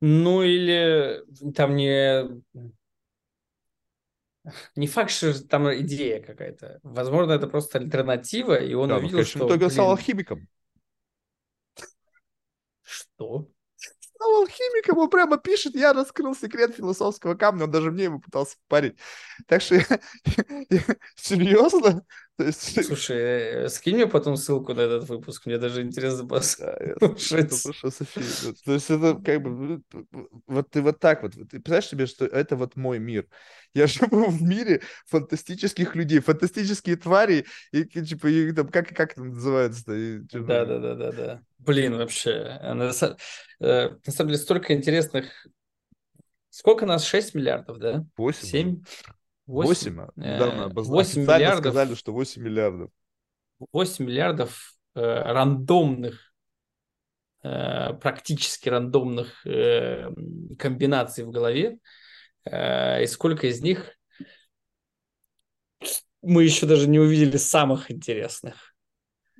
Ну 0.00 0.42
или 0.42 1.22
там 1.54 1.74
не... 1.76 2.24
Не 4.76 4.86
факт, 4.86 5.10
что 5.10 5.42
там 5.44 5.74
идея 5.80 6.22
какая-то. 6.22 6.78
Возможно, 6.84 7.32
это 7.32 7.48
просто 7.48 7.78
альтернатива, 7.78 8.54
и 8.54 8.74
он 8.74 8.90
да, 8.90 8.98
увидел, 8.98 9.24
что... 9.24 9.44
в 9.44 9.48
итоге 9.48 9.64
он 9.64 9.70
стал 9.72 9.90
алхимиком. 9.90 10.46
Что? 12.82 13.48
Стал 14.26 14.42
алхимиком, 14.42 14.98
он 14.98 15.10
прямо 15.10 15.36
пишет, 15.38 15.74
я 15.74 15.92
раскрыл 15.92 16.34
секрет 16.34 16.74
философского 16.74 17.34
камня, 17.34 17.64
он 17.64 17.70
даже 17.70 17.90
мне 17.90 18.04
его 18.04 18.18
пытался 18.18 18.56
парить. 18.68 18.96
Так 19.46 19.62
что 19.62 19.76
серьезно? 21.16 22.04
Слушай, 22.38 23.16
э, 23.16 23.68
скинь 23.70 23.94
мне 23.94 24.06
потом 24.06 24.36
ссылку 24.36 24.74
на 24.74 24.82
этот 24.82 25.08
выпуск, 25.08 25.46
мне 25.46 25.56
даже 25.56 25.80
интересно 25.80 26.26
послушать. 26.26 26.98
Да, 27.00 27.90
София. 27.90 28.52
То 28.64 28.72
есть 28.74 28.90
это 28.90 29.14
как 29.14 29.42
бы, 29.42 29.82
вот 30.46 30.70
ты 30.70 30.82
вот 30.82 31.00
так 31.00 31.22
вот, 31.22 31.32
ты 31.32 31.46
представляешь 31.46 31.86
себе, 31.86 32.06
что 32.06 32.26
это 32.26 32.56
вот 32.56 32.76
мой 32.76 32.98
мир. 32.98 33.26
Я 33.72 33.86
живу 33.86 34.26
в 34.26 34.42
мире 34.42 34.82
фантастических 35.06 35.94
людей, 35.94 36.20
фантастические 36.20 36.96
твари, 36.96 37.46
и 37.72 37.84
типа, 37.84 38.26
и, 38.26 38.52
там, 38.52 38.68
как, 38.68 38.88
как 38.94 39.12
это 39.12 39.24
называется? 39.24 39.84
Да, 39.86 40.66
да, 40.66 40.78
да, 40.78 40.94
да, 40.94 41.12
да. 41.12 41.42
Блин, 41.58 41.96
вообще, 41.96 42.60
на, 42.62 42.84
э, 42.84 43.88
на 44.04 44.12
самом 44.12 44.28
деле 44.28 44.38
столько 44.38 44.74
интересных... 44.74 45.46
Сколько 46.50 46.86
нас? 46.86 47.04
6 47.04 47.34
миллиардов, 47.34 47.78
да? 47.78 48.04
8. 48.16 48.46
7? 48.46 48.82
8, 49.46 49.94
8 49.94 50.08
недавно 50.16 50.68
8 50.68 51.22
миллиардов, 51.22 51.58
сказали, 51.58 51.94
что 51.94 52.12
8 52.12 52.42
миллиардов. 52.42 52.90
8 53.72 54.04
миллиардов 54.04 54.74
э, 54.94 55.00
рандомных, 55.00 56.32
э, 57.42 57.94
практически 57.94 58.68
рандомных 58.68 59.46
э, 59.46 60.10
комбинаций 60.58 61.24
в 61.24 61.30
голове. 61.30 61.78
Э, 62.44 63.02
и 63.02 63.06
сколько 63.06 63.46
из 63.46 63.60
них 63.60 63.92
мы 66.22 66.42
еще 66.42 66.66
даже 66.66 66.88
не 66.88 66.98
увидели 66.98 67.36
самых 67.36 67.90
интересных. 67.90 68.74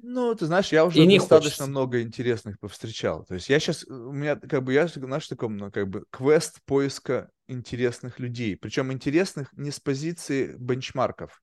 Ну, 0.03 0.33
ты 0.37 0.47
знаешь, 0.47 0.71
я 0.71 0.85
уже 0.85 1.03
и 1.03 1.19
достаточно 1.19 1.49
хочется. 1.49 1.67
много 1.67 2.01
интересных 2.01 2.61
повстречал. 2.61 3.25
То 3.25 3.35
есть 3.35 3.49
я 3.49 3.59
сейчас, 3.59 3.83
у 3.85 4.13
меня 4.13 4.37
как 4.37 4.63
бы, 4.63 4.73
я, 4.73 4.87
знаешь, 4.87 5.27
таком, 5.27 5.57
ну, 5.57 5.73
как 5.73 5.89
бы, 5.89 6.05
квест 6.11 6.61
поиска 6.65 7.29
интересных 7.49 8.19
людей. 8.19 8.57
Причем 8.57 8.93
интересных 8.93 9.53
не 9.53 9.71
с 9.71 9.81
позиции 9.81 10.55
бенчмарков. 10.59 11.43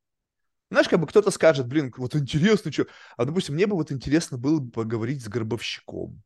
Знаешь, 0.69 0.89
как 0.89 0.99
бы 0.99 1.07
кто-то 1.07 1.29
скажет, 1.29 1.67
блин, 1.67 1.93
вот 1.97 2.15
интересно, 2.15 2.71
что... 2.71 2.87
А, 3.15 3.25
допустим, 3.25 3.55
мне 3.55 3.67
бы 3.67 3.75
вот 3.75 3.91
интересно 3.91 4.37
было 4.37 4.59
бы 4.59 4.71
поговорить 4.71 5.23
с 5.23 5.27
гробовщиком. 5.27 6.23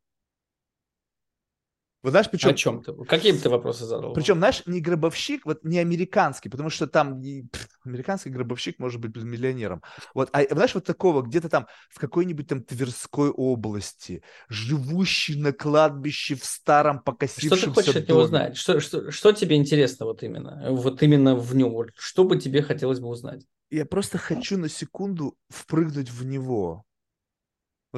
Вот 2.04 2.12
знаешь, 2.12 2.30
причем... 2.30 2.50
О 2.50 2.54
чем 2.54 2.84
ты? 2.84 2.94
Какие 3.06 3.34
ты 3.34 3.50
вопросы 3.50 3.86
задал? 3.86 4.14
Причем, 4.14 4.38
знаешь, 4.38 4.62
не 4.66 4.82
гробовщик, 4.82 5.46
вот 5.46 5.64
не 5.64 5.80
американский, 5.80 6.48
потому 6.48 6.70
что 6.70 6.86
там 6.86 7.22
пфф, 7.22 7.68
американский 7.86 8.30
гробовщик 8.30 8.78
может 8.78 9.02
быть 9.02 9.16
миллионером. 9.16 9.82
Вот, 10.14 10.30
а 10.32 10.44
знаешь, 10.44 10.76
вот 10.76 10.86
такого, 10.86 11.24
где-то 11.24 11.50
там 11.50 11.68
в 11.90 12.00
какой-нибудь 12.00 12.48
там 12.48 12.62
Тверской 12.62 13.30
области, 13.30 14.22
живущий 14.48 15.42
на 15.42 15.54
кладбище 15.54 16.36
в 16.36 16.46
старом 16.46 17.02
покосившемся 17.02 17.58
Что 17.58 17.68
ты 17.68 17.74
хочешь 17.74 17.94
доме. 17.94 18.04
от 18.04 18.10
него 18.10 18.20
узнать? 18.20 18.58
Что, 18.58 18.80
что, 18.80 19.12
что 19.12 19.32
тебе 19.32 19.56
интересно 19.56 20.06
вот 20.06 20.22
именно? 20.22 20.68
Вот 20.72 21.02
именно 21.02 21.36
в 21.36 21.56
нем? 21.56 21.72
Вот, 21.72 21.90
что 21.98 22.24
бы 22.26 22.38
тебе 22.38 22.62
хотелось 22.62 23.00
бы 23.00 23.08
узнать? 23.08 23.44
Я 23.70 23.86
просто 23.86 24.18
хочу 24.18 24.58
на 24.58 24.70
секунду 24.70 25.36
впрыгнуть 25.50 26.10
в 26.10 26.26
него. 26.26 26.86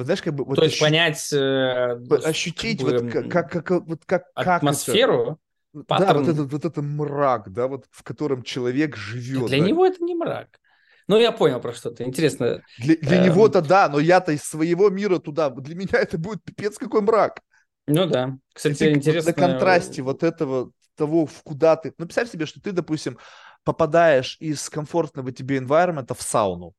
Вот 0.00 0.06
знаешь, 0.06 0.22
как 0.22 0.34
бы... 0.34 0.44
Вот 0.44 0.56
То 0.56 0.62
есть 0.62 0.76
ощу... 0.76 0.84
понять... 0.84 1.32
Э, 1.32 2.00
ощутить 2.24 2.82
как 2.82 2.88
бы, 2.88 2.98
вот 2.98 3.12
как, 3.12 3.50
как, 3.50 3.66
как, 3.66 3.86
вот 3.86 4.00
как, 4.06 4.24
атмосферу? 4.34 5.38
Как 5.86 6.00
это? 6.00 6.06
Да, 6.06 6.14
вот 6.14 6.28
этот, 6.28 6.52
вот 6.52 6.64
этот 6.64 6.82
мрак, 6.82 7.52
да, 7.52 7.68
вот 7.68 7.84
в 7.90 8.02
котором 8.02 8.42
человек 8.42 8.96
живет. 8.96 9.48
Для 9.48 9.60
да. 9.60 9.66
него 9.66 9.84
это 9.84 10.02
не 10.02 10.14
мрак. 10.14 10.58
Ну, 11.06 11.18
я 11.18 11.32
понял 11.32 11.60
про 11.60 11.74
что-то. 11.74 12.02
Интересно. 12.04 12.62
Для, 12.78 12.96
для 12.96 13.18
эм... 13.18 13.24
него-то 13.26 13.60
да, 13.60 13.88
но 13.88 13.98
я-то 13.98 14.32
из 14.32 14.42
своего 14.42 14.88
мира 14.88 15.18
туда. 15.18 15.50
Для 15.50 15.74
меня 15.74 15.98
это 15.98 16.16
будет 16.16 16.42
пипец 16.42 16.78
какой 16.78 17.02
мрак. 17.02 17.40
Ну 17.86 18.06
да. 18.06 18.38
Кстати, 18.54 18.78
ты, 18.78 18.92
интересно. 18.92 19.32
Вот 19.32 19.40
на 19.40 19.48
контрасте 19.48 20.02
вот 20.02 20.22
этого, 20.22 20.70
того, 20.96 21.26
в 21.26 21.42
куда 21.42 21.76
ты... 21.76 21.92
Ну, 21.98 22.06
представь 22.06 22.30
себе, 22.30 22.46
что 22.46 22.60
ты, 22.60 22.72
допустим, 22.72 23.18
попадаешь 23.64 24.36
из 24.40 24.68
комфортного 24.70 25.30
тебе 25.30 25.58
environment 25.58 26.14
в 26.16 26.22
сауну. 26.22 26.74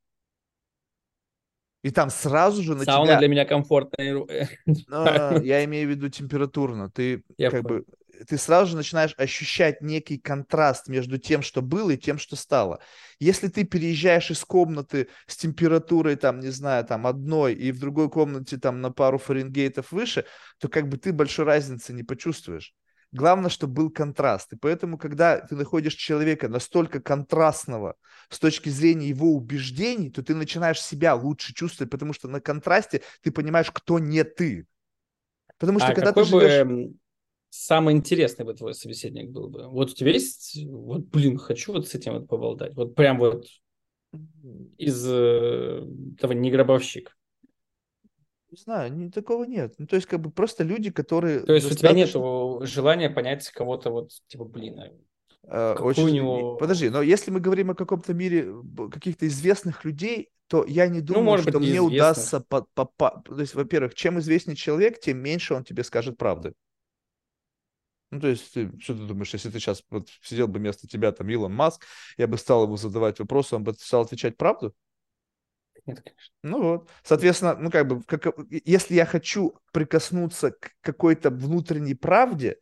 И 1.83 1.89
там 1.89 2.09
сразу 2.09 2.61
же 2.61 2.75
на 2.75 2.83
Сауна 2.83 3.07
тебя... 3.07 3.19
для 3.19 3.27
меня 3.27 3.45
комфортная. 3.45 4.25
А, 4.91 5.39
я 5.41 5.63
имею 5.65 5.87
в 5.87 5.91
виду 5.91 6.09
температурно. 6.09 6.89
Ты 6.89 7.23
я 7.37 7.49
как 7.49 7.63
понял. 7.63 7.79
бы 7.79 7.85
ты 8.27 8.37
сразу 8.37 8.71
же 8.71 8.77
начинаешь 8.77 9.15
ощущать 9.17 9.81
некий 9.81 10.17
контраст 10.17 10.87
между 10.87 11.17
тем, 11.17 11.41
что 11.41 11.61
было, 11.61 11.91
и 11.91 11.97
тем, 11.97 12.17
что 12.17 12.35
стало. 12.35 12.79
Если 13.19 13.47
ты 13.47 13.63
переезжаешь 13.63 14.31
из 14.31 14.43
комнаты 14.43 15.07
с 15.27 15.37
температурой, 15.37 16.15
там, 16.15 16.39
не 16.39 16.49
знаю, 16.49 16.85
там, 16.85 17.07
одной, 17.07 17.53
и 17.53 17.71
в 17.71 17.79
другой 17.79 18.09
комнате, 18.09 18.57
там, 18.57 18.81
на 18.81 18.91
пару 18.91 19.17
фаренгейтов 19.17 19.91
выше, 19.91 20.25
то 20.59 20.67
как 20.67 20.87
бы 20.87 20.97
ты 20.97 21.13
большой 21.13 21.45
разницы 21.45 21.93
не 21.93 22.03
почувствуешь. 22.03 22.73
Главное, 23.11 23.49
чтобы 23.49 23.73
был 23.73 23.89
контраст. 23.89 24.53
И 24.53 24.55
поэтому, 24.55 24.97
когда 24.97 25.39
ты 25.39 25.55
находишь 25.55 25.95
человека 25.95 26.47
настолько 26.47 27.01
контрастного 27.01 27.95
с 28.29 28.39
точки 28.39 28.69
зрения 28.69 29.09
его 29.09 29.33
убеждений, 29.33 30.09
то 30.09 30.23
ты 30.23 30.33
начинаешь 30.33 30.81
себя 30.81 31.13
лучше 31.15 31.53
чувствовать, 31.53 31.91
потому 31.91 32.13
что 32.13 32.29
на 32.29 32.39
контрасте 32.39 33.01
ты 33.21 33.31
понимаешь, 33.31 33.69
кто 33.71 33.99
не 33.99 34.23
ты. 34.23 34.65
Потому 35.57 35.79
что 35.79 35.89
а 35.89 35.93
когда 35.93 36.07
какой 36.07 36.23
ты 36.23 36.29
живешь... 36.29 36.65
бы 36.65 36.93
самый 37.49 37.95
интересный 37.95 38.45
бы 38.45 38.53
твой 38.53 38.73
собеседник 38.73 39.29
был 39.29 39.49
бы? 39.49 39.67
Вот 39.67 39.91
у 39.91 39.93
тебя 39.93 40.11
есть, 40.11 40.57
вот, 40.65 41.01
блин, 41.07 41.37
хочу 41.37 41.73
вот 41.73 41.87
с 41.87 41.95
этим 41.95 42.13
вот 42.13 42.27
поболтать. 42.29 42.73
Вот 42.75 42.95
прям 42.95 43.19
вот 43.19 43.45
из 44.77 45.05
э, 45.05 45.85
того 46.19 46.33
не 46.33 46.49
гробовщик. 46.49 47.17
Не 48.51 48.57
знаю, 48.57 48.93
не, 48.93 49.09
такого 49.09 49.45
нет. 49.45 49.75
Ну, 49.77 49.87
то 49.87 49.95
есть, 49.95 50.07
как 50.07 50.19
бы 50.19 50.29
просто 50.29 50.65
люди, 50.65 50.91
которые... 50.91 51.39
То 51.39 51.53
есть 51.53 51.69
достаточно... 51.69 52.19
у 52.19 52.57
тебя 52.57 52.59
нет 52.59 52.69
желания 52.69 53.09
понять 53.09 53.49
кого-то 53.49 53.91
вот, 53.91 54.11
типа, 54.27 54.43
блин, 54.43 54.77
а, 55.47 55.75
очень... 55.75 56.03
у 56.03 56.09
него... 56.09 56.57
Подожди, 56.57 56.89
но 56.89 57.01
если 57.01 57.31
мы 57.31 57.39
говорим 57.39 57.71
о 57.71 57.75
каком-то 57.75 58.13
мире 58.13 58.53
каких-то 58.91 59.25
известных 59.27 59.85
людей, 59.85 60.31
то 60.47 60.65
я 60.65 60.87
не 60.87 60.99
ну, 60.99 61.05
думаю, 61.05 61.23
ну, 61.23 61.29
может 61.31 61.49
что 61.49 61.59
быть, 61.59 61.69
мне 61.69 61.79
удастся... 61.79 62.41
По, 62.41 62.67
по, 62.73 62.83
по... 62.85 63.23
То 63.25 63.39
есть, 63.39 63.55
во-первых, 63.55 63.95
чем 63.95 64.19
известнее 64.19 64.57
человек, 64.57 64.99
тем 64.99 65.19
меньше 65.19 65.53
он 65.53 65.63
тебе 65.63 65.85
скажет 65.85 66.17
правды. 66.17 66.53
Ну, 68.11 68.19
то 68.19 68.27
есть, 68.27 68.53
ты, 68.53 68.69
что 68.81 68.95
ты 68.95 69.05
думаешь, 69.05 69.31
если 69.31 69.49
ты 69.49 69.59
сейчас 69.59 69.81
вот 69.89 70.09
сидел 70.21 70.49
бы 70.49 70.59
вместо 70.59 70.89
тебя 70.89 71.13
там 71.13 71.29
Илон 71.29 71.53
Маск, 71.53 71.85
я 72.17 72.27
бы 72.27 72.37
стал 72.37 72.65
ему 72.65 72.75
задавать 72.75 73.17
вопросы, 73.19 73.55
он 73.55 73.63
бы 73.63 73.73
стал 73.75 74.01
отвечать 74.01 74.35
правду? 74.35 74.75
Нет, 75.85 76.01
конечно. 76.01 76.33
Ну 76.43 76.61
вот, 76.61 76.89
соответственно, 77.03 77.55
ну 77.55 77.71
как 77.71 77.87
бы, 77.87 78.03
как, 78.03 78.27
если 78.49 78.95
я 78.95 79.05
хочу 79.05 79.55
прикоснуться 79.73 80.51
к 80.51 80.71
какой-то 80.81 81.29
внутренней 81.29 81.95
правде, 81.95 82.57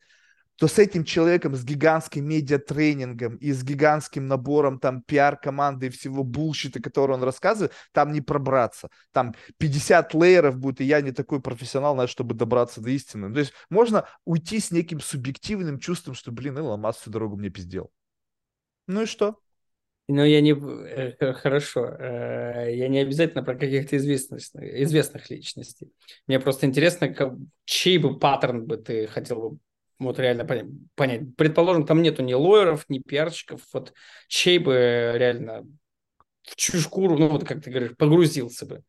то 0.60 0.68
с 0.68 0.78
этим 0.78 1.06
человеком, 1.06 1.56
с 1.56 1.64
гигантским 1.64 2.26
медиатренингом 2.26 3.38
и 3.38 3.54
с 3.54 3.64
гигантским 3.64 4.28
набором 4.28 4.78
там 4.78 5.02
пиар-команды 5.02 5.88
и 5.88 5.90
всего 5.90 6.24
булщита, 6.24 6.82
который 6.82 7.14
он 7.14 7.24
рассказывает, 7.24 7.72
там 7.94 8.12
не 8.12 8.20
пробраться. 8.20 8.90
Там 9.14 9.36
50 9.58 10.14
лейеров 10.14 10.58
будет, 10.58 10.82
и 10.82 10.84
я 10.84 11.00
не 11.00 11.14
такой 11.14 11.42
профессионал, 11.42 11.94
знаешь, 11.94 12.10
чтобы 12.10 12.36
добраться 12.36 12.82
до 12.82 12.90
истины. 12.90 13.34
То 13.34 13.40
есть 13.40 13.54
можно 13.70 14.06
уйти 14.26 14.60
с 14.60 14.72
неким 14.72 15.00
субъективным 15.00 15.80
чувством, 15.80 16.14
что, 16.14 16.32
блин, 16.34 16.58
Илон 16.58 16.82
Маск 16.82 17.02
всю 17.02 17.10
дорогу 17.12 17.38
мне 17.38 17.50
пиздел. 17.50 17.90
Ну 18.88 19.04
и 19.04 19.06
что? 19.06 19.40
Но 20.12 20.26
я 20.26 20.42
не... 20.42 20.54
Э, 20.54 21.34
хорошо. 21.34 21.86
Э, 21.86 22.76
я 22.76 22.88
не 22.88 22.98
обязательно 22.98 23.44
про 23.44 23.56
каких-то 23.56 23.96
известных, 23.98 24.40
известных 24.56 25.30
личностей. 25.30 25.92
Мне 26.26 26.40
просто 26.40 26.66
интересно, 26.66 27.14
как, 27.14 27.34
чей 27.66 28.00
бы 28.00 28.18
паттерн 28.18 28.66
бы 28.66 28.78
ты 28.78 29.06
хотел 29.06 29.52
бы 29.52 29.58
вот 30.00 30.18
реально 30.18 30.46
понять. 30.96 31.36
Предположим, 31.38 31.86
там 31.86 32.02
нету 32.02 32.24
ни 32.24 32.34
лоеров, 32.34 32.86
ни 32.90 32.98
пиарщиков. 32.98 33.62
Вот 33.72 33.94
чей 34.28 34.58
бы 34.58 35.12
реально 35.14 35.68
в 36.42 36.56
чью 36.56 36.80
шкуру, 36.80 37.16
ну 37.20 37.28
вот 37.28 37.46
как 37.46 37.62
ты 37.62 37.70
говоришь, 37.70 37.96
погрузился 37.96 38.66
бы? 38.66 38.84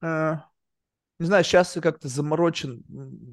А, 0.00 0.48
не 1.18 1.26
знаю, 1.26 1.44
сейчас 1.44 1.76
я 1.76 1.82
как-то 1.82 2.08
заморочен. 2.08 2.84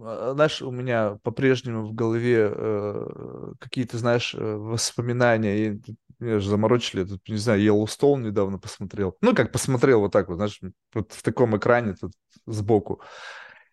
А, 0.02 0.34
знаешь, 0.34 0.62
у 0.62 0.72
меня 0.72 1.18
по-прежнему 1.24 1.86
в 1.86 1.94
голове 1.94 2.50
э, 2.50 3.54
какие-то, 3.60 3.98
знаешь, 3.98 4.34
э, 4.34 4.56
воспоминания. 4.56 5.68
И, 5.68 5.82
меня 6.20 6.40
же 6.40 6.50
заморочили. 6.50 7.04
Тут, 7.04 7.28
не 7.28 7.38
знаю, 7.38 7.62
Йеллоустоун 7.62 8.24
недавно 8.24 8.58
посмотрел. 8.58 9.18
Ну, 9.22 9.36
как 9.36 9.52
посмотрел 9.52 10.00
вот 10.00 10.12
так 10.12 10.30
вот, 10.30 10.36
знаешь, 10.36 10.60
вот 10.94 11.12
в 11.12 11.22
таком 11.22 11.58
экране 11.58 11.94
тут 11.94 12.14
сбоку. 12.46 13.02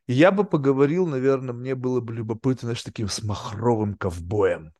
И 0.06 0.12
я 0.12 0.32
бы 0.32 0.44
поговорил, 0.44 1.06
наверное, 1.06 1.54
мне 1.54 1.74
было 1.74 2.00
бы 2.00 2.12
любопытно, 2.12 2.66
знаешь, 2.66 2.82
таким 2.82 3.08
с 3.08 3.22
махровым 3.22 3.94
ковбоем. 3.94 4.72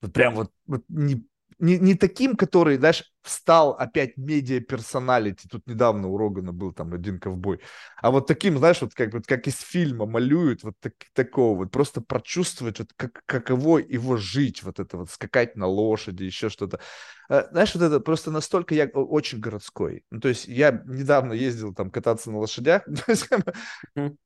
Вот 0.00 0.12
прям 0.12 0.34
вот, 0.34 0.52
вот 0.66 0.82
не 0.88 1.26
не, 1.58 1.78
не 1.78 1.94
таким, 1.94 2.36
который, 2.36 2.76
знаешь, 2.76 3.04
встал 3.22 3.72
опять 3.72 4.16
медиа-персоналити. 4.16 5.48
Тут 5.48 5.66
недавно 5.66 6.08
у 6.08 6.16
Рогана 6.18 6.52
был 6.52 6.72
там 6.72 6.92
один 6.92 7.18
ковбой. 7.18 7.60
А 7.96 8.10
вот 8.10 8.26
таким, 8.26 8.58
знаешь, 8.58 8.80
вот 8.82 8.94
как, 8.94 9.12
вот 9.14 9.26
как 9.26 9.46
из 9.46 9.58
фильма 9.60 10.06
малюют, 10.06 10.62
вот 10.62 10.74
так, 10.80 10.92
такого 11.14 11.56
вот, 11.56 11.70
просто 11.70 12.00
прочувствовать, 12.00 12.78
вот 12.78 12.88
как, 12.96 13.22
каково 13.26 13.78
его 13.78 14.16
жить, 14.16 14.62
вот 14.62 14.78
это 14.80 14.98
вот, 14.98 15.10
скакать 15.10 15.56
на 15.56 15.66
лошади, 15.66 16.24
еще 16.24 16.50
что-то. 16.50 16.80
А, 17.28 17.48
знаешь, 17.50 17.74
вот 17.74 17.82
это 17.82 18.00
просто 18.00 18.30
настолько 18.30 18.74
я 18.74 18.86
очень 18.86 19.40
городской. 19.40 20.04
Ну, 20.10 20.20
то 20.20 20.28
есть 20.28 20.46
я 20.46 20.82
недавно 20.86 21.32
ездил 21.32 21.74
там 21.74 21.90
кататься 21.90 22.30
на 22.30 22.38
лошадях. 22.38 22.86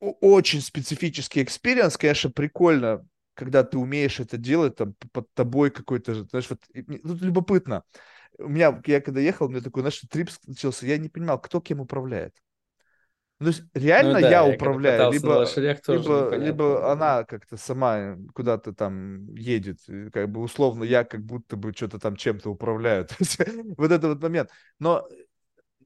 Очень 0.00 0.60
специфический 0.60 1.42
experience, 1.42 1.96
конечно, 1.96 2.30
прикольно 2.30 3.06
когда 3.34 3.64
ты 3.64 3.78
умеешь 3.78 4.20
это 4.20 4.36
делать, 4.36 4.76
там, 4.76 4.94
под 5.12 5.32
тобой 5.34 5.70
какой-то, 5.70 6.14
знаешь, 6.24 6.48
вот, 6.48 6.60
тут 7.02 7.20
любопытно. 7.20 7.82
У 8.38 8.48
меня, 8.48 8.80
я 8.86 9.00
когда 9.00 9.20
ехал, 9.20 9.46
у 9.46 9.48
меня 9.48 9.60
такой, 9.60 9.82
знаешь, 9.82 10.00
трип 10.10 10.30
начался, 10.46 10.86
я 10.86 10.98
не 10.98 11.08
понимал, 11.08 11.40
кто 11.40 11.60
кем 11.60 11.80
управляет. 11.80 12.34
Ну, 13.40 13.50
то 13.50 13.58
есть 13.58 13.64
реально 13.74 14.14
ну, 14.14 14.20
да, 14.20 14.30
я 14.30 14.44
управляю, 14.46 15.12
либо, 15.12 15.46
либо, 15.88 16.36
либо 16.36 16.92
она 16.92 17.24
как-то 17.24 17.56
сама 17.56 18.16
куда-то 18.32 18.72
там 18.72 19.34
едет, 19.34 19.78
как 20.12 20.30
бы 20.30 20.40
условно 20.40 20.84
я 20.84 21.02
как 21.04 21.24
будто 21.24 21.56
бы 21.56 21.72
что-то 21.72 21.98
там 21.98 22.14
чем-то 22.14 22.48
управляю. 22.50 23.08
вот 23.76 23.90
это 23.90 24.08
вот 24.08 24.22
момент. 24.22 24.50
Но 24.78 25.06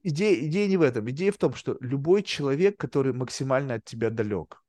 идея, 0.03 0.45
идея 0.45 0.67
не 0.67 0.77
в 0.77 0.83
этом. 0.83 1.09
Идея 1.09 1.31
в 1.31 1.37
том, 1.37 1.53
что 1.53 1.75
любой 1.81 2.21
человек, 2.21 2.77
который 2.77 3.13
максимально 3.13 3.75
от 3.75 3.83
тебя 3.83 4.11
далек, 4.11 4.61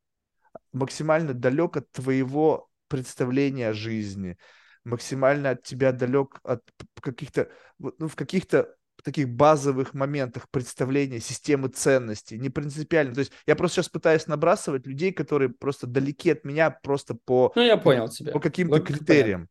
максимально 0.72 1.34
далек 1.34 1.76
от 1.76 1.90
твоего 1.92 2.69
представление 2.90 3.68
о 3.68 3.72
жизни, 3.72 4.36
максимально 4.84 5.50
от 5.50 5.62
тебя 5.62 5.92
далек 5.92 6.40
от 6.42 6.60
каких-то, 7.00 7.48
ну, 7.78 8.08
в 8.08 8.16
каких-то 8.16 8.74
таких 9.02 9.30
базовых 9.30 9.94
моментах 9.94 10.50
представления 10.50 11.20
системы 11.20 11.68
ценностей, 11.68 12.38
не 12.38 12.50
принципиально. 12.50 13.14
То 13.14 13.20
есть 13.20 13.32
я 13.46 13.56
просто 13.56 13.76
сейчас 13.76 13.88
пытаюсь 13.88 14.26
набрасывать 14.26 14.86
людей, 14.86 15.12
которые 15.12 15.48
просто 15.48 15.86
далеки 15.86 16.30
от 16.30 16.44
меня 16.44 16.70
просто 16.70 17.14
по, 17.14 17.52
ну, 17.54 17.62
я 17.62 17.76
понял 17.76 18.08
тебя. 18.08 18.32
по 18.32 18.40
каким-то 18.40 18.74
Логика 18.74 18.94
критериям. 18.94 19.48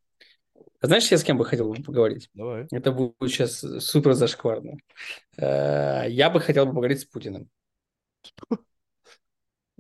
А 0.82 0.88
знаешь, 0.88 1.10
я 1.11 1.18
с 1.18 1.24
кем 1.24 1.38
бы 1.38 1.45
хотел 1.45 1.74
бы 1.74 1.82
поговорить? 1.82 2.30
Давай. 2.34 2.68
Это 2.72 2.91
будет 2.91 3.16
сейчас 3.22 3.60
супер 3.84 4.14
зашкварно. 4.14 4.78
Э, 5.38 6.06
я 6.07 6.30
бы 6.30 6.40
хотел 6.40 6.66
бы 6.66 6.72
поговорить 6.72 7.02
с 7.02 7.06
Путиным. 7.06 7.49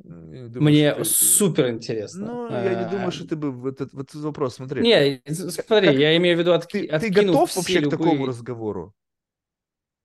Думаю, 0.03 0.61
Мне 0.61 0.93
ты... 0.93 1.05
супер 1.05 1.69
интересно. 1.69 2.25
Ну, 2.25 2.51
я 2.51 2.83
не 2.83 2.89
думаю, 2.89 3.11
что 3.11 3.27
ты 3.27 3.35
бы 3.35 3.51
вот 3.51 3.81
этот, 3.81 3.93
этот 3.93 4.15
вопрос, 4.15 4.55
смотри. 4.55 4.81
Не, 4.81 5.21
смотри, 5.33 5.87
как... 5.87 5.95
я 5.95 6.15
имею 6.17 6.35
в 6.37 6.39
виду 6.39 6.53
от, 6.53 6.67
ты, 6.67 6.87
ты 6.87 7.09
готов 7.09 7.55
вообще 7.55 7.79
любые... 7.79 7.89
к 7.89 7.97
такому 7.97 8.25
разговору? 8.25 8.93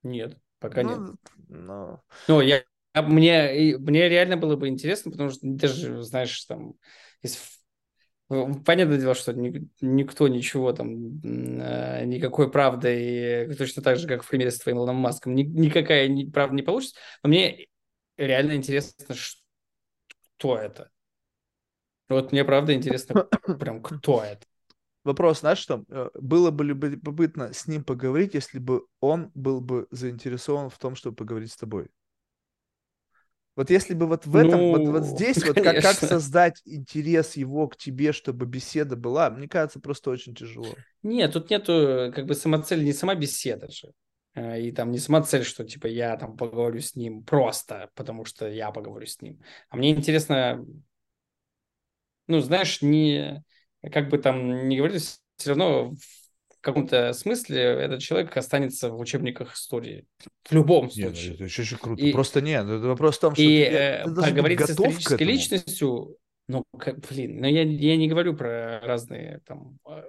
Нет, 0.03 0.37
пока 0.59 0.83
ну, 0.83 0.91
нет. 0.91 1.17
Ну, 1.49 2.01
ну 2.29 2.41
я, 2.41 2.63
мне, 2.95 3.77
мне 3.79 4.09
реально 4.09 4.37
было 4.37 4.57
бы 4.57 4.69
интересно, 4.69 5.11
потому 5.11 5.31
что 5.31 5.41
даже, 5.43 6.03
знаешь, 6.03 6.45
там, 6.45 6.75
из 7.23 7.39
Понятное 8.29 8.97
дело, 8.97 9.15
что 9.15 9.35
никто 9.35 10.29
ничего 10.29 10.73
там, 10.73 11.21
э, 11.23 12.05
никакой 12.07 12.51
правды, 12.51 13.55
точно 13.59 13.83
так 13.83 13.99
же, 13.99 14.09
как 14.09 14.23
в 14.23 14.29
примере 14.29 14.51
с 14.51 14.59
твоим 14.59 14.79
Илоном 14.79 14.97
Маском, 14.97 15.35
никакая 15.35 16.09
правда 16.33 16.55
не 16.57 16.63
получится. 16.63 16.97
Но 17.23 17.29
мне 17.29 17.67
реально 18.17 18.55
интересно, 18.55 19.15
кто 20.37 20.57
это. 20.57 20.91
Вот 22.09 22.33
мне 22.33 22.45
правда 22.45 22.75
интересно, 22.75 23.25
прям 23.59 23.83
кто 23.83 24.23
это. 24.23 24.47
Вопрос, 25.05 25.41
знаешь 25.41 25.59
что? 25.59 25.85
Э, 25.89 26.09
было 26.15 26.51
бы 26.51 26.65
любопытно 26.65 27.53
с 27.53 27.67
ним 27.67 27.85
поговорить, 27.85 28.35
если 28.35 28.59
бы 28.59 28.87
он 29.01 29.31
был 29.35 29.61
бы 29.61 29.87
заинтересован 29.91 30.71
в 30.71 30.79
том, 30.79 30.95
чтобы 30.95 31.17
поговорить 31.17 31.53
с 31.53 31.57
тобой. 31.57 31.89
Вот 33.57 33.71
если 33.71 33.95
бы 33.95 34.07
вот 34.07 34.27
в 34.27 34.35
этом, 34.35 34.61
ну, 34.61 34.71
вот, 34.73 34.89
вот 34.89 35.03
ну, 35.03 35.17
здесь, 35.17 35.45
вот 35.47 35.55
как, 35.55 35.81
как 35.81 35.97
создать 35.97 36.61
интерес 36.65 37.37
его 37.37 37.69
к 37.69 37.77
тебе, 37.77 38.13
чтобы 38.13 38.47
беседа 38.47 38.97
была, 38.97 39.31
мне 39.31 39.47
кажется, 39.47 39.79
просто 39.79 40.11
очень 40.11 40.35
тяжело. 40.35 40.75
Нет, 41.03 41.33
тут 41.33 41.51
нету 41.51 42.13
как 42.15 42.27
бы 42.27 42.35
самоцели, 42.35 42.85
не 42.85 42.93
сама 42.93 43.15
беседа 43.15 43.71
же. 43.71 43.93
Э, 44.35 44.61
и 44.61 44.73
там 44.73 44.91
не 44.91 44.99
сама 44.99 45.23
цель, 45.23 45.45
что 45.45 45.65
типа 45.65 45.87
я 45.87 46.17
там 46.17 46.37
поговорю 46.37 46.81
с 46.81 46.95
ним 46.95 47.23
просто, 47.23 47.91
потому 47.95 48.25
что 48.25 48.49
я 48.49 48.71
поговорю 48.71 49.07
с 49.07 49.21
ним. 49.21 49.41
А 49.69 49.77
мне 49.77 49.91
интересно, 49.91 50.65
ну, 52.27 52.41
знаешь, 52.41 52.83
не 52.83 53.45
как 53.93 54.09
бы 54.09 54.19
там 54.19 54.69
не 54.69 54.77
говорили, 54.79 54.99
все 55.37 55.51
равно 55.51 55.95
каком-то 56.65 57.13
смысле 57.13 57.61
этот 57.61 58.01
человек 58.01 58.37
останется 58.37 58.89
в 58.89 58.99
учебниках 58.99 59.55
истории. 59.55 60.07
В 60.45 60.53
любом 60.53 60.91
случае. 60.91 61.13
Нет, 61.13 61.35
это 61.35 61.45
еще, 61.45 61.63
еще 61.63 61.77
круто. 61.77 62.03
И, 62.03 62.13
Просто 62.13 62.41
нет, 62.41 62.65
это 62.65 62.89
вопрос 62.89 63.19
в 63.19 63.21
том, 63.21 63.35
что 63.35 63.43
и, 63.43 63.47
ты, 63.47 63.65
э, 63.65 64.05
ты 64.05 64.15
поговорить 64.15 64.61
с 64.61 64.71
исторической 64.71 65.23
личностью, 65.23 66.17
ну, 66.49 66.65
как, 66.79 67.01
блин, 67.09 67.41
но 67.41 67.47
я, 67.47 67.63
я 67.63 67.97
не 67.97 68.09
говорю 68.09 68.35
про 68.35 68.81
разные 68.81 69.41
там 69.47 69.79
э, 69.87 70.05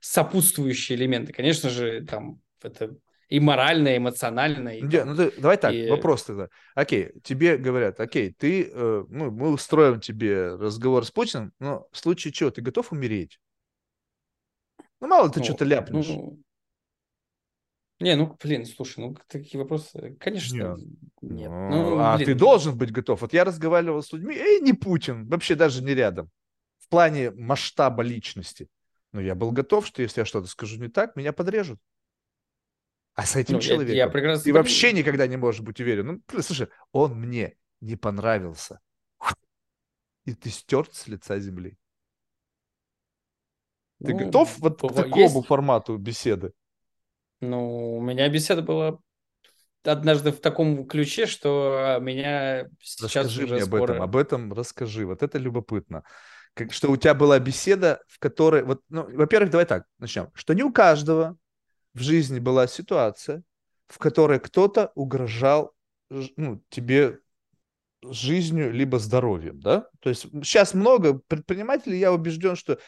сопутствующие 0.00 0.96
элементы. 0.96 1.32
Конечно 1.32 1.70
же, 1.70 2.04
там 2.04 2.40
это 2.62 2.94
и 3.28 3.40
морально, 3.40 3.88
и 3.88 3.98
эмоционально. 3.98 4.70
И, 4.70 4.82
Не, 4.82 5.04
ну 5.04 5.16
ты, 5.16 5.32
давай 5.40 5.56
так, 5.56 5.72
и... 5.72 5.88
вопрос 5.88 6.24
тогда. 6.24 6.48
Окей, 6.74 7.12
тебе 7.22 7.56
говорят, 7.56 8.00
окей, 8.00 8.32
ты, 8.32 8.70
э, 8.70 9.04
ну, 9.08 9.30
мы 9.30 9.50
устроим 9.50 10.00
тебе 10.00 10.54
разговор 10.54 11.04
с 11.04 11.10
Путиным, 11.10 11.52
но 11.58 11.86
в 11.92 11.98
случае 11.98 12.32
чего, 12.32 12.50
ты 12.50 12.60
готов 12.62 12.92
умереть? 12.92 13.40
Ну, 15.00 15.08
мало 15.08 15.30
ты 15.30 15.40
ну, 15.40 15.44
что-то 15.44 15.64
ляпнешь. 15.64 16.08
Ну, 16.08 16.42
не, 18.00 18.16
ну, 18.16 18.36
блин, 18.42 18.66
слушай, 18.66 19.00
ну, 19.00 19.16
такие 19.28 19.60
вопросы, 19.60 20.16
конечно, 20.18 20.76
нет. 20.76 20.78
нет. 21.20 21.50
Ну, 21.50 21.90
ну, 21.90 21.98
а 21.98 22.16
блин. 22.16 22.26
ты 22.26 22.34
должен 22.34 22.76
быть 22.76 22.90
готов. 22.90 23.20
Вот 23.20 23.32
я 23.32 23.44
разговаривал 23.44 24.02
с 24.02 24.12
людьми, 24.12 24.34
эй, 24.36 24.60
не 24.60 24.72
Путин, 24.72 25.26
вообще 25.28 25.54
даже 25.54 25.82
не 25.82 25.94
рядом. 25.94 26.30
В 26.78 26.88
плане 26.88 27.30
масштаба 27.30 28.02
личности. 28.02 28.68
Но 29.12 29.20
я 29.20 29.34
был 29.34 29.52
готов, 29.52 29.86
что 29.86 30.02
если 30.02 30.20
я 30.20 30.24
что-то 30.24 30.48
скажу 30.48 30.78
не 30.78 30.88
так, 30.88 31.14
меня 31.14 31.32
подрежут. 31.32 31.78
А 33.14 33.24
с 33.24 33.36
этим 33.36 33.54
ну, 33.54 33.60
человеком 33.60 33.94
я, 33.94 34.04
я 34.04 34.08
прекрасно 34.10 34.44
ты 34.44 34.52
вообще 34.52 34.92
никогда 34.92 35.26
не 35.26 35.36
можешь 35.36 35.60
быть 35.60 35.80
уверен. 35.80 36.22
Ну, 36.32 36.42
слушай, 36.42 36.68
он 36.92 37.14
мне 37.14 37.56
не 37.80 37.96
понравился. 37.96 38.80
И 40.24 40.34
ты 40.34 40.50
стерт 40.50 40.94
с 40.94 41.06
лица 41.06 41.38
земли. 41.38 41.76
Ты 44.04 44.12
ну, 44.14 44.18
готов 44.18 44.58
вот 44.58 44.80
к 44.80 44.94
такому 44.94 45.22
есть... 45.22 45.46
формату 45.46 45.96
беседы? 45.96 46.52
Ну, 47.40 47.98
у 47.98 48.00
меня 48.00 48.28
беседа 48.28 48.62
была 48.62 48.98
однажды 49.84 50.32
в 50.32 50.40
таком 50.40 50.86
ключе, 50.86 51.26
что 51.26 51.98
меня 52.00 52.68
сейчас 52.80 53.26
расскажи 53.26 53.44
уже 53.44 53.54
мне 53.54 53.64
скоро... 53.64 53.82
об 53.82 53.90
этом, 53.90 54.02
об 54.02 54.16
этом 54.16 54.52
расскажи. 54.52 55.06
Вот 55.06 55.22
это 55.22 55.38
любопытно. 55.38 56.04
Как, 56.54 56.72
что 56.72 56.90
у 56.90 56.96
тебя 56.96 57.14
была 57.14 57.38
беседа, 57.38 58.00
в 58.08 58.18
которой... 58.18 58.62
Вот, 58.64 58.82
ну, 58.88 59.06
во-первых, 59.14 59.50
давай 59.50 59.66
так, 59.66 59.84
начнем. 59.98 60.30
Что 60.34 60.54
не 60.54 60.62
у 60.62 60.72
каждого 60.72 61.36
в 61.94 62.00
жизни 62.00 62.38
была 62.38 62.66
ситуация, 62.66 63.42
в 63.86 63.98
которой 63.98 64.40
кто-то 64.40 64.92
угрожал 64.94 65.72
ну, 66.36 66.62
тебе 66.68 67.20
жизнью 68.02 68.72
либо 68.72 68.98
здоровьем, 68.98 69.60
да? 69.60 69.88
То 70.00 70.10
есть 70.10 70.22
сейчас 70.44 70.74
много 70.74 71.14
предпринимателей, 71.26 71.98
я 71.98 72.12
убежден, 72.12 72.56
что 72.56 72.78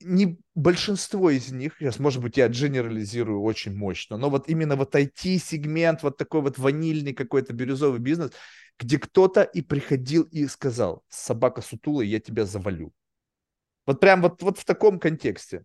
не 0.00 0.38
большинство 0.54 1.30
из 1.30 1.50
них, 1.50 1.76
сейчас, 1.78 1.98
может 1.98 2.22
быть, 2.22 2.36
я 2.36 2.48
генерализирую 2.48 3.40
очень 3.40 3.74
мощно, 3.74 4.18
но 4.18 4.28
вот 4.28 4.48
именно 4.48 4.76
вот 4.76 4.94
IT-сегмент, 4.94 6.02
вот 6.02 6.18
такой 6.18 6.42
вот 6.42 6.58
ванильный 6.58 7.14
какой-то 7.14 7.52
бирюзовый 7.52 8.00
бизнес, 8.00 8.32
где 8.78 8.98
кто-то 8.98 9.42
и 9.42 9.62
приходил 9.62 10.24
и 10.24 10.46
сказал, 10.46 11.04
собака 11.08 11.62
сутулая, 11.62 12.06
я 12.06 12.20
тебя 12.20 12.44
завалю. 12.44 12.92
Вот 13.86 14.00
прям 14.00 14.20
вот, 14.22 14.42
вот 14.42 14.58
в 14.58 14.64
таком 14.64 14.98
контексте. 14.98 15.64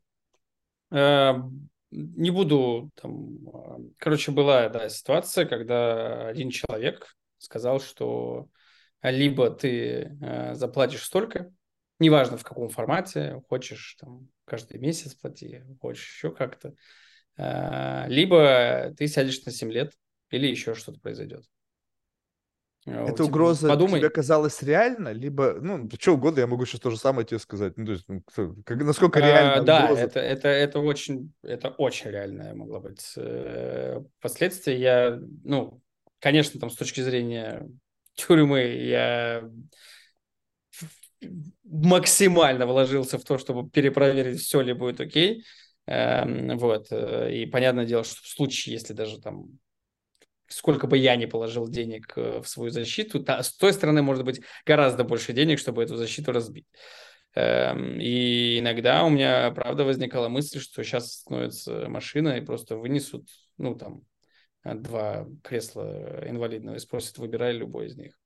Не 1.95 2.31
буду 2.31 2.91
там... 2.95 3.47
А, 3.53 3.77
короче, 3.97 4.31
была 4.31 4.69
да, 4.69 4.89
ситуация, 4.89 5.45
когда 5.45 6.27
один 6.27 6.49
человек 6.49 7.15
сказал, 7.37 7.79
что 7.79 8.47
либо 9.01 9.49
ты 9.49 10.17
э, 10.21 10.55
заплатишь 10.55 11.03
столько, 11.03 11.51
неважно 11.99 12.37
в 12.37 12.43
каком 12.43 12.69
формате, 12.69 13.41
хочешь 13.47 13.95
там 13.99 14.27
каждый 14.45 14.79
месяц 14.79 15.13
плати, 15.13 15.63
хочешь 15.79 16.15
еще 16.15 16.31
как-то, 16.31 16.73
э, 17.37 18.05
либо 18.07 18.93
ты 18.97 19.07
сядешь 19.07 19.43
на 19.45 19.51
7 19.51 19.71
лет, 19.71 19.93
или 20.31 20.47
еще 20.47 20.73
что-то 20.73 20.99
произойдет. 20.99 21.45
Эта 22.85 23.11
типа, 23.11 23.23
угроза 23.23 23.67
подумай. 23.67 23.99
тебе 23.99 24.09
казалась 24.11 24.61
реально, 24.61 25.11
либо, 25.11 25.55
ну, 25.59 25.89
что 25.99 26.13
угодно, 26.13 26.41
я 26.41 26.47
могу 26.47 26.65
сейчас 26.65 26.81
то 26.81 26.91
же 26.91 26.97
самое 26.97 27.25
тебе 27.25 27.39
сказать. 27.39 27.77
Ну, 27.77 27.85
то 27.85 27.91
есть, 27.93 28.05
ну, 28.07 28.23
как, 28.63 28.77
насколько 28.83 29.19
реально 29.19 29.55
а, 29.55 29.61
Да, 29.61 29.89
это, 29.89 30.19
это, 30.19 30.49
это, 30.49 30.79
очень, 30.79 31.33
это 31.41 31.69
очень 31.69 32.11
реальная 32.11 32.53
могла 32.53 32.79
быть 32.79 33.13
э, 33.17 34.01
последствия. 34.21 34.77
Я, 34.77 35.19
ну, 35.43 35.81
конечно, 36.19 36.59
там 36.59 36.69
с 36.69 36.75
точки 36.75 37.01
зрения 37.01 37.67
тюрьмы 38.13 38.61
я 38.61 39.49
максимально 41.63 42.67
вложился 42.67 43.17
в 43.17 43.23
то, 43.23 43.39
чтобы 43.39 43.67
перепроверить, 43.67 44.41
все 44.41 44.61
ли 44.61 44.73
будет 44.73 45.01
окей. 45.01 45.43
Эм, 45.87 46.57
вот. 46.57 46.87
Э, 46.91 47.33
и 47.33 47.47
понятное 47.47 47.85
дело, 47.85 48.03
что 48.03 48.21
в 48.21 48.27
случае, 48.27 48.73
если 48.73 48.93
даже 48.93 49.19
там 49.19 49.57
сколько 50.47 50.87
бы 50.87 50.97
я 50.97 51.15
ни 51.15 51.25
положил 51.25 51.67
денег 51.67 52.13
э, 52.15 52.41
в 52.41 52.47
свою 52.47 52.71
защиту, 52.71 53.23
та, 53.23 53.41
с 53.43 53.55
той 53.55 53.73
стороны 53.73 54.01
может 54.01 54.23
быть 54.23 54.41
гораздо 54.65 55.03
больше 55.03 55.33
денег, 55.33 55.59
чтобы 55.59 55.83
эту 55.83 55.95
защиту 55.95 56.31
разбить. 56.31 56.67
Эм, 57.35 57.99
и 57.99 58.59
иногда 58.59 59.03
у 59.03 59.09
меня, 59.09 59.51
правда, 59.51 59.83
возникала 59.83 60.29
мысль, 60.29 60.59
что 60.59 60.83
сейчас 60.83 61.17
остановится 61.17 61.89
машина 61.89 62.37
и 62.37 62.45
просто 62.45 62.77
вынесут, 62.77 63.27
ну, 63.57 63.75
там, 63.75 64.03
два 64.63 65.27
кресла 65.43 66.23
инвалидного 66.27 66.75
и 66.75 66.79
спросят, 66.79 67.17
выбирай 67.17 67.53
любой 67.53 67.87
из 67.87 67.97
них. 67.97 68.17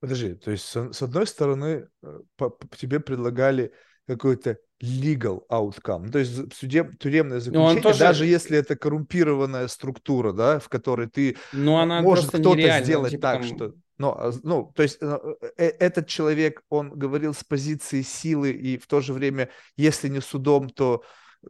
Подожди, 0.00 0.34
то 0.34 0.50
есть 0.50 0.64
с, 0.64 0.92
с 0.92 1.02
одной 1.02 1.26
стороны 1.26 1.88
э, 2.02 2.20
по, 2.36 2.48
по, 2.48 2.76
тебе 2.76 3.00
предлагали 3.00 3.72
какой-то 4.06 4.58
legal 4.82 5.42
outcome, 5.50 6.06
ну, 6.06 6.12
то 6.12 6.18
есть 6.18 6.54
судеб, 6.54 6.98
тюремное 6.98 7.38
ну, 7.38 7.40
заключение, 7.40 7.82
тоже... 7.82 7.98
даже 7.98 8.26
если 8.26 8.56
это 8.56 8.76
коррумпированная 8.76 9.68
структура, 9.68 10.32
да, 10.32 10.58
в 10.58 10.68
которой 10.68 11.08
ты 11.08 11.36
ну, 11.52 11.76
она 11.76 12.00
может 12.00 12.28
кто-то 12.28 12.80
сделать 12.82 13.10
типа, 13.12 13.22
так, 13.22 13.40
там... 13.40 13.56
что, 13.56 13.74
ну, 13.98 14.08
а, 14.12 14.32
ну, 14.42 14.72
то 14.74 14.82
есть 14.82 14.96
э, 15.02 15.18
э, 15.58 15.66
этот 15.78 16.06
человек, 16.06 16.62
он 16.70 16.90
говорил 16.90 17.34
с 17.34 17.44
позиции 17.44 18.00
силы 18.00 18.50
и 18.52 18.78
в 18.78 18.86
то 18.86 19.02
же 19.02 19.12
время, 19.12 19.50
если 19.76 20.08
не 20.08 20.20
судом, 20.20 20.70
то 20.70 21.02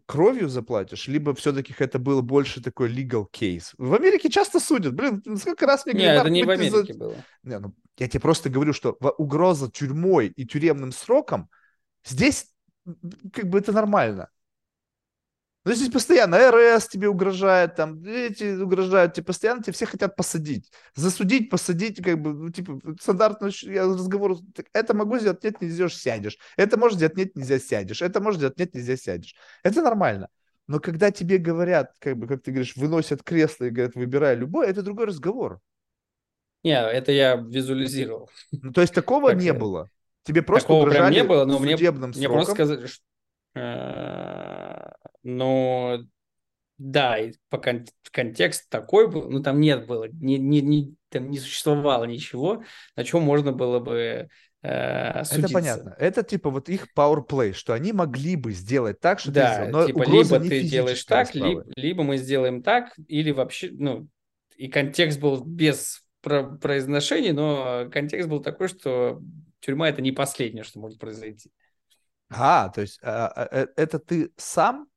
кровью 0.07 0.49
заплатишь, 0.49 1.09
либо 1.09 1.35
все-таки 1.35 1.75
это 1.79 2.01
было 2.01 2.23
больше 2.23 2.61
такой 2.63 2.93
legal 2.93 3.27
case. 3.31 3.73
В 3.79 3.95
Америке 3.95 4.31
часто 4.31 4.61
судят. 4.61 4.95
Блин, 4.95 5.23
сколько 5.37 5.67
раз 5.67 5.87
мне 5.87 5.95
говорят... 5.95 6.15
Нет, 6.15 6.21
это 6.23 6.31
не 6.31 6.45
в 6.45 6.51
Америке 6.51 6.93
за... 6.93 6.99
было. 6.99 7.15
Не, 7.45 7.59
ну, 7.59 7.75
я 7.99 8.09
тебе 8.09 8.21
просто 8.21 8.51
говорю, 8.51 8.73
что 8.73 8.97
угроза 9.19 9.71
тюрьмой 9.71 10.29
и 10.29 10.47
тюремным 10.47 10.93
сроком 10.93 11.49
здесь 12.05 12.47
как 13.33 13.47
бы 13.47 13.59
это 13.59 13.73
нормально. 13.73 14.29
Ну, 15.65 15.75
здесь 15.75 15.91
постоянно 15.91 16.51
РС 16.51 16.89
тебе 16.89 17.09
угрожает, 17.09 17.75
там, 17.77 18.03
эти 18.03 18.59
угрожают, 18.59 19.13
тебе 19.13 19.27
постоянно 19.27 19.63
тебе 19.63 19.75
все 19.75 19.85
хотят 19.85 20.17
посадить. 20.17 20.73
Засудить, 20.95 21.51
посадить, 21.51 22.03
как 22.03 22.19
бы, 22.19 22.33
ну, 22.33 22.51
типа, 22.51 22.81
стандартный 22.99 23.51
разговор, 23.79 24.39
это 24.73 24.95
могу 24.95 25.19
сделать, 25.19 25.45
нет, 25.45 25.61
нельзя, 25.61 25.91
сядешь. 25.91 26.39
Это 26.57 26.79
можно 26.79 26.97
сделать, 26.97 27.17
нет, 27.19 27.37
нельзя, 27.37 27.59
сядешь. 27.59 28.01
Это 28.01 28.21
можно 28.21 28.39
сделать, 28.39 28.59
нет, 28.59 28.75
нельзя, 28.75 28.97
сядешь. 28.97 29.35
Это 29.63 29.83
нормально. 29.83 30.29
Но 30.67 30.81
когда 30.81 31.11
тебе 31.11 31.37
говорят, 31.37 31.93
как 31.99 32.17
бы, 32.17 32.27
как 32.27 32.43
ты 32.43 32.53
говоришь, 32.53 32.77
выносят 32.77 33.23
кресло 33.23 33.67
и 33.67 33.71
говорят, 33.71 33.97
выбирай 33.97 34.37
любой, 34.37 34.67
это 34.67 34.83
другой 34.83 35.07
разговор. 35.07 35.61
Не, 36.63 36.81
это 36.81 37.13
я 37.13 37.37
визуализировал. 37.37 38.31
Ну, 38.51 38.73
то 38.73 38.81
есть 38.81 38.95
такого 38.95 39.31
не 39.33 39.53
было. 39.53 39.91
Тебе 40.31 40.43
просто 40.43 40.69
Такого 40.69 40.83
прям 40.89 40.93
угрожали 41.07 41.15
не 41.15 41.25
было, 41.25 41.45
но 41.45 41.59
мне, 41.59 41.77
судебным 41.77 42.11
мне 42.11 42.29
просто 42.29 42.55
сроком. 42.55 42.55
сказали, 42.55 42.87
что... 42.87 43.03
Но 45.23 45.99
да, 46.79 47.19
и 47.19 47.33
по 47.51 47.59
кон- 47.59 47.85
контекст 48.11 48.69
такой 48.71 49.09
был, 49.09 49.31
ну 49.31 49.43
там 49.43 49.61
нет 49.61 49.87
было, 49.87 50.09
не, 50.09 50.39
не, 50.39 50.63
не- 50.63 50.95
там 51.11 51.31
не 51.31 51.39
существовало 51.39 52.05
ничего, 52.05 52.63
на 52.97 53.05
чем 53.05 53.23
можно 53.23 53.53
было 53.53 53.81
бы 53.81 54.29
э, 54.63 54.69
Это 54.69 55.25
судиться. 55.27 55.53
понятно. 55.55 55.95
Это 55.99 56.23
типа 56.23 56.49
вот 56.49 56.69
их 56.71 56.87
power 56.97 57.27
play, 57.29 57.53
что 57.53 57.75
они 57.75 57.93
могли 57.93 58.37
бы 58.37 58.53
сделать 58.53 58.99
так, 58.99 59.19
что 59.21 59.29
ты 59.29 59.35
Да, 59.35 59.55
сделал. 59.55 59.71
Но 59.73 59.87
типа 59.87 60.03
либо 60.05 60.41
ты 60.41 60.63
делаешь 60.63 61.05
так, 61.05 61.35
либо, 61.35 61.65
либо 61.77 62.03
мы 62.03 62.17
сделаем 62.17 62.63
так, 62.63 62.93
или 63.09 63.31
вообще, 63.31 63.71
ну, 63.73 64.09
и 64.57 64.69
контекст 64.69 65.21
был 65.21 65.45
без 65.45 66.03
про- 66.23 66.45
произношений, 66.57 67.33
но 67.33 67.89
контекст 67.93 68.29
был 68.29 68.41
такой, 68.41 68.69
что 68.69 69.21
тюрьма 69.61 69.89
это 69.89 70.03
не 70.03 70.13
последнее, 70.13 70.65
что 70.65 70.81
может 70.81 70.99
произойти. 70.99 71.53
А, 72.29 72.69
то 72.69 72.81
есть 72.81 72.99
а, 73.03 73.29
а, 73.29 73.49
э, 73.51 73.67
это 73.77 73.99
ты 73.99 74.33
сам 74.37 74.89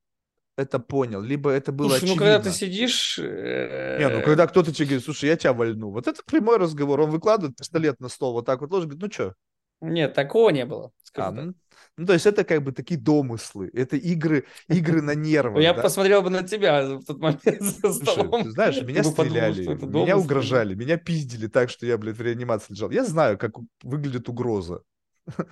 это 0.56 0.78
понял, 0.78 1.20
либо 1.20 1.50
это 1.50 1.72
было 1.72 1.90
Слушай, 1.90 2.02
ну 2.02 2.12
очевидно? 2.12 2.24
когда 2.24 2.50
ты 2.50 2.56
сидишь... 2.56 3.18
Не, 3.18 4.08
ну 4.08 4.18
э, 4.18 4.22
когда 4.22 4.46
кто-то 4.46 4.72
тебе 4.72 4.86
говорит, 4.86 5.04
слушай, 5.04 5.28
я 5.28 5.36
тебя 5.36 5.52
вольну. 5.52 5.90
Вот 5.90 6.06
это 6.06 6.22
прямой 6.24 6.58
разговор. 6.58 7.00
Он 7.00 7.10
выкладывает 7.10 7.56
пистолет 7.56 7.98
на 8.00 8.08
стол, 8.08 8.34
вот 8.34 8.46
так 8.46 8.60
вот 8.60 8.70
ложит, 8.70 8.90
говорит, 8.90 9.02
ну 9.02 9.12
что? 9.12 9.34
Нет, 9.80 10.14
такого 10.14 10.50
не 10.50 10.64
было. 10.64 10.92
А, 11.16 11.30
ну, 11.32 11.54
ну, 11.96 12.06
то 12.06 12.12
есть 12.12 12.26
это 12.26 12.42
как 12.44 12.62
бы 12.62 12.72
такие 12.72 12.98
домыслы, 12.98 13.70
это 13.72 13.96
игры, 13.96 14.46
игры 14.68 15.00
на 15.00 15.14
нервах, 15.14 15.62
Я 15.62 15.74
да? 15.74 15.82
посмотрел 15.82 16.22
бы 16.22 16.30
на 16.30 16.42
тебя 16.42 16.96
в 16.96 17.04
тот 17.04 17.20
момент 17.20 17.44
за 17.60 17.92
Слушай, 17.92 18.12
столом. 18.12 18.42
ты 18.42 18.50
знаешь, 18.50 18.82
меня 18.82 19.02
подумал, 19.02 19.12
стреляли, 19.28 19.66
меня 19.66 20.18
угрожали, 20.18 20.74
меня 20.74 20.96
пиздили 20.96 21.46
так, 21.46 21.70
что 21.70 21.86
я, 21.86 21.96
блядь, 21.96 22.16
в 22.16 22.22
реанимации 22.22 22.72
лежал. 22.72 22.90
Я 22.90 23.04
знаю, 23.04 23.38
как 23.38 23.52
выглядит 23.82 24.28
угроза. 24.28 24.82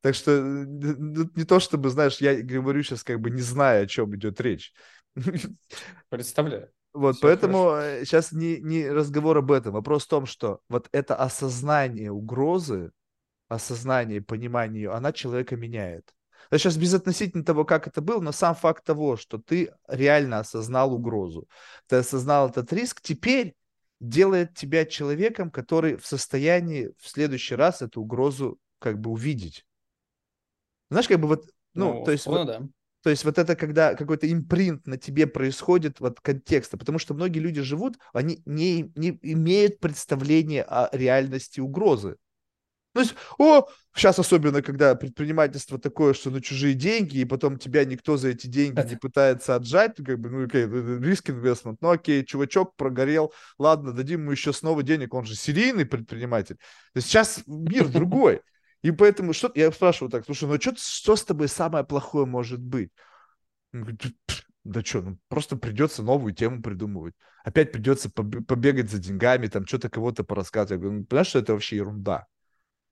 Так 0.00 0.14
что 0.14 0.32
э, 0.32 0.66
не 0.66 1.44
то, 1.44 1.60
чтобы, 1.60 1.88
знаешь, 1.88 2.18
я 2.18 2.34
говорю 2.42 2.82
сейчас 2.82 3.02
как 3.02 3.20
бы 3.20 3.30
не 3.30 3.40
зная, 3.40 3.84
о 3.84 3.86
чем 3.86 4.14
идет 4.14 4.38
речь. 4.38 4.74
Представляю. 6.10 6.68
Вот, 6.92 7.16
Всё 7.16 7.22
поэтому 7.26 7.70
сейчас 8.04 8.30
не, 8.30 8.60
не 8.60 8.90
разговор 8.90 9.38
об 9.38 9.50
этом. 9.50 9.72
Вопрос 9.72 10.04
в 10.04 10.08
том, 10.08 10.26
что 10.26 10.60
вот 10.68 10.88
это 10.92 11.16
осознание 11.16 12.12
угрозы, 12.12 12.90
осознание, 13.54 14.22
понимание 14.22 14.82
ее, 14.84 14.92
она 14.92 15.12
человека 15.12 15.56
меняет. 15.56 16.12
сейчас 16.50 16.76
безотносительно 16.76 17.44
того, 17.44 17.64
как 17.64 17.86
это 17.86 18.00
было, 18.00 18.20
но 18.20 18.32
сам 18.32 18.54
факт 18.54 18.84
того, 18.84 19.16
что 19.16 19.38
ты 19.38 19.72
реально 19.88 20.40
осознал 20.40 20.94
угрозу, 20.94 21.48
ты 21.86 21.96
осознал 21.96 22.50
этот 22.50 22.72
риск, 22.72 23.00
теперь 23.00 23.54
делает 24.00 24.54
тебя 24.54 24.84
человеком, 24.84 25.50
который 25.50 25.96
в 25.96 26.06
состоянии 26.06 26.90
в 26.98 27.08
следующий 27.08 27.54
раз 27.54 27.82
эту 27.82 28.02
угрозу 28.02 28.58
как 28.78 29.00
бы 29.00 29.10
увидеть. 29.10 29.64
Знаешь, 30.90 31.08
как 31.08 31.20
бы 31.20 31.28
вот, 31.28 31.44
ну, 31.72 32.04
то 32.04 32.12
есть 32.12 32.26
вот 32.26 32.46
да. 32.46 32.62
то 33.02 33.10
есть 33.10 33.24
вот 33.24 33.38
это 33.38 33.56
когда 33.56 33.94
какой-то 33.94 34.30
импринт 34.30 34.86
на 34.86 34.98
тебе 34.98 35.26
происходит 35.26 36.00
вот 36.00 36.20
контекста, 36.20 36.76
потому 36.76 36.98
что 36.98 37.14
многие 37.14 37.38
люди 37.38 37.62
живут, 37.62 37.98
они 38.12 38.42
не, 38.44 38.92
не 38.94 39.18
имеют 39.22 39.80
представления 39.80 40.62
о 40.62 40.94
реальности 40.94 41.60
угрозы. 41.60 42.16
То 42.94 43.00
есть, 43.00 43.14
о, 43.38 43.66
сейчас 43.92 44.20
особенно, 44.20 44.62
когда 44.62 44.94
предпринимательство 44.94 45.80
такое, 45.80 46.14
что 46.14 46.30
на 46.30 46.40
чужие 46.40 46.74
деньги, 46.74 47.18
и 47.18 47.24
потом 47.24 47.58
тебя 47.58 47.84
никто 47.84 48.16
за 48.16 48.28
эти 48.28 48.46
деньги 48.46 48.80
не 48.88 48.96
пытается 48.96 49.56
отжать, 49.56 49.96
как 49.96 50.20
бы, 50.20 50.30
ну, 50.30 50.44
окей, 50.44 50.64
риск 50.64 51.28
инвестмент, 51.28 51.78
ну, 51.80 51.90
окей, 51.90 52.24
чувачок 52.24 52.76
прогорел, 52.76 53.32
ладно, 53.58 53.92
дадим 53.92 54.20
ему 54.22 54.30
еще 54.30 54.52
снова 54.52 54.84
денег, 54.84 55.12
он 55.12 55.24
же 55.24 55.34
серийный 55.34 55.84
предприниматель. 55.84 56.54
То 56.54 56.98
есть 56.98 57.08
сейчас 57.08 57.42
мир 57.48 57.88
другой. 57.92 58.42
И 58.82 58.92
поэтому 58.92 59.32
что 59.32 59.50
я 59.56 59.72
спрашиваю 59.72 60.12
так, 60.12 60.24
слушай, 60.24 60.48
ну 60.48 60.60
что, 60.60 60.74
что 60.76 61.16
с 61.16 61.24
тобой 61.24 61.48
самое 61.48 61.84
плохое 61.84 62.26
может 62.26 62.60
быть? 62.60 62.90
Он 63.72 63.80
говорит, 63.80 64.02
«Пф, 64.26 64.44
да 64.62 64.84
что, 64.84 65.02
ну 65.02 65.18
просто 65.28 65.56
придется 65.56 66.02
новую 66.04 66.32
тему 66.32 66.62
придумывать. 66.62 67.14
Опять 67.44 67.72
придется 67.72 68.08
побе- 68.08 68.42
побегать 68.42 68.90
за 68.90 68.98
деньгами, 68.98 69.48
там 69.48 69.66
что-то 69.66 69.90
кого-то 69.90 70.22
порассказывать. 70.22 70.70
Я 70.70 70.76
говорю, 70.78 71.00
ну, 71.00 71.04
понимаешь, 71.06 71.26
что 71.26 71.40
это 71.40 71.54
вообще 71.54 71.76
ерунда. 71.76 72.26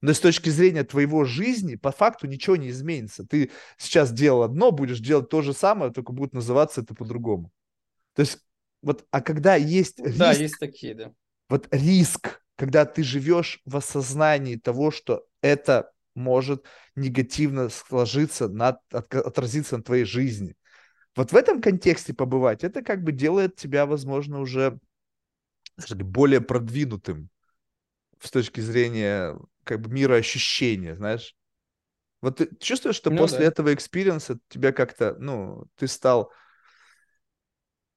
Но 0.03 0.13
с 0.13 0.21
точки 0.21 0.51
зрения 0.51 0.85
твоего 0.85 1.25
жизни, 1.25 1.77
по 1.77 1.93
факту 1.93 2.27
ничего 2.27 2.57
не 2.57 2.71
изменится. 2.71 3.25
Ты 3.27 3.51
сейчас 3.79 4.13
делал 4.13 4.43
одно, 4.43 4.73
будешь 4.73 5.01
делать 5.01 5.31
то 5.31 5.43
же 5.43 5.55
самое, 5.55 5.93
только 5.93 6.13
будет 6.13 6.35
называться 6.35 6.83
это 6.83 6.95
по-другому. 6.95 7.53
То 8.15 8.21
есть, 8.21 8.39
вот, 8.83 9.07
а 9.11 9.21
когда 9.23 9.57
есть 9.57 10.01
Да, 10.05 10.33
риск, 10.33 10.43
есть 10.43 10.59
такие, 10.61 10.95
да. 10.95 11.13
вот 11.49 11.69
риск, 11.71 12.43
когда 12.57 12.85
ты 12.85 13.03
живешь 13.03 13.61
в 13.65 13.77
осознании 13.77 14.57
того, 14.57 14.91
что 14.91 15.27
это 15.41 15.93
может 16.15 16.65
негативно 16.97 17.69
сложиться, 17.69 18.49
на, 18.49 18.79
от- 18.91 19.15
отразиться 19.15 19.77
на 19.79 19.83
твоей 19.83 20.05
жизни. 20.05 20.55
Вот 21.17 21.33
в 21.33 21.37
этом 21.37 21.61
контексте 21.63 22.15
побывать, 22.15 22.65
это 22.65 22.83
как 22.83 23.03
бы 23.03 23.13
делает 23.13 23.57
тебя, 23.57 23.87
возможно, 23.87 24.41
уже 24.41 24.79
более 25.91 26.41
продвинутым 26.41 27.29
с 28.21 28.31
точки 28.31 28.61
зрения 28.61 29.39
как 29.65 29.81
бы 29.81 29.91
мира 29.91 30.15
ощущения, 30.17 30.97
знаешь. 30.97 31.37
Вот 32.23 32.39
ты 32.39 32.51
чувствуешь, 32.61 32.97
что 32.97 33.11
Ну 33.11 33.17
после 33.19 33.47
да. 33.47 33.47
этого 33.47 33.75
experience 33.75 34.33
а 34.33 34.39
тебя 34.49 34.73
как-то, 34.73 35.17
ну, 35.19 35.67
ты 35.77 35.89
стал, 35.89 36.33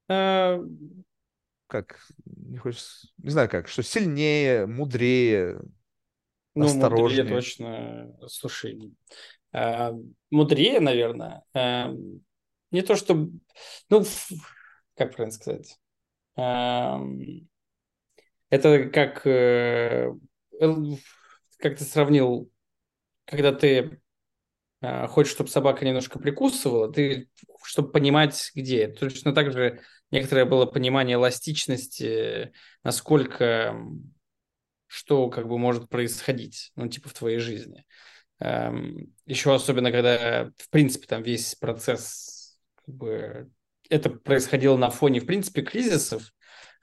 А, 0.08 0.60
как, 1.68 2.00
не 2.26 2.58
хочешь, 2.58 3.08
не 3.18 3.30
знаю 3.32 3.50
как, 3.50 3.68
что 3.68 3.84
сильнее, 3.84 4.66
мудрее, 4.68 5.60
Ну, 6.56 6.74
мудрее 6.74 7.24
осторожнее. 7.24 7.26
точно. 7.26 8.16
Слушай, 8.28 8.94
а, 9.54 9.94
мудрее, 10.32 10.80
наверное. 10.82 11.44
А, 11.54 11.92
Не 12.72 12.82
то, 12.84 12.96
что... 12.96 13.16
Ну, 13.90 14.04
как 14.96 15.16
правильно 15.16 15.32
сказать? 15.34 15.80
Ам, 16.36 17.20
Это 18.50 18.86
как... 18.90 19.26
э, 21.66 21.70
Как 21.70 21.78
ты 21.78 21.84
сравнил, 21.84 22.52
когда 23.26 23.52
ты 23.54 24.02
а, 24.82 25.08
хочешь, 25.08 25.34
чтобы 25.34 25.50
собака 25.50 25.86
немножко 25.86 26.20
прикусывала, 26.20 26.92
ты, 26.92 27.30
чтобы 27.64 27.92
понимать, 27.92 28.52
где. 28.56 28.88
Точно 28.88 29.34
так 29.34 29.52
же 29.52 29.82
некоторое 30.12 30.46
было 30.46 30.66
понимание 30.66 31.16
эластичности, 31.16 32.54
насколько 32.84 33.76
что 34.88 35.30
как 35.30 35.48
бы 35.48 35.58
может 35.58 35.90
происходить, 35.90 36.72
ну, 36.76 36.88
типа 36.88 37.10
в 37.10 37.14
твоей 37.14 37.40
жизни. 37.40 37.86
Эм, 38.40 39.14
Еще 39.26 39.54
особенно, 39.54 39.92
когда, 39.92 40.52
в 40.58 40.70
принципе, 40.70 41.08
там 41.08 41.24
весь 41.24 41.56
процесс, 41.56 42.58
как 42.86 42.96
бы, 42.96 43.52
это 43.90 44.10
происходило 44.10 44.78
на 44.78 44.90
фоне, 44.90 45.22
в 45.22 45.26
принципе, 45.26 45.62
кризисов 45.64 46.34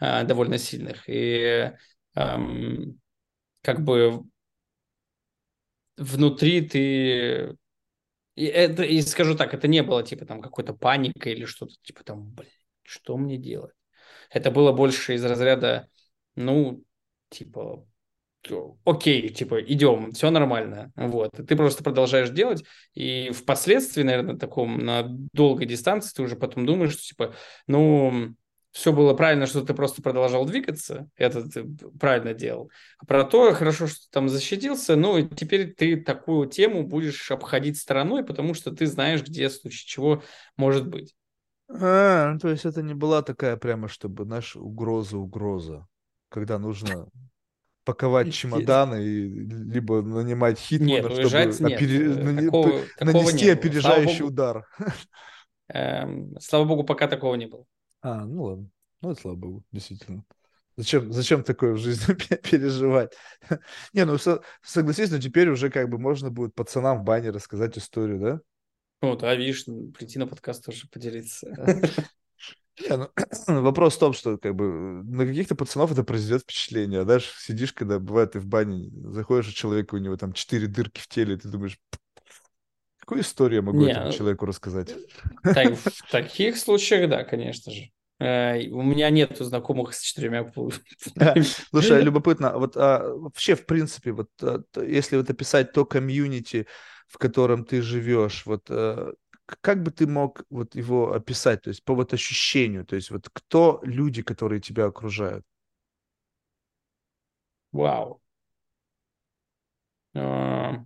э, 0.00 0.24
довольно 0.24 0.58
сильных. 0.58 1.04
И 1.08 1.72
эм, 2.16 3.00
как 3.62 3.84
бы 3.84 4.24
внутри 5.96 6.62
ты... 6.62 7.56
И, 8.34 8.44
это, 8.46 8.82
и 8.82 9.00
скажу 9.02 9.36
так, 9.36 9.52
это 9.52 9.68
не 9.68 9.82
было 9.82 10.02
типа 10.02 10.24
там 10.24 10.40
какой-то 10.40 10.72
паника 10.72 11.28
или 11.28 11.44
что-то 11.44 11.74
типа 11.82 12.02
там, 12.02 12.30
блин, 12.30 12.50
что 12.82 13.16
мне 13.16 13.36
делать? 13.36 13.74
Это 14.30 14.50
было 14.50 14.72
больше 14.72 15.14
из 15.14 15.24
разряда, 15.24 15.88
ну, 16.34 16.82
типа, 17.28 17.86
окей, 18.84 19.28
типа, 19.28 19.62
идем, 19.62 20.12
все 20.12 20.30
нормально, 20.30 20.92
вот. 20.96 21.38
И 21.38 21.44
ты 21.44 21.56
просто 21.56 21.84
продолжаешь 21.84 22.30
делать, 22.30 22.64
и 22.94 23.30
впоследствии, 23.30 24.02
наверное, 24.02 24.36
таком 24.36 24.78
на 24.78 25.04
долгой 25.32 25.66
дистанции 25.66 26.14
ты 26.14 26.22
уже 26.22 26.36
потом 26.36 26.66
думаешь, 26.66 26.92
что, 26.92 27.02
типа, 27.02 27.34
ну, 27.66 28.34
все 28.72 28.92
было 28.92 29.12
правильно, 29.14 29.46
что 29.46 29.60
ты 29.62 29.74
просто 29.74 30.02
продолжал 30.02 30.46
двигаться, 30.46 31.08
это 31.16 31.48
ты 31.48 31.64
правильно 32.00 32.32
делал. 32.34 32.70
А 32.98 33.04
про 33.04 33.24
то, 33.24 33.52
хорошо, 33.52 33.86
что 33.86 33.98
ты 34.00 34.06
там 34.10 34.28
защитился, 34.28 34.96
ну, 34.96 35.18
и 35.18 35.28
теперь 35.34 35.74
ты 35.74 35.96
такую 36.00 36.48
тему 36.48 36.82
будешь 36.86 37.30
обходить 37.30 37.78
стороной, 37.78 38.24
потому 38.24 38.54
что 38.54 38.70
ты 38.72 38.86
знаешь, 38.86 39.22
где 39.22 39.48
в 39.48 39.52
случае 39.52 39.86
чего 39.86 40.22
может 40.56 40.88
быть. 40.88 41.14
А, 41.68 42.32
ну, 42.32 42.38
то 42.38 42.48
есть 42.48 42.64
это 42.64 42.82
не 42.82 42.94
была 42.94 43.22
такая 43.22 43.56
прямо, 43.56 43.88
чтобы, 43.88 44.24
знаешь, 44.24 44.56
угроза-угроза, 44.56 45.86
когда 46.30 46.58
нужно 46.58 47.08
паковать 47.84 48.32
чемоданы 48.32 49.02
и 49.04 49.28
либо 49.28 50.02
нанимать 50.02 50.58
хитмана, 50.58 50.90
Нет, 50.90 51.04
чтобы 51.28 51.44
нет. 51.46 51.60
опере- 51.60 52.12
Э, 52.12 52.44
такого- 52.44 52.70
такого 52.96 53.12
нанести 53.12 53.34
не. 53.34 53.40
Слава 53.40 53.52
опережающий 53.58 54.20
богу. 54.20 54.32
удар. 54.32 54.66
Эм, 55.68 56.34
слава 56.40 56.64
богу, 56.64 56.84
пока 56.84 57.08
такого 57.08 57.34
не 57.34 57.46
было. 57.46 57.64
А, 58.02 58.24
ну 58.24 58.42
ладно. 58.42 58.70
Ну, 59.00 59.10
это 59.10 59.20
слава 59.20 59.36
богу, 59.36 59.64
действительно. 59.72 60.24
Зачем, 60.76 61.12
зачем 61.12 61.42
такое 61.42 61.72
в 61.72 61.78
жизни 61.78 62.14
пе- 62.28 62.36
переживать? 62.36 63.14
Не, 63.92 64.04
ну 64.04 64.18
со- 64.18 64.42
согласись, 64.62 65.10
но 65.10 65.18
теперь 65.18 65.48
уже 65.48 65.70
как 65.70 65.88
бы 65.88 65.98
можно 65.98 66.30
будет 66.30 66.54
пацанам 66.54 67.00
в 67.00 67.04
бане 67.04 67.30
рассказать 67.30 67.76
историю, 67.78 68.20
да? 68.20 68.40
Ну 69.02 69.16
да, 69.16 69.34
видишь, 69.34 69.64
прийти 69.64 70.18
на 70.18 70.26
подкаст 70.26 70.64
тоже 70.64 70.88
поделиться. 70.88 71.48
Не, 72.80 72.96
ну, 72.96 73.10
вопрос 73.62 73.96
в 73.96 73.98
том, 73.98 74.12
что 74.12 74.38
как 74.38 74.54
бы 74.54 74.64
на 75.04 75.26
каких-то 75.26 75.54
пацанов 75.54 75.92
это 75.92 76.04
произведет 76.04 76.42
впечатление. 76.42 77.00
А 77.00 77.04
дальше 77.04 77.30
сидишь, 77.38 77.72
когда 77.72 77.98
бывает 77.98 78.32
ты 78.32 78.40
в 78.40 78.46
бане, 78.46 78.90
заходишь 79.12 79.48
у 79.48 79.52
человека, 79.52 79.94
у 79.94 79.98
него 79.98 80.16
там 80.16 80.32
четыре 80.32 80.68
дырки 80.68 81.00
в 81.00 81.08
теле, 81.08 81.34
и 81.34 81.38
ты 81.38 81.48
думаешь, 81.48 81.78
какую 83.02 83.22
историю 83.22 83.56
я 83.58 83.62
могу 83.62 83.84
Не, 83.84 83.86
этому 83.86 84.08
человеку 84.08 84.46
рассказать? 84.46 84.96
так, 85.52 85.74
в 85.76 86.02
таких 86.08 86.56
случаях, 86.58 87.08
да, 87.10 87.24
конечно 87.24 87.72
же. 87.72 87.90
Э, 88.18 88.68
У 88.70 88.82
меня 88.82 89.10
нету 89.10 89.44
знакомых 89.44 89.94
с 89.94 90.00
четырьмя 90.02 90.44
Слушай, 91.70 91.98
а 91.98 92.00
любопытно, 92.00 92.58
вот 92.58 92.76
а, 92.76 93.00
вообще, 93.14 93.54
в 93.54 93.66
принципе, 93.66 94.12
вот 94.12 94.28
а, 94.40 94.60
т- 94.70 94.86
если 94.90 95.16
вот 95.16 95.28
описать 95.30 95.72
то 95.72 95.84
комьюнити, 95.84 96.66
в 97.08 97.18
котором 97.18 97.64
ты 97.64 97.82
живешь, 97.82 98.46
вот 98.46 98.66
а, 98.70 99.12
к- 99.46 99.58
как 99.60 99.82
бы 99.82 99.90
ты 99.90 100.06
мог 100.06 100.42
вот 100.50 100.74
его 100.74 101.12
описать, 101.14 101.62
то 101.62 101.68
есть 101.68 101.84
по 101.84 101.94
вот 101.94 102.12
ощущению, 102.14 102.86
то 102.86 102.96
есть 102.96 103.10
вот 103.10 103.28
кто 103.32 103.80
люди, 103.84 104.22
которые 104.22 104.60
тебя 104.60 104.86
окружают? 104.86 105.44
Вау. 107.72 108.20
Э, 110.14 110.84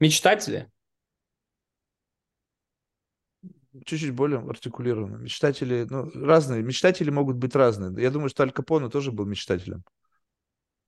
Мечтатели? 0.00 0.70
Чуть-чуть 3.84 4.12
более 4.12 4.40
артикулированно. 4.40 5.16
Мечтатели, 5.16 5.86
ну, 5.88 6.10
разные. 6.14 6.62
Мечтатели 6.62 7.10
могут 7.10 7.36
быть 7.36 7.54
разные. 7.54 8.02
Я 8.02 8.10
думаю, 8.10 8.28
что 8.28 8.42
Аль 8.42 8.50
Капоне 8.50 8.88
тоже 8.88 9.12
был 9.12 9.26
мечтателем. 9.26 9.84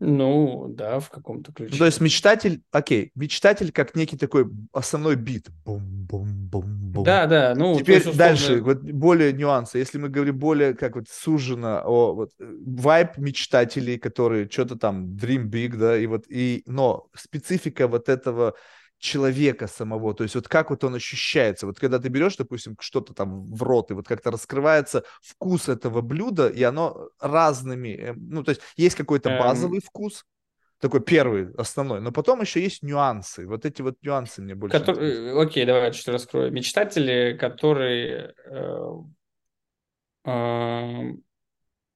Ну, 0.03 0.67
да, 0.71 0.99
в 0.99 1.11
каком-то 1.11 1.53
Ну, 1.59 1.67
то 1.69 1.85
есть 1.85 1.99
ключе. 1.99 2.05
мечтатель, 2.05 2.63
окей, 2.71 3.13
мечтатель 3.15 3.71
как 3.71 3.95
некий 3.95 4.17
такой 4.17 4.51
основной 4.73 5.15
бит. 5.15 5.51
Бум-бум-бум-бум. 5.67 7.05
Да, 7.05 7.27
да, 7.27 7.55
ну, 7.55 7.73
есть, 7.73 7.85
Теперь 7.85 8.15
дальше, 8.15 8.63
условно, 8.63 8.65
вот 8.65 8.81
более 8.81 9.35
нюансы. 9.35 9.77
Если 9.77 9.99
мы 9.99 10.09
говорим 10.09 10.39
более 10.39 10.73
как 10.73 10.97
вот 10.97 11.09
сужено 11.11 11.83
о 11.85 12.15
вот 12.15 12.31
э, 12.39 12.45
вайб 12.65 13.19
мечтателей, 13.19 13.99
которые 13.99 14.49
что-то 14.49 14.77
там 14.77 15.17
dream 15.17 15.51
big, 15.51 15.77
да, 15.77 15.99
и 15.99 16.07
вот 16.07 16.25
и 16.31 16.63
но 16.65 17.09
специфика 17.15 17.87
вот 17.87 18.09
этого 18.09 18.55
человека 19.01 19.67
самого, 19.67 20.15
то 20.15 20.23
есть 20.23 20.35
вот 20.35 20.47
как 20.47 20.71
вот 20.71 20.85
он 20.85 20.95
ощущается, 20.95 21.67
вот 21.67 21.81
когда 21.81 21.99
ты 21.99 22.09
берешь, 22.09 22.37
допустим, 22.37 22.77
что-то 22.79 23.15
там 23.15 23.51
в 23.51 23.63
рот, 23.63 23.91
и 23.91 23.95
вот 23.95 24.07
как-то 24.07 24.31
раскрывается 24.31 25.05
вкус 25.23 25.69
этого 25.69 26.03
блюда, 26.03 26.49
и 26.49 26.63
оно 26.63 27.09
разными, 27.19 27.89
э, 27.89 28.15
ну, 28.15 28.45
то 28.45 28.51
есть 28.51 28.61
есть 28.77 28.97
какой-то 28.97 29.31
эм, 29.31 29.39
базовый 29.39 29.81
вкус, 29.81 30.27
такой 30.81 31.01
первый, 31.01 31.53
основной, 31.57 32.01
но 32.03 32.13
потом 32.13 32.43
еще 32.43 32.63
есть 32.63 32.83
нюансы, 32.83 33.47
вот 33.47 33.65
эти 33.65 33.81
вот 33.81 33.97
нюансы 34.03 34.43
мне 34.43 34.55
больше 34.55 34.77
интересны. 34.77 34.95
который, 34.95 35.43
окей, 35.43 35.65
давай 35.65 35.93
чуть 35.93 36.09
раскрою. 36.09 36.53
Мечтатели, 36.53 37.37
которые 37.39 38.35
э, 38.45 38.85
э, 40.27 41.13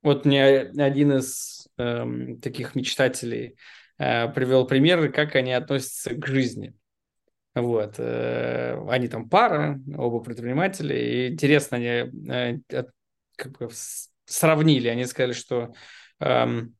вот 0.03 0.25
мне 0.25 0.45
один 0.79 1.19
из 1.19 1.69
эм, 1.77 2.41
таких 2.41 2.75
мечтателей 2.75 3.57
э, 3.99 4.29
привел 4.31 4.67
пример, 4.67 5.13
как 5.13 5.35
они 5.35 5.53
относятся 5.53 6.15
к 6.15 6.27
жизни. 6.27 6.75
Вот. 7.55 7.95
э, 7.99 8.77
Они 8.89 9.09
там 9.09 9.29
пара, 9.29 9.81
оба 9.97 10.21
предприниматели. 10.21 10.95
И 10.95 11.29
интересно, 11.33 11.77
они 11.77 11.87
э, 12.31 12.59
как 13.37 13.59
бы 13.59 13.69
сравнили. 14.25 14.89
Они 14.89 15.05
сказали, 15.05 15.33
что 15.33 15.73
эм, 16.21 16.75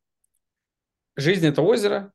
жизнь– 1.17 1.47
это 1.47 1.63
озеро, 1.63 2.13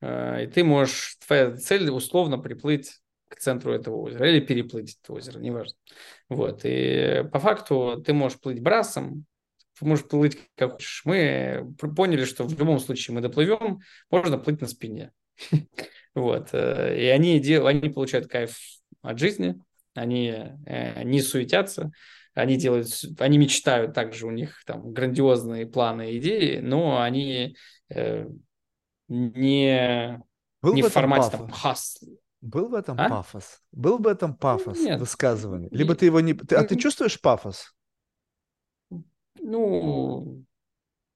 э, 0.00 0.44
и 0.44 0.46
ты 0.48 0.64
можешь, 0.64 1.16
твоя 1.26 1.56
цель 1.56 1.90
условно 1.90 2.38
приплыть 2.38 3.00
к 3.28 3.36
центру 3.36 3.72
этого 3.72 3.96
озера 3.96 4.30
или 4.30 4.40
переплыть 4.40 4.98
это 5.02 5.14
озеро, 5.14 5.38
неважно. 5.38 5.76
Вот. 6.28 6.62
И 6.64 7.24
по 7.32 7.38
факту 7.38 8.02
ты 8.04 8.12
можешь 8.12 8.40
плыть 8.40 8.62
брасом, 8.62 9.26
можешь 9.80 10.06
плыть 10.06 10.38
как 10.56 10.72
хочешь. 10.72 11.02
Мы 11.04 11.74
поняли, 11.96 12.24
что 12.24 12.44
в 12.44 12.58
любом 12.58 12.78
случае 12.80 13.14
мы 13.14 13.20
доплывем, 13.20 13.80
можно 14.10 14.38
плыть 14.38 14.60
на 14.60 14.66
спине. 14.66 15.12
Вот. 16.14 16.50
э, 16.52 17.00
И 17.00 17.06
они, 17.06 17.38
дел- 17.40 17.66
они 17.66 17.88
получают 17.88 18.26
кайф 18.28 18.56
от 19.02 19.18
жизни, 19.18 19.60
они 19.94 20.28
э, 20.66 21.02
не 21.04 21.20
суетятся, 21.22 21.90
они 22.34 22.56
делают, 22.56 22.88
они 23.18 23.38
мечтают 23.38 23.94
также, 23.94 24.26
у 24.26 24.30
них 24.30 24.62
там 24.66 24.92
грандиозные 24.92 25.66
планы 25.66 26.12
и 26.12 26.18
идеи, 26.18 26.58
но 26.60 27.00
они 27.00 27.56
э, 27.88 28.26
не, 29.08 30.22
Был 30.62 30.74
не 30.74 30.82
в 30.82 30.88
формате 30.88 31.30
там 31.32 31.46
пафос? 31.48 31.60
хас. 31.60 32.04
Был 32.40 32.68
в 32.68 32.74
этом 32.74 32.96
А? 32.98 33.08
пафос? 33.08 33.60
Был 33.72 33.98
в 33.98 34.06
этом 34.06 34.34
пафос 34.34 34.78
Нет. 34.78 34.98
высказывания? 35.00 35.68
Либо 35.70 35.94
И- 35.94 35.96
ты 35.96 36.06
его 36.06 36.20
не... 36.20 36.34
ты- 36.34 36.56
а 36.56 36.64
ты 36.64 36.76
чувствуешь 36.76 37.20
пафос? 37.20 37.74
Ну, 39.42 40.44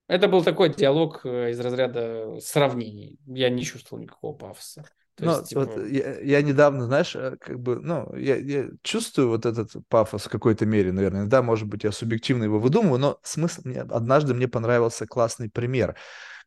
это 0.09 0.29
был 0.29 0.45
такой 0.45 0.75
диалог 0.75 1.21
э, 1.25 1.51
из 1.51 1.61
разряда 1.61 2.39
сравнений. 2.41 3.19
Я 3.27 3.51
не 3.51 3.63
чувствовал 3.65 4.03
никакого 4.03 4.37
пафоса. 4.37 4.85
То 5.15 5.25
Ну, 5.25 5.31
есть, 5.31 5.55
вот 5.55 5.77
типа, 5.77 5.87
я, 5.87 6.21
я 6.21 6.43
недавно, 6.43 6.87
знаешь, 6.87 7.15
э, 7.17 7.37
как 7.41 7.59
бы, 7.61 7.81
ну, 7.81 8.15
я, 8.17 8.37
я 8.37 8.69
чувствую 8.83 9.29
вот 9.29 9.47
этот 9.47 9.71
пафос 9.89 10.25
в 10.25 10.29
какой-то 10.29 10.67
мере, 10.67 10.93
наверное. 10.93 11.27
Да, 11.27 11.41
может 11.43 11.69
быть, 11.69 11.85
я 11.85 11.93
субъективно 11.93 12.45
его 12.45 12.59
выдумываю, 12.59 12.99
но 12.99 13.19
смысл 13.23 13.63
мне... 13.65 13.81
Однажды 13.83 14.35
мне 14.35 14.49
понравился 14.49 15.07
классный 15.07 15.49
пример, 15.49 15.97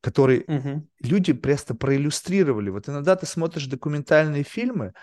который 0.02 0.48
мгм, 0.48 0.88
люди 1.02 1.34
просто 1.34 1.76
проиллюстрировали. 1.76 2.70
Вот 2.70 2.90
иногда 2.90 3.16
ты 3.16 3.26
смотришь 3.26 3.68
документальные 3.68 4.44
фильмы, 4.44 4.94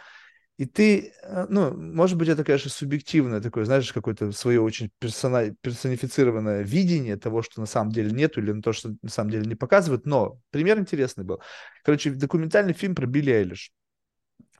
И 0.56 0.66
ты, 0.66 1.12
э, 1.22 1.46
ну, 1.48 1.72
может 1.76 2.16
быть, 2.16 2.28
это, 2.28 2.44
конечно, 2.44 2.70
субъективное 2.70 3.40
такое, 3.40 3.64
знаешь, 3.64 3.92
какое-то 3.92 4.30
свое 4.32 4.60
очень 4.60 4.90
персона... 5.00 5.54
персонифицированное 5.60 6.62
видение 6.62 7.16
того, 7.16 7.42
что 7.42 7.60
на 7.60 7.66
самом 7.66 7.90
деле 7.90 8.12
нету, 8.12 8.40
или 8.40 8.52
на 8.52 8.62
то, 8.62 8.72
что 8.72 8.94
на 9.02 9.10
самом 9.10 9.30
деле 9.30 9.46
не 9.46 9.56
показывают, 9.56 10.06
но 10.06 10.38
пример 10.50 10.78
интересный 10.78 11.24
был. 11.24 11.40
Короче, 11.82 12.10
документальный 12.10 12.72
фильм 12.72 12.94
про 12.94 13.06
Билли 13.06 13.32
Эйлиш. 13.32 13.72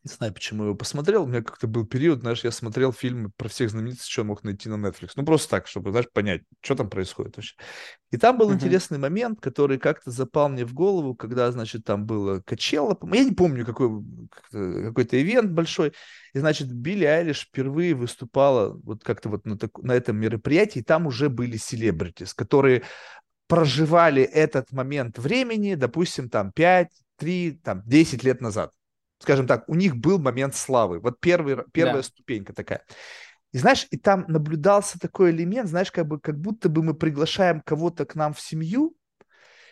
Не 0.04 0.12
знаю, 0.12 0.34
почему 0.34 0.64
я 0.64 0.66
его 0.68 0.76
посмотрел. 0.76 1.22
У 1.22 1.26
меня 1.26 1.42
как-то 1.42 1.66
был 1.66 1.86
период, 1.86 2.20
знаешь, 2.20 2.44
я 2.44 2.50
смотрел 2.50 2.92
фильмы 2.92 3.30
про 3.38 3.48
всех 3.48 3.70
знаменитостей, 3.70 4.12
что 4.12 4.20
я 4.20 4.26
мог 4.26 4.44
найти 4.44 4.68
на 4.68 4.74
Netflix. 4.74 5.12
Ну, 5.16 5.24
просто 5.24 5.48
так, 5.48 5.66
чтобы, 5.66 5.92
знаешь, 5.92 6.10
понять, 6.12 6.42
что 6.60 6.74
там 6.74 6.90
происходит 6.90 7.36
вообще. 7.36 7.54
И 8.10 8.18
там 8.18 8.36
был 8.36 8.48
мгм. 8.48 8.56
интересный 8.56 8.98
момент, 8.98 9.40
который 9.40 9.78
как-то 9.78 10.10
запал 10.10 10.50
мне 10.50 10.66
в 10.66 10.74
голову, 10.74 11.14
когда, 11.14 11.50
значит, 11.52 11.84
там 11.84 12.04
было 12.04 12.40
Качелло. 12.40 12.92
по- 12.92 13.12
Я 13.14 13.24
не 13.24 13.32
помню, 13.32 13.64
какой, 13.64 13.88
какой-то 14.50 15.20
ивент 15.20 15.52
большой. 15.52 15.94
И, 16.34 16.38
значит, 16.38 16.70
Билли 16.70 17.06
Айлиш 17.06 17.46
впервые 17.46 17.94
выступала 17.94 18.78
вот 18.84 19.02
как-то 19.02 19.30
вот 19.30 19.46
на, 19.46 19.56
так- 19.56 19.78
на 19.78 19.92
этом 19.92 20.18
мероприятии, 20.18 20.80
и 20.80 20.84
там 20.84 21.06
уже 21.06 21.30
были 21.30 21.56
селебритис, 21.56 22.34
которые 22.34 22.82
проживали 23.46 24.22
этот 24.22 24.70
момент 24.70 25.18
времени, 25.18 25.76
допустим, 25.76 26.28
там 26.28 26.52
5, 26.52 26.90
3, 27.16 27.52
там 27.52 27.82
10 27.86 28.22
лет 28.22 28.42
назад. 28.42 28.70
Скажем 29.18 29.46
так, 29.46 29.68
у 29.68 29.74
них 29.74 29.96
был 29.96 30.18
момент 30.18 30.54
славы. 30.54 31.00
Вот 31.00 31.20
первый, 31.20 31.56
первая 31.72 32.02
Да. 32.02 32.02
ступенька 32.02 32.52
такая. 32.52 32.84
И 33.52 33.58
знаешь, 33.58 33.86
и 33.90 33.96
там 33.96 34.24
наблюдался 34.28 34.98
такой 34.98 35.30
элемент, 35.30 35.68
знаешь, 35.68 35.92
как 35.92 36.06
бы 36.06 36.18
как 36.20 36.38
будто 36.40 36.68
бы 36.68 36.82
мы 36.82 36.94
приглашаем 36.94 37.60
кого-то 37.60 38.04
к 38.04 38.14
нам 38.16 38.34
в 38.34 38.40
семью, 38.40 38.93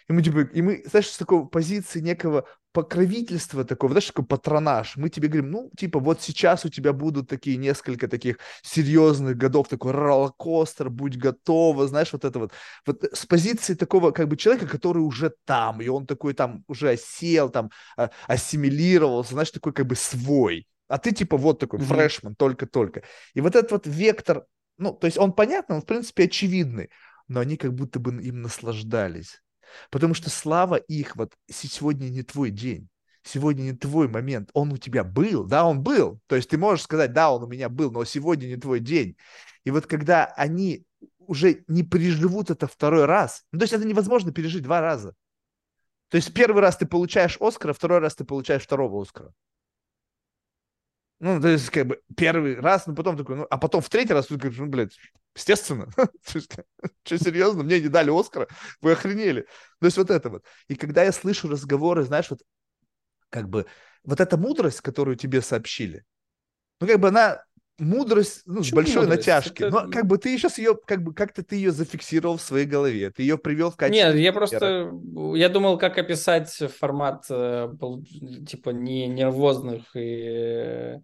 и 0.08 0.12
мы, 0.12 0.22
типа, 0.22 0.40
и 0.40 0.62
мы, 0.62 0.82
знаешь, 0.86 1.08
с 1.08 1.18
такой 1.18 1.48
позиции 1.48 2.00
некого 2.00 2.46
покровительства 2.72 3.64
такого, 3.64 3.92
знаешь, 3.92 4.06
такой 4.06 4.24
патронаж. 4.24 4.96
Мы 4.96 5.10
тебе 5.10 5.28
говорим, 5.28 5.50
ну, 5.50 5.70
типа, 5.76 5.98
вот 6.00 6.22
сейчас 6.22 6.64
у 6.64 6.70
тебя 6.70 6.92
будут 6.92 7.28
такие 7.28 7.56
несколько 7.58 8.08
таких 8.08 8.38
серьезных 8.62 9.36
годов, 9.36 9.68
такой 9.68 9.92
роллокостер, 9.92 10.88
будь 10.88 11.16
готова, 11.16 11.86
знаешь, 11.86 12.12
вот 12.12 12.24
это 12.24 12.38
вот. 12.38 12.52
Вот 12.86 13.04
с 13.12 13.26
позиции 13.26 13.74
такого, 13.74 14.10
как 14.10 14.28
бы, 14.28 14.36
человека, 14.36 14.66
который 14.66 15.00
уже 15.00 15.34
там, 15.44 15.82
и 15.82 15.88
он 15.88 16.06
такой 16.06 16.32
там 16.32 16.64
уже 16.66 16.90
осел, 16.90 17.50
там, 17.50 17.70
а- 17.96 18.10
ассимилировался, 18.26 19.32
знаешь, 19.32 19.50
такой 19.50 19.72
как 19.72 19.86
бы 19.86 19.94
свой. 19.94 20.66
А 20.88 20.98
ты, 20.98 21.12
типа, 21.12 21.36
вот 21.36 21.58
такой 21.58 21.78
Мгм. 21.78 21.88
фрешман, 21.88 22.34
только-только. 22.34 23.02
И 23.34 23.40
вот 23.40 23.54
этот 23.54 23.70
вот 23.70 23.86
вектор, 23.86 24.46
ну, 24.78 24.92
то 24.92 25.06
есть 25.06 25.18
он 25.18 25.32
понятно, 25.32 25.76
он, 25.76 25.82
в 25.82 25.86
принципе, 25.86 26.24
очевидный, 26.24 26.90
но 27.28 27.40
они 27.40 27.56
как 27.56 27.74
будто 27.74 27.98
бы 28.00 28.22
им 28.22 28.42
наслаждались. 28.42 29.42
Потому 29.90 30.14
что 30.14 30.30
слава 30.30 30.76
их, 30.76 31.16
вот 31.16 31.32
сегодня 31.50 32.08
не 32.08 32.22
твой 32.22 32.50
день, 32.50 32.88
сегодня 33.22 33.62
не 33.62 33.72
твой 33.72 34.08
момент, 34.08 34.50
он 34.52 34.72
у 34.72 34.76
тебя 34.76 35.04
был, 35.04 35.44
да, 35.44 35.64
он 35.64 35.82
был. 35.82 36.20
То 36.26 36.36
есть 36.36 36.50
ты 36.50 36.58
можешь 36.58 36.84
сказать, 36.84 37.12
да, 37.12 37.32
он 37.32 37.44
у 37.44 37.46
меня 37.46 37.68
был, 37.68 37.90
но 37.90 38.04
сегодня 38.04 38.46
не 38.46 38.56
твой 38.56 38.80
день. 38.80 39.16
И 39.64 39.70
вот 39.70 39.86
когда 39.86 40.26
они 40.26 40.84
уже 41.18 41.64
не 41.68 41.82
переживут 41.82 42.50
это 42.50 42.66
второй 42.66 43.04
раз, 43.04 43.44
ну, 43.52 43.58
то 43.58 43.64
есть 43.64 43.72
это 43.72 43.86
невозможно 43.86 44.32
пережить 44.32 44.62
два 44.62 44.80
раза. 44.80 45.14
То 46.08 46.16
есть 46.16 46.34
первый 46.34 46.60
раз 46.60 46.76
ты 46.76 46.86
получаешь 46.86 47.38
Оскара, 47.40 47.72
второй 47.72 48.00
раз 48.00 48.14
ты 48.14 48.24
получаешь 48.24 48.62
второго 48.62 49.00
Оскара. 49.00 49.32
Ну, 51.22 51.40
то 51.40 51.46
есть, 51.46 51.70
как 51.70 51.86
бы, 51.86 52.00
первый 52.16 52.58
раз, 52.58 52.88
ну, 52.88 52.96
потом 52.96 53.16
такой, 53.16 53.36
ну, 53.36 53.46
а 53.48 53.56
потом 53.56 53.80
в 53.80 53.88
третий 53.88 54.12
раз 54.12 54.26
ты 54.26 54.34
говоришь, 54.34 54.58
ну, 54.58 54.66
блядь, 54.66 54.98
естественно. 55.36 55.86
Что, 56.24 57.16
серьезно, 57.16 57.62
мне 57.62 57.80
не 57.80 57.86
дали 57.86 58.10
Оскара? 58.10 58.48
Вы 58.80 58.90
охренели. 58.90 59.42
То 59.78 59.86
есть 59.86 59.96
вот 59.98 60.10
это 60.10 60.30
вот. 60.30 60.44
И 60.66 60.74
когда 60.74 61.04
я 61.04 61.12
слышу 61.12 61.48
разговоры, 61.48 62.02
знаешь, 62.02 62.28
вот, 62.28 62.40
как 63.30 63.48
бы, 63.48 63.66
вот 64.02 64.20
эта 64.20 64.36
мудрость, 64.36 64.80
которую 64.80 65.14
тебе 65.14 65.42
сообщили, 65.42 66.04
ну, 66.80 66.88
как 66.88 66.98
бы 66.98 67.06
она 67.06 67.44
мудрость 67.82 68.42
ну, 68.46 68.62
с 68.62 68.72
большой 68.72 69.02
мудрость? 69.02 69.26
натяжки. 69.26 69.62
Это- 69.64 69.70
Но 69.70 69.90
как 69.90 70.06
бы 70.06 70.18
ты 70.18 70.36
сейчас 70.38 70.58
ее, 70.58 70.76
как 70.86 71.02
бы 71.02 71.12
как-то 71.12 71.42
ты 71.42 71.56
ее 71.56 71.72
зафиксировал 71.72 72.36
в 72.36 72.42
своей 72.42 72.66
голове, 72.66 73.10
ты 73.10 73.22
ее 73.22 73.36
привел 73.36 73.70
в 73.70 73.76
качестве. 73.76 74.12
Нет, 74.12 74.16
я 74.16 74.32
просто, 74.32 74.92
я 75.34 75.48
думал, 75.48 75.78
как 75.78 75.98
описать 75.98 76.50
формат 76.78 77.26
э, 77.30 77.72
типа 78.46 78.70
не 78.70 79.06
нервозных 79.08 79.94
и 79.94 80.00
э, 80.00 81.00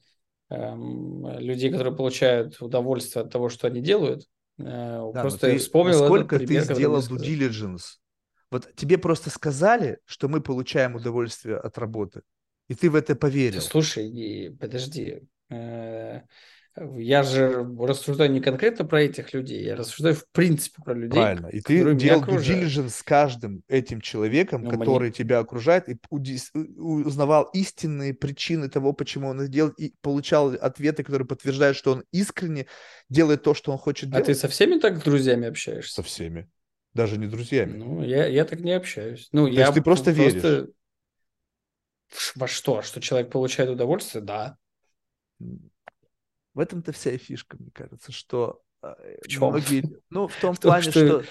эм, 0.51 1.39
людей, 1.39 1.71
которые 1.71 1.95
получают 1.95 2.61
удовольствие 2.63 3.25
от 3.25 3.33
того, 3.33 3.49
что 3.49 3.67
они 3.67 3.81
делают. 3.81 4.23
Э, 4.59 5.11
Да, 5.13 5.21
просто 5.23 5.51
ты- 5.51 5.59
вспомнил 5.59 6.07
пример, 6.27 6.67
ты 6.67 6.75
сделал 6.75 7.01
due 7.01 7.19
diligence. 7.19 7.99
Вот 8.51 8.75
тебе 8.77 8.97
просто 8.97 9.31
сказали, 9.31 9.99
что 10.07 10.29
мы 10.29 10.41
получаем 10.41 10.95
удовольствие 10.95 11.57
от 11.59 11.77
работы, 11.77 12.23
и 12.69 12.75
ты 12.75 12.89
в 12.89 12.95
это 12.95 13.15
поверил. 13.15 13.61
слушай, 13.61 14.57
подожди. 14.59 15.23
э, 15.51 16.21
Я 16.97 17.23
же 17.23 17.67
рассуждаю 17.79 18.31
не 18.31 18.41
конкретно 18.41 18.85
про 18.85 19.03
этих 19.03 19.33
людей, 19.33 19.65
я 19.65 19.77
рассуждаю 19.77 20.15
в 20.15 20.27
принципе 20.33 20.83
про 20.83 20.95
людей, 20.95 21.11
Правильно. 21.11 21.47
И 21.49 21.61
ты 21.61 21.95
делал 21.95 22.23
diligence 22.23 22.91
с 22.91 23.03
каждым 23.03 23.63
этим 23.69 24.01
человеком, 24.01 24.63
Ну, 24.63 24.71
мне- 24.71 24.79
который 24.79 25.11
тебя 25.11 25.39
окружает, 25.39 25.89
и 25.89 25.97
узнавал 26.77 27.45
истинные 27.53 28.15
причины 28.15 28.69
того, 28.69 28.93
почему 28.93 29.29
он 29.29 29.41
это 29.41 29.49
делает, 29.51 29.79
и 29.79 29.95
получал 30.01 30.53
ответы, 30.55 31.03
которые 31.03 31.27
подтверждают, 31.27 31.77
что 31.77 31.93
он 31.93 32.05
искренне 32.13 32.67
делает 33.09 33.43
то, 33.43 33.55
что 33.55 33.73
он 33.73 33.79
хочет 33.79 34.11
А 34.11 34.19
ты 34.21 34.27
делать. 34.27 34.39
со 34.39 34.49
всеми 34.49 34.79
так 34.79 34.99
с 34.99 35.03
друзьями 35.03 35.49
общаешься? 35.49 35.95
Со 35.95 36.03
всеми. 36.03 36.49
Даже 36.95 37.17
не 37.19 37.27
друзьями. 37.27 37.77
Ну, 37.77 38.03
я, 38.03 38.27
я 38.27 38.45
так 38.45 38.61
не 38.61 38.73
общаюсь. 38.73 39.29
Ну, 39.33 39.47
То 39.47 39.53
я 39.53 39.61
есть 39.63 39.75
ты 39.75 39.83
просто 39.83 40.13
п- 40.13 40.17
веришь? 40.17 40.69
Во 42.35 42.49
что? 42.49 42.83
Что 42.83 43.01
человек 43.01 43.31
получает 43.31 43.71
удовольствие? 43.71 44.25
Да. 44.25 44.57
В 46.59 46.61
этом-то 46.61 46.91
вся 46.91 47.13
и 47.13 47.19
фишка, 47.19 47.57
мне 47.57 47.71
кажется, 47.73 48.11
что 48.11 48.61
э, 48.83 48.95
В 49.23 49.29
чём? 49.29 49.51
многие, 49.51 49.85
ну, 50.11 50.27
в 50.27 50.33
том 50.43 50.55
В 50.57 50.59
том, 50.59 50.71
плане, 50.73 50.91
что- 50.91 51.23
что, 51.23 51.25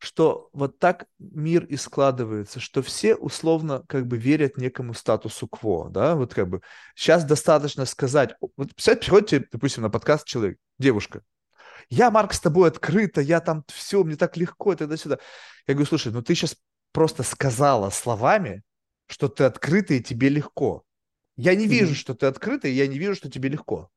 что 0.00 0.50
вот 0.52 0.80
так 0.80 1.06
мир 1.20 1.64
и 1.66 1.76
складывается, 1.76 2.58
что 2.58 2.82
все 2.82 3.14
условно 3.14 3.84
как 3.88 4.08
бы 4.08 4.16
верят 4.18 4.56
некому 4.56 4.92
статусу 4.92 5.46
кво, 5.46 5.88
да, 5.88 6.16
вот 6.16 6.34
как 6.34 6.48
бы 6.48 6.62
сейчас 6.96 7.24
достаточно 7.24 7.84
сказать, 7.84 8.34
вот 8.40 8.74
представьте, 8.74 9.02
приходит 9.04 9.28
тебе, 9.28 9.48
допустим, 9.52 9.84
на 9.84 9.90
подкаст 9.90 10.26
человек, 10.26 10.58
девушка, 10.80 11.22
я, 11.88 12.10
Марк, 12.10 12.32
с 12.32 12.40
тобой 12.40 12.68
открыто, 12.68 13.20
я 13.20 13.40
там 13.40 13.64
все, 13.68 14.02
мне 14.02 14.16
так 14.16 14.36
легко, 14.36 14.72
и 14.72 14.76
тогда-сюда. 14.76 15.18
Я 15.68 15.74
говорю, 15.74 15.86
слушай, 15.88 16.10
ну 16.12 16.22
ты 16.22 16.34
сейчас 16.34 16.56
просто 16.92 17.22
сказала 17.22 17.90
словами, 17.90 18.62
что 19.06 19.28
ты 19.28 19.44
открытый 19.44 19.98
и 19.98 20.02
тебе 20.02 20.28
легко. 20.28 20.82
Я 21.36 21.54
не 21.54 21.68
вижу, 21.68 21.92
Мгм. 21.92 21.94
что 21.94 22.14
ты 22.14 22.26
открытый, 22.26 22.72
я 22.72 22.88
не 22.88 22.98
вижу, 22.98 23.14
что 23.14 23.30
тебе 23.30 23.48
легко. 23.48 23.90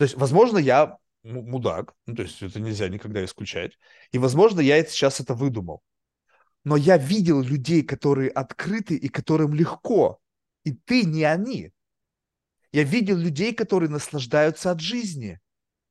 То 0.00 0.04
есть, 0.04 0.16
возможно, 0.16 0.56
я 0.56 0.96
му- 1.22 1.42
мудак, 1.42 1.92
ну, 2.06 2.14
то 2.14 2.22
есть 2.22 2.40
это 2.40 2.58
нельзя 2.58 2.88
никогда 2.88 3.22
исключать, 3.22 3.78
и, 4.12 4.18
возможно, 4.18 4.60
я 4.60 4.78
это 4.78 4.90
сейчас 4.90 5.20
это 5.20 5.34
выдумал. 5.34 5.82
Но 6.64 6.74
я 6.78 6.96
видел 6.96 7.42
людей, 7.42 7.82
которые 7.82 8.30
открыты 8.30 8.96
и 8.96 9.08
которым 9.08 9.52
легко, 9.52 10.18
и 10.64 10.72
ты 10.72 11.04
не 11.04 11.24
они. 11.24 11.72
Я 12.72 12.82
видел 12.84 13.18
людей, 13.18 13.52
которые 13.52 13.90
наслаждаются 13.90 14.70
от 14.70 14.80
жизни. 14.80 15.38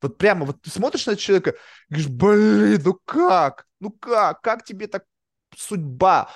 Вот 0.02 0.18
прямо, 0.18 0.44
вот 0.44 0.60
ты 0.60 0.70
смотришь 0.70 1.06
на 1.06 1.14
человека, 1.14 1.54
говоришь, 1.88 2.08
блин, 2.08 2.82
ну 2.84 2.98
как? 3.04 3.68
Ну 3.78 3.92
как? 3.92 4.40
Как 4.40 4.64
тебе 4.64 4.88
так 4.88 5.04
судьба 5.56 6.30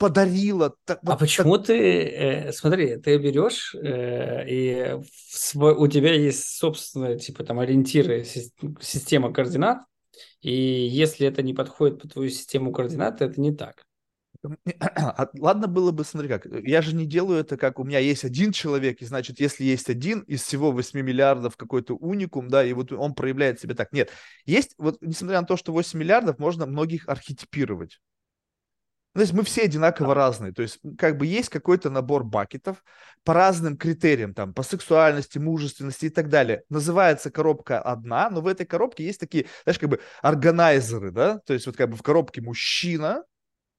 подарила? 0.00 0.74
Так, 0.86 0.98
А 1.04 1.10
вот 1.10 1.18
почему 1.20 1.58
ты, 1.58 1.74
э, 2.04 2.52
смотри, 2.52 2.96
ты 2.96 3.18
берешь, 3.18 3.74
э, 3.74 4.44
и 4.48 4.96
свой- 5.30 5.74
у 5.74 5.86
тебя 5.86 6.14
есть 6.14 6.56
собственные, 6.56 7.18
типа, 7.18 7.44
там, 7.44 7.60
ориентиры, 7.60 8.22
сис- 8.22 8.50
система 8.80 9.32
координат, 9.32 9.82
и 10.40 10.52
если 10.52 11.26
это 11.26 11.42
не 11.42 11.54
подходит 11.54 12.00
под 12.00 12.14
твою 12.14 12.30
систему 12.30 12.72
координат, 12.72 13.20
это 13.20 13.40
не 13.40 13.54
так. 13.54 13.84
А 14.42 15.26
Ладно 15.38 15.66
было 15.66 15.90
бы, 15.92 16.04
смотри 16.04 16.28
как, 16.28 16.46
я 16.46 16.80
же 16.80 16.94
не 16.96 17.04
делаю 17.04 17.40
это, 17.40 17.56
как 17.58 17.78
у 17.78 17.84
меня 17.84 17.98
есть 17.98 18.24
один 18.24 18.52
человек, 18.52 19.02
и 19.02 19.04
значит, 19.04 19.38
если 19.38 19.64
есть 19.64 19.90
один 19.90 20.20
из 20.20 20.42
всего 20.42 20.72
8 20.72 21.02
миллиардов 21.02 21.56
какой-то 21.58 21.94
уникум, 21.94 22.48
да, 22.48 22.64
и 22.64 22.72
вот 22.72 22.90
он 22.92 23.14
проявляет 23.14 23.60
себя 23.60 23.74
так. 23.74 23.92
Нет, 23.92 24.10
есть, 24.46 24.74
вот 24.78 24.96
несмотря 25.02 25.40
на 25.42 25.46
то, 25.46 25.56
что 25.58 25.72
8 25.72 25.98
миллиардов, 25.98 26.38
можно 26.38 26.64
многих 26.66 27.08
архетипировать. 27.08 28.00
То 29.14 29.20
есть 29.20 29.32
мы 29.32 29.42
все 29.42 29.62
одинаково 29.62 30.14
разные. 30.14 30.52
То 30.52 30.62
есть 30.62 30.78
как 30.98 31.16
бы 31.16 31.26
есть 31.26 31.48
какой-то 31.48 31.90
набор 31.90 32.22
бакетов 32.22 32.82
по 33.24 33.34
разным 33.34 33.76
критериям, 33.76 34.34
там, 34.34 34.54
по 34.54 34.62
сексуальности, 34.62 35.38
мужественности 35.38 36.06
и 36.06 36.10
так 36.10 36.28
далее. 36.28 36.62
Называется 36.68 37.30
коробка 37.30 37.80
одна, 37.80 38.30
но 38.30 38.40
в 38.40 38.46
этой 38.46 38.66
коробке 38.66 39.04
есть 39.04 39.20
такие, 39.20 39.46
знаешь, 39.64 39.78
как 39.78 39.90
бы 39.90 40.00
органайзеры, 40.22 41.10
да, 41.10 41.38
то 41.40 41.52
есть 41.52 41.66
вот 41.66 41.76
как 41.76 41.90
бы 41.90 41.96
в 41.96 42.02
коробке 42.02 42.40
мужчина, 42.40 43.24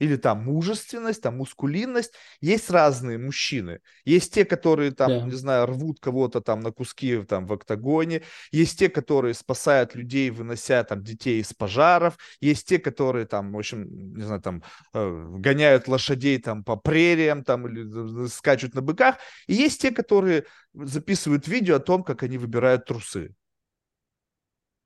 или 0.02 0.16
там 0.16 0.44
мужественность, 0.46 1.22
там 1.22 1.38
мускулинность. 1.38 2.14
Есть 2.42 2.72
разные 2.72 3.20
мужчины. 3.20 3.82
Есть 4.04 4.34
те, 4.34 4.46
которые 4.46 4.92
там, 4.92 5.10
Да. 5.10 5.26
не 5.26 5.36
знаю, 5.36 5.68
рвут 5.68 6.00
кого-то 6.00 6.42
там 6.42 6.62
на 6.62 6.72
куски 6.72 7.22
там 7.24 7.46
в 7.46 7.54
октагоне. 7.54 8.24
Есть 8.52 8.80
те, 8.80 8.90
которые 8.90 9.36
спасают 9.36 9.94
людей, 9.94 10.32
вынося 10.32 10.84
там 10.84 11.04
детей 11.04 11.40
из 11.40 11.54
пожаров. 11.54 12.18
Есть 12.40 12.68
те, 12.68 12.80
которые 12.80 13.28
там, 13.28 13.52
в 13.52 13.58
общем, 13.60 14.16
не 14.16 14.24
знаю, 14.24 14.42
там 14.42 14.64
э, 14.96 15.26
гоняют 15.38 15.88
лошадей 15.88 16.40
там 16.40 16.64
по 16.64 16.78
прериям 16.78 17.44
там 17.44 17.68
или 17.68 18.28
скачут 18.28 18.74
на 18.74 18.82
быках. 18.82 19.18
И 19.46 19.54
есть 19.54 19.82
те, 19.82 19.92
которые 19.92 20.46
записывают 20.74 21.48
видео 21.48 21.76
о 21.76 21.80
том, 21.80 22.04
как 22.04 22.24
они 22.24 22.40
выбирают 22.40 22.86
трусы. 22.86 23.36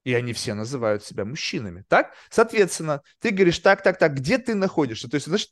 И 0.05 0.13
они 0.13 0.31
все 0.31 0.53
называют 0.53 1.03
себя 1.03 1.25
мужчинами. 1.25 1.83
Так? 1.89 2.13
Соответственно, 2.29 3.01
ты 3.19 3.31
говоришь, 3.31 3.59
так, 3.59 3.83
так, 3.83 3.97
так, 3.97 4.13
где 4.13 4.37
ты 4.37 4.55
находишься? 4.55 5.09
То 5.09 5.15
есть, 5.15 5.27
значит, 5.27 5.51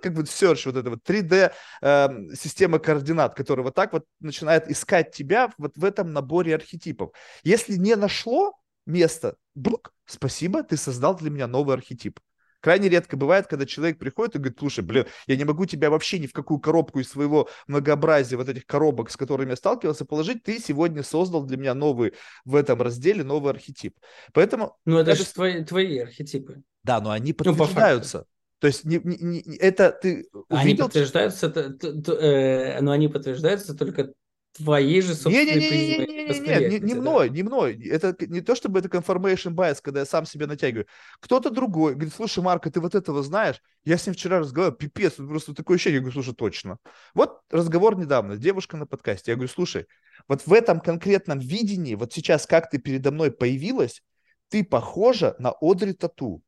как 0.00 0.14
бы 0.14 0.22
search, 0.22 0.62
вот 0.66 0.76
это 0.76 0.88
вот 0.88 1.00
3D 1.04 1.52
э, 1.82 2.08
система 2.34 2.78
координат, 2.78 3.34
которая 3.34 3.64
вот 3.64 3.74
так 3.74 3.92
вот 3.92 4.06
начинает 4.20 4.70
искать 4.70 5.14
тебя 5.14 5.52
вот 5.58 5.76
в 5.76 5.84
этом 5.84 6.12
наборе 6.12 6.54
архетипов. 6.54 7.10
Если 7.42 7.74
не 7.74 7.96
нашло 7.96 8.54
место, 8.86 9.36
брук, 9.54 9.92
спасибо, 10.06 10.62
ты 10.62 10.76
создал 10.76 11.16
для 11.16 11.30
меня 11.30 11.46
новый 11.46 11.74
архетип. 11.74 12.20
Крайне 12.60 12.88
редко 12.88 13.16
бывает, 13.16 13.46
когда 13.46 13.66
человек 13.66 13.98
приходит 13.98 14.34
и 14.34 14.38
говорит, 14.38 14.58
слушай, 14.58 14.82
блин, 14.84 15.06
я 15.26 15.36
не 15.36 15.44
могу 15.44 15.64
тебя 15.66 15.90
вообще 15.90 16.18
ни 16.18 16.26
в 16.26 16.32
какую 16.32 16.58
коробку 16.58 16.98
из 16.98 17.08
своего 17.08 17.48
многообразия 17.66 18.36
вот 18.36 18.48
этих 18.48 18.66
коробок, 18.66 19.10
с 19.10 19.16
которыми 19.16 19.50
я 19.50 19.56
сталкивался, 19.56 20.04
положить. 20.04 20.42
Ты 20.42 20.58
сегодня 20.58 21.02
создал 21.02 21.44
для 21.44 21.56
меня 21.56 21.74
новый 21.74 22.14
в 22.44 22.56
этом 22.56 22.82
разделе 22.82 23.22
новый 23.22 23.52
архетип. 23.52 23.96
Поэтому... 24.32 24.76
Ну, 24.84 24.98
это 24.98 25.12
это- 25.12 25.22
же 25.22 25.26
твои, 25.32 25.64
твои 25.64 25.98
архетипы. 25.98 26.62
Да, 26.82 27.00
но 27.00 27.10
они 27.10 27.32
по 27.32 27.44
факту. 27.44 27.58
подтверждаются. 27.58 28.24
То 28.60 28.66
есть 28.66 28.84
не, 28.84 29.00
не- 29.04 29.42
не- 29.44 29.56
это 29.58 29.92
ты 29.92 30.26
Они 30.48 30.62
увидел... 30.62 30.86
подтверждаются, 30.86 31.48
т- 31.48 31.70
т- 31.74 31.92
т- 32.02 32.12
э, 32.12 32.80
но 32.80 32.90
они 32.90 33.06
подтверждаются 33.06 33.74
только 33.76 34.12
твоей 34.52 35.00
же 35.02 35.14
собственной 35.14 35.44
призмой 35.44 35.78
Не-не-не-не-не-не, 35.78 36.22
не, 36.24 36.28
восприятия, 36.28 36.80
не 36.80 36.94
да. 36.94 37.00
мной, 37.00 37.30
не 37.30 37.42
мной. 37.42 37.82
Это 37.86 38.16
не 38.26 38.40
то, 38.40 38.54
чтобы 38.54 38.80
это 38.80 38.88
confirmation 38.88 39.54
bias, 39.54 39.78
когда 39.82 40.00
я 40.00 40.06
сам 40.06 40.26
себя 40.26 40.46
натягиваю. 40.46 40.86
Кто-то 41.20 41.50
другой 41.50 41.94
говорит, 41.94 42.14
слушай, 42.14 42.42
Марка, 42.42 42.70
ты 42.70 42.80
вот 42.80 42.94
этого 42.94 43.22
знаешь? 43.22 43.62
Я 43.84 43.98
с 43.98 44.06
ним 44.06 44.14
вчера 44.14 44.40
разговаривал, 44.40 44.76
пипец, 44.76 45.14
просто 45.14 45.54
такое 45.54 45.76
ощущение. 45.76 45.96
Я 45.96 46.00
говорю, 46.00 46.14
слушай, 46.14 46.34
точно. 46.34 46.78
Вот 47.14 47.40
разговор 47.50 47.96
недавно, 47.96 48.36
девушка 48.36 48.76
на 48.76 48.86
подкасте. 48.86 49.32
Я 49.32 49.36
говорю, 49.36 49.50
слушай, 49.52 49.86
вот 50.26 50.46
в 50.46 50.52
этом 50.52 50.80
конкретном 50.80 51.38
видении, 51.38 51.94
вот 51.94 52.12
сейчас, 52.12 52.46
как 52.46 52.70
ты 52.70 52.78
передо 52.78 53.10
мной 53.10 53.30
появилась, 53.30 54.02
ты 54.48 54.64
похожа 54.64 55.36
на 55.38 55.52
Одри 55.60 55.92
Тату. 55.92 56.42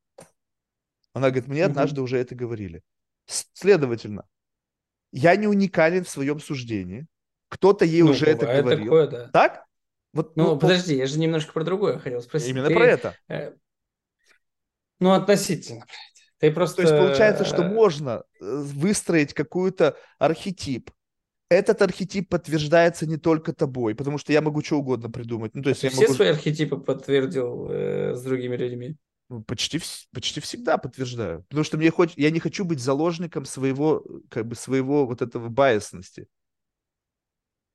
Она 1.13 1.29
говорит, 1.29 1.47
мне 1.47 1.65
однажды 1.65 2.01
уже 2.01 2.17
это 2.17 2.35
говорили. 2.35 2.83
Следовательно, 3.25 4.25
я 5.11 5.35
не 5.35 5.47
уникален 5.47 6.03
в 6.03 6.09
своем 6.09 6.39
суждении. 6.39 7.07
Кто-то 7.51 7.83
ей 7.83 8.01
Ну, 8.01 8.11
уже 8.11 8.27
это 8.27 8.45
говорил. 8.45 8.85
такое, 8.85 9.07
да. 9.07 9.29
Так? 9.33 9.65
Вот, 10.13 10.35
Ну, 10.37 10.45
ну, 10.45 10.53
по- 10.55 10.61
подожди, 10.61 10.95
я 10.95 11.05
же 11.05 11.19
немножко 11.19 11.51
про 11.51 11.65
другое 11.65 11.99
хотел 11.99 12.21
спросить. 12.21 12.49
Именно 12.49 12.69
Ты, 12.69 12.73
про 12.75 12.85
это. 12.85 13.15
э, 13.27 13.51
ну, 14.99 15.11
относительно. 15.11 15.85
Ты 16.39 16.49
просто... 16.51 16.77
То 16.77 16.81
есть 16.83 16.97
получается, 16.97 17.43
что 17.43 17.61
э, 17.61 17.67
можно 17.67 18.23
э, 18.39 18.55
выстроить 18.63 19.33
какой-то 19.33 19.97
архетип. 20.17 20.91
Этот 21.49 21.81
архетип 21.81 22.29
подтверждается 22.29 23.05
не 23.05 23.17
только 23.17 23.51
тобой, 23.53 23.95
потому 23.95 24.17
что 24.17 24.31
я 24.31 24.41
могу 24.41 24.63
что 24.63 24.79
угодно 24.79 25.11
придумать. 25.11 25.53
Ну, 25.53 25.61
то 25.61 25.69
есть 25.69 25.81
Ты 25.81 25.87
я 25.87 25.91
все 25.91 26.03
могу 26.03 26.13
свои 26.13 26.29
архетипы 26.29 26.77
подтвердил 26.77 27.67
э, 27.69 28.15
с 28.15 28.23
другими 28.23 28.55
людьми? 28.55 28.95
ну, 29.31 29.41
почти, 29.43 29.79
почти 30.13 30.41
всегда 30.41 30.77
подтверждаю. 30.77 31.43
Потому 31.49 31.63
что 31.63 31.77
мне 31.77 31.89
хоть, 31.89 32.13
я 32.17 32.31
не 32.31 32.39
хочу 32.39 32.65
быть 32.65 32.81
заложником 32.81 33.45
своего, 33.45 34.03
как 34.29 34.45
бы 34.45 34.55
своего 34.55 35.05
вот 35.05 35.21
этого 35.21 35.47
байесности. 35.47 36.27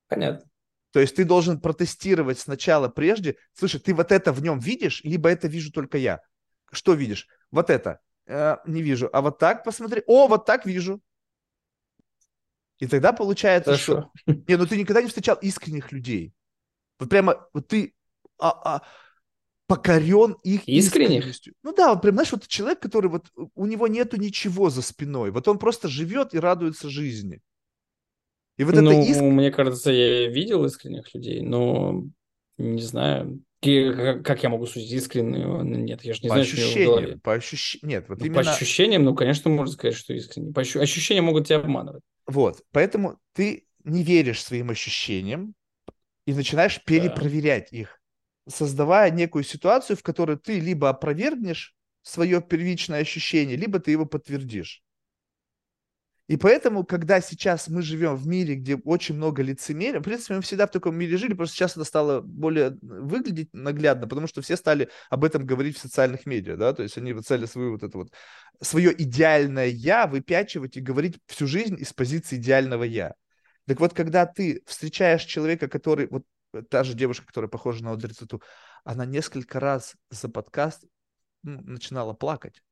Понятно. 0.09 0.49
То 0.93 1.01
есть 1.01 1.17
ты 1.17 1.25
должен 1.25 1.61
протестировать 1.61 2.39
сначала 2.39 2.89
прежде. 2.89 3.37
Слушай, 3.53 3.81
ты 3.81 3.95
вот 3.95 4.13
это 4.13 4.33
в 4.33 4.43
нем 4.43 4.59
видишь, 4.59 5.03
либо 5.05 5.29
это 5.29 5.49
вижу 5.49 5.71
только 5.71 5.99
я. 5.99 6.21
Что 6.73 6.95
видишь? 6.95 7.29
Вот 7.51 7.71
это. 7.71 8.01
Э, 8.27 8.57
не 8.67 8.83
вижу. 8.83 9.11
А 9.13 9.21
вот 9.21 9.39
так 9.39 9.65
посмотри. 9.65 10.03
О, 10.07 10.27
вот 10.27 10.47
так 10.47 10.67
вижу. 10.67 11.03
И 12.79 12.87
тогда 12.87 13.13
получается, 13.13 13.73
Хорошо. 13.73 14.11
что... 14.15 14.33
Не, 14.49 14.57
ну 14.57 14.67
ты 14.67 14.77
никогда 14.77 15.03
не 15.03 15.09
встречал 15.09 15.37
искренних 15.37 15.93
людей. 15.93 16.33
Вот 16.99 17.09
прямо 17.09 17.47
вот 17.53 17.69
ты 17.69 17.95
а, 18.39 18.77
а, 18.77 18.83
покорен 19.67 20.37
их 20.43 20.67
Искренних? 20.69 21.19
искренностью. 21.19 21.55
Ну 21.63 21.75
да, 21.75 21.93
вот 21.93 22.03
прям, 22.03 22.15
знаешь, 22.15 22.33
вот 22.33 22.47
человек, 22.47 22.81
который 22.81 23.11
вот 23.11 23.31
у 23.55 23.67
него 23.67 23.87
нету 23.87 24.17
ничего 24.17 24.71
за 24.71 24.83
спиной. 24.83 25.31
Вот 25.31 25.49
он 25.49 25.59
просто 25.59 25.89
живет 25.89 26.35
и 26.35 26.39
радуется 26.39 26.89
жизни. 26.91 27.41
И 28.57 28.65
вот 28.65 28.75
ну, 28.75 28.91
это 28.91 29.11
иск... 29.11 29.21
мне 29.21 29.51
кажется, 29.51 29.91
я 29.91 30.29
видел 30.29 30.65
искренних 30.65 31.13
людей, 31.15 31.43
но 31.43 32.05
не 32.59 32.83
знаю, 32.83 33.43
как 33.61 34.43
я 34.43 34.49
могу 34.49 34.67
судить 34.67 34.93
искренне? 34.93 35.45
Нет, 35.83 36.05
я 36.05 36.15
же 36.15 36.21
не 36.23 36.29
по 36.29 36.35
знаю, 36.35 36.43
ощущениям, 36.43 36.71
что 36.71 36.79
у 36.79 36.83
него 36.83 36.93
в 36.93 36.97
голове. 37.01 37.19
По 37.19 37.33
ощущениям, 37.35 37.89
нет, 37.91 38.09
вот 38.09 38.21
ну, 38.21 38.27
именно... 38.27 38.45
По 38.45 38.51
ощущениям, 38.51 39.05
ну, 39.05 39.15
конечно, 39.15 39.51
можно 39.51 39.73
сказать, 39.73 39.97
что 39.97 40.15
искренне. 40.15 40.53
По 40.53 40.61
ощущ... 40.63 40.77
Ощущения 40.77 41.23
могут 41.23 41.47
тебя 41.47 41.59
обманывать. 41.59 42.03
Вот, 42.27 42.63
поэтому 42.73 43.19
ты 43.35 43.67
не 43.85 44.03
веришь 44.03 44.43
своим 44.43 44.71
ощущениям 44.71 45.55
и 46.27 46.35
начинаешь 46.35 46.83
перепроверять 46.85 47.69
да. 47.71 47.79
их, 47.79 48.01
создавая 48.49 49.11
некую 49.11 49.45
ситуацию, 49.45 49.97
в 49.97 50.03
которой 50.03 50.37
ты 50.37 50.61
либо 50.61 50.89
опровергнешь 50.89 51.75
свое 52.03 52.41
первичное 52.41 53.01
ощущение, 53.01 53.57
либо 53.57 53.81
ты 53.81 53.91
его 53.91 54.07
подтвердишь. 54.07 54.83
И 56.29 56.37
поэтому, 56.37 56.85
когда 56.85 57.21
сейчас 57.21 57.69
мы 57.69 57.83
живем 57.83 58.17
в 58.17 58.27
мире, 58.27 58.57
где 58.57 58.75
очень 58.77 59.15
много 59.15 59.43
лицемерия, 59.43 60.01
в 60.01 60.03
принципе, 60.03 60.35
мы 60.35 60.41
всегда 60.41 60.67
в 60.67 60.73
таком 60.73 60.97
мире 60.97 61.17
жили, 61.17 61.35
просто 61.35 61.55
сейчас 61.55 61.73
это 61.77 61.85
стало 61.85 62.21
более 62.21 62.77
выглядеть 62.83 63.51
наглядно, 63.53 64.09
потому 64.09 64.27
что 64.27 64.43
все 64.43 64.57
стали 64.57 64.91
об 65.09 65.23
этом 65.23 65.47
говорить 65.47 65.77
в 65.77 65.81
социальных 65.81 66.27
медиа, 66.27 66.57
да, 66.57 66.73
то 66.73 66.83
есть 66.83 66.99
они 66.99 67.15
стали 67.23 67.47
свою 67.47 67.73
вот 67.73 67.85
это 67.85 67.97
вот, 67.97 68.13
свое 68.61 68.93
идеальное 69.01 69.67
«я» 69.67 70.09
выпячивать 70.09 70.77
и 70.77 70.81
говорить 70.81 71.21
всю 71.27 71.47
жизнь 71.47 71.77
из 71.79 71.93
позиции 71.93 72.37
идеального 72.37 72.83
«я». 72.83 73.15
Так 73.67 73.79
вот, 73.79 73.95
когда 73.95 74.27
ты 74.27 74.63
встречаешь 74.67 75.23
человека, 75.25 75.69
который, 75.69 76.09
вот 76.09 76.25
та 76.71 76.83
же 76.83 76.95
девушка, 76.95 77.27
которая 77.27 77.49
похожа 77.49 77.85
на 77.85 77.93
Одри 77.93 78.13
Циту, 78.13 78.43
она 78.85 79.05
несколько 79.05 79.61
раз 79.61 79.95
за 80.11 80.29
подкаст 80.29 80.85
начинала 81.43 82.15
плакать. 82.15 82.63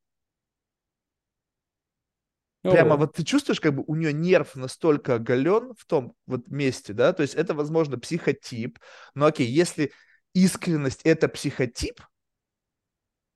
Прямо 2.73 2.97
вот. 2.97 3.15
ты 3.15 3.25
чувствуешь, 3.25 3.61
как 3.61 3.75
бы 3.75 3.85
у 3.87 3.95
нее 3.95 4.13
нерв 4.13 4.57
настолько 4.57 5.17
оголен 5.17 5.75
в 5.79 5.85
том 5.85 6.15
вот 6.27 6.49
месте, 6.49 6.95
да, 6.95 7.13
то 7.13 7.23
есть 7.23 7.35
это, 7.35 7.53
возможно, 7.53 7.99
психотип, 7.99 8.79
но 9.15 9.27
окей, 9.27 9.47
если 9.47 9.93
искренность 10.33 11.03
это 11.05 11.29
психотип, 11.29 12.01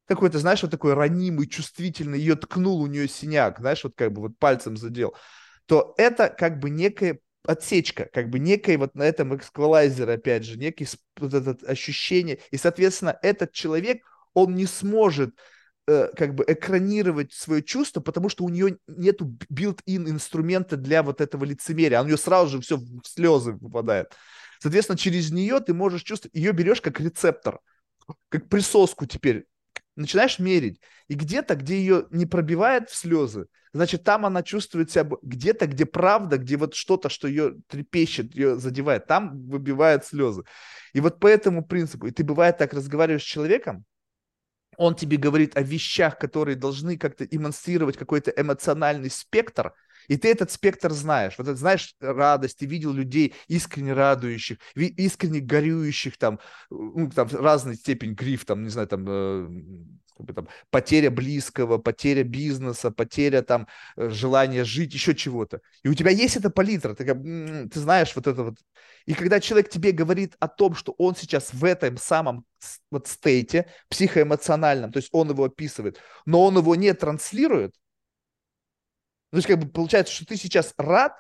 какой-то, 0.07 0.39
знаешь, 0.39 0.63
вот 0.63 0.71
такой 0.71 0.95
ранимый, 0.95 1.47
чувствительный, 1.47 2.19
ее 2.19 2.35
ткнул, 2.35 2.81
у 2.81 2.87
нее 2.87 3.07
синяк, 3.07 3.59
знаешь, 3.59 3.85
вот 3.85 3.93
как 3.95 4.13
бы 4.13 4.23
вот 4.23 4.39
пальцем 4.39 4.79
задел, 4.79 5.15
то 5.67 5.95
это 5.99 6.31
как 6.31 6.59
бы 6.59 6.71
некая 6.71 7.21
отсечка, 7.45 8.09
как 8.13 8.31
бы 8.31 8.39
некое 8.39 8.79
вот 8.79 8.95
на 8.95 9.03
этом 9.03 9.37
эксквалайзере, 9.37 10.15
опять 10.15 10.45
же, 10.45 10.59
некий 10.59 10.89
вот 11.19 11.35
это 11.35 11.57
ощущение, 11.67 12.39
и, 12.51 12.57
соответственно, 12.57 13.19
этот 13.23 13.53
человек, 13.53 14.03
он 14.33 14.55
не 14.55 14.67
сможет 14.67 15.35
как 16.17 16.35
бы 16.35 16.45
экранировать 16.47 17.33
свое 17.33 17.63
чувство, 17.63 18.01
потому 18.01 18.29
что 18.29 18.45
у 18.45 18.49
нее 18.49 18.79
нету 18.87 19.37
built-in 19.51 20.11
инструмента 20.11 20.77
для 20.77 21.03
вот 21.03 21.21
этого 21.21 21.45
лицемерия. 21.45 21.99
А 21.99 22.03
у 22.03 22.07
нее 22.07 22.19
сразу 22.19 22.57
же 22.57 22.61
все 22.61 22.77
в 22.77 23.03
слезы 23.05 23.53
выпадает. 23.53 24.13
Соответственно, 24.61 24.99
через 24.99 25.31
нее 25.31 25.61
ты 25.61 25.73
можешь 25.73 26.03
чувствовать, 26.03 26.35
ее 26.35 26.53
берешь 26.53 26.81
как 26.81 27.01
рецептор, 27.01 27.61
как 28.29 28.49
присоску 28.49 29.07
теперь. 29.07 29.47
Начинаешь 29.97 30.39
мерить. 30.39 30.81
И 31.09 31.15
где-то, 31.15 31.57
где 31.57 31.79
ее 31.79 32.07
не 32.11 32.27
пробивает 32.27 32.91
в 32.91 32.95
слезы, 32.95 33.47
значит, 33.73 34.05
там 34.05 34.27
она 34.27 34.43
чувствует 34.43 34.91
себя 34.91 35.09
где-то, 35.23 35.67
где 35.67 35.87
правда, 35.87 36.39
где 36.39 36.57
вот 36.57 36.75
что-то, 36.75 37.09
что 37.09 37.27
ее 37.27 37.57
трепещет, 37.67 38.35
ее 38.35 38.57
задевает, 38.57 39.07
там 39.07 39.49
выбивает 39.49 40.05
слезы. 40.05 40.45
И 40.93 41.01
вот 41.01 41.19
по 41.19 41.27
этому 41.27 41.65
принципу, 41.65 42.07
и 42.07 42.11
ты 42.11 42.25
бывает 42.25 42.59
так 42.59 42.75
разговариваешь 42.75 43.23
с 43.23 43.27
человеком, 43.27 43.85
он 44.79 44.95
тебе 44.95 45.17
говорит 45.17 45.57
о 45.57 45.63
вещах, 45.63 46.19
которые 46.19 46.57
должны 46.57 46.97
как-то 46.97 47.27
демонстрировать 47.27 47.97
какой-то 47.97 48.31
эмоциональный 48.31 49.11
спектр, 49.11 49.75
и 50.07 50.17
ты 50.17 50.29
этот 50.31 50.51
спектр 50.51 50.93
знаешь. 50.93 51.35
Вот 51.37 51.49
это 51.49 51.57
знаешь 51.57 51.95
радость, 52.01 52.59
ты 52.59 52.67
видел 52.67 52.93
людей 52.93 53.35
искренне 53.49 53.93
радующих, 53.93 54.59
искренне 54.75 55.41
горюющих, 55.41 56.17
там, 56.17 56.39
ну, 56.71 57.11
там 57.11 57.29
разной 57.33 57.75
степень 57.75 58.15
гриф, 58.15 58.45
там, 58.47 58.63
не 58.63 58.71
знаю, 58.71 58.89
там, 58.89 59.05
э, 60.19 60.33
там, 60.33 60.49
потеря 60.71 61.11
близкого, 61.11 61.79
потеря 61.79 62.25
бизнеса, 62.25 62.91
потеря 62.91 63.43
там 63.43 63.67
э, 63.97 64.09
желания 64.11 64.65
жить, 64.65 64.95
еще 64.95 65.15
чего-то. 65.15 65.61
И 65.83 65.89
у 65.89 65.95
тебя 65.95 66.11
есть 66.11 66.37
эта 66.37 66.51
палитра, 66.51 66.95
ты, 66.95 67.05
ты 67.05 67.81
знаешь 67.81 68.15
вот 68.17 68.27
это 68.27 68.45
вот. 68.45 68.57
И 69.07 69.15
когда 69.15 69.41
человек 69.41 69.71
тебе 69.71 69.93
говорит 69.93 70.37
о 70.41 70.49
том, 70.49 70.75
что 70.75 70.95
он 70.99 71.17
сейчас 71.17 71.53
в 71.53 71.65
этом 71.65 71.97
самом 71.97 72.45
вот 72.91 73.07
стейте 73.07 73.67
психоэмоциональном, 73.89 74.93
то 74.93 74.99
есть 74.99 75.09
он 75.13 75.31
его 75.31 75.45
описывает, 75.45 75.99
но 76.27 76.45
он 76.45 76.57
его 76.59 76.75
не 76.75 76.93
транслирует, 76.95 77.75
то 79.31 79.37
есть 79.37 79.47
как 79.47 79.59
бы 79.59 79.69
получается, 79.69 80.13
что 80.13 80.27
ты 80.27 80.37
сейчас 80.37 80.73
рад, 80.79 81.13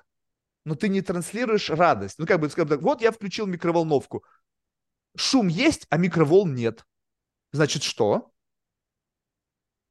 но 0.64 0.74
ты 0.74 0.88
не 0.88 1.02
транслируешь 1.02 1.70
радость. 1.70 2.18
Ну 2.18 2.26
как 2.26 2.40
бы, 2.40 2.48
скажем 2.48 2.68
так, 2.68 2.82
вот 2.82 3.02
я 3.02 3.12
включил 3.12 3.46
микроволновку, 3.46 4.24
шум 5.16 5.48
есть, 5.48 5.86
а 5.90 5.98
микроволн 5.98 6.54
нет. 6.54 6.84
Значит, 7.52 7.82
что? 7.82 8.30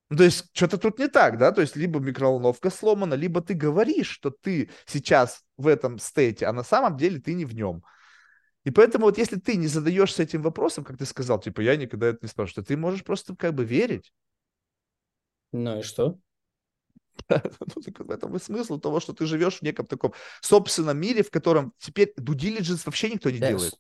Ну, 0.10 0.18
то 0.18 0.24
есть 0.24 0.46
что-то 0.54 0.78
тут 0.78 1.00
не 1.00 1.08
так, 1.08 1.38
да? 1.38 1.52
То 1.52 1.62
есть 1.62 1.76
либо 1.76 2.00
микроволновка 2.00 2.70
сломана, 2.70 3.14
либо 3.14 3.42
ты 3.42 3.54
говоришь, 3.54 4.10
что 4.10 4.30
ты 4.30 4.70
сейчас 4.86 5.44
в 5.58 5.68
этом 5.68 6.00
стейте, 6.00 6.46
а 6.46 6.54
на 6.54 6.64
самом 6.64 6.96
деле 6.96 7.20
ты 7.20 7.34
не 7.34 7.46
в 7.46 7.54
нем. 7.54 7.84
И 8.64 8.72
поэтому 8.72 9.06
вот 9.06 9.18
если 9.18 9.38
ты 9.38 9.56
не 9.56 9.68
задаешься 9.68 10.24
этим 10.24 10.42
вопросом, 10.42 10.84
как 10.84 10.98
ты 10.98 11.06
сказал, 11.06 11.40
типа 11.40 11.62
я 11.62 11.76
никогда 11.76 12.08
это 12.08 12.20
не 12.22 12.28
спрашиваю, 12.28 12.66
ты 12.66 12.78
можешь 12.78 13.04
просто 13.04 13.36
как 13.36 13.54
бы 13.54 13.66
верить. 13.66 14.14
Ну 15.52 15.80
и 15.80 15.82
что? 15.84 16.18
Ну, 17.30 18.06
в 18.06 18.12
этом 18.12 18.36
и 18.36 18.40
смысл 18.40 18.80
того, 18.80 19.00
что 19.00 19.12
ты 19.12 19.26
живешь 19.26 19.58
в 19.58 19.62
неком 19.62 19.86
таком 19.86 20.14
собственном 20.42 20.98
мире, 20.98 21.24
в 21.24 21.32
котором 21.32 21.74
теперь 21.80 22.14
due 22.18 22.36
diligence 22.36 22.84
вообще 22.86 23.10
никто 23.10 23.30
не 23.30 23.40
делает. 23.40 23.74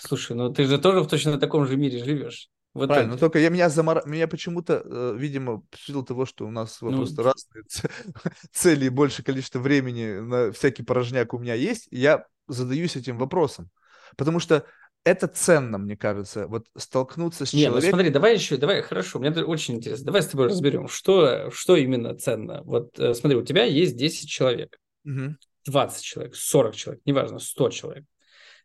Слушай, 0.00 0.36
ну 0.36 0.52
ты 0.52 0.64
же 0.64 0.78
тоже 0.78 1.00
в 1.00 1.06
точно 1.06 1.38
таком 1.38 1.66
же 1.66 1.76
мире 1.76 2.02
живешь. 2.02 2.48
Вот 2.78 2.88
Правильно, 2.88 3.14
но 3.14 3.18
только 3.18 3.38
я 3.38 3.50
меня 3.50 3.68
замор... 3.68 4.02
меня 4.06 4.28
почему-то, 4.28 4.82
э, 4.84 5.14
видимо, 5.16 5.62
в 5.70 5.78
силу 5.78 6.04
того, 6.04 6.26
что 6.26 6.46
у 6.46 6.50
нас 6.50 6.78
ну, 6.80 6.96
просто 6.96 7.22
разные 7.22 7.64
цели 8.52 8.86
и 8.86 8.90
большее 8.90 9.24
количество 9.24 9.58
времени 9.58 10.20
на 10.20 10.52
всякий 10.52 10.82
порожняк 10.82 11.34
у 11.34 11.38
меня 11.38 11.54
есть, 11.54 11.88
я 11.90 12.24
задаюсь 12.46 12.96
этим 12.96 13.18
вопросом. 13.18 13.70
Потому 14.16 14.40
что 14.40 14.64
это 15.04 15.26
ценно, 15.26 15.78
мне 15.78 15.96
кажется, 15.96 16.46
вот 16.46 16.66
столкнуться 16.76 17.46
с 17.46 17.52
Не, 17.52 17.64
человеком. 17.64 17.84
ну 17.84 17.90
смотри, 17.90 18.10
давай 18.10 18.34
еще, 18.34 18.56
давай, 18.56 18.82
хорошо, 18.82 19.18
мне 19.18 19.30
очень 19.30 19.76
интересно. 19.76 20.06
Давай 20.06 20.22
с 20.22 20.26
тобой 20.26 20.46
разберем, 20.46 20.88
что, 20.88 21.50
что 21.50 21.76
именно 21.76 22.14
ценно. 22.16 22.62
Вот 22.64 22.98
э, 22.98 23.14
смотри, 23.14 23.38
у 23.38 23.42
тебя 23.42 23.64
есть 23.64 23.96
10 23.96 24.28
человек, 24.28 24.76
угу. 25.04 25.36
20 25.66 26.02
человек, 26.02 26.36
40 26.36 26.76
человек, 26.76 27.02
неважно, 27.06 27.38
100 27.38 27.70
человек. 27.70 28.04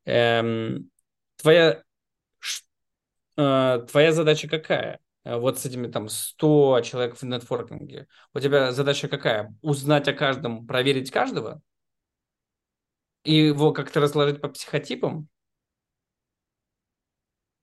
Эм, 0.05 0.89
твоя 1.37 1.81
твоя 3.35 4.11
задача 4.11 4.47
какая? 4.47 4.99
Э, 5.23 5.37
вот 5.37 5.59
с 5.59 5.65
этими 5.65 5.87
там 5.87 6.09
100 6.09 6.81
человек 6.81 7.15
в 7.15 7.23
нетворкинге. 7.23 8.07
У 8.33 8.39
тебя 8.39 8.71
задача 8.71 9.07
какая? 9.07 9.55
Узнать 9.61 10.07
о 10.07 10.13
каждом, 10.13 10.67
проверить 10.67 11.11
каждого? 11.11 11.61
И 13.23 13.35
его 13.35 13.71
как-то 13.71 14.01
разложить 14.01 14.41
по 14.41 14.49
психотипам? 14.49 15.29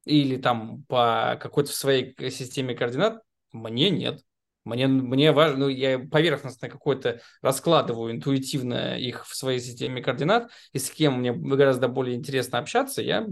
Или 0.04 0.36
там 0.36 0.84
по 0.84 1.38
какой-то 1.40 1.70
своей 1.72 2.16
системе 2.30 2.74
координат? 2.74 3.22
Мне 3.52 3.90
нет. 3.90 4.22
Мне, 4.64 4.86
мне 4.86 5.32
важно, 5.32 5.58
ну, 5.58 5.68
я 5.68 5.98
поверхностно 5.98 6.68
какой-то 6.68 7.20
раскладываю 7.40 8.12
интуитивно 8.12 8.98
их 8.98 9.26
в 9.26 9.34
своей 9.34 9.58
системе 9.58 10.02
координат, 10.02 10.50
и 10.72 10.78
с 10.78 10.90
кем 10.90 11.18
мне 11.18 11.32
гораздо 11.32 11.88
более 11.88 12.16
интересно 12.16 12.58
общаться, 12.58 13.00
я 13.00 13.26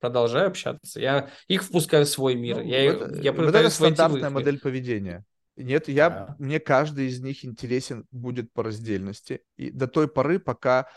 продолжаю 0.00 0.48
общаться. 0.48 1.00
Я 1.00 1.30
их 1.46 1.62
впускаю 1.62 2.04
в 2.04 2.08
свой 2.08 2.34
мир. 2.34 2.56
Ну, 2.56 2.62
я, 2.62 2.84
это, 2.84 3.14
я 3.20 3.32
вот 3.32 3.54
это 3.54 3.70
стандартная 3.70 4.30
модель 4.30 4.58
поведения. 4.58 5.24
Нет, 5.56 5.88
я, 5.88 6.10
да. 6.10 6.36
мне 6.38 6.58
каждый 6.58 7.06
из 7.06 7.20
них 7.20 7.44
интересен 7.44 8.06
будет 8.10 8.52
по 8.52 8.62
раздельности. 8.62 9.42
И 9.56 9.70
до 9.70 9.86
той 9.86 10.08
поры, 10.08 10.38
пока 10.38 10.88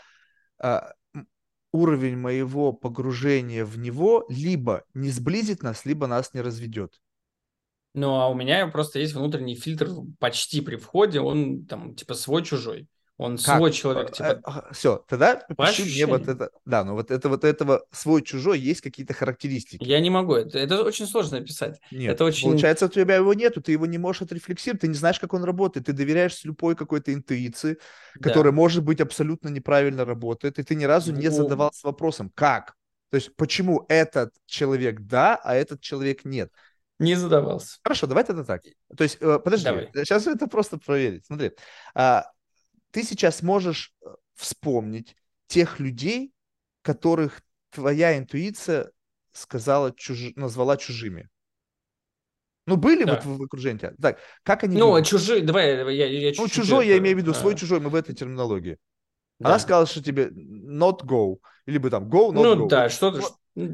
а, 0.58 0.92
уровень 1.72 2.16
моего 2.16 2.72
погружения 2.72 3.64
в 3.64 3.78
него 3.78 4.24
либо 4.28 4.84
не 4.94 5.10
сблизит 5.10 5.62
нас, 5.62 5.84
либо 5.84 6.06
нас 6.06 6.32
не 6.32 6.40
разведет. 6.40 7.00
Ну, 7.94 8.14
а 8.14 8.28
у 8.28 8.34
меня 8.34 8.66
просто 8.68 8.98
есть 8.98 9.14
внутренний 9.14 9.56
фильтр 9.56 9.90
почти 10.18 10.60
при 10.60 10.76
входе, 10.76 11.20
он 11.20 11.66
там 11.66 11.94
типа 11.94 12.14
свой-чужой. 12.14 12.88
Он 13.16 13.36
как? 13.36 13.58
свой 13.58 13.70
человек, 13.70 14.10
типа. 14.10 14.40
А, 14.42 14.72
Все, 14.72 15.04
тогда 15.08 15.36
пиши 15.56 15.84
мне 15.84 16.06
вот 16.06 16.26
это. 16.26 16.50
Да, 16.64 16.82
ну 16.82 16.94
вот 16.94 17.12
это 17.12 17.28
вот 17.28 17.44
этого 17.44 17.84
свой-чужой 17.92 18.58
есть 18.58 18.80
какие-то 18.80 19.14
характеристики. 19.14 19.84
Я 19.84 20.00
не 20.00 20.10
могу, 20.10 20.34
это, 20.34 20.58
это 20.58 20.82
очень 20.82 21.06
сложно 21.06 21.38
описать. 21.38 21.80
Нет, 21.92 22.14
это 22.14 22.24
очень... 22.24 22.48
получается, 22.48 22.86
у 22.86 22.88
тебя 22.88 23.16
его 23.16 23.32
нету, 23.32 23.62
ты 23.62 23.70
его 23.70 23.86
не 23.86 23.98
можешь 23.98 24.22
отрефлексировать, 24.22 24.80
ты 24.80 24.88
не 24.88 24.94
знаешь, 24.94 25.20
как 25.20 25.32
он 25.32 25.44
работает, 25.44 25.86
ты 25.86 25.92
доверяешь 25.92 26.34
слепой 26.34 26.74
какой-то 26.74 27.14
интуиции, 27.14 27.78
которая, 28.20 28.52
да. 28.52 28.56
может 28.56 28.82
быть, 28.82 29.00
абсолютно 29.00 29.48
неправильно 29.48 30.04
работает, 30.04 30.58
и 30.58 30.64
ты 30.64 30.74
ни 30.74 30.84
разу 30.84 31.12
не 31.12 31.28
задавался 31.28 31.86
вопросом, 31.86 32.32
как? 32.34 32.74
То 33.10 33.16
есть 33.16 33.36
почему 33.36 33.84
этот 33.88 34.34
человек 34.46 35.02
да, 35.02 35.36
а 35.36 35.54
этот 35.54 35.80
человек 35.80 36.24
нет? 36.24 36.50
Не 36.98 37.14
задавался. 37.14 37.78
Хорошо, 37.82 38.06
давай 38.06 38.24
это 38.24 38.44
так. 38.44 38.62
То 38.96 39.04
есть, 39.04 39.18
э, 39.20 39.38
подожди, 39.38 39.64
Давай. 39.64 39.90
сейчас 39.94 40.26
это 40.26 40.46
просто 40.46 40.78
проверить. 40.78 41.26
Смотри, 41.26 41.52
а, 41.94 42.24
ты 42.94 43.02
сейчас 43.02 43.42
можешь 43.42 43.92
э, 44.02 44.06
вспомнить 44.34 45.16
тех 45.48 45.80
людей, 45.80 46.32
которых 46.82 47.42
твоя 47.70 48.16
интуиция 48.16 48.92
сказала, 49.32 49.92
чуж... 49.92 50.32
назвала 50.36 50.76
чужими. 50.76 51.28
Ну, 52.66 52.76
были 52.76 53.04
Да. 53.04 53.14
вот 53.16 53.24
в, 53.24 53.36
в 53.38 53.42
окружении 53.42 53.78
тебя? 53.78 53.94
Так, 54.00 54.18
как 54.44 54.62
они 54.62 54.76
Ну, 54.78 54.86
а 54.86 54.90
выглядят? 54.92 55.08
чужие, 55.10 55.42
давай, 55.42 55.76
давай, 55.76 55.96
я, 55.96 56.06
я 56.06 56.28
Ну, 56.28 56.32
чуть-чуть 56.34 56.52
чужой, 56.52 56.86
я 56.86 56.92
это, 56.94 57.02
имею 57.02 57.16
в 57.16 57.20
виду, 57.20 57.34
свой 57.34 57.54
а, 57.54 57.56
чужой, 57.56 57.80
мы 57.80 57.90
в 57.90 57.94
этой 57.96 58.14
терминологии. 58.14 58.78
да. 59.40 59.48
Она 59.50 59.58
сказала, 59.58 59.86
что 59.86 60.02
тебе 60.02 60.28
not 60.28 61.02
go, 61.04 61.38
или 61.66 61.78
бы 61.78 61.90
там 61.90 62.04
go, 62.04 62.30
not 62.32 62.32
Ну 62.32 62.66
go. 62.66 62.68
да, 62.68 62.82
Вот, 62.84 62.92
что-то... 62.92 63.20
вот, 63.20 63.68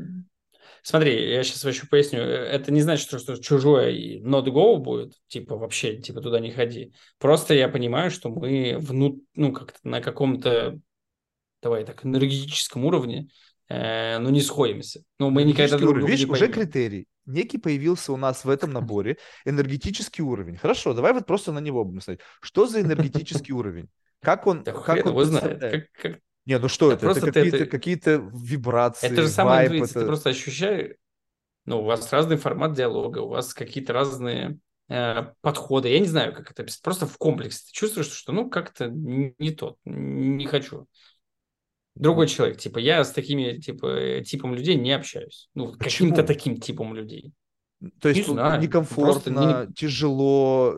Смотри, 0.83 1.31
я 1.31 1.43
сейчас 1.43 1.65
еще 1.65 1.87
поясню. 1.87 2.21
Это 2.21 2.73
не 2.73 2.81
значит, 2.83 3.07
что, 3.07 3.19
что 3.19 3.37
чужое 3.37 4.21
not 4.21 4.47
go 4.47 4.77
будет, 4.77 5.15
типа 5.29 5.57
вообще, 5.57 5.97
типа 5.97 6.21
туда 6.21 6.41
не 6.41 6.51
ходи. 6.51 6.93
Просто 7.19 7.55
я 7.55 7.69
понимаю, 7.69 8.11
что 8.11 8.29
мы 8.31 8.77
вну, 8.79 9.21
ну 9.35 9.53
как-то 9.53 9.79
на 9.83 10.01
каком-то, 10.01 10.79
давай 11.63 11.85
так, 11.85 12.05
энергетическом 12.05 12.85
уровне, 12.85 13.29
э, 13.69 14.19
ну 14.19 14.31
не 14.31 14.41
сходимся. 14.41 15.03
Ну 15.19 15.31
мы 15.31 15.45
никогда 15.45 15.79
друг 15.79 15.91
уровень. 15.93 16.07
Видишь, 16.07 16.27
не 16.27 16.31
уже 16.33 16.49
поймем. 16.49 16.55
критерий. 16.55 17.07
Некий 17.27 17.59
появился 17.59 18.13
у 18.13 18.17
нас 18.17 18.45
в 18.45 18.51
этом 18.51 18.73
наборе 18.73 19.19
энергетический 19.45 20.25
уровень. 20.25 20.57
Хорошо, 20.57 20.95
давай 20.95 21.13
вот 21.13 21.27
просто 21.27 21.53
на 21.53 21.61
него 21.61 21.85
будем 21.85 22.01
смотреть. 22.01 22.25
Что 22.41 22.67
за 22.67 22.81
энергетический 22.81 23.53
уровень? 23.55 23.89
Как 24.21 24.47
он, 24.47 24.65
Да 24.65 24.73
как 24.73 25.05
он 25.07 25.13
его 25.13 25.25
знает. 25.25 25.61
Как, 25.61 25.93
как- 25.93 26.21
Не, 26.51 26.59
ну 26.59 26.67
что 26.69 26.89
Да 26.89 26.95
это? 26.97 27.07
Это 27.07 27.15
просто 27.21 27.33
какие-то, 27.33 27.57
это- 27.59 27.67
какие-то 27.67 28.31
вибрации, 28.35 29.07
Это 29.07 29.23
же 29.23 29.29
самая 29.29 29.59
вайб, 29.69 29.73
интуиция, 29.73 29.95
ты 29.95 29.99
это- 30.01 30.07
просто 30.09 30.31
ощущаешь, 30.31 30.97
ну, 31.65 31.81
у 31.81 31.85
вас 31.85 32.13
разный 32.13 32.37
формат 32.37 32.73
диалога, 32.75 33.19
у 33.21 33.29
вас 33.29 33.55
какие-то 33.55 33.93
разные 33.93 34.59
э, 34.89 35.33
подходы. 35.43 35.89
Я 35.89 36.01
не 36.01 36.09
знаю, 36.09 36.35
как 36.35 36.51
это 36.51 36.63
описать. 36.63 36.83
Просто 36.83 37.07
в 37.07 37.17
комплексе 37.19 37.61
ты 37.67 37.73
чувствуешь, 37.73 38.09
что 38.11 38.33
ну 38.33 38.51
как-то 38.51 38.89
не, 38.89 39.37
не 39.39 39.53
тот, 39.53 39.77
не 39.85 40.45
хочу. 40.47 40.89
Другой 41.95 42.27
человек, 42.27 42.59
типа 42.59 42.79
я 42.79 43.05
с 43.05 43.13
такими 43.13 43.59
типа 43.61 44.21
типом 44.27 44.53
людей 44.57 44.75
не 44.75 44.91
общаюсь. 44.91 45.49
Ну, 45.55 45.75
Почему? 45.79 46.11
каким-то 46.11 46.25
таким 46.25 46.59
типом 46.59 46.95
людей. 46.97 47.33
То 48.01 48.09
есть 48.09 48.27
Не 48.27 48.35
знаю, 48.35 48.61
некомфортно, 48.61 49.67
не- 49.69 49.75
тяжело. 49.75 50.75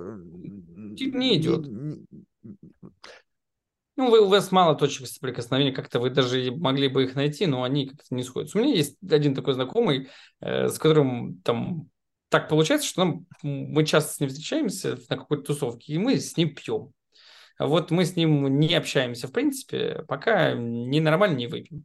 Типа 0.99 1.17
не 1.17 1.39
идет. 1.39 1.67
не- 1.67 2.05
Ну, 4.03 4.11
у 4.11 4.29
вас 4.29 4.51
мало 4.51 4.75
точек 4.75 5.07
соприкосновения, 5.07 5.73
как-то 5.73 6.01
вы 6.01 6.11
даже 6.11 6.51
могли 6.51 6.89
бы 6.89 7.05
их 7.05 7.15
найти, 7.15 7.47
но 7.47 7.63
они 7.63 7.87
как-то 7.87 8.15
не 8.15 8.25
сходятся. 8.25 8.59
У 8.59 8.61
меня 8.61 8.75
есть 8.75 8.97
один 9.09 9.35
такой 9.35 9.55
знакомый, 9.55 10.09
э, 10.41 10.69
с 10.69 10.77
которым 10.79 11.41
там 11.43 11.89
так 12.29 12.49
получается, 12.49 12.89
что 12.89 13.05
нам, 13.05 13.27
мы 13.43 13.85
часто 13.87 14.15
с 14.15 14.19
ним 14.21 14.29
встречаемся 14.29 14.99
на 15.09 15.17
какой-то 15.17 15.45
тусовке, 15.45 15.93
и 15.93 15.99
мы 15.99 16.17
с 16.19 16.37
ним 16.37 16.53
пьем. 16.55 16.93
Вот 17.61 17.93
мы 17.93 18.05
с 18.05 18.17
ним 18.17 18.59
не 18.59 18.75
общаемся, 18.75 19.29
в 19.29 19.33
принципе, 19.33 20.05
пока 20.09 20.55
не 20.55 20.99
нормально 20.99 21.37
не 21.37 21.47
выпьем. 21.47 21.85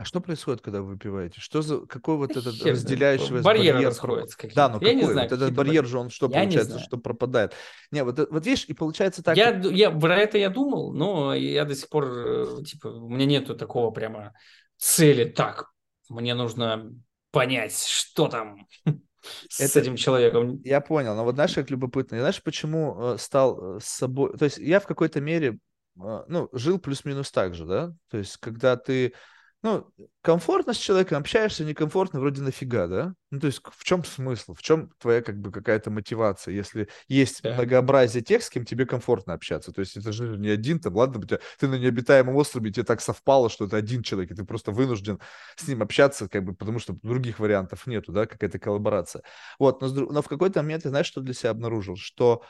А 0.00 0.04
что 0.06 0.22
происходит, 0.22 0.62
когда 0.62 0.80
вы 0.80 0.92
выпиваете? 0.94 1.42
Что 1.42 1.60
за 1.60 1.80
какой 1.80 2.16
вот 2.16 2.30
этот 2.30 2.54
хер 2.54 2.72
разделяющий 2.72 3.34
вас 3.34 3.42
барьер? 3.44 3.94
проп- 4.00 4.30
какие-то. 4.30 4.56
Да, 4.56 4.68
но 4.70 4.78
Я 4.80 4.94
не 4.94 5.00
какой? 5.00 5.12
знаю, 5.12 5.28
вот 5.28 5.36
этот 5.36 5.54
барьер 5.54 5.84
же 5.84 5.98
он 5.98 6.08
что 6.08 6.24
Я 6.30 6.46
не 6.46 6.56
получается, 6.56 6.78
что 6.78 6.96
пропадает? 6.96 7.52
Не, 7.90 8.02
вот, 8.02 8.18
это- 8.18 8.32
вот 8.32 8.46
видишь, 8.46 8.64
и 8.64 8.72
получается 8.72 9.22
так. 9.22 9.36
я, 9.36 9.50
я 9.50 9.90
про 9.90 10.16
это 10.16 10.38
я 10.38 10.48
думал, 10.48 10.94
но 10.94 11.34
я 11.34 11.66
до 11.66 11.74
сих 11.74 11.90
пор, 11.90 12.04
э, 12.06 12.62
типа, 12.64 12.86
у 12.88 13.10
меня 13.10 13.26
нету 13.26 13.54
такого 13.54 13.90
прямо 13.90 14.32
цели. 14.78 15.24
Так, 15.24 15.66
мне 16.08 16.32
нужно 16.34 16.94
понять, 17.30 17.78
что 17.78 18.28
там 18.28 18.66
с 19.50 19.60
Это- 19.60 19.80
этим 19.80 19.96
человеком. 19.96 20.62
Я 20.64 20.80
понял, 20.80 21.14
но 21.14 21.24
вот 21.24 21.34
знаешь, 21.34 21.52
как 21.52 21.70
любопытно. 21.70 22.14
Я 22.14 22.20
знаешь, 22.22 22.42
почему 22.42 22.96
э, 22.98 23.16
стал 23.18 23.76
э, 23.76 23.80
с 23.80 23.84
собой... 23.84 24.34
То 24.38 24.46
есть 24.46 24.56
я 24.56 24.80
в 24.80 24.86
какой-то 24.86 25.20
мере, 25.20 25.58
э, 26.02 26.22
ну, 26.26 26.48
жил 26.54 26.78
плюс-минус 26.78 27.30
так 27.30 27.54
же, 27.54 27.66
да? 27.66 27.92
То 28.10 28.16
есть 28.16 28.38
когда 28.38 28.78
ты, 28.78 29.12
ну, 29.62 29.86
комфортно 30.22 30.72
с 30.72 30.78
человеком 30.78 31.18
общаешься, 31.18 31.64
некомфортно, 31.64 32.20
вроде 32.20 32.40
нафига, 32.40 32.86
да? 32.86 33.14
Ну, 33.30 33.40
то 33.40 33.46
есть 33.46 33.60
в 33.62 33.84
чем 33.84 34.04
смысл? 34.04 34.54
В 34.54 34.62
чем 34.62 34.90
твоя, 34.98 35.20
как 35.20 35.38
бы, 35.38 35.52
какая-то 35.52 35.90
мотивация, 35.90 36.54
если 36.54 36.88
есть 37.08 37.42
Да. 37.42 37.54
многообразие 37.54 38.22
тех, 38.22 38.42
с 38.42 38.48
кем 38.48 38.64
тебе 38.64 38.86
комфортно 38.86 39.34
общаться? 39.34 39.70
То 39.70 39.80
есть 39.80 39.98
это 39.98 40.12
же 40.12 40.38
не 40.38 40.48
один 40.48 40.80
там, 40.80 40.96
ладно, 40.96 41.22
тебя- 41.22 41.40
ты 41.58 41.68
на 41.68 41.74
необитаемом 41.74 42.36
острове, 42.36 42.72
тебе 42.72 42.84
так 42.84 43.02
совпало, 43.02 43.50
что 43.50 43.66
это 43.66 43.76
один 43.76 44.02
человек, 44.02 44.30
и 44.30 44.34
ты 44.34 44.44
просто 44.44 44.72
вынужден 44.72 45.20
с 45.56 45.68
ним 45.68 45.82
общаться, 45.82 46.26
как 46.28 46.44
бы, 46.44 46.54
потому 46.54 46.78
что 46.78 46.94
других 47.02 47.38
вариантов 47.38 47.86
нету, 47.86 48.12
да, 48.12 48.26
какая-то 48.26 48.58
коллаборация. 48.58 49.22
Вот, 49.58 49.82
но, 49.82 49.88
но 49.88 50.22
в 50.22 50.28
какой-то 50.28 50.62
момент 50.62 50.84
я, 50.84 50.90
знаешь, 50.90 51.06
что 51.06 51.20
для 51.20 51.34
себя 51.34 51.50
обнаружил? 51.50 51.96
Что 51.96 52.42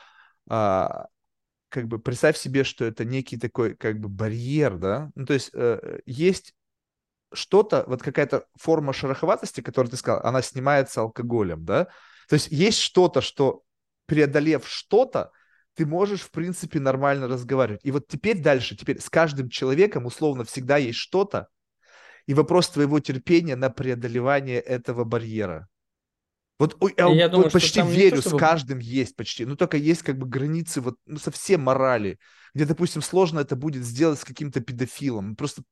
а, 0.48 1.06
как 1.68 1.86
бы 1.86 1.98
представь 1.98 2.36
себе, 2.36 2.64
что 2.64 2.84
это 2.84 3.04
некий 3.04 3.38
такой 3.38 3.74
как 3.76 4.00
бы 4.00 4.08
барьер, 4.08 4.76
да? 4.76 5.10
Ну, 5.14 5.26
то 5.26 5.34
есть 5.34 5.50
э, 5.54 6.00
есть 6.06 6.52
что-то, 7.32 7.84
вот 7.86 8.02
какая-то 8.02 8.44
форма 8.56 8.92
шероховатости, 8.92 9.60
которую 9.60 9.90
ты 9.90 9.96
сказал, 9.96 10.20
она 10.24 10.42
снимается 10.42 11.00
алкоголем, 11.02 11.64
да? 11.64 11.86
То 12.28 12.34
есть 12.34 12.48
есть 12.50 12.78
что-то, 12.80 13.20
что 13.20 13.62
преодолев 14.06 14.66
что-то, 14.66 15.30
ты 15.74 15.86
можешь, 15.86 16.22
в 16.22 16.30
принципе, 16.30 16.80
нормально 16.80 17.28
разговаривать. 17.28 17.80
И 17.84 17.90
вот 17.90 18.08
теперь 18.08 18.40
дальше, 18.40 18.76
теперь 18.76 19.00
с 19.00 19.08
каждым 19.08 19.48
человеком 19.48 20.06
условно 20.06 20.44
всегда 20.44 20.76
есть 20.76 20.98
что-то, 20.98 21.48
и 22.26 22.34
вопрос 22.34 22.68
твоего 22.68 23.00
терпения 23.00 23.56
на 23.56 23.70
преодолевание 23.70 24.60
этого 24.60 25.04
барьера. 25.04 25.68
Вот 26.58 26.76
ой, 26.80 26.94
я, 26.98 27.08
Я 27.08 27.24
вот 27.26 27.32
думаю, 27.32 27.50
почти 27.50 27.80
верю, 27.80 28.16
то, 28.16 28.22
чтобы- 28.22 28.36
с 28.36 28.40
каждым 28.40 28.78
есть 28.80 29.16
почти. 29.16 29.46
Ну, 29.46 29.56
только 29.56 29.78
есть 29.78 30.02
как 30.02 30.18
бы 30.18 30.26
границы 30.26 30.82
вот 30.82 30.96
ну, 31.06 31.18
совсем 31.18 31.62
морали, 31.62 32.18
где, 32.52 32.66
допустим, 32.66 33.00
сложно 33.00 33.40
это 33.40 33.56
будет 33.56 33.82
сделать 33.82 34.20
с 34.20 34.24
каким-то 34.24 34.60
педофилом. 34.60 35.36
Просто 35.36 35.62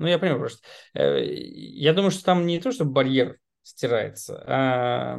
Ну, 0.00 0.06
я 0.08 0.18
понимаю 0.18 0.40
просто. 0.40 0.66
Э, 0.94 1.22
Я 1.24 1.92
думаю, 1.94 2.10
что 2.10 2.24
там 2.24 2.46
не 2.46 2.60
то, 2.60 2.72
что 2.72 2.84
барьер 2.84 3.38
стирается, 3.62 4.42
а 4.46 5.18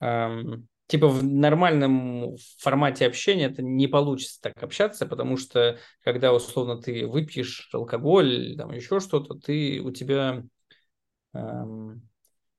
ам, 0.00 0.66
типа 0.86 1.08
в 1.08 1.24
нормальном 1.24 2.36
формате 2.58 3.06
общения 3.06 3.46
это 3.46 3.62
не 3.62 3.88
получится 3.88 4.40
так 4.42 4.62
общаться, 4.62 5.06
потому 5.06 5.36
что 5.36 5.78
когда 6.02 6.32
условно 6.32 6.80
ты 6.80 7.06
выпьешь 7.06 7.68
алкоголь, 7.72 8.54
там 8.56 8.72
еще 8.72 9.00
что-то, 9.00 9.34
ты 9.34 9.80
у 9.80 9.90
тебя 9.90 10.42
ам, 11.34 12.02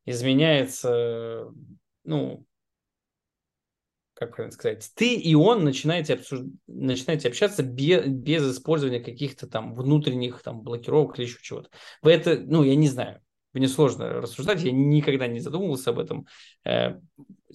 изменяется, 0.05 1.47
ну, 2.03 2.45
как 4.15 4.35
правильно 4.35 4.53
сказать, 4.53 4.89
ты 4.95 5.13
и 5.13 5.35
он 5.35 5.63
начинаете, 5.63 6.13
обсуж... 6.13 6.39
начинаете 6.67 7.27
общаться 7.27 7.63
без, 7.63 8.05
без 8.07 8.51
использования 8.51 9.01
каких-то 9.01 9.45
там 9.45 9.75
внутренних 9.75 10.41
там 10.41 10.61
блокировок 10.61 11.19
или 11.19 11.25
еще 11.25 11.37
чего-то. 11.41 11.69
Вы 12.01 12.13
это, 12.13 12.39
ну, 12.39 12.63
я 12.63 12.75
не 12.75 12.87
знаю, 12.87 13.19
мне 13.53 13.67
сложно 13.67 14.09
рассуждать, 14.09 14.61
я 14.63 14.71
никогда 14.71 15.27
не 15.27 15.39
задумывался 15.39 15.91
об 15.91 15.99
этом. 15.99 16.27
Э, 16.65 16.95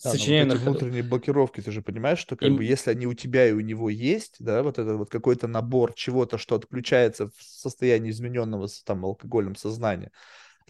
Да, 0.02 0.10
сочиняю 0.10 0.46
вот 0.46 0.54
эти 0.54 0.64
ходу. 0.64 0.70
внутренние 0.78 1.02
блокировки, 1.02 1.60
ты 1.60 1.70
же 1.70 1.82
понимаешь, 1.82 2.18
что 2.18 2.36
как 2.36 2.48
Им- 2.48 2.56
бы 2.56 2.64
если 2.64 2.90
они 2.90 3.06
у 3.06 3.14
тебя 3.14 3.48
и 3.48 3.52
у 3.52 3.60
него 3.60 3.90
есть, 3.90 4.36
да, 4.38 4.62
вот 4.62 4.78
это 4.78 4.96
вот 4.96 5.10
какой-то 5.10 5.46
набор 5.46 5.92
чего-то, 5.94 6.38
что 6.38 6.54
отключается 6.54 7.28
в 7.28 7.42
состоянии 7.42 8.10
измененного 8.10 8.68
там 8.84 9.04
алкогольным 9.04 9.56
сознания, 9.56 10.10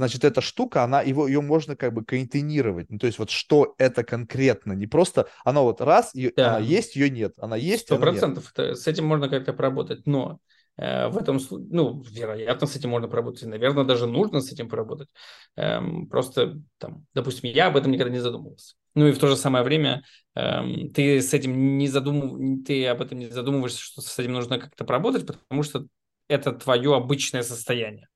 значит, 0.01 0.25
эта 0.25 0.41
штука, 0.41 0.83
она, 0.83 1.03
его, 1.03 1.27
ее 1.29 1.41
можно 1.41 1.77
как 1.77 1.93
бы 1.93 2.05
контейнировать. 2.05 2.91
Ну, 2.91 2.99
то 2.99 3.07
есть 3.07 3.19
вот 3.19 3.31
что 3.31 3.75
это 3.79 4.03
конкретно, 4.03 4.73
не 4.73 4.87
просто, 4.87 5.29
она 5.45 5.61
вот 5.61 5.81
раз, 5.81 6.15
и 6.15 6.33
Да. 6.37 6.57
она 6.57 6.59
есть, 6.59 6.97
ее 6.97 7.11
нет, 7.11 7.35
она 7.39 7.57
есть, 7.57 7.87
Сто 7.87 7.99
процентов. 7.99 8.53
С 8.57 8.87
этим 8.87 9.07
можно 9.07 9.29
как-то 9.29 9.53
поработать, 9.53 10.07
но 10.07 10.39
э, 10.77 11.09
в 11.09 11.19
этом, 11.19 11.37
слу- 11.37 11.67
ну, 11.71 12.03
вероятно, 12.03 12.67
с 12.67 12.77
этим 12.77 12.91
можно 12.91 13.09
поработать. 13.09 13.45
Наверное, 13.45 13.85
даже 13.85 14.07
нужно 14.07 14.41
с 14.41 14.51
этим 14.51 14.69
поработать. 14.69 15.09
Эм, 15.57 16.07
просто, 16.09 16.61
там, 16.79 17.07
допустим, 17.15 17.51
я 17.51 17.67
об 17.67 17.77
этом 17.77 17.93
никогда 17.93 18.13
не 18.13 18.21
задумывался. 18.21 18.75
Ну 18.95 19.07
и 19.07 19.13
в 19.13 19.19
то 19.19 19.27
же 19.29 19.37
самое 19.37 19.65
время 19.65 20.03
эм, 20.35 20.91
ты 20.91 21.21
с 21.21 21.35
этим 21.35 21.79
не 21.79 21.89
задумыв... 21.89 22.65
ты 22.67 22.87
об 22.87 23.03
этом 23.03 23.19
не 23.19 23.29
задумываешься, 23.29 23.81
что 23.81 24.01
с 24.01 24.19
этим 24.19 24.33
нужно 24.33 24.59
как-то 24.59 24.85
поработать, 24.85 25.27
потому 25.27 25.63
что 25.63 25.87
это 26.29 26.53
твое 26.53 26.95
обычное 26.97 27.43
состояние. 27.43 28.09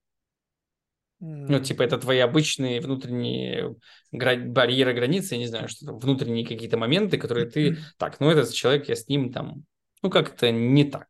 Ну, 1.27 1.59
типа, 1.59 1.83
это 1.83 1.97
твои 1.97 2.19
обычные 2.19 2.83
внутренние 2.83 3.75
гра- 4.13 4.37
барьеры, 4.37 4.93
границы, 4.93 5.35
я 5.35 5.39
не 5.39 5.47
знаю, 5.47 5.69
что 5.69 5.87
там, 5.87 5.99
внутренние 5.99 6.47
какие-то 6.47 6.77
моменты, 6.77 7.17
которые 7.17 7.47
ты... 7.47 7.79
Так, 7.97 8.21
ну, 8.21 8.29
этот 8.31 8.53
человек, 8.53 8.89
я 8.89 8.95
с 8.95 9.09
ним 9.09 9.33
там... 9.33 9.65
Ну, 10.03 10.11
как-то 10.11 10.51
не 10.51 10.85
так. 10.85 11.07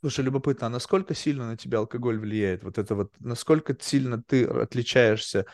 Слушай, 0.00 0.24
любопытно, 0.24 0.68
а 0.68 0.70
насколько 0.70 1.16
сильно 1.16 1.48
на 1.48 1.56
тебя 1.56 1.78
алкоголь 1.78 2.18
влияет? 2.18 2.62
Вот 2.62 2.78
это 2.78 2.94
вот, 2.94 3.12
насколько 3.18 3.76
сильно 3.80 4.22
ты 4.22 4.44
отличаешься? 4.44 5.46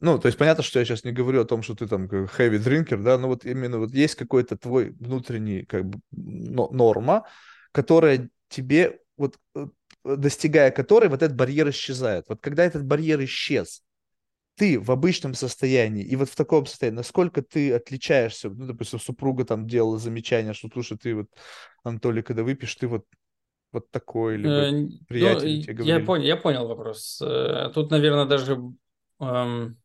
Ну, 0.00 0.18
то 0.18 0.26
есть 0.26 0.38
понятно, 0.38 0.62
что 0.62 0.78
я 0.78 0.84
сейчас 0.84 1.02
не 1.02 1.12
говорю 1.12 1.42
о 1.42 1.44
том, 1.44 1.62
что 1.62 1.74
ты 1.74 1.88
там 1.88 2.06
heavy 2.06 2.58
drinker, 2.58 3.02
да, 3.02 3.18
но 3.18 3.26
вот 3.26 3.44
именно 3.44 3.78
вот 3.78 3.90
есть 3.90 4.14
какой-то 4.14 4.56
твой 4.56 4.90
внутренний 5.00 5.64
как 5.64 5.84
бы 5.84 5.98
но- 6.12 6.70
норма, 6.70 7.26
которая 7.72 8.30
тебе 8.48 9.01
вот 9.22 9.38
э, 9.54 9.66
достигая 10.04 10.70
которой 10.70 11.08
вот 11.08 11.22
этот 11.22 11.36
барьер 11.36 11.70
исчезает. 11.70 12.26
Вот 12.28 12.40
когда 12.40 12.64
этот 12.64 12.84
барьер 12.84 13.22
исчез, 13.24 13.82
ты 14.56 14.78
в 14.78 14.90
обычном 14.90 15.34
состоянии 15.34 16.04
и 16.04 16.14
вот 16.16 16.28
в 16.28 16.36
таком 16.36 16.66
состоянии, 16.66 16.98
насколько 16.98 17.42
ты 17.42 17.72
отличаешься, 17.72 18.50
ну, 18.50 18.66
допустим, 18.66 19.00
супруга 19.00 19.44
там 19.44 19.66
делала 19.66 19.98
замечание, 19.98 20.52
что, 20.52 20.68
слушай, 20.72 20.98
ты 20.98 21.14
вот, 21.14 21.26
Анатолий, 21.84 22.22
когда 22.22 22.42
выпьешь, 22.42 22.74
ты 22.74 22.86
вот 22.86 23.04
вот 23.72 23.90
такой, 23.90 24.36
либо 24.36 24.50
Э, 24.50 24.70
приятель 25.08 25.56
ну, 25.56 25.62
тебе 25.62 25.72
я 25.72 25.74
говорили. 25.74 26.06
понял, 26.06 26.24
я 26.24 26.36
понял 26.36 26.68
вопрос. 26.68 27.20
Э, 27.22 27.70
Тут, 27.74 27.90
наверное, 27.90 28.26
даже 28.26 28.58
эм, 29.18 29.78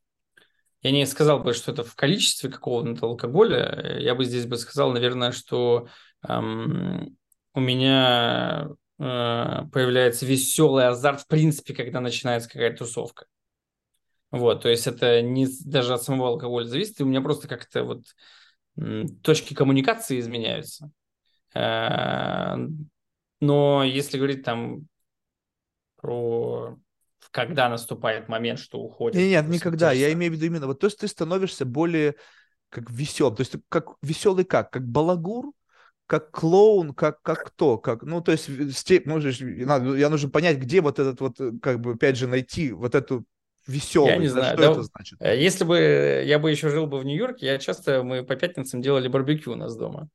я 0.81 0.91
не 0.91 1.05
сказал 1.05 1.39
бы, 1.39 1.53
что 1.53 1.71
это 1.71 1.83
в 1.83 1.95
количестве 1.95 2.49
какого-то 2.49 3.05
алкоголя. 3.07 3.97
Я 3.99 4.15
бы 4.15 4.25
здесь 4.25 4.45
бы 4.45 4.57
сказал, 4.57 4.91
наверное, 4.91 5.31
что 5.31 5.87
эм, 6.27 7.17
у 7.53 7.59
меня 7.59 8.69
появляется 8.97 10.25
веселый 10.25 10.87
азарт, 10.87 11.21
в 11.21 11.27
принципе, 11.27 11.73
когда 11.73 11.99
начинается 11.99 12.49
какая-то 12.49 12.79
тусовка. 12.85 13.25
Вот, 14.31 14.63
то 14.63 14.69
есть 14.69 14.87
это 14.87 15.21
не 15.21 15.47
даже 15.65 15.93
от 15.93 16.03
самого 16.03 16.29
алкоголя 16.29 16.65
зависит, 16.65 16.99
и 16.99 17.03
у 17.03 17.07
меня 17.07 17.21
просто 17.21 17.47
как-то 17.47 17.83
вот 17.83 18.03
точки 19.23 19.53
коммуникации 19.53 20.19
изменяются. 20.19 20.91
Э, 21.55 22.55
Но 23.39 23.83
если 23.83 24.17
говорить 24.17 24.43
там 24.43 24.87
про 25.97 26.77
когда 27.31 27.69
наступает 27.69 28.29
момент, 28.29 28.59
что 28.59 28.79
уходит, 28.79 29.17
Не, 29.17 29.29
нет, 29.29 29.45
допустим, 29.45 29.71
никогда. 29.71 29.91
Я 29.91 30.11
имею 30.13 30.31
в 30.31 30.35
виду 30.35 30.45
именно 30.45 30.67
вот, 30.67 30.79
то 30.79 30.87
есть 30.87 30.99
ты 30.99 31.07
становишься 31.07 31.65
более 31.65 32.15
как 32.69 32.89
весел, 32.89 33.33
то 33.33 33.41
есть 33.41 33.55
как 33.69 33.95
веселый 34.01 34.45
как, 34.45 34.71
как 34.71 34.87
балагур, 34.87 35.51
как 36.07 36.31
клоун, 36.31 36.93
как 36.93 37.21
как 37.21 37.45
кто, 37.47 37.77
как 37.77 38.03
ну 38.03 38.21
то 38.21 38.31
есть 38.31 38.49
степь, 38.77 39.05
можешь, 39.05 39.39
надо, 39.41 39.95
я 39.95 40.09
нужно 40.09 40.29
понять, 40.29 40.57
где 40.57 40.81
вот 40.81 40.99
этот 40.99 41.21
вот 41.21 41.39
э, 41.41 41.51
как 41.61 41.79
бы 41.81 41.93
опять 41.93 42.17
же 42.17 42.27
найти 42.27 42.71
вот 42.71 42.95
эту 42.95 43.25
Я 43.99 44.15
веселость, 44.15 44.21
не 44.21 44.27
знаю. 44.27 44.57
что 44.57 44.61
да, 44.61 44.67
это 44.71 44.83
значит? 44.83 45.19
э, 45.19 45.37
Если 45.41 45.63
бы 45.63 46.23
я 46.25 46.39
бы 46.39 46.51
еще 46.51 46.69
жил 46.69 46.87
бы 46.87 46.99
в 46.99 47.05
Нью-Йорке, 47.05 47.47
я 47.47 47.57
часто, 47.57 48.03
мы 48.03 48.23
по 48.23 48.35
пятницам 48.35 48.81
делали 48.81 49.07
барбекю 49.07 49.53
у 49.53 49.55
нас 49.55 49.75
дома. 49.75 50.09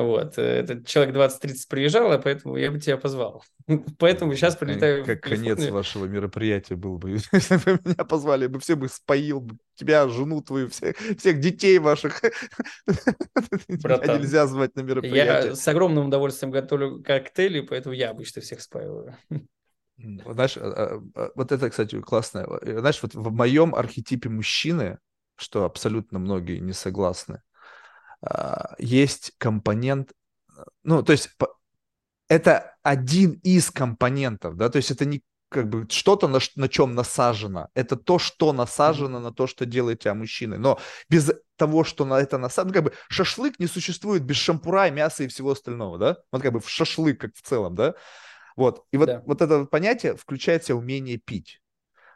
Вот. 0.00 0.38
э, 0.38 0.42
Этот 0.42 0.86
человек 0.86 1.14
20-30 1.14 1.68
приезжал, 1.68 2.10
а 2.12 2.18
поэтому 2.18 2.56
я 2.56 2.70
бы 2.70 2.80
тебя 2.80 2.96
позвал. 2.96 3.44
Поэтому 3.98 4.34
сейчас 4.34 4.56
прилетаю 4.56 5.04
Как 5.04 5.20
конец 5.20 5.62
вашего 5.68 6.06
мероприятия 6.06 6.74
был 6.74 6.98
бы, 6.98 7.10
если 7.32 7.56
бы 7.56 7.78
меня 7.84 8.04
позвали, 8.04 8.44
я 8.44 8.48
бы 8.48 8.58
все 8.60 8.76
бы 8.76 8.88
споил, 8.88 9.40
бы 9.40 9.56
тебя, 9.74 10.08
жену 10.08 10.40
твою, 10.42 10.68
всех, 10.68 10.96
всех 11.18 11.40
детей 11.40 11.78
ваших. 11.78 12.22
Братан, 13.68 14.20
нельзя 14.20 14.46
звать 14.46 14.74
на 14.74 14.80
мероприятие. 14.80 15.50
Я 15.50 15.54
с 15.54 15.68
огромным 15.68 16.06
удовольствием 16.06 16.50
готовлю 16.50 17.02
коктейли, 17.02 17.60
поэтому 17.60 17.94
я 17.94 18.10
обычно 18.10 18.42
всех 18.42 18.60
спаиваю. 18.62 19.16
Знаешь, 19.98 20.56
а, 20.56 20.60
а, 20.60 21.02
а, 21.14 21.30
вот 21.34 21.52
это, 21.52 21.68
кстати, 21.68 22.00
классно. 22.00 22.46
Э, 22.62 22.78
Знаешь, 22.78 23.02
вот 23.02 23.14
в 23.14 23.30
моем 23.32 23.74
архетипе 23.74 24.30
мужчины, 24.30 24.98
что 25.36 25.64
абсолютно 25.64 26.18
многие 26.18 26.58
не 26.58 26.72
согласны, 26.72 27.42
есть 28.78 29.32
компонент, 29.38 30.12
ну, 30.82 31.02
то 31.02 31.12
есть 31.12 31.30
это 32.28 32.76
один 32.82 33.32
из 33.42 33.70
компонентов, 33.70 34.56
да, 34.56 34.68
то 34.68 34.76
есть 34.76 34.90
это 34.90 35.04
не 35.04 35.22
как 35.50 35.68
бы 35.68 35.86
что-то, 35.90 36.28
на, 36.28 36.38
на 36.54 36.68
чем 36.68 36.94
насажено. 36.94 37.68
Это 37.74 37.96
то, 37.96 38.18
что 38.20 38.52
насажено 38.52 39.18
на 39.18 39.32
то, 39.32 39.48
что 39.48 39.66
делает 39.66 39.98
тебя 39.98 40.14
мужчиной. 40.14 40.58
Но 40.58 40.78
без 41.08 41.32
того, 41.56 41.82
что 41.82 42.04
на 42.04 42.20
это 42.20 42.38
насажено, 42.38 42.68
ну, 42.68 42.74
как 42.74 42.84
бы 42.84 42.92
шашлык 43.08 43.58
не 43.58 43.66
существует 43.66 44.22
без 44.22 44.36
шампура, 44.36 44.88
мяса 44.90 45.24
и 45.24 45.28
всего 45.28 45.50
остального, 45.50 45.98
да? 45.98 46.18
Вот 46.30 46.42
как 46.42 46.52
бы 46.52 46.60
в 46.60 46.68
шашлык, 46.68 47.20
как 47.20 47.34
в 47.34 47.42
целом, 47.42 47.74
да? 47.74 47.94
Вот. 48.54 48.84
И 48.92 48.96
вот, 48.96 49.06
Да. 49.06 49.22
вот 49.26 49.42
это 49.42 49.64
понятие 49.64 50.16
включает 50.16 50.62
в 50.62 50.66
себя 50.66 50.76
умение 50.76 51.18
пить. 51.18 51.60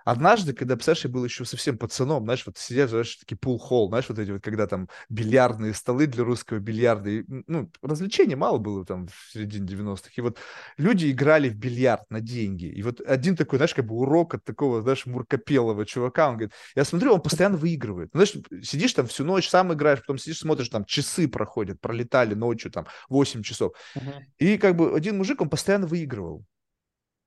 Однажды, 0.05 0.53
когда, 0.53 0.77
я 0.85 1.11
был 1.11 1.25
еще 1.25 1.45
совсем 1.45 1.79
пацаном, 1.79 2.25
знаешь, 2.25 2.45
вот 2.47 2.59
сидят, 2.59 2.91
знаешь, 2.91 3.17
такие 3.17 3.37
пул-холл, 3.39 3.89
знаешь, 3.89 4.09
вот 4.09 4.19
эти 4.19 4.31
вот, 4.33 4.43
когда 4.43 4.67
там 4.67 4.89
бильярдные 5.09 5.73
столы 5.75 6.07
для 6.07 6.25
русского 6.25 6.59
бильярда, 6.59 7.11
и, 7.11 7.25
ну, 7.47 7.71
развлечений 7.83 8.35
мало 8.35 8.59
было 8.59 8.85
там 8.85 9.09
в 9.09 9.33
середине 9.33 9.67
90-х, 9.67 10.13
и 10.17 10.21
вот 10.21 10.39
люди 10.77 11.11
играли 11.11 11.49
в 11.49 11.57
бильярд 11.57 12.11
на 12.11 12.21
деньги, 12.21 12.67
и 12.67 12.83
вот 12.83 13.01
один 13.01 13.35
такой, 13.37 13.59
знаешь, 13.59 13.75
как 13.75 13.87
бы 13.87 13.95
урок 13.97 14.35
от 14.35 14.45
такого, 14.45 14.83
знаешь, 14.83 15.07
муркопелого 15.07 15.87
чувака, 15.87 16.29
он 16.29 16.35
говорит, 16.37 16.53
я 16.77 16.85
смотрю, 16.85 17.15
он 17.15 17.23
постоянно 17.23 17.57
выигрывает, 17.57 18.11
Ну, 18.15 18.25
знаешь, 18.25 18.45
сидишь 18.67 18.93
там 18.93 19.07
всю 19.07 19.25
ночь, 19.25 19.49
сам 19.49 19.73
играешь, 19.73 20.01
потом 20.01 20.19
сидишь, 20.19 20.39
смотришь, 20.41 20.69
там 20.69 20.85
часы 20.85 21.29
проходят, 21.29 21.81
пролетали 21.81 22.35
ночью, 22.35 22.71
там, 22.71 22.87
8 23.09 23.43
часов, 23.43 23.73
Мгм. 23.95 24.25
и 24.39 24.59
как 24.59 24.77
бы 24.77 24.95
один 24.97 25.19
мужик, 25.19 25.41
он 25.41 25.51
постоянно 25.51 25.87
выигрывал. 25.87 26.45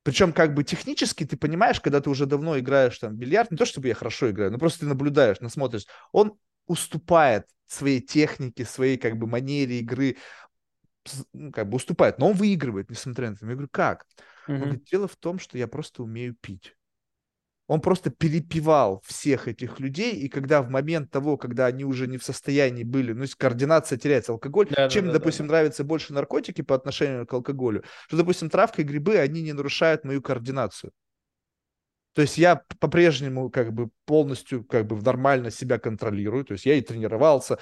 Причем 0.07 0.31
как 0.31 0.53
бы 0.53 0.63
технически 0.63 1.25
ты 1.25 1.35
понимаешь, 1.35 1.81
когда 1.81 1.99
ты 1.99 2.09
уже 2.09 2.25
давно 2.27 2.57
играешь 2.57 2.97
там 2.97 3.17
бильярд, 3.17 3.51
не 3.51 3.57
то 3.57 3.65
чтобы 3.65 3.89
я 3.89 3.93
хорошо 3.93 4.31
играю, 4.31 4.53
но 4.53 4.57
просто 4.57 4.79
ты 4.79 4.85
наблюдаешь, 4.85 5.41
насмотришь, 5.41 5.85
он 6.13 6.39
уступает 6.65 7.45
своей 7.65 7.99
технике, 7.99 8.63
своей 8.63 8.95
как 8.95 9.17
бы 9.17 9.27
манере 9.27 9.79
игры, 9.79 10.15
ну, 11.33 11.51
как 11.51 11.67
бы 11.67 11.75
уступает, 11.75 12.19
но 12.19 12.29
он 12.29 12.37
выигрывает, 12.37 12.89
несмотря 12.89 13.31
на 13.31 13.33
это. 13.33 13.45
Я 13.45 13.51
говорю, 13.51 13.67
как? 13.69 14.05
Он 14.59 14.59
Мгм. 14.59 14.69
говорит, 14.69 14.85
дело 14.85 15.09
в 15.09 15.17
том, 15.17 15.39
что 15.39 15.57
я 15.57 15.67
просто 15.67 16.03
умею 16.03 16.37
пить. 16.39 16.76
Он 17.67 17.81
просто 17.81 18.09
перепевал 18.09 19.03
всех 19.05 19.49
этих 19.49 19.79
людей, 19.79 20.13
и 20.13 20.29
когда 20.29 20.61
в 20.61 20.69
момент 20.69 21.11
того, 21.11 21.37
когда 21.37 21.65
они 21.65 21.83
уже 21.83 22.07
не 22.07 22.17
в 22.17 22.23
состоянии 22.23 22.83
были, 22.83 23.11
ну, 23.11 23.25
координация 23.37 23.97
теряется, 23.97 24.31
алкоголь, 24.31 24.67
Да, 24.69 24.75
да, 24.75 24.89
чем, 24.89 25.07
да, 25.07 25.13
допустим, 25.13 25.47
да, 25.47 25.51
да. 25.51 25.57
нравятся 25.57 25.83
больше 25.83 26.13
наркотики 26.13 26.61
по 26.61 26.75
отношению 26.75 27.27
к 27.27 27.33
алкоголю, 27.33 27.83
что, 28.07 28.17
допустим, 28.17 28.49
травка 28.49 28.81
и 28.81 28.85
грибы, 28.85 29.17
они 29.17 29.41
не 29.41 29.51
нарушают 29.51 30.05
мою 30.05 30.21
координацию. 30.21 30.91
То 32.13 32.21
есть 32.21 32.37
я 32.37 32.63
по-прежнему 32.79 33.51
как 33.51 33.73
бы 33.73 33.89
полностью 34.05 34.63
как 34.63 34.87
бы 34.87 34.99
нормально 35.01 35.51
себя 35.51 35.77
контролирую, 35.77 36.45
то 36.45 36.53
есть 36.53 36.65
я 36.65 36.75
и 36.75 36.81
тренировался, 36.81 37.59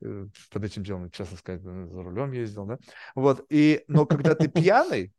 э, 0.00 0.26
под 0.50 0.64
этим 0.64 0.82
делом, 0.82 1.10
честно 1.10 1.36
сказать, 1.36 1.62
за 1.62 2.02
рулем 2.02 2.32
ездил, 2.32 2.64
да, 2.64 2.78
вот, 3.14 3.44
и, 3.50 3.84
но 3.86 4.06
когда 4.06 4.34
ты 4.34 4.48
пьяный, 4.48 5.12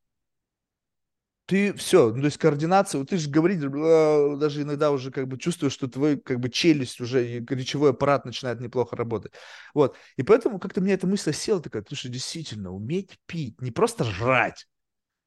ты 1.46 1.74
все, 1.74 2.10
ну, 2.10 2.20
то 2.22 2.26
есть 2.26 2.38
координация, 2.38 3.00
вот 3.00 3.10
ты 3.10 3.18
же 3.18 3.30
говоришь, 3.30 3.64
бла, 3.66 4.38
даже 4.38 4.62
иногда 4.62 4.92
уже 4.92 5.12
как 5.12 5.28
бы 5.28 5.38
чувствуешь, 5.38 5.74
что 5.74 5.88
твой 5.88 6.18
как 6.18 6.40
бы 6.40 6.50
челюсть 6.50 7.02
уже, 7.02 7.28
и 7.28 7.46
речевой 7.46 7.92
аппарат 7.92 8.26
начинает 8.26 8.62
неплохо 8.62 8.96
работать. 8.96 9.34
Вот, 9.74 9.98
и 10.16 10.24
поэтому 10.24 10.60
как-то 10.60 10.80
мне 10.82 10.94
эта 10.94 11.06
мысль 11.06 11.34
села 11.34 11.62
такая, 11.62 11.84
слушай, 11.88 12.10
действительно, 12.10 12.72
уметь 12.72 13.20
пить, 13.26 13.62
не 13.62 13.72
просто 13.72 14.06
жрать, 14.06 14.68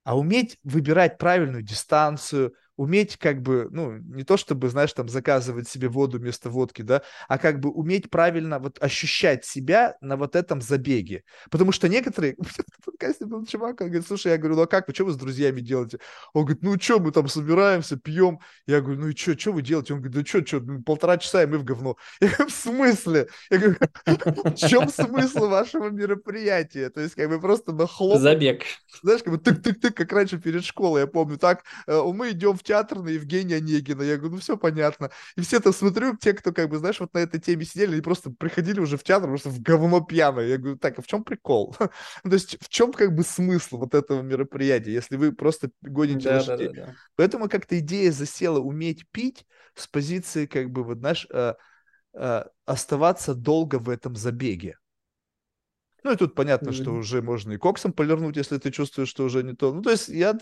а 0.05 0.19
уметь 0.19 0.59
выбирать 0.63 1.19
правильную 1.19 1.63
дистанцию, 1.63 2.55
уметь 2.77 3.17
как 3.17 3.43
бы, 3.43 3.69
ну, 3.71 3.93
не 3.99 4.25
то 4.25 4.37
чтобы, 4.37 4.69
знаешь, 4.69 4.93
там 4.93 5.09
заказывать 5.09 5.69
себе 5.69 5.89
воду 5.89 6.19
вместо 6.19 6.51
водки, 6.51 6.83
да, 6.83 7.03
а 7.29 7.39
как 7.39 7.61
бы 7.61 7.71
уметь 7.71 8.11
правильно 8.11 8.59
вот 8.59 8.83
ощущать 8.83 9.45
себя 9.45 9.97
на 10.01 10.17
вот 10.17 10.37
этом 10.37 10.61
забеге. 10.61 11.25
Потому 11.51 11.73
что 11.73 11.89
некоторые, 11.89 12.37
в 12.39 12.85
подкасте 12.85 13.25
был 13.25 13.45
чувак, 13.47 13.81
он 13.81 13.89
говорит, 13.89 14.07
слушай, 14.07 14.33
я 14.33 14.39
говорю, 14.39 14.57
ну 14.57 14.63
а 14.63 14.67
как 14.67 14.89
вы, 14.89 14.95
что 14.95 15.05
вы 15.05 15.13
с 15.13 15.17
друзьями 15.17 15.61
делаете? 15.61 15.99
Он 16.33 16.45
говорит, 16.45 16.63
ну 16.63 16.79
что, 16.79 17.01
мы 17.01 17.13
там 17.13 17.29
собираемся, 17.29 17.97
пьем. 17.97 18.41
Я 18.67 18.81
говорю, 18.81 19.01
ну 19.01 19.09
и 19.09 19.17
что, 19.17 19.39
что 19.39 19.53
вы 19.53 19.63
делаете? 19.63 19.95
Он 19.95 20.01
говорит, 20.01 20.17
да 20.17 20.27
что, 20.27 20.47
что, 20.47 20.61
полтора 20.85 21.19
часа, 21.19 21.43
и 21.43 21.47
мы 21.47 21.59
в 21.59 21.65
говно. 21.65 21.97
Я 22.21 22.29
говорю, 22.29 22.49
в 22.49 22.53
смысле? 22.53 23.29
Я 23.51 23.59
говорю, 23.59 23.77
в 24.07 24.55
чем 24.57 24.89
смысл 24.89 25.49
вашего 25.49 25.89
мероприятия? 25.89 26.91
То 26.91 27.01
есть 27.01 27.15
как 27.15 27.29
бы 27.29 27.41
просто 27.41 27.73
нахлопать 27.73 28.23
Забег. 28.23 28.63
знаешь, 29.03 29.23
как 29.23 29.33
бы 29.33 29.39
тык-тык-тык, 29.39 29.93
как 29.93 30.13
раньше 30.13 30.39
перед 30.39 30.65
школой, 30.65 31.03
я 31.03 31.07
помню, 31.07 31.39
так, 31.39 31.65
э, 31.87 32.03
мы 32.03 32.31
идем 32.31 32.57
в 32.57 32.63
театр 32.67 32.99
на 33.03 33.09
Евгения 33.11 33.57
Онегина, 33.57 34.03
я 34.03 34.17
говорю, 34.17 34.35
ну 34.37 34.41
все 34.41 34.57
понятно, 34.57 35.11
и 35.37 35.41
все 35.41 35.61
там 35.61 35.73
смотрю, 35.73 36.17
те, 36.17 36.33
кто 36.35 36.53
как 36.53 36.69
бы, 36.69 36.79
знаешь, 36.79 37.01
вот 37.01 37.15
на 37.15 37.19
этой 37.19 37.41
теме 37.41 37.65
сидели, 37.65 37.93
они 37.93 38.01
просто 38.03 38.31
приходили 38.31 38.81
уже 38.81 38.97
в 38.97 39.05
театр 39.05 39.29
просто 39.29 39.51
в 39.51 39.61
говно 39.63 40.01
пьяное, 40.01 40.47
я 40.47 40.59
говорю, 40.59 40.79
так, 40.79 40.99
а 40.99 41.03
в 41.03 41.07
чем 41.07 41.25
прикол? 41.25 41.77
Ну, 42.25 42.31
То 42.31 42.35
есть 42.35 42.57
в 42.63 42.69
чем 42.69 42.93
как 42.93 43.15
бы 43.15 43.23
смысл 43.23 43.79
вот 43.79 43.95
этого 43.95 44.23
мероприятия, 44.23 44.93
если 44.93 45.17
вы 45.17 45.33
просто 45.33 45.71
гоните 45.83 46.29
Да, 46.29 46.43
да, 46.43 46.57
лошадей? 46.57 46.57
да, 46.57 46.73
да. 46.73 46.97
Поэтому 47.17 47.49
как-то 47.49 47.79
идея 47.79 48.13
засела 48.13 48.59
уметь 48.61 49.09
пить 49.11 49.47
с 49.75 49.87
позиции 49.87 50.47
как 50.47 50.71
бы, 50.71 50.85
вот 50.85 50.99
знаешь, 50.99 51.27
э, 51.31 51.55
э, 52.15 52.45
оставаться 52.67 53.35
долго 53.35 53.79
в 53.79 53.89
этом 53.91 54.17
забеге. 54.17 54.79
Ну 56.07 56.13
и 56.13 56.17
тут 56.17 56.37
понятно, 56.37 56.71
что 56.73 56.93
Мгм. 56.93 56.95
уже 56.95 57.21
можно 57.21 57.51
и 57.55 57.57
коксом 57.57 57.93
полирнуть, 57.93 58.37
если 58.37 58.59
ты 58.59 58.71
чувствуешь, 58.71 59.09
что 59.09 59.25
уже 59.25 59.43
не 59.43 59.55
то. 59.55 59.73
Ну 59.75 59.83
то 59.83 59.91
есть 59.91 60.07
я 60.09 60.35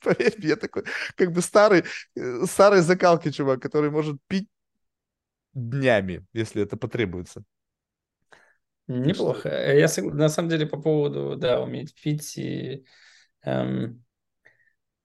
поверь 0.00 0.34
мне, 0.38 0.48
я 0.48 0.56
такой 0.56 0.84
как 1.14 1.30
бы 1.30 1.42
старый, 1.42 1.84
э, 2.16 2.46
старой 2.46 2.80
закалки 2.80 3.30
чувак, 3.30 3.60
который 3.60 3.90
может 3.90 4.16
пить 4.26 4.48
днями, 5.52 6.24
если 6.32 6.62
это 6.62 6.78
потребуется. 6.78 7.44
Что 8.88 8.98
Неплохо. 9.02 9.48
Э, 9.48 9.78
Я 9.78 9.88
на 10.02 10.28
самом 10.28 10.48
деле 10.48 10.66
по 10.66 10.80
поводу, 10.80 11.36
да, 11.36 11.60
уметь 11.62 11.94
пить 11.94 12.36
и 12.38 12.84
эм, 13.42 14.04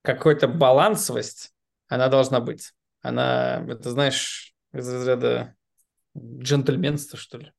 какой-то 0.02 0.48
балансовость, 0.48 1.54
она 1.88 2.10
должна 2.10 2.40
быть. 2.40 2.74
Она, 3.02 3.66
это 3.70 3.91
знаешь, 3.91 4.54
из 4.74 4.88
разряда 4.91 5.56
джентльменства, 6.18 7.18
что 7.18 7.38
ли. 7.38 7.54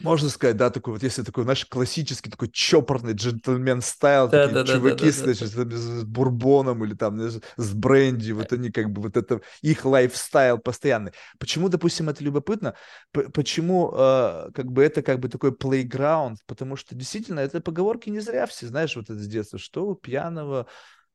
Можно 0.00 0.28
сказать, 0.28 0.56
да, 0.56 0.70
такой 0.70 0.94
вот, 0.94 1.02
если 1.02 1.22
такой, 1.22 1.44
знаешь, 1.44 1.66
классический 1.66 2.30
такой 2.30 2.48
чопорный 2.50 3.14
gentleman 3.14 3.80
style, 3.80 4.28
да, 4.28 4.46
такие 4.46 4.64
да, 4.64 4.72
чуваки, 4.72 5.10
да, 5.10 5.10
да, 5.10 5.34
значит, 5.34 5.54
да, 5.54 5.76
с 5.76 6.04
бурбоном 6.04 6.84
или 6.84 6.94
там 6.94 7.18
с 7.20 7.72
бренди, 7.74 8.32
вот 8.32 8.52
они 8.52 8.70
как 8.70 8.90
бы, 8.90 9.02
вот 9.02 9.16
это 9.16 9.40
их 9.62 9.84
lifestyle 9.84 10.58
постоянный. 10.58 11.12
Почему, 11.38 11.68
допустим, 11.68 12.08
это 12.08 12.22
любопытно? 12.24 12.74
Почему 13.12 13.92
э, 13.92 14.50
как 14.54 14.72
бы 14.72 14.82
это 14.82 15.02
как 15.02 15.20
бы 15.20 15.28
такой 15.28 15.50
playground? 15.50 16.36
Потому 16.46 16.76
что 16.76 16.94
действительно, 16.94 17.40
это 17.40 17.60
поговорки 17.60 18.10
не 18.10 18.20
зря 18.20 18.46
все, 18.46 18.66
знаешь, 18.66 18.96
вот 18.96 19.10
это 19.10 19.18
с 19.18 19.26
детства, 19.26 19.58
что 19.58 19.86
у 19.86 19.94
пьяного 19.94 20.66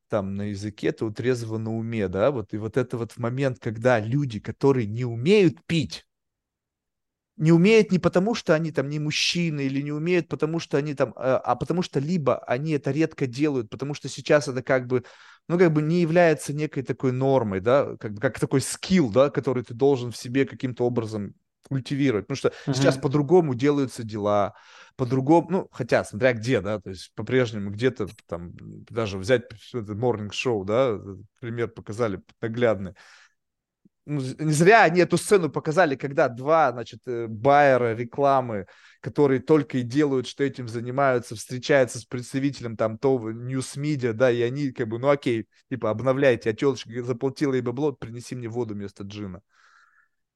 там 0.09 0.35
на 0.35 0.49
языке, 0.49 0.91
то 0.91 1.05
у 1.05 1.11
трезвого 1.11 1.57
на 1.57 1.75
уме, 1.75 2.09
да, 2.09 2.31
вот, 2.31 2.53
и 2.53 2.57
вот 2.57 2.75
это 2.75 2.97
вот 2.97 3.17
момент, 3.17 3.59
когда 3.59 3.99
люди, 3.99 4.39
которые 4.41 4.85
не 4.85 5.05
умеют 5.05 5.65
пить, 5.65 6.05
не 7.37 7.51
умеют 7.51 7.91
не 7.91 7.99
потому, 7.99 8.35
что 8.35 8.53
они 8.53 8.71
там 8.71 8.89
не 8.89 8.99
мужчины, 8.99 9.61
или 9.61 9.81
не 9.81 9.91
умеют 9.91 10.27
потому, 10.27 10.59
что 10.59 10.77
они 10.77 10.93
там, 10.93 11.13
а, 11.15 11.37
а 11.37 11.55
потому 11.55 11.81
что 11.81 11.99
либо 11.99 12.37
они 12.39 12.73
это 12.73 12.91
редко 12.91 13.27
делают, 13.27 13.69
потому 13.69 13.93
что 13.93 14.09
сейчас 14.09 14.47
это 14.47 14.61
как 14.61 14.87
бы, 14.87 15.03
ну, 15.47 15.57
как 15.57 15.73
бы 15.73 15.81
не 15.81 16.01
является 16.01 16.53
некой 16.53 16.83
такой 16.83 17.11
нормой, 17.11 17.59
да, 17.59 17.95
как, 17.97 18.19
как 18.19 18.39
такой 18.39 18.61
скилл, 18.61 19.09
да, 19.09 19.29
который 19.29 19.63
ты 19.63 19.73
должен 19.73 20.11
в 20.11 20.17
себе 20.17 20.45
каким-то 20.45 20.85
образом 20.85 21.33
культивировать, 21.67 22.27
потому 22.27 22.37
что 22.37 22.49
uh-huh. 22.49 22.75
сейчас 22.75 22.97
по-другому 22.97 23.55
делаются 23.55 24.03
дела, 24.03 24.55
по-другому, 24.97 25.47
ну, 25.49 25.67
хотя, 25.71 26.03
смотря 26.03 26.33
где, 26.33 26.59
да, 26.59 26.79
то 26.79 26.89
есть 26.89 27.13
по-прежнему 27.15 27.71
где-то 27.71 28.09
там, 28.27 28.51
даже 28.89 29.17
взять 29.17 29.43
это 29.73 29.93
morning 29.93 30.31
show, 30.31 30.65
да, 30.65 30.99
пример 31.39 31.69
показали 31.69 32.21
наглядный, 32.41 32.93
не 34.05 34.51
зря 34.51 34.83
они 34.83 35.01
эту 35.01 35.17
сцену 35.17 35.49
показали, 35.49 35.95
когда 35.95 36.27
два, 36.27 36.71
значит, 36.71 37.01
э, 37.05 37.27
байера 37.27 37.95
рекламы, 37.95 38.65
которые 38.99 39.39
только 39.41 39.77
и 39.77 39.83
делают, 39.83 40.27
что 40.27 40.43
этим 40.43 40.67
занимаются, 40.67 41.35
встречаются 41.35 41.99
с 41.99 42.05
представителем 42.05 42.77
там 42.77 42.97
того 42.97 43.31
Media, 43.31 44.13
да, 44.13 44.31
и 44.31 44.41
они 44.41 44.71
как 44.71 44.87
бы, 44.87 44.99
ну 44.99 45.09
окей, 45.09 45.47
типа 45.69 45.89
обновляйте, 45.91 46.49
а 46.49 46.53
телочка 46.53 47.03
заплатила 47.03 47.53
ей 47.53 47.61
бабло, 47.61 47.91
принеси 47.91 48.35
мне 48.35 48.49
воду 48.49 48.73
вместо 48.73 49.03
джина. 49.03 49.41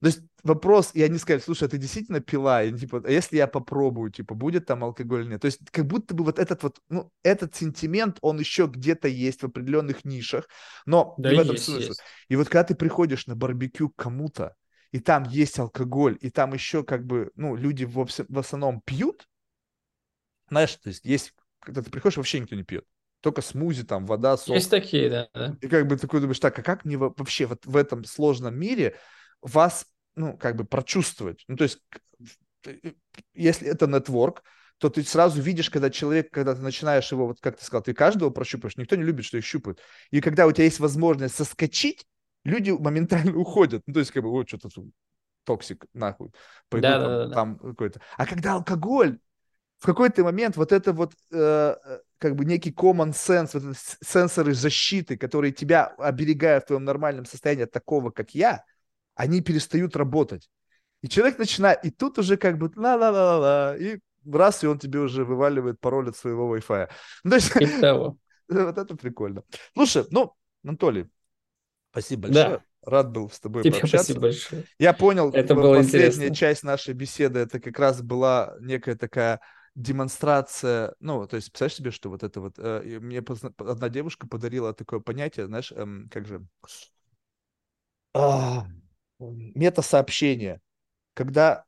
То 0.06 0.10
есть 0.10 0.22
вопрос, 0.44 0.92
и 0.94 1.02
они 1.02 1.18
сказали, 1.18 1.42
слушай, 1.42 1.64
а 1.64 1.68
ты 1.68 1.80
действительно 1.80 2.20
пила? 2.20 2.62
И, 2.62 2.72
типа, 2.72 3.02
а 3.04 3.10
если 3.10 3.38
я 3.38 3.48
попробую, 3.48 4.12
типа, 4.12 4.36
будет 4.36 4.68
там 4.68 4.84
алкоголь 4.84 5.22
или 5.22 5.32
нет? 5.32 5.42
То 5.42 5.48
есть 5.48 5.62
как 5.72 5.88
будто 5.88 6.14
бы 6.14 6.24
вот 6.24 6.38
этот 6.38 6.62
вот, 6.62 6.80
ну, 6.90 7.12
этот 7.24 7.56
сентимент, 7.56 8.20
он 8.22 8.38
еще 8.38 8.68
где-то 8.68 9.08
есть 9.08 9.42
в 9.42 9.48
определенных 9.48 10.06
нишах, 10.06 10.48
но 10.86 11.16
да, 11.18 11.32
в 11.32 11.40
этом 11.40 11.54
есть, 11.54 11.66
смысл. 11.66 11.88
Есть. 11.88 12.02
И 12.30 12.36
вот 12.36 12.50
когда 12.50 12.66
ты 12.66 12.76
приходишь 12.76 13.26
на 13.26 13.36
барбекю 13.36 13.90
к 13.90 13.96
кому-то, 13.96 14.54
и 14.92 15.00
там 15.00 15.24
есть 15.24 15.58
алкоголь, 15.58 16.20
и 16.22 16.30
там 16.30 16.54
еще 16.54 16.84
как 16.84 17.04
бы, 17.04 17.32
ну, 17.36 17.56
люди 17.56 17.86
в, 17.86 18.06
в 18.06 18.38
основном 18.38 18.82
пьют, 18.82 19.28
знаешь, 20.52 20.76
то 20.76 20.90
есть 20.90 21.04
есть, 21.04 21.34
когда 21.60 21.82
ты 21.82 21.90
приходишь, 21.90 22.18
вообще 22.18 22.40
никто 22.40 22.56
не 22.56 22.62
пьет 22.64 22.86
только 23.22 23.42
смузи, 23.42 23.84
там, 23.84 24.06
вода, 24.06 24.38
сок. 24.38 24.54
Есть 24.54 24.70
такие, 24.70 25.10
да. 25.10 25.30
да. 25.34 25.58
И 25.60 25.68
как 25.68 25.88
бы 25.88 25.98
такой 25.98 26.20
думаешь, 26.20 26.40
так, 26.40 26.60
а 26.60 26.62
как 26.62 26.86
мне 26.86 26.96
вообще 26.96 27.48
вот 27.48 27.66
в 27.66 27.76
этом 27.76 28.06
сложном 28.06 28.56
мире 28.56 29.00
вас, 29.42 29.88
ну, 30.16 30.38
как 30.38 30.56
бы 30.56 30.66
прочувствовать. 30.66 31.44
Ну, 31.48 31.58
то 31.58 31.64
есть, 31.64 31.80
если 33.34 33.68
это 33.68 33.88
нетворк, 33.88 34.44
то 34.78 34.90
ты 34.90 35.04
сразу 35.04 35.42
видишь, 35.42 35.70
когда 35.70 35.90
человек, 35.90 36.32
когда 36.32 36.54
ты 36.54 36.62
начинаешь 36.62 37.12
его, 37.12 37.28
вот 37.28 37.40
как 37.40 37.58
ты 37.58 37.64
сказал, 37.64 37.84
ты 37.84 37.94
каждого 37.94 38.30
прощупаешь, 38.30 38.76
никто 38.78 38.96
не 38.96 39.04
любит, 39.04 39.26
что 39.26 39.38
их 39.38 39.46
щупают. 39.46 39.80
И 40.12 40.20
когда 40.22 40.48
у 40.48 40.52
тебя 40.52 40.66
есть 40.66 40.80
возможность 40.80 41.36
соскочить, 41.36 42.06
люди 42.44 42.72
моментально 42.72 43.36
уходят. 43.38 43.84
Ну, 43.86 43.94
то 43.94 44.00
есть, 44.00 44.12
как 44.12 44.24
бы, 44.24 44.30
вот 44.30 44.48
что-то 44.48 44.70
toxic, 45.46 45.86
нахуй, 45.94 46.32
пойду 46.70 46.88
да, 46.88 47.00
там, 47.00 47.08
да, 47.08 47.28
да, 47.28 47.34
там 47.34 47.60
какой-то. 47.60 48.02
А 48.18 48.26
когда 48.26 48.54
алкоголь, 48.54 49.20
в 49.78 49.86
какой-то 49.86 50.24
момент 50.24 50.58
вот 50.58 50.72
это 50.72 50.94
вот 50.94 51.14
э, 51.32 51.76
э 51.86 52.00
как 52.18 52.36
бы 52.36 52.46
некий 52.46 52.72
common 52.72 53.12
sense, 53.12 53.60
вот 53.60 53.78
сенсоры 54.02 54.54
защиты, 54.54 55.18
которые 55.18 55.52
тебя 55.52 55.88
оберегают 55.98 56.64
в 56.64 56.68
твоем 56.68 56.86
нормальном 56.86 57.26
состоянии 57.26 57.66
от 57.66 57.72
такого, 57.72 58.10
как 58.10 58.32
я, 58.32 58.64
они 59.16 59.42
перестают 59.42 59.96
работать. 59.96 60.50
И 61.02 61.08
человек 61.08 61.38
начинает, 61.38 61.84
и 61.84 61.92
тут 61.92 62.18
уже 62.20 62.38
как 62.38 62.58
бы 62.58 62.72
ла-ла-ла-ла, 62.76 63.76
и 63.78 64.00
раз, 64.32 64.64
и 64.64 64.68
он 64.68 64.80
тебе 64.80 65.00
уже 65.00 65.24
вываливает 65.24 65.80
пароль 65.80 66.10
от 66.10 66.18
своего 66.18 66.56
Wi-Fi. 66.56 66.90
Ну, 67.24 67.30
то 67.30 67.36
есть, 67.36 67.82
того. 67.82 68.18
вот 68.48 68.78
это 68.78 68.96
прикольно. 68.96 69.44
Слушай, 69.74 70.06
ну, 70.12 70.34
Анатолий, 70.64 71.08
спасибо 71.92 72.24
большое. 72.24 72.48
Да. 72.50 72.64
Рад 72.86 73.12
был 73.12 73.32
с 73.32 73.40
тобой 73.40 73.64
Тебе 73.64 73.74
пообщаться. 73.74 74.14
Спасибо 74.14 74.22
большое. 74.22 74.64
Я 74.78 74.94
понял, 74.94 75.32
это 75.32 75.56
было 75.56 75.76
последняя 75.76 76.08
интересно. 76.08 76.36
часть 76.36 76.64
нашей 76.64 76.94
беседы, 76.94 77.40
это 77.40 77.60
как 77.60 77.80
раз 77.80 78.02
была 78.02 78.56
некая 78.60 78.96
такая 78.96 79.42
демонстрация, 79.76 80.96
ну, 81.00 81.28
то 81.28 81.36
есть, 81.36 81.52
представляешь 81.52 81.76
себе, 81.76 81.92
что 81.92 82.10
вот 82.10 82.24
это 82.24 82.40
вот, 82.40 82.54
э, 82.58 83.00
мне 83.02 83.24
одна 83.58 83.90
девушка 83.90 84.28
подарила 84.28 84.74
такое 84.74 85.02
понятие, 85.02 85.48
знаешь, 85.48 85.72
эм, 85.72 86.08
как 86.10 86.26
же, 86.26 86.46
а, 88.14 88.66
мета-сообщение, 89.20 90.62
когда 91.14 91.66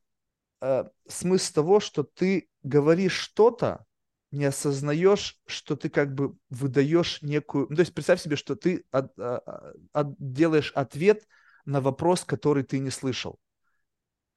э, 0.62 0.86
смысл 1.08 1.54
того, 1.54 1.80
что 1.80 2.04
ты 2.04 2.50
говоришь 2.64 3.14
что-то, 3.14 3.86
не 4.32 4.46
осознаешь, 4.46 5.40
что 5.46 5.76
ты 5.76 5.90
как 5.90 6.14
бы 6.14 6.36
выдаешь 6.50 7.22
некую... 7.22 7.68
Ну, 7.70 7.76
то 7.76 7.82
есть 7.82 7.94
представь 7.94 8.22
себе, 8.22 8.36
что 8.36 8.56
ты 8.56 8.84
от, 8.92 9.18
от, 9.18 9.48
а, 9.48 9.74
от, 9.94 10.16
делаешь 10.20 10.72
ответ 10.76 11.26
на 11.66 11.80
вопрос, 11.80 12.26
который 12.26 12.64
ты 12.64 12.80
не 12.80 12.90
слышал. 12.90 13.40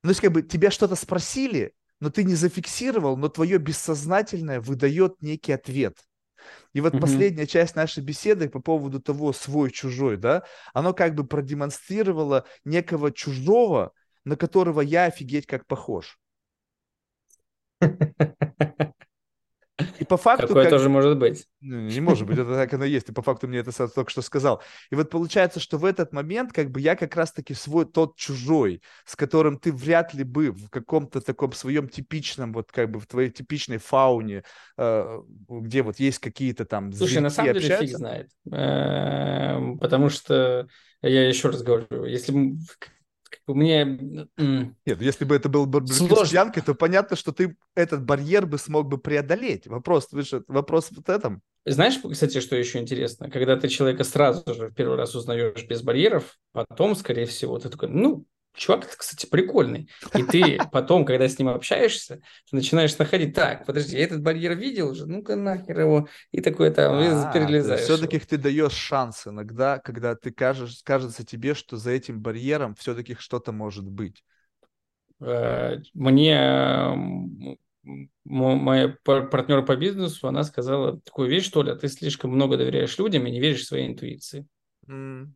Ну, 0.02 0.08
то 0.08 0.10
есть 0.10 0.20
как 0.20 0.32
бы 0.32 0.42
тебя 0.42 0.70
что-то 0.70 0.94
спросили, 0.94 1.74
но 1.98 2.10
ты 2.10 2.24
не 2.24 2.34
зафиксировал, 2.34 3.16
но 3.16 3.28
твое 3.28 3.58
бессознательное 3.58 4.60
выдает 4.60 5.20
некий 5.22 5.52
ответ. 5.52 5.98
И 6.72 6.80
вот 6.80 6.94
mm-hmm. 6.94 7.00
последняя 7.00 7.46
часть 7.46 7.76
нашей 7.76 8.02
беседы 8.02 8.48
по 8.48 8.60
поводу 8.60 9.00
того 9.00 9.32
свой-чужой, 9.32 10.16
да, 10.16 10.44
оно 10.72 10.94
как 10.94 11.14
бы 11.14 11.24
продемонстрировало 11.24 12.44
некого 12.64 13.12
чужого, 13.12 13.92
на 14.24 14.36
которого 14.36 14.80
я 14.80 15.04
офигеть 15.04 15.46
как 15.46 15.66
похож. 15.66 16.18
По 20.10 20.16
факту... 20.16 20.48
Такое 20.48 20.64
как... 20.64 20.72
тоже 20.72 20.88
может 20.88 21.16
быть. 21.18 21.46
Не, 21.60 21.94
не 21.94 22.00
может 22.00 22.26
быть, 22.26 22.36
это 22.36 22.52
так 22.52 22.74
оно 22.74 22.84
есть. 22.84 23.08
И 23.08 23.12
по 23.12 23.22
факту 23.22 23.46
мне 23.46 23.58
это 23.58 23.88
только 23.88 24.10
что 24.10 24.22
сказал. 24.22 24.60
И 24.90 24.96
вот 24.96 25.08
получается, 25.08 25.60
что 25.60 25.78
в 25.78 25.84
этот 25.84 26.12
момент 26.12 26.52
как 26.52 26.72
бы 26.72 26.80
я 26.80 26.96
как 26.96 27.14
раз-таки 27.14 27.54
свой 27.54 27.84
тот 27.84 28.16
чужой, 28.16 28.82
с 29.04 29.14
которым 29.14 29.56
ты 29.56 29.72
вряд 29.72 30.12
ли 30.12 30.24
бы 30.24 30.50
в 30.50 30.68
каком-то 30.68 31.20
таком 31.20 31.52
своем 31.52 31.88
типичном, 31.88 32.52
вот 32.52 32.72
как 32.72 32.90
бы 32.90 32.98
в 32.98 33.06
твоей 33.06 33.30
типичной 33.30 33.78
фауне, 33.78 34.42
э, 34.76 35.20
где 35.48 35.82
вот 35.82 36.00
есть 36.00 36.18
какие-то 36.18 36.64
там 36.64 36.92
Слушай, 36.92 37.20
на 37.20 37.30
самом 37.30 37.54
деле 37.54 37.76
фиг 37.76 37.96
знает. 37.96 38.30
Эм, 38.50 39.78
потому 39.78 40.08
что, 40.08 40.66
я 41.02 41.28
еще 41.28 41.50
раз 41.50 41.62
говорю, 41.62 42.04
если 42.04 42.32
мне... 43.46 43.84
Нет, 44.36 45.00
если 45.00 45.24
бы 45.24 45.34
это 45.34 45.48
был 45.48 45.66
барбекю 45.66 46.24
с 46.24 46.30
пьянкой, 46.30 46.62
то 46.62 46.74
понятно, 46.74 47.16
что 47.16 47.32
ты 47.32 47.56
этот 47.74 48.04
барьер 48.04 48.46
бы 48.46 48.58
смог 48.58 48.88
бы 48.88 48.98
преодолеть. 48.98 49.66
Вопрос, 49.66 50.08
видишь, 50.12 50.42
вопрос 50.48 50.90
вот 50.90 51.08
этом. 51.08 51.42
Знаешь, 51.66 51.98
кстати, 51.98 52.40
что 52.40 52.56
еще 52.56 52.78
интересно? 52.78 53.30
Когда 53.30 53.56
ты 53.56 53.68
человека 53.68 54.04
сразу 54.04 54.42
же 54.54 54.68
в 54.68 54.74
первый 54.74 54.96
раз 54.96 55.14
узнаешь 55.14 55.66
без 55.66 55.82
барьеров, 55.82 56.38
потом, 56.52 56.94
скорее 56.94 57.26
всего, 57.26 57.58
ты 57.58 57.68
такой, 57.68 57.88
ну, 57.88 58.24
чувак, 58.54 58.86
кстати, 58.96 59.26
прикольный. 59.26 59.88
И 60.14 60.22
ты 60.22 60.58
потом, 60.72 61.04
когда 61.04 61.28
с 61.28 61.38
ним 61.38 61.48
общаешься, 61.48 62.20
ты 62.50 62.56
начинаешь 62.56 62.96
находить, 62.98 63.34
так, 63.34 63.66
подожди, 63.66 63.96
я 63.96 64.04
этот 64.04 64.22
барьер 64.22 64.56
видел 64.56 64.90
уже, 64.90 65.06
ну-ка 65.06 65.36
нахер 65.36 65.80
его, 65.80 66.08
и 66.32 66.40
такое 66.40 66.70
там, 66.70 66.96
а, 66.96 67.32
перелезаешь. 67.32 67.82
Все-таки 67.82 68.18
ты 68.18 68.36
даешь 68.36 68.72
шанс 68.72 69.26
иногда, 69.26 69.78
когда 69.78 70.14
ты 70.14 70.30
кажешь, 70.30 70.80
кажется 70.84 71.24
тебе, 71.24 71.54
что 71.54 71.76
за 71.76 71.90
этим 71.90 72.20
барьером 72.20 72.74
все-таки 72.74 73.16
что-то 73.18 73.52
может 73.52 73.88
быть. 73.88 74.22
Э, 75.20 75.78
мне 75.94 76.36
моя 78.24 78.96
партнер 79.04 79.64
по 79.64 79.76
бизнесу, 79.76 80.28
она 80.28 80.44
сказала 80.44 81.00
такую 81.00 81.28
вещь, 81.28 81.46
что 81.46 81.62
ли, 81.62 81.74
ты 81.76 81.88
слишком 81.88 82.30
много 82.30 82.56
доверяешь 82.56 82.98
людям 82.98 83.26
и 83.26 83.30
не 83.30 83.40
веришь 83.40 83.66
своей 83.66 83.88
интуиции. 83.88 84.46
Mm. 84.86 85.28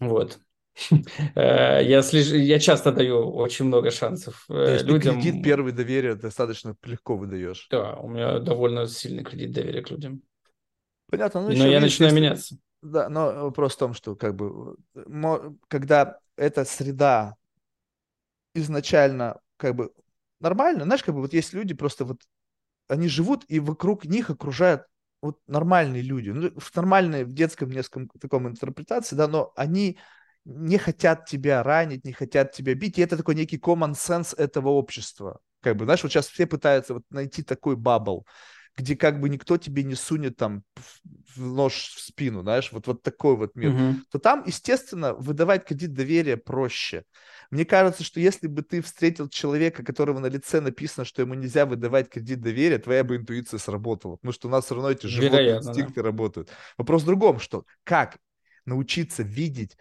Вот. 0.00 0.38
Э, 1.34 1.80
я, 1.82 2.02
слиш... 2.02 2.28
я 2.28 2.58
часто 2.58 2.92
даю 2.92 3.30
очень 3.30 3.64
много 3.64 3.90
шансов 3.90 4.44
То 4.48 4.62
есть 4.62 4.84
людям. 4.84 5.20
Кредит 5.20 5.42
первый 5.42 5.72
доверия 5.72 6.14
достаточно 6.14 6.76
легко 6.84 7.16
выдаешь. 7.16 7.66
Да, 7.70 7.96
у 7.96 8.08
меня 8.08 8.38
довольно 8.38 8.86
сильный 8.86 9.24
кредит 9.24 9.52
доверия 9.52 9.82
к 9.82 9.90
людям. 9.90 10.22
Понятно. 11.10 11.40
Ну, 11.40 11.48
но 11.48 11.66
я 11.66 11.78
видишь, 11.78 11.98
начинаю 11.98 12.12
если... 12.12 12.20
меняться. 12.20 12.56
Да, 12.82 13.08
но 13.08 13.44
вопрос 13.44 13.74
в 13.74 13.78
том, 13.78 13.94
что 13.94 14.14
как 14.14 14.36
бы 14.36 14.76
когда 15.66 16.18
эта 16.36 16.64
среда 16.64 17.34
изначально 18.54 19.40
как 19.56 19.74
бы 19.74 19.92
нормально, 20.40 20.84
знаешь, 20.84 21.02
как 21.02 21.14
бы 21.14 21.22
вот 21.22 21.32
есть 21.32 21.52
люди 21.52 21.74
просто 21.74 22.04
вот 22.04 22.20
они 22.88 23.08
живут 23.08 23.44
и 23.48 23.58
вокруг 23.58 24.04
них 24.04 24.30
окружают 24.30 24.84
вот 25.20 25.40
нормальные 25.48 26.02
люди, 26.02 26.30
ну, 26.30 26.50
в 26.56 26.76
нормальной 26.76 27.24
в 27.24 27.32
детском 27.32 27.70
несколько 27.70 28.18
таком 28.18 28.46
интерпретации, 28.46 29.16
да, 29.16 29.26
но 29.26 29.52
они 29.56 29.98
не 30.48 30.78
хотят 30.78 31.26
тебя 31.26 31.62
ранить, 31.62 32.04
не 32.04 32.12
хотят 32.12 32.52
тебя 32.52 32.74
бить. 32.74 32.98
И 32.98 33.02
это 33.02 33.16
такой 33.16 33.34
некий 33.34 33.58
common 33.58 33.92
sense 33.92 34.34
этого 34.36 34.70
общества. 34.70 35.40
Как 35.60 35.76
бы, 35.76 35.84
знаешь, 35.84 36.02
вот 36.02 36.10
сейчас 36.10 36.28
все 36.28 36.46
пытаются 36.46 36.94
вот 36.94 37.02
найти 37.10 37.42
такой 37.42 37.76
бабл, 37.76 38.26
где 38.76 38.96
как 38.96 39.20
бы 39.20 39.28
никто 39.28 39.58
тебе 39.58 39.82
не 39.82 39.94
сунет 39.94 40.36
там 40.36 40.62
в 41.36 41.40
нож 41.40 41.74
в 41.96 42.00
спину, 42.00 42.40
знаешь, 42.42 42.72
вот, 42.72 42.86
вот 42.86 43.02
такой 43.02 43.36
вот 43.36 43.56
мир, 43.56 43.74
Мгм. 43.74 44.02
то 44.10 44.18
там, 44.18 44.42
естественно, 44.46 45.12
выдавать 45.14 45.66
кредит 45.66 45.92
доверия 45.92 46.36
проще. 46.36 47.04
Мне 47.50 47.64
кажется, 47.66 48.02
что 48.04 48.20
если 48.20 48.46
бы 48.46 48.62
ты 48.62 48.80
встретил 48.80 49.28
человека, 49.28 49.84
которого 49.84 50.18
на 50.20 50.26
лице 50.26 50.60
написано, 50.60 51.04
что 51.04 51.20
ему 51.20 51.34
нельзя 51.34 51.66
выдавать 51.66 52.08
кредит 52.08 52.40
доверия, 52.40 52.78
твоя 52.78 53.04
бы 53.04 53.16
интуиция 53.16 53.58
сработала, 53.58 54.16
потому 54.16 54.32
что 54.32 54.48
у 54.48 54.50
нас 54.50 54.64
все 54.64 54.74
равно 54.76 54.90
эти 54.90 55.06
животные 55.06 55.56
Вероятно, 55.56 55.74
да. 55.74 55.92
инстинкты 55.92 56.00
работают. 56.02 56.50
Вопрос 56.78 57.02
в 57.02 57.06
другом, 57.06 57.38
что 57.38 57.64
как 57.84 58.18
научиться 58.64 59.22
видеть 59.22 59.76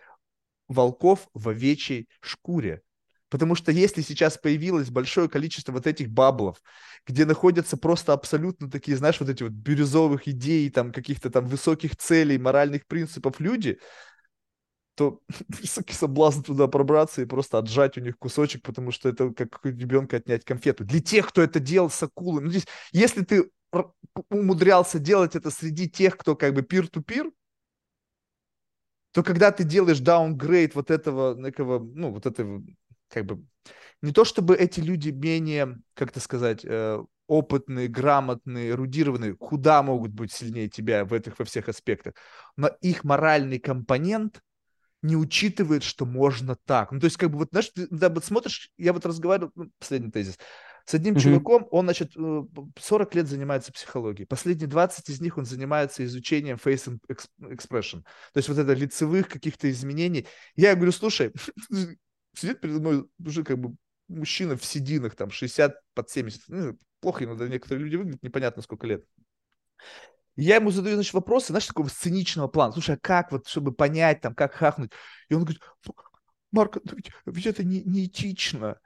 волков 0.67 1.27
в 1.33 1.49
овечьей 1.49 2.07
шкуре. 2.21 2.81
Потому 3.29 3.55
что 3.55 3.71
если 3.71 4.01
сейчас 4.01 4.37
появилось 4.37 4.89
большое 4.89 5.27
количество 5.27 5.73
вот 5.73 5.85
этих 5.85 6.09
баблов, 6.09 6.61
где 7.05 7.25
находятся 7.25 7.75
просто 7.75 8.13
абсолютно 8.13 8.71
такие, 8.71 8.95
знаешь, 8.95 9.19
вот 9.19 9.29
эти 9.29 9.43
вот 9.43 9.51
бирюзовых 9.51 10.27
идей, 10.27 10.69
там 10.69 10.93
каких-то 10.93 11.29
там 11.29 11.45
высоких 11.45 11.97
целей, 11.97 12.37
моральных 12.37 12.87
принципов 12.87 13.39
люди, 13.39 13.79
то 14.95 15.19
высокий 15.49 15.93
соблазн 15.93 16.41
туда 16.41 16.67
пробраться 16.67 17.21
и 17.21 17.25
просто 17.25 17.57
отжать 17.57 17.97
у 17.97 18.01
них 18.01 18.17
кусочек, 18.17 18.63
потому 18.63 18.91
что 18.91 19.09
это 19.09 19.31
как 19.31 19.63
у 19.63 19.67
ребенка 19.67 20.17
отнять 20.17 20.45
конфету. 20.45 20.85
Для 20.85 21.01
тех, 21.01 21.27
кто 21.27 21.41
это 21.41 21.59
делал 21.59 21.89
с 21.89 22.01
акулой, 22.01 22.43
ну 22.43 22.49
здесь, 22.49 22.67
если 22.93 23.23
ты 23.23 23.51
умудрялся 24.29 24.99
делать 24.99 25.35
это 25.35 25.51
среди 25.51 25.89
тех, 25.89 26.17
кто 26.17 26.35
как 26.35 26.53
бы 26.53 26.61
peer-to-peer, 26.61 27.29
то 29.17 29.23
когда 29.23 29.51
ты 29.51 29.63
делаешь 29.63 29.99
даунгрейд 29.99 30.75
вот 30.75 30.91
этого, 30.91 31.33
некого, 31.33 31.79
ну, 31.79 32.11
вот 32.11 32.27
этого, 32.27 32.61
как 33.09 33.25
бы, 33.25 33.43
не 34.03 34.11
то 34.11 34.23
чтобы 34.23 34.55
эти 34.55 34.79
люди 34.79 35.09
менее, 35.09 35.79
как 35.95 36.11
это 36.11 36.19
сказать, 36.19 36.63
э, 36.63 37.03
опытные, 37.25 37.87
грамотные, 37.87 38.69
эрудированные, 38.69 39.35
куда 39.35 39.81
могут 39.81 40.11
быть 40.11 40.31
сильнее 40.31 40.69
тебя 40.69 41.03
в 41.03 41.13
этих 41.13 41.39
во 41.39 41.45
всех 41.45 41.67
аспектах, 41.67 42.13
но 42.57 42.67
их 42.81 43.03
моральный 43.03 43.57
компонент 43.57 44.39
не 45.01 45.15
учитывает, 45.15 45.81
что 45.81 46.05
можно 46.05 46.55
так. 46.55 46.91
Ну, 46.91 46.99
то 46.99 47.05
есть, 47.05 47.17
как 47.17 47.31
бы, 47.31 47.39
вот, 47.39 47.47
знаешь, 47.49 47.71
ты 47.73 47.87
когда 47.87 48.09
вот 48.09 48.23
смотришь, 48.23 48.69
я 48.77 48.93
вот 48.93 49.03
разговаривал, 49.03 49.51
ну, 49.55 49.71
последний 49.79 50.11
тезис, 50.11 50.37
с 50.87 50.93
одним 50.93 51.15
Мгм. 51.15 51.21
чуваком, 51.21 51.67
он, 51.69 51.85
значит, 51.85 52.13
э, 52.15 52.43
40 52.79 53.13
лет 53.13 53.27
занимается 53.27 53.73
психологией. 53.73 54.25
Последние 54.25 54.67
20 54.67 55.09
из 55.09 55.19
них 55.19 55.37
он 55.37 55.43
занимается 55.43 56.05
изучением 56.05 56.55
face 56.55 56.97
expression. 57.41 58.03
То 58.31 58.37
есть 58.37 58.47
вот 58.47 58.57
это 58.57 58.71
лицевых 58.71 59.27
каких-то 59.27 59.69
изменений. 59.69 60.25
Я 60.55 60.75
говорю, 60.75 60.93
слушай, 60.93 61.33
сидит 62.33 62.61
передо 62.61 62.79
мной 62.79 63.05
уже 63.19 63.43
как 63.43 63.59
бы 63.59 63.75
мужчина 64.07 64.55
в 64.55 64.63
сединах, 64.63 65.15
там, 65.15 65.29
60 65.29 65.75
под 65.93 66.09
70. 66.09 66.43
Ну, 66.47 66.77
плохо 67.01 67.25
иногда 67.25 67.49
некоторые 67.49 67.83
люди 67.83 67.97
выглядят, 67.97 68.23
непонятно 68.23 68.61
сколько 68.61 68.87
лет. 68.87 69.03
Я 70.37 70.55
ему 70.55 70.71
задаю, 70.71 70.95
значит, 70.95 71.13
вопросы, 71.13 71.47
знаешь, 71.47 71.67
такого 71.67 71.89
сценичного 71.89 72.47
плана. 72.47 72.71
Слушай, 72.71 72.95
а 72.95 72.99
как 72.99 73.33
вот, 73.33 73.45
чтобы 73.49 73.73
понять, 73.73 74.21
там, 74.21 74.33
как 74.33 74.53
хахнуть? 74.53 74.91
И 75.27 75.33
он 75.33 75.41
говорит, 75.41 75.61
Марк, 76.51 76.77
ведь, 76.93 77.11
ведь 77.25 77.45
это 77.45 77.65
не, 77.65 77.83
неэтично. 77.83 78.79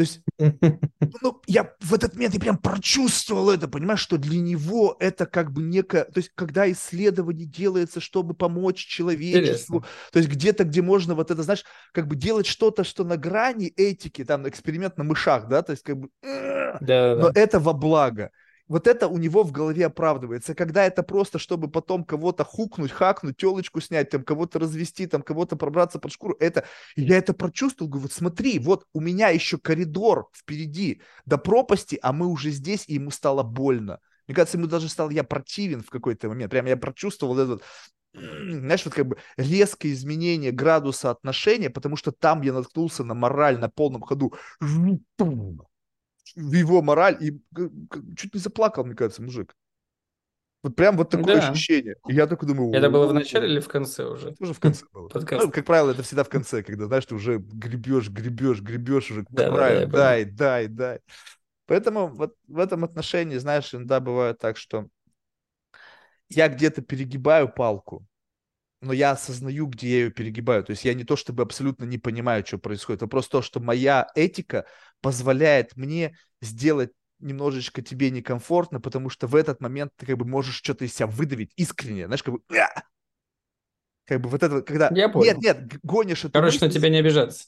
То 0.00 0.04
есть 0.04 0.22
ну, 1.20 1.42
я 1.46 1.74
в 1.80 1.92
этот 1.92 2.14
момент 2.14 2.32
я 2.32 2.40
прям 2.40 2.56
прочувствовал 2.56 3.50
это, 3.50 3.68
понимаешь, 3.68 4.00
что 4.00 4.16
для 4.16 4.40
него 4.40 4.96
это 4.98 5.26
как 5.26 5.52
бы 5.52 5.60
некое, 5.60 6.04
то 6.04 6.20
есть 6.20 6.30
когда 6.34 6.70
исследование 6.72 7.46
делается, 7.46 8.00
чтобы 8.00 8.32
помочь 8.32 8.78
человечеству, 8.78 9.80
Интересно. 9.80 9.84
то 10.10 10.18
есть 10.18 10.30
где-то, 10.30 10.64
где 10.64 10.80
можно 10.80 11.14
вот 11.14 11.30
это, 11.30 11.42
знаешь, 11.42 11.66
как 11.92 12.08
бы 12.08 12.16
делать 12.16 12.46
что-то, 12.46 12.82
что 12.82 13.04
на 13.04 13.18
грани 13.18 13.66
этики, 13.66 14.24
там, 14.24 14.48
эксперимент 14.48 14.96
на 14.96 15.04
мышах, 15.04 15.48
да, 15.48 15.60
то 15.60 15.72
есть 15.72 15.82
как 15.82 15.98
бы, 15.98 16.08
«Ugh», 16.22 16.78
но 17.14 17.28
Да-да-да. 17.28 17.32
это 17.34 17.60
во 17.60 17.74
благо. 17.74 18.30
Вот 18.70 18.86
это 18.86 19.08
у 19.08 19.18
него 19.18 19.42
в 19.42 19.50
голове 19.50 19.86
оправдывается. 19.86 20.54
Когда 20.54 20.86
это 20.86 21.02
просто, 21.02 21.40
чтобы 21.40 21.68
потом 21.68 22.04
кого-то 22.04 22.44
хукнуть, 22.44 22.92
хакнуть, 22.92 23.36
телочку 23.36 23.80
снять, 23.80 24.10
там, 24.10 24.22
кого-то 24.22 24.60
развести, 24.60 25.08
там, 25.08 25.22
кого-то 25.22 25.56
пробраться 25.56 25.98
под 25.98 26.12
шкуру, 26.12 26.36
это, 26.38 26.64
я 26.94 27.18
это 27.18 27.34
прочувствовал, 27.34 27.90
говорю, 27.90 28.04
вот 28.04 28.12
смотри, 28.12 28.60
вот 28.60 28.86
у 28.92 29.00
меня 29.00 29.30
еще 29.30 29.58
коридор 29.58 30.28
впереди 30.32 31.02
до 31.26 31.36
пропасти, 31.36 31.98
а 32.00 32.12
мы 32.12 32.28
уже 32.28 32.50
здесь, 32.50 32.84
и 32.86 32.94
ему 32.94 33.10
стало 33.10 33.42
больно. 33.42 33.98
Мне 34.28 34.36
кажется, 34.36 34.56
ему 34.56 34.68
даже 34.68 34.88
стал 34.88 35.10
я 35.10 35.24
противен 35.24 35.82
в 35.82 35.90
какой-то 35.90 36.28
момент. 36.28 36.52
Прям 36.52 36.66
я 36.66 36.76
прочувствовал 36.76 37.40
этот, 37.40 37.64
знаешь, 38.14 38.84
вот 38.84 38.94
как 38.94 39.08
бы 39.08 39.16
резкое 39.36 39.90
изменение 39.90 40.52
градуса 40.52 41.10
отношения, 41.10 41.70
потому 41.70 41.96
что 41.96 42.12
там 42.12 42.42
я 42.42 42.52
наткнулся 42.52 43.02
на 43.02 43.14
мораль 43.14 43.58
на 43.58 43.68
полном 43.68 44.02
ходу 44.02 44.32
в 46.36 46.52
его 46.52 46.82
мораль 46.82 47.16
и 47.20 47.40
чуть 48.16 48.34
не 48.34 48.40
заплакал, 48.40 48.84
мне 48.84 48.94
кажется, 48.94 49.22
мужик. 49.22 49.54
Вот 50.62 50.76
прям 50.76 50.96
вот 50.96 51.08
такое 51.08 51.40
Да. 51.40 51.50
ощущение. 51.50 51.96
И 52.06 52.14
я 52.14 52.26
такой 52.26 52.46
думаю... 52.46 52.72
Это 52.74 52.90
было 52.90 53.06
в 53.06 53.10
«О, 53.10 53.12
начале 53.14 53.48
или 53.48 53.60
в 53.60 53.68
конце 53.68 54.04
уже? 54.04 54.30
Это 54.30 54.44
уже 54.44 54.52
в 54.52 54.60
конце 54.60 54.84
было. 54.92 55.08
Подкаст. 55.12 55.44
Ну, 55.46 55.50
как 55.50 55.64
правило, 55.64 55.90
это 55.90 56.02
всегда 56.02 56.22
в 56.22 56.28
конце, 56.28 56.62
когда, 56.62 56.86
знаешь, 56.86 57.06
ты 57.06 57.14
уже 57.14 57.38
гребешь, 57.38 58.10
гребешь, 58.10 58.60
гребешь 58.60 59.10
уже 59.10 59.24
Да, 59.30 59.50
да, 59.50 59.86
дай, 59.86 60.24
дай, 60.24 60.66
дай. 60.68 61.00
Поэтому 61.66 62.08
вот 62.08 62.34
в 62.46 62.58
этом 62.58 62.84
отношении, 62.84 63.38
знаешь, 63.38 63.74
иногда 63.74 64.00
бывает 64.00 64.38
так, 64.38 64.56
что 64.56 64.88
я 66.28 66.48
где-то 66.48 66.82
перегибаю 66.82 67.48
палку, 67.48 68.06
но 68.82 68.92
я 68.92 69.12
осознаю, 69.12 69.66
где 69.66 69.88
я 69.88 69.96
ее 70.04 70.10
перегибаю. 70.10 70.64
То 70.64 70.70
есть 70.72 70.84
я 70.84 70.94
не 70.94 71.04
то 71.04 71.16
чтобы 71.16 71.42
абсолютно 71.42 71.84
не 71.84 71.98
понимаю, 71.98 72.44
что 72.46 72.58
происходит. 72.58 73.02
Вопрос 73.02 73.26
в 73.26 73.30
том, 73.30 73.42
что 73.42 73.60
моя 73.60 74.08
этика 74.14 74.66
позволяет 75.00 75.76
мне 75.76 76.16
сделать 76.40 76.92
немножечко 77.18 77.82
тебе 77.82 78.10
некомфортно, 78.10 78.80
потому 78.80 79.10
что 79.10 79.26
в 79.26 79.34
этот 79.36 79.60
момент 79.60 79.92
ты 79.96 80.06
как 80.06 80.16
бы 80.16 80.24
можешь 80.24 80.54
что-то 80.56 80.84
из 80.84 80.94
себя 80.94 81.06
выдавить 81.06 81.52
искренне. 81.56 82.06
Знаешь, 82.06 82.22
как 82.22 82.34
бы... 82.34 82.40
Как 84.06 84.20
бы 84.20 84.28
вот 84.28 84.42
это, 84.42 84.62
когда... 84.62 84.90
Я 84.90 85.06
Нет, 85.06 85.14
понял. 85.14 85.40
нет, 85.40 85.66
г- 85.66 85.78
гонишь 85.82 86.24
эту 86.24 86.32
Короче, 86.32 86.64
на 86.64 86.70
тебя 86.70 86.88
не 86.88 86.98
обижаться. 86.98 87.46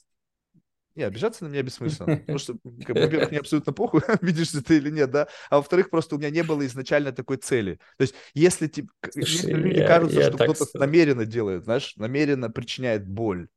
не, 0.95 1.03
обижаться 1.03 1.43
на 1.43 1.49
меня 1.49 1.63
бессмысленно. 1.63 2.17
Потому 2.19 2.37
что, 2.37 2.53
как 2.85 2.95
во-первых, 2.95 3.31
мне 3.31 3.39
абсолютно 3.39 3.73
похуй, 3.73 4.01
видишься 4.21 4.63
ты 4.63 4.77
или 4.77 4.91
нет, 4.91 5.09
да. 5.11 5.27
А 5.49 5.57
во-вторых, 5.57 5.89
просто 5.89 6.15
у 6.15 6.19
меня 6.19 6.29
не 6.29 6.43
было 6.43 6.65
изначально 6.65 7.11
такой 7.11 7.37
цели. 7.37 7.79
То 7.97 8.03
есть, 8.03 8.13
если 8.33 8.67
тебе... 8.67 8.87
Слушай, 9.11 9.53
люди 9.53 9.79
я- 9.79 9.87
кажутся, 9.87 10.19
я 10.19 10.27
что 10.27 10.37
так 10.37 10.51
кто-то 10.51 10.79
намеренно 10.79 11.25
делает, 11.25 11.63
знаешь, 11.63 11.95
намеренно 11.95 12.49
причиняет 12.49 13.07
боль. 13.07 13.47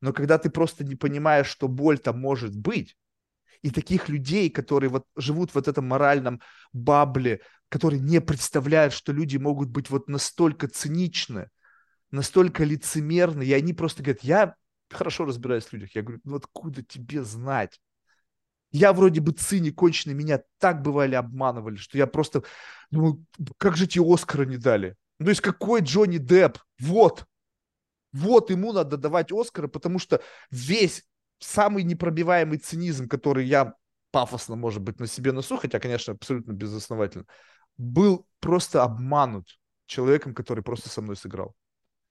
Но 0.00 0.12
когда 0.12 0.38
ты 0.38 0.50
просто 0.50 0.84
не 0.84 0.96
понимаешь, 0.96 1.46
что 1.46 1.68
боль 1.68 1.98
там 1.98 2.18
может 2.20 2.56
быть, 2.56 2.96
и 3.62 3.70
таких 3.70 4.08
людей, 4.08 4.50
которые 4.50 4.90
вот 4.90 5.04
живут 5.16 5.50
в 5.50 5.54
вот 5.54 5.68
этом 5.68 5.86
моральном 5.86 6.40
бабле, 6.72 7.40
которые 7.68 8.00
не 8.00 8.20
представляют, 8.20 8.92
что 8.92 9.12
люди 9.12 9.36
могут 9.36 9.70
быть 9.70 9.88
вот 9.88 10.08
настолько 10.08 10.68
циничны, 10.68 11.48
настолько 12.10 12.64
лицемерны, 12.64 13.44
и 13.44 13.52
они 13.52 13.72
просто 13.72 14.02
говорят, 14.02 14.22
я 14.22 14.54
хорошо 14.90 15.24
разбираюсь 15.24 15.64
в 15.64 15.72
людях. 15.72 15.94
Я 15.94 16.02
говорю, 16.02 16.20
ну 16.24 16.36
откуда 16.36 16.82
тебе 16.82 17.22
знать? 17.22 17.80
Я 18.72 18.92
вроде 18.92 19.20
бы 19.20 19.32
циник 19.32 19.76
конченый, 19.76 20.14
меня 20.14 20.42
так 20.58 20.82
бывали 20.82 21.14
обманывали, 21.14 21.76
что 21.76 21.98
я 21.98 22.06
просто 22.06 22.42
думаю, 22.90 23.24
как 23.58 23.76
же 23.76 23.86
тебе 23.86 24.04
Оскара 24.12 24.44
не 24.44 24.56
дали? 24.56 24.96
Ну, 25.18 25.26
то 25.26 25.30
есть 25.30 25.42
какой 25.42 25.82
Джонни 25.82 26.18
Депп? 26.18 26.58
Вот, 26.78 27.26
вот 28.12 28.50
ему 28.50 28.72
надо 28.72 28.96
давать 28.96 29.30
Оскара, 29.30 29.68
потому 29.68 29.98
что 29.98 30.22
весь 30.50 31.04
самый 31.42 31.82
непробиваемый 31.82 32.58
цинизм, 32.58 33.08
который 33.08 33.46
я 33.46 33.74
пафосно, 34.10 34.56
может 34.56 34.82
быть, 34.82 35.00
на 35.00 35.06
себе 35.06 35.32
носу, 35.32 35.56
хотя, 35.56 35.80
конечно, 35.80 36.12
абсолютно 36.12 36.52
безосновательно, 36.52 37.24
был 37.76 38.26
просто 38.40 38.82
обманут 38.82 39.58
человеком, 39.86 40.34
который 40.34 40.62
просто 40.62 40.88
со 40.88 41.00
мной 41.02 41.16
сыграл. 41.16 41.54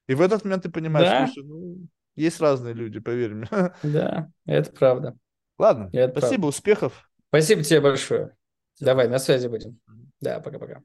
И 0.07 0.13
в 0.13 0.21
этот 0.21 0.43
момент 0.43 0.63
ты 0.63 0.69
понимаешь, 0.69 1.09
Да. 1.09 1.27
слушай, 1.27 1.47
ну, 1.47 1.87
есть 2.15 2.39
разные 2.41 2.73
люди, 2.73 2.99
поверь 2.99 3.33
мне. 3.33 3.47
Да, 3.83 4.29
это 4.45 4.71
правда. 4.71 5.15
Ладно, 5.57 5.89
Это 5.93 6.19
спасибо, 6.19 6.47
успехов. 6.47 7.09
Спасибо 7.29 7.63
тебе 7.63 7.81
большое. 7.81 8.35
Давай, 8.79 9.07
на 9.07 9.19
связи 9.19 9.47
будем. 9.47 9.79
Да, 10.19 10.39
пока-пока. 10.39 10.81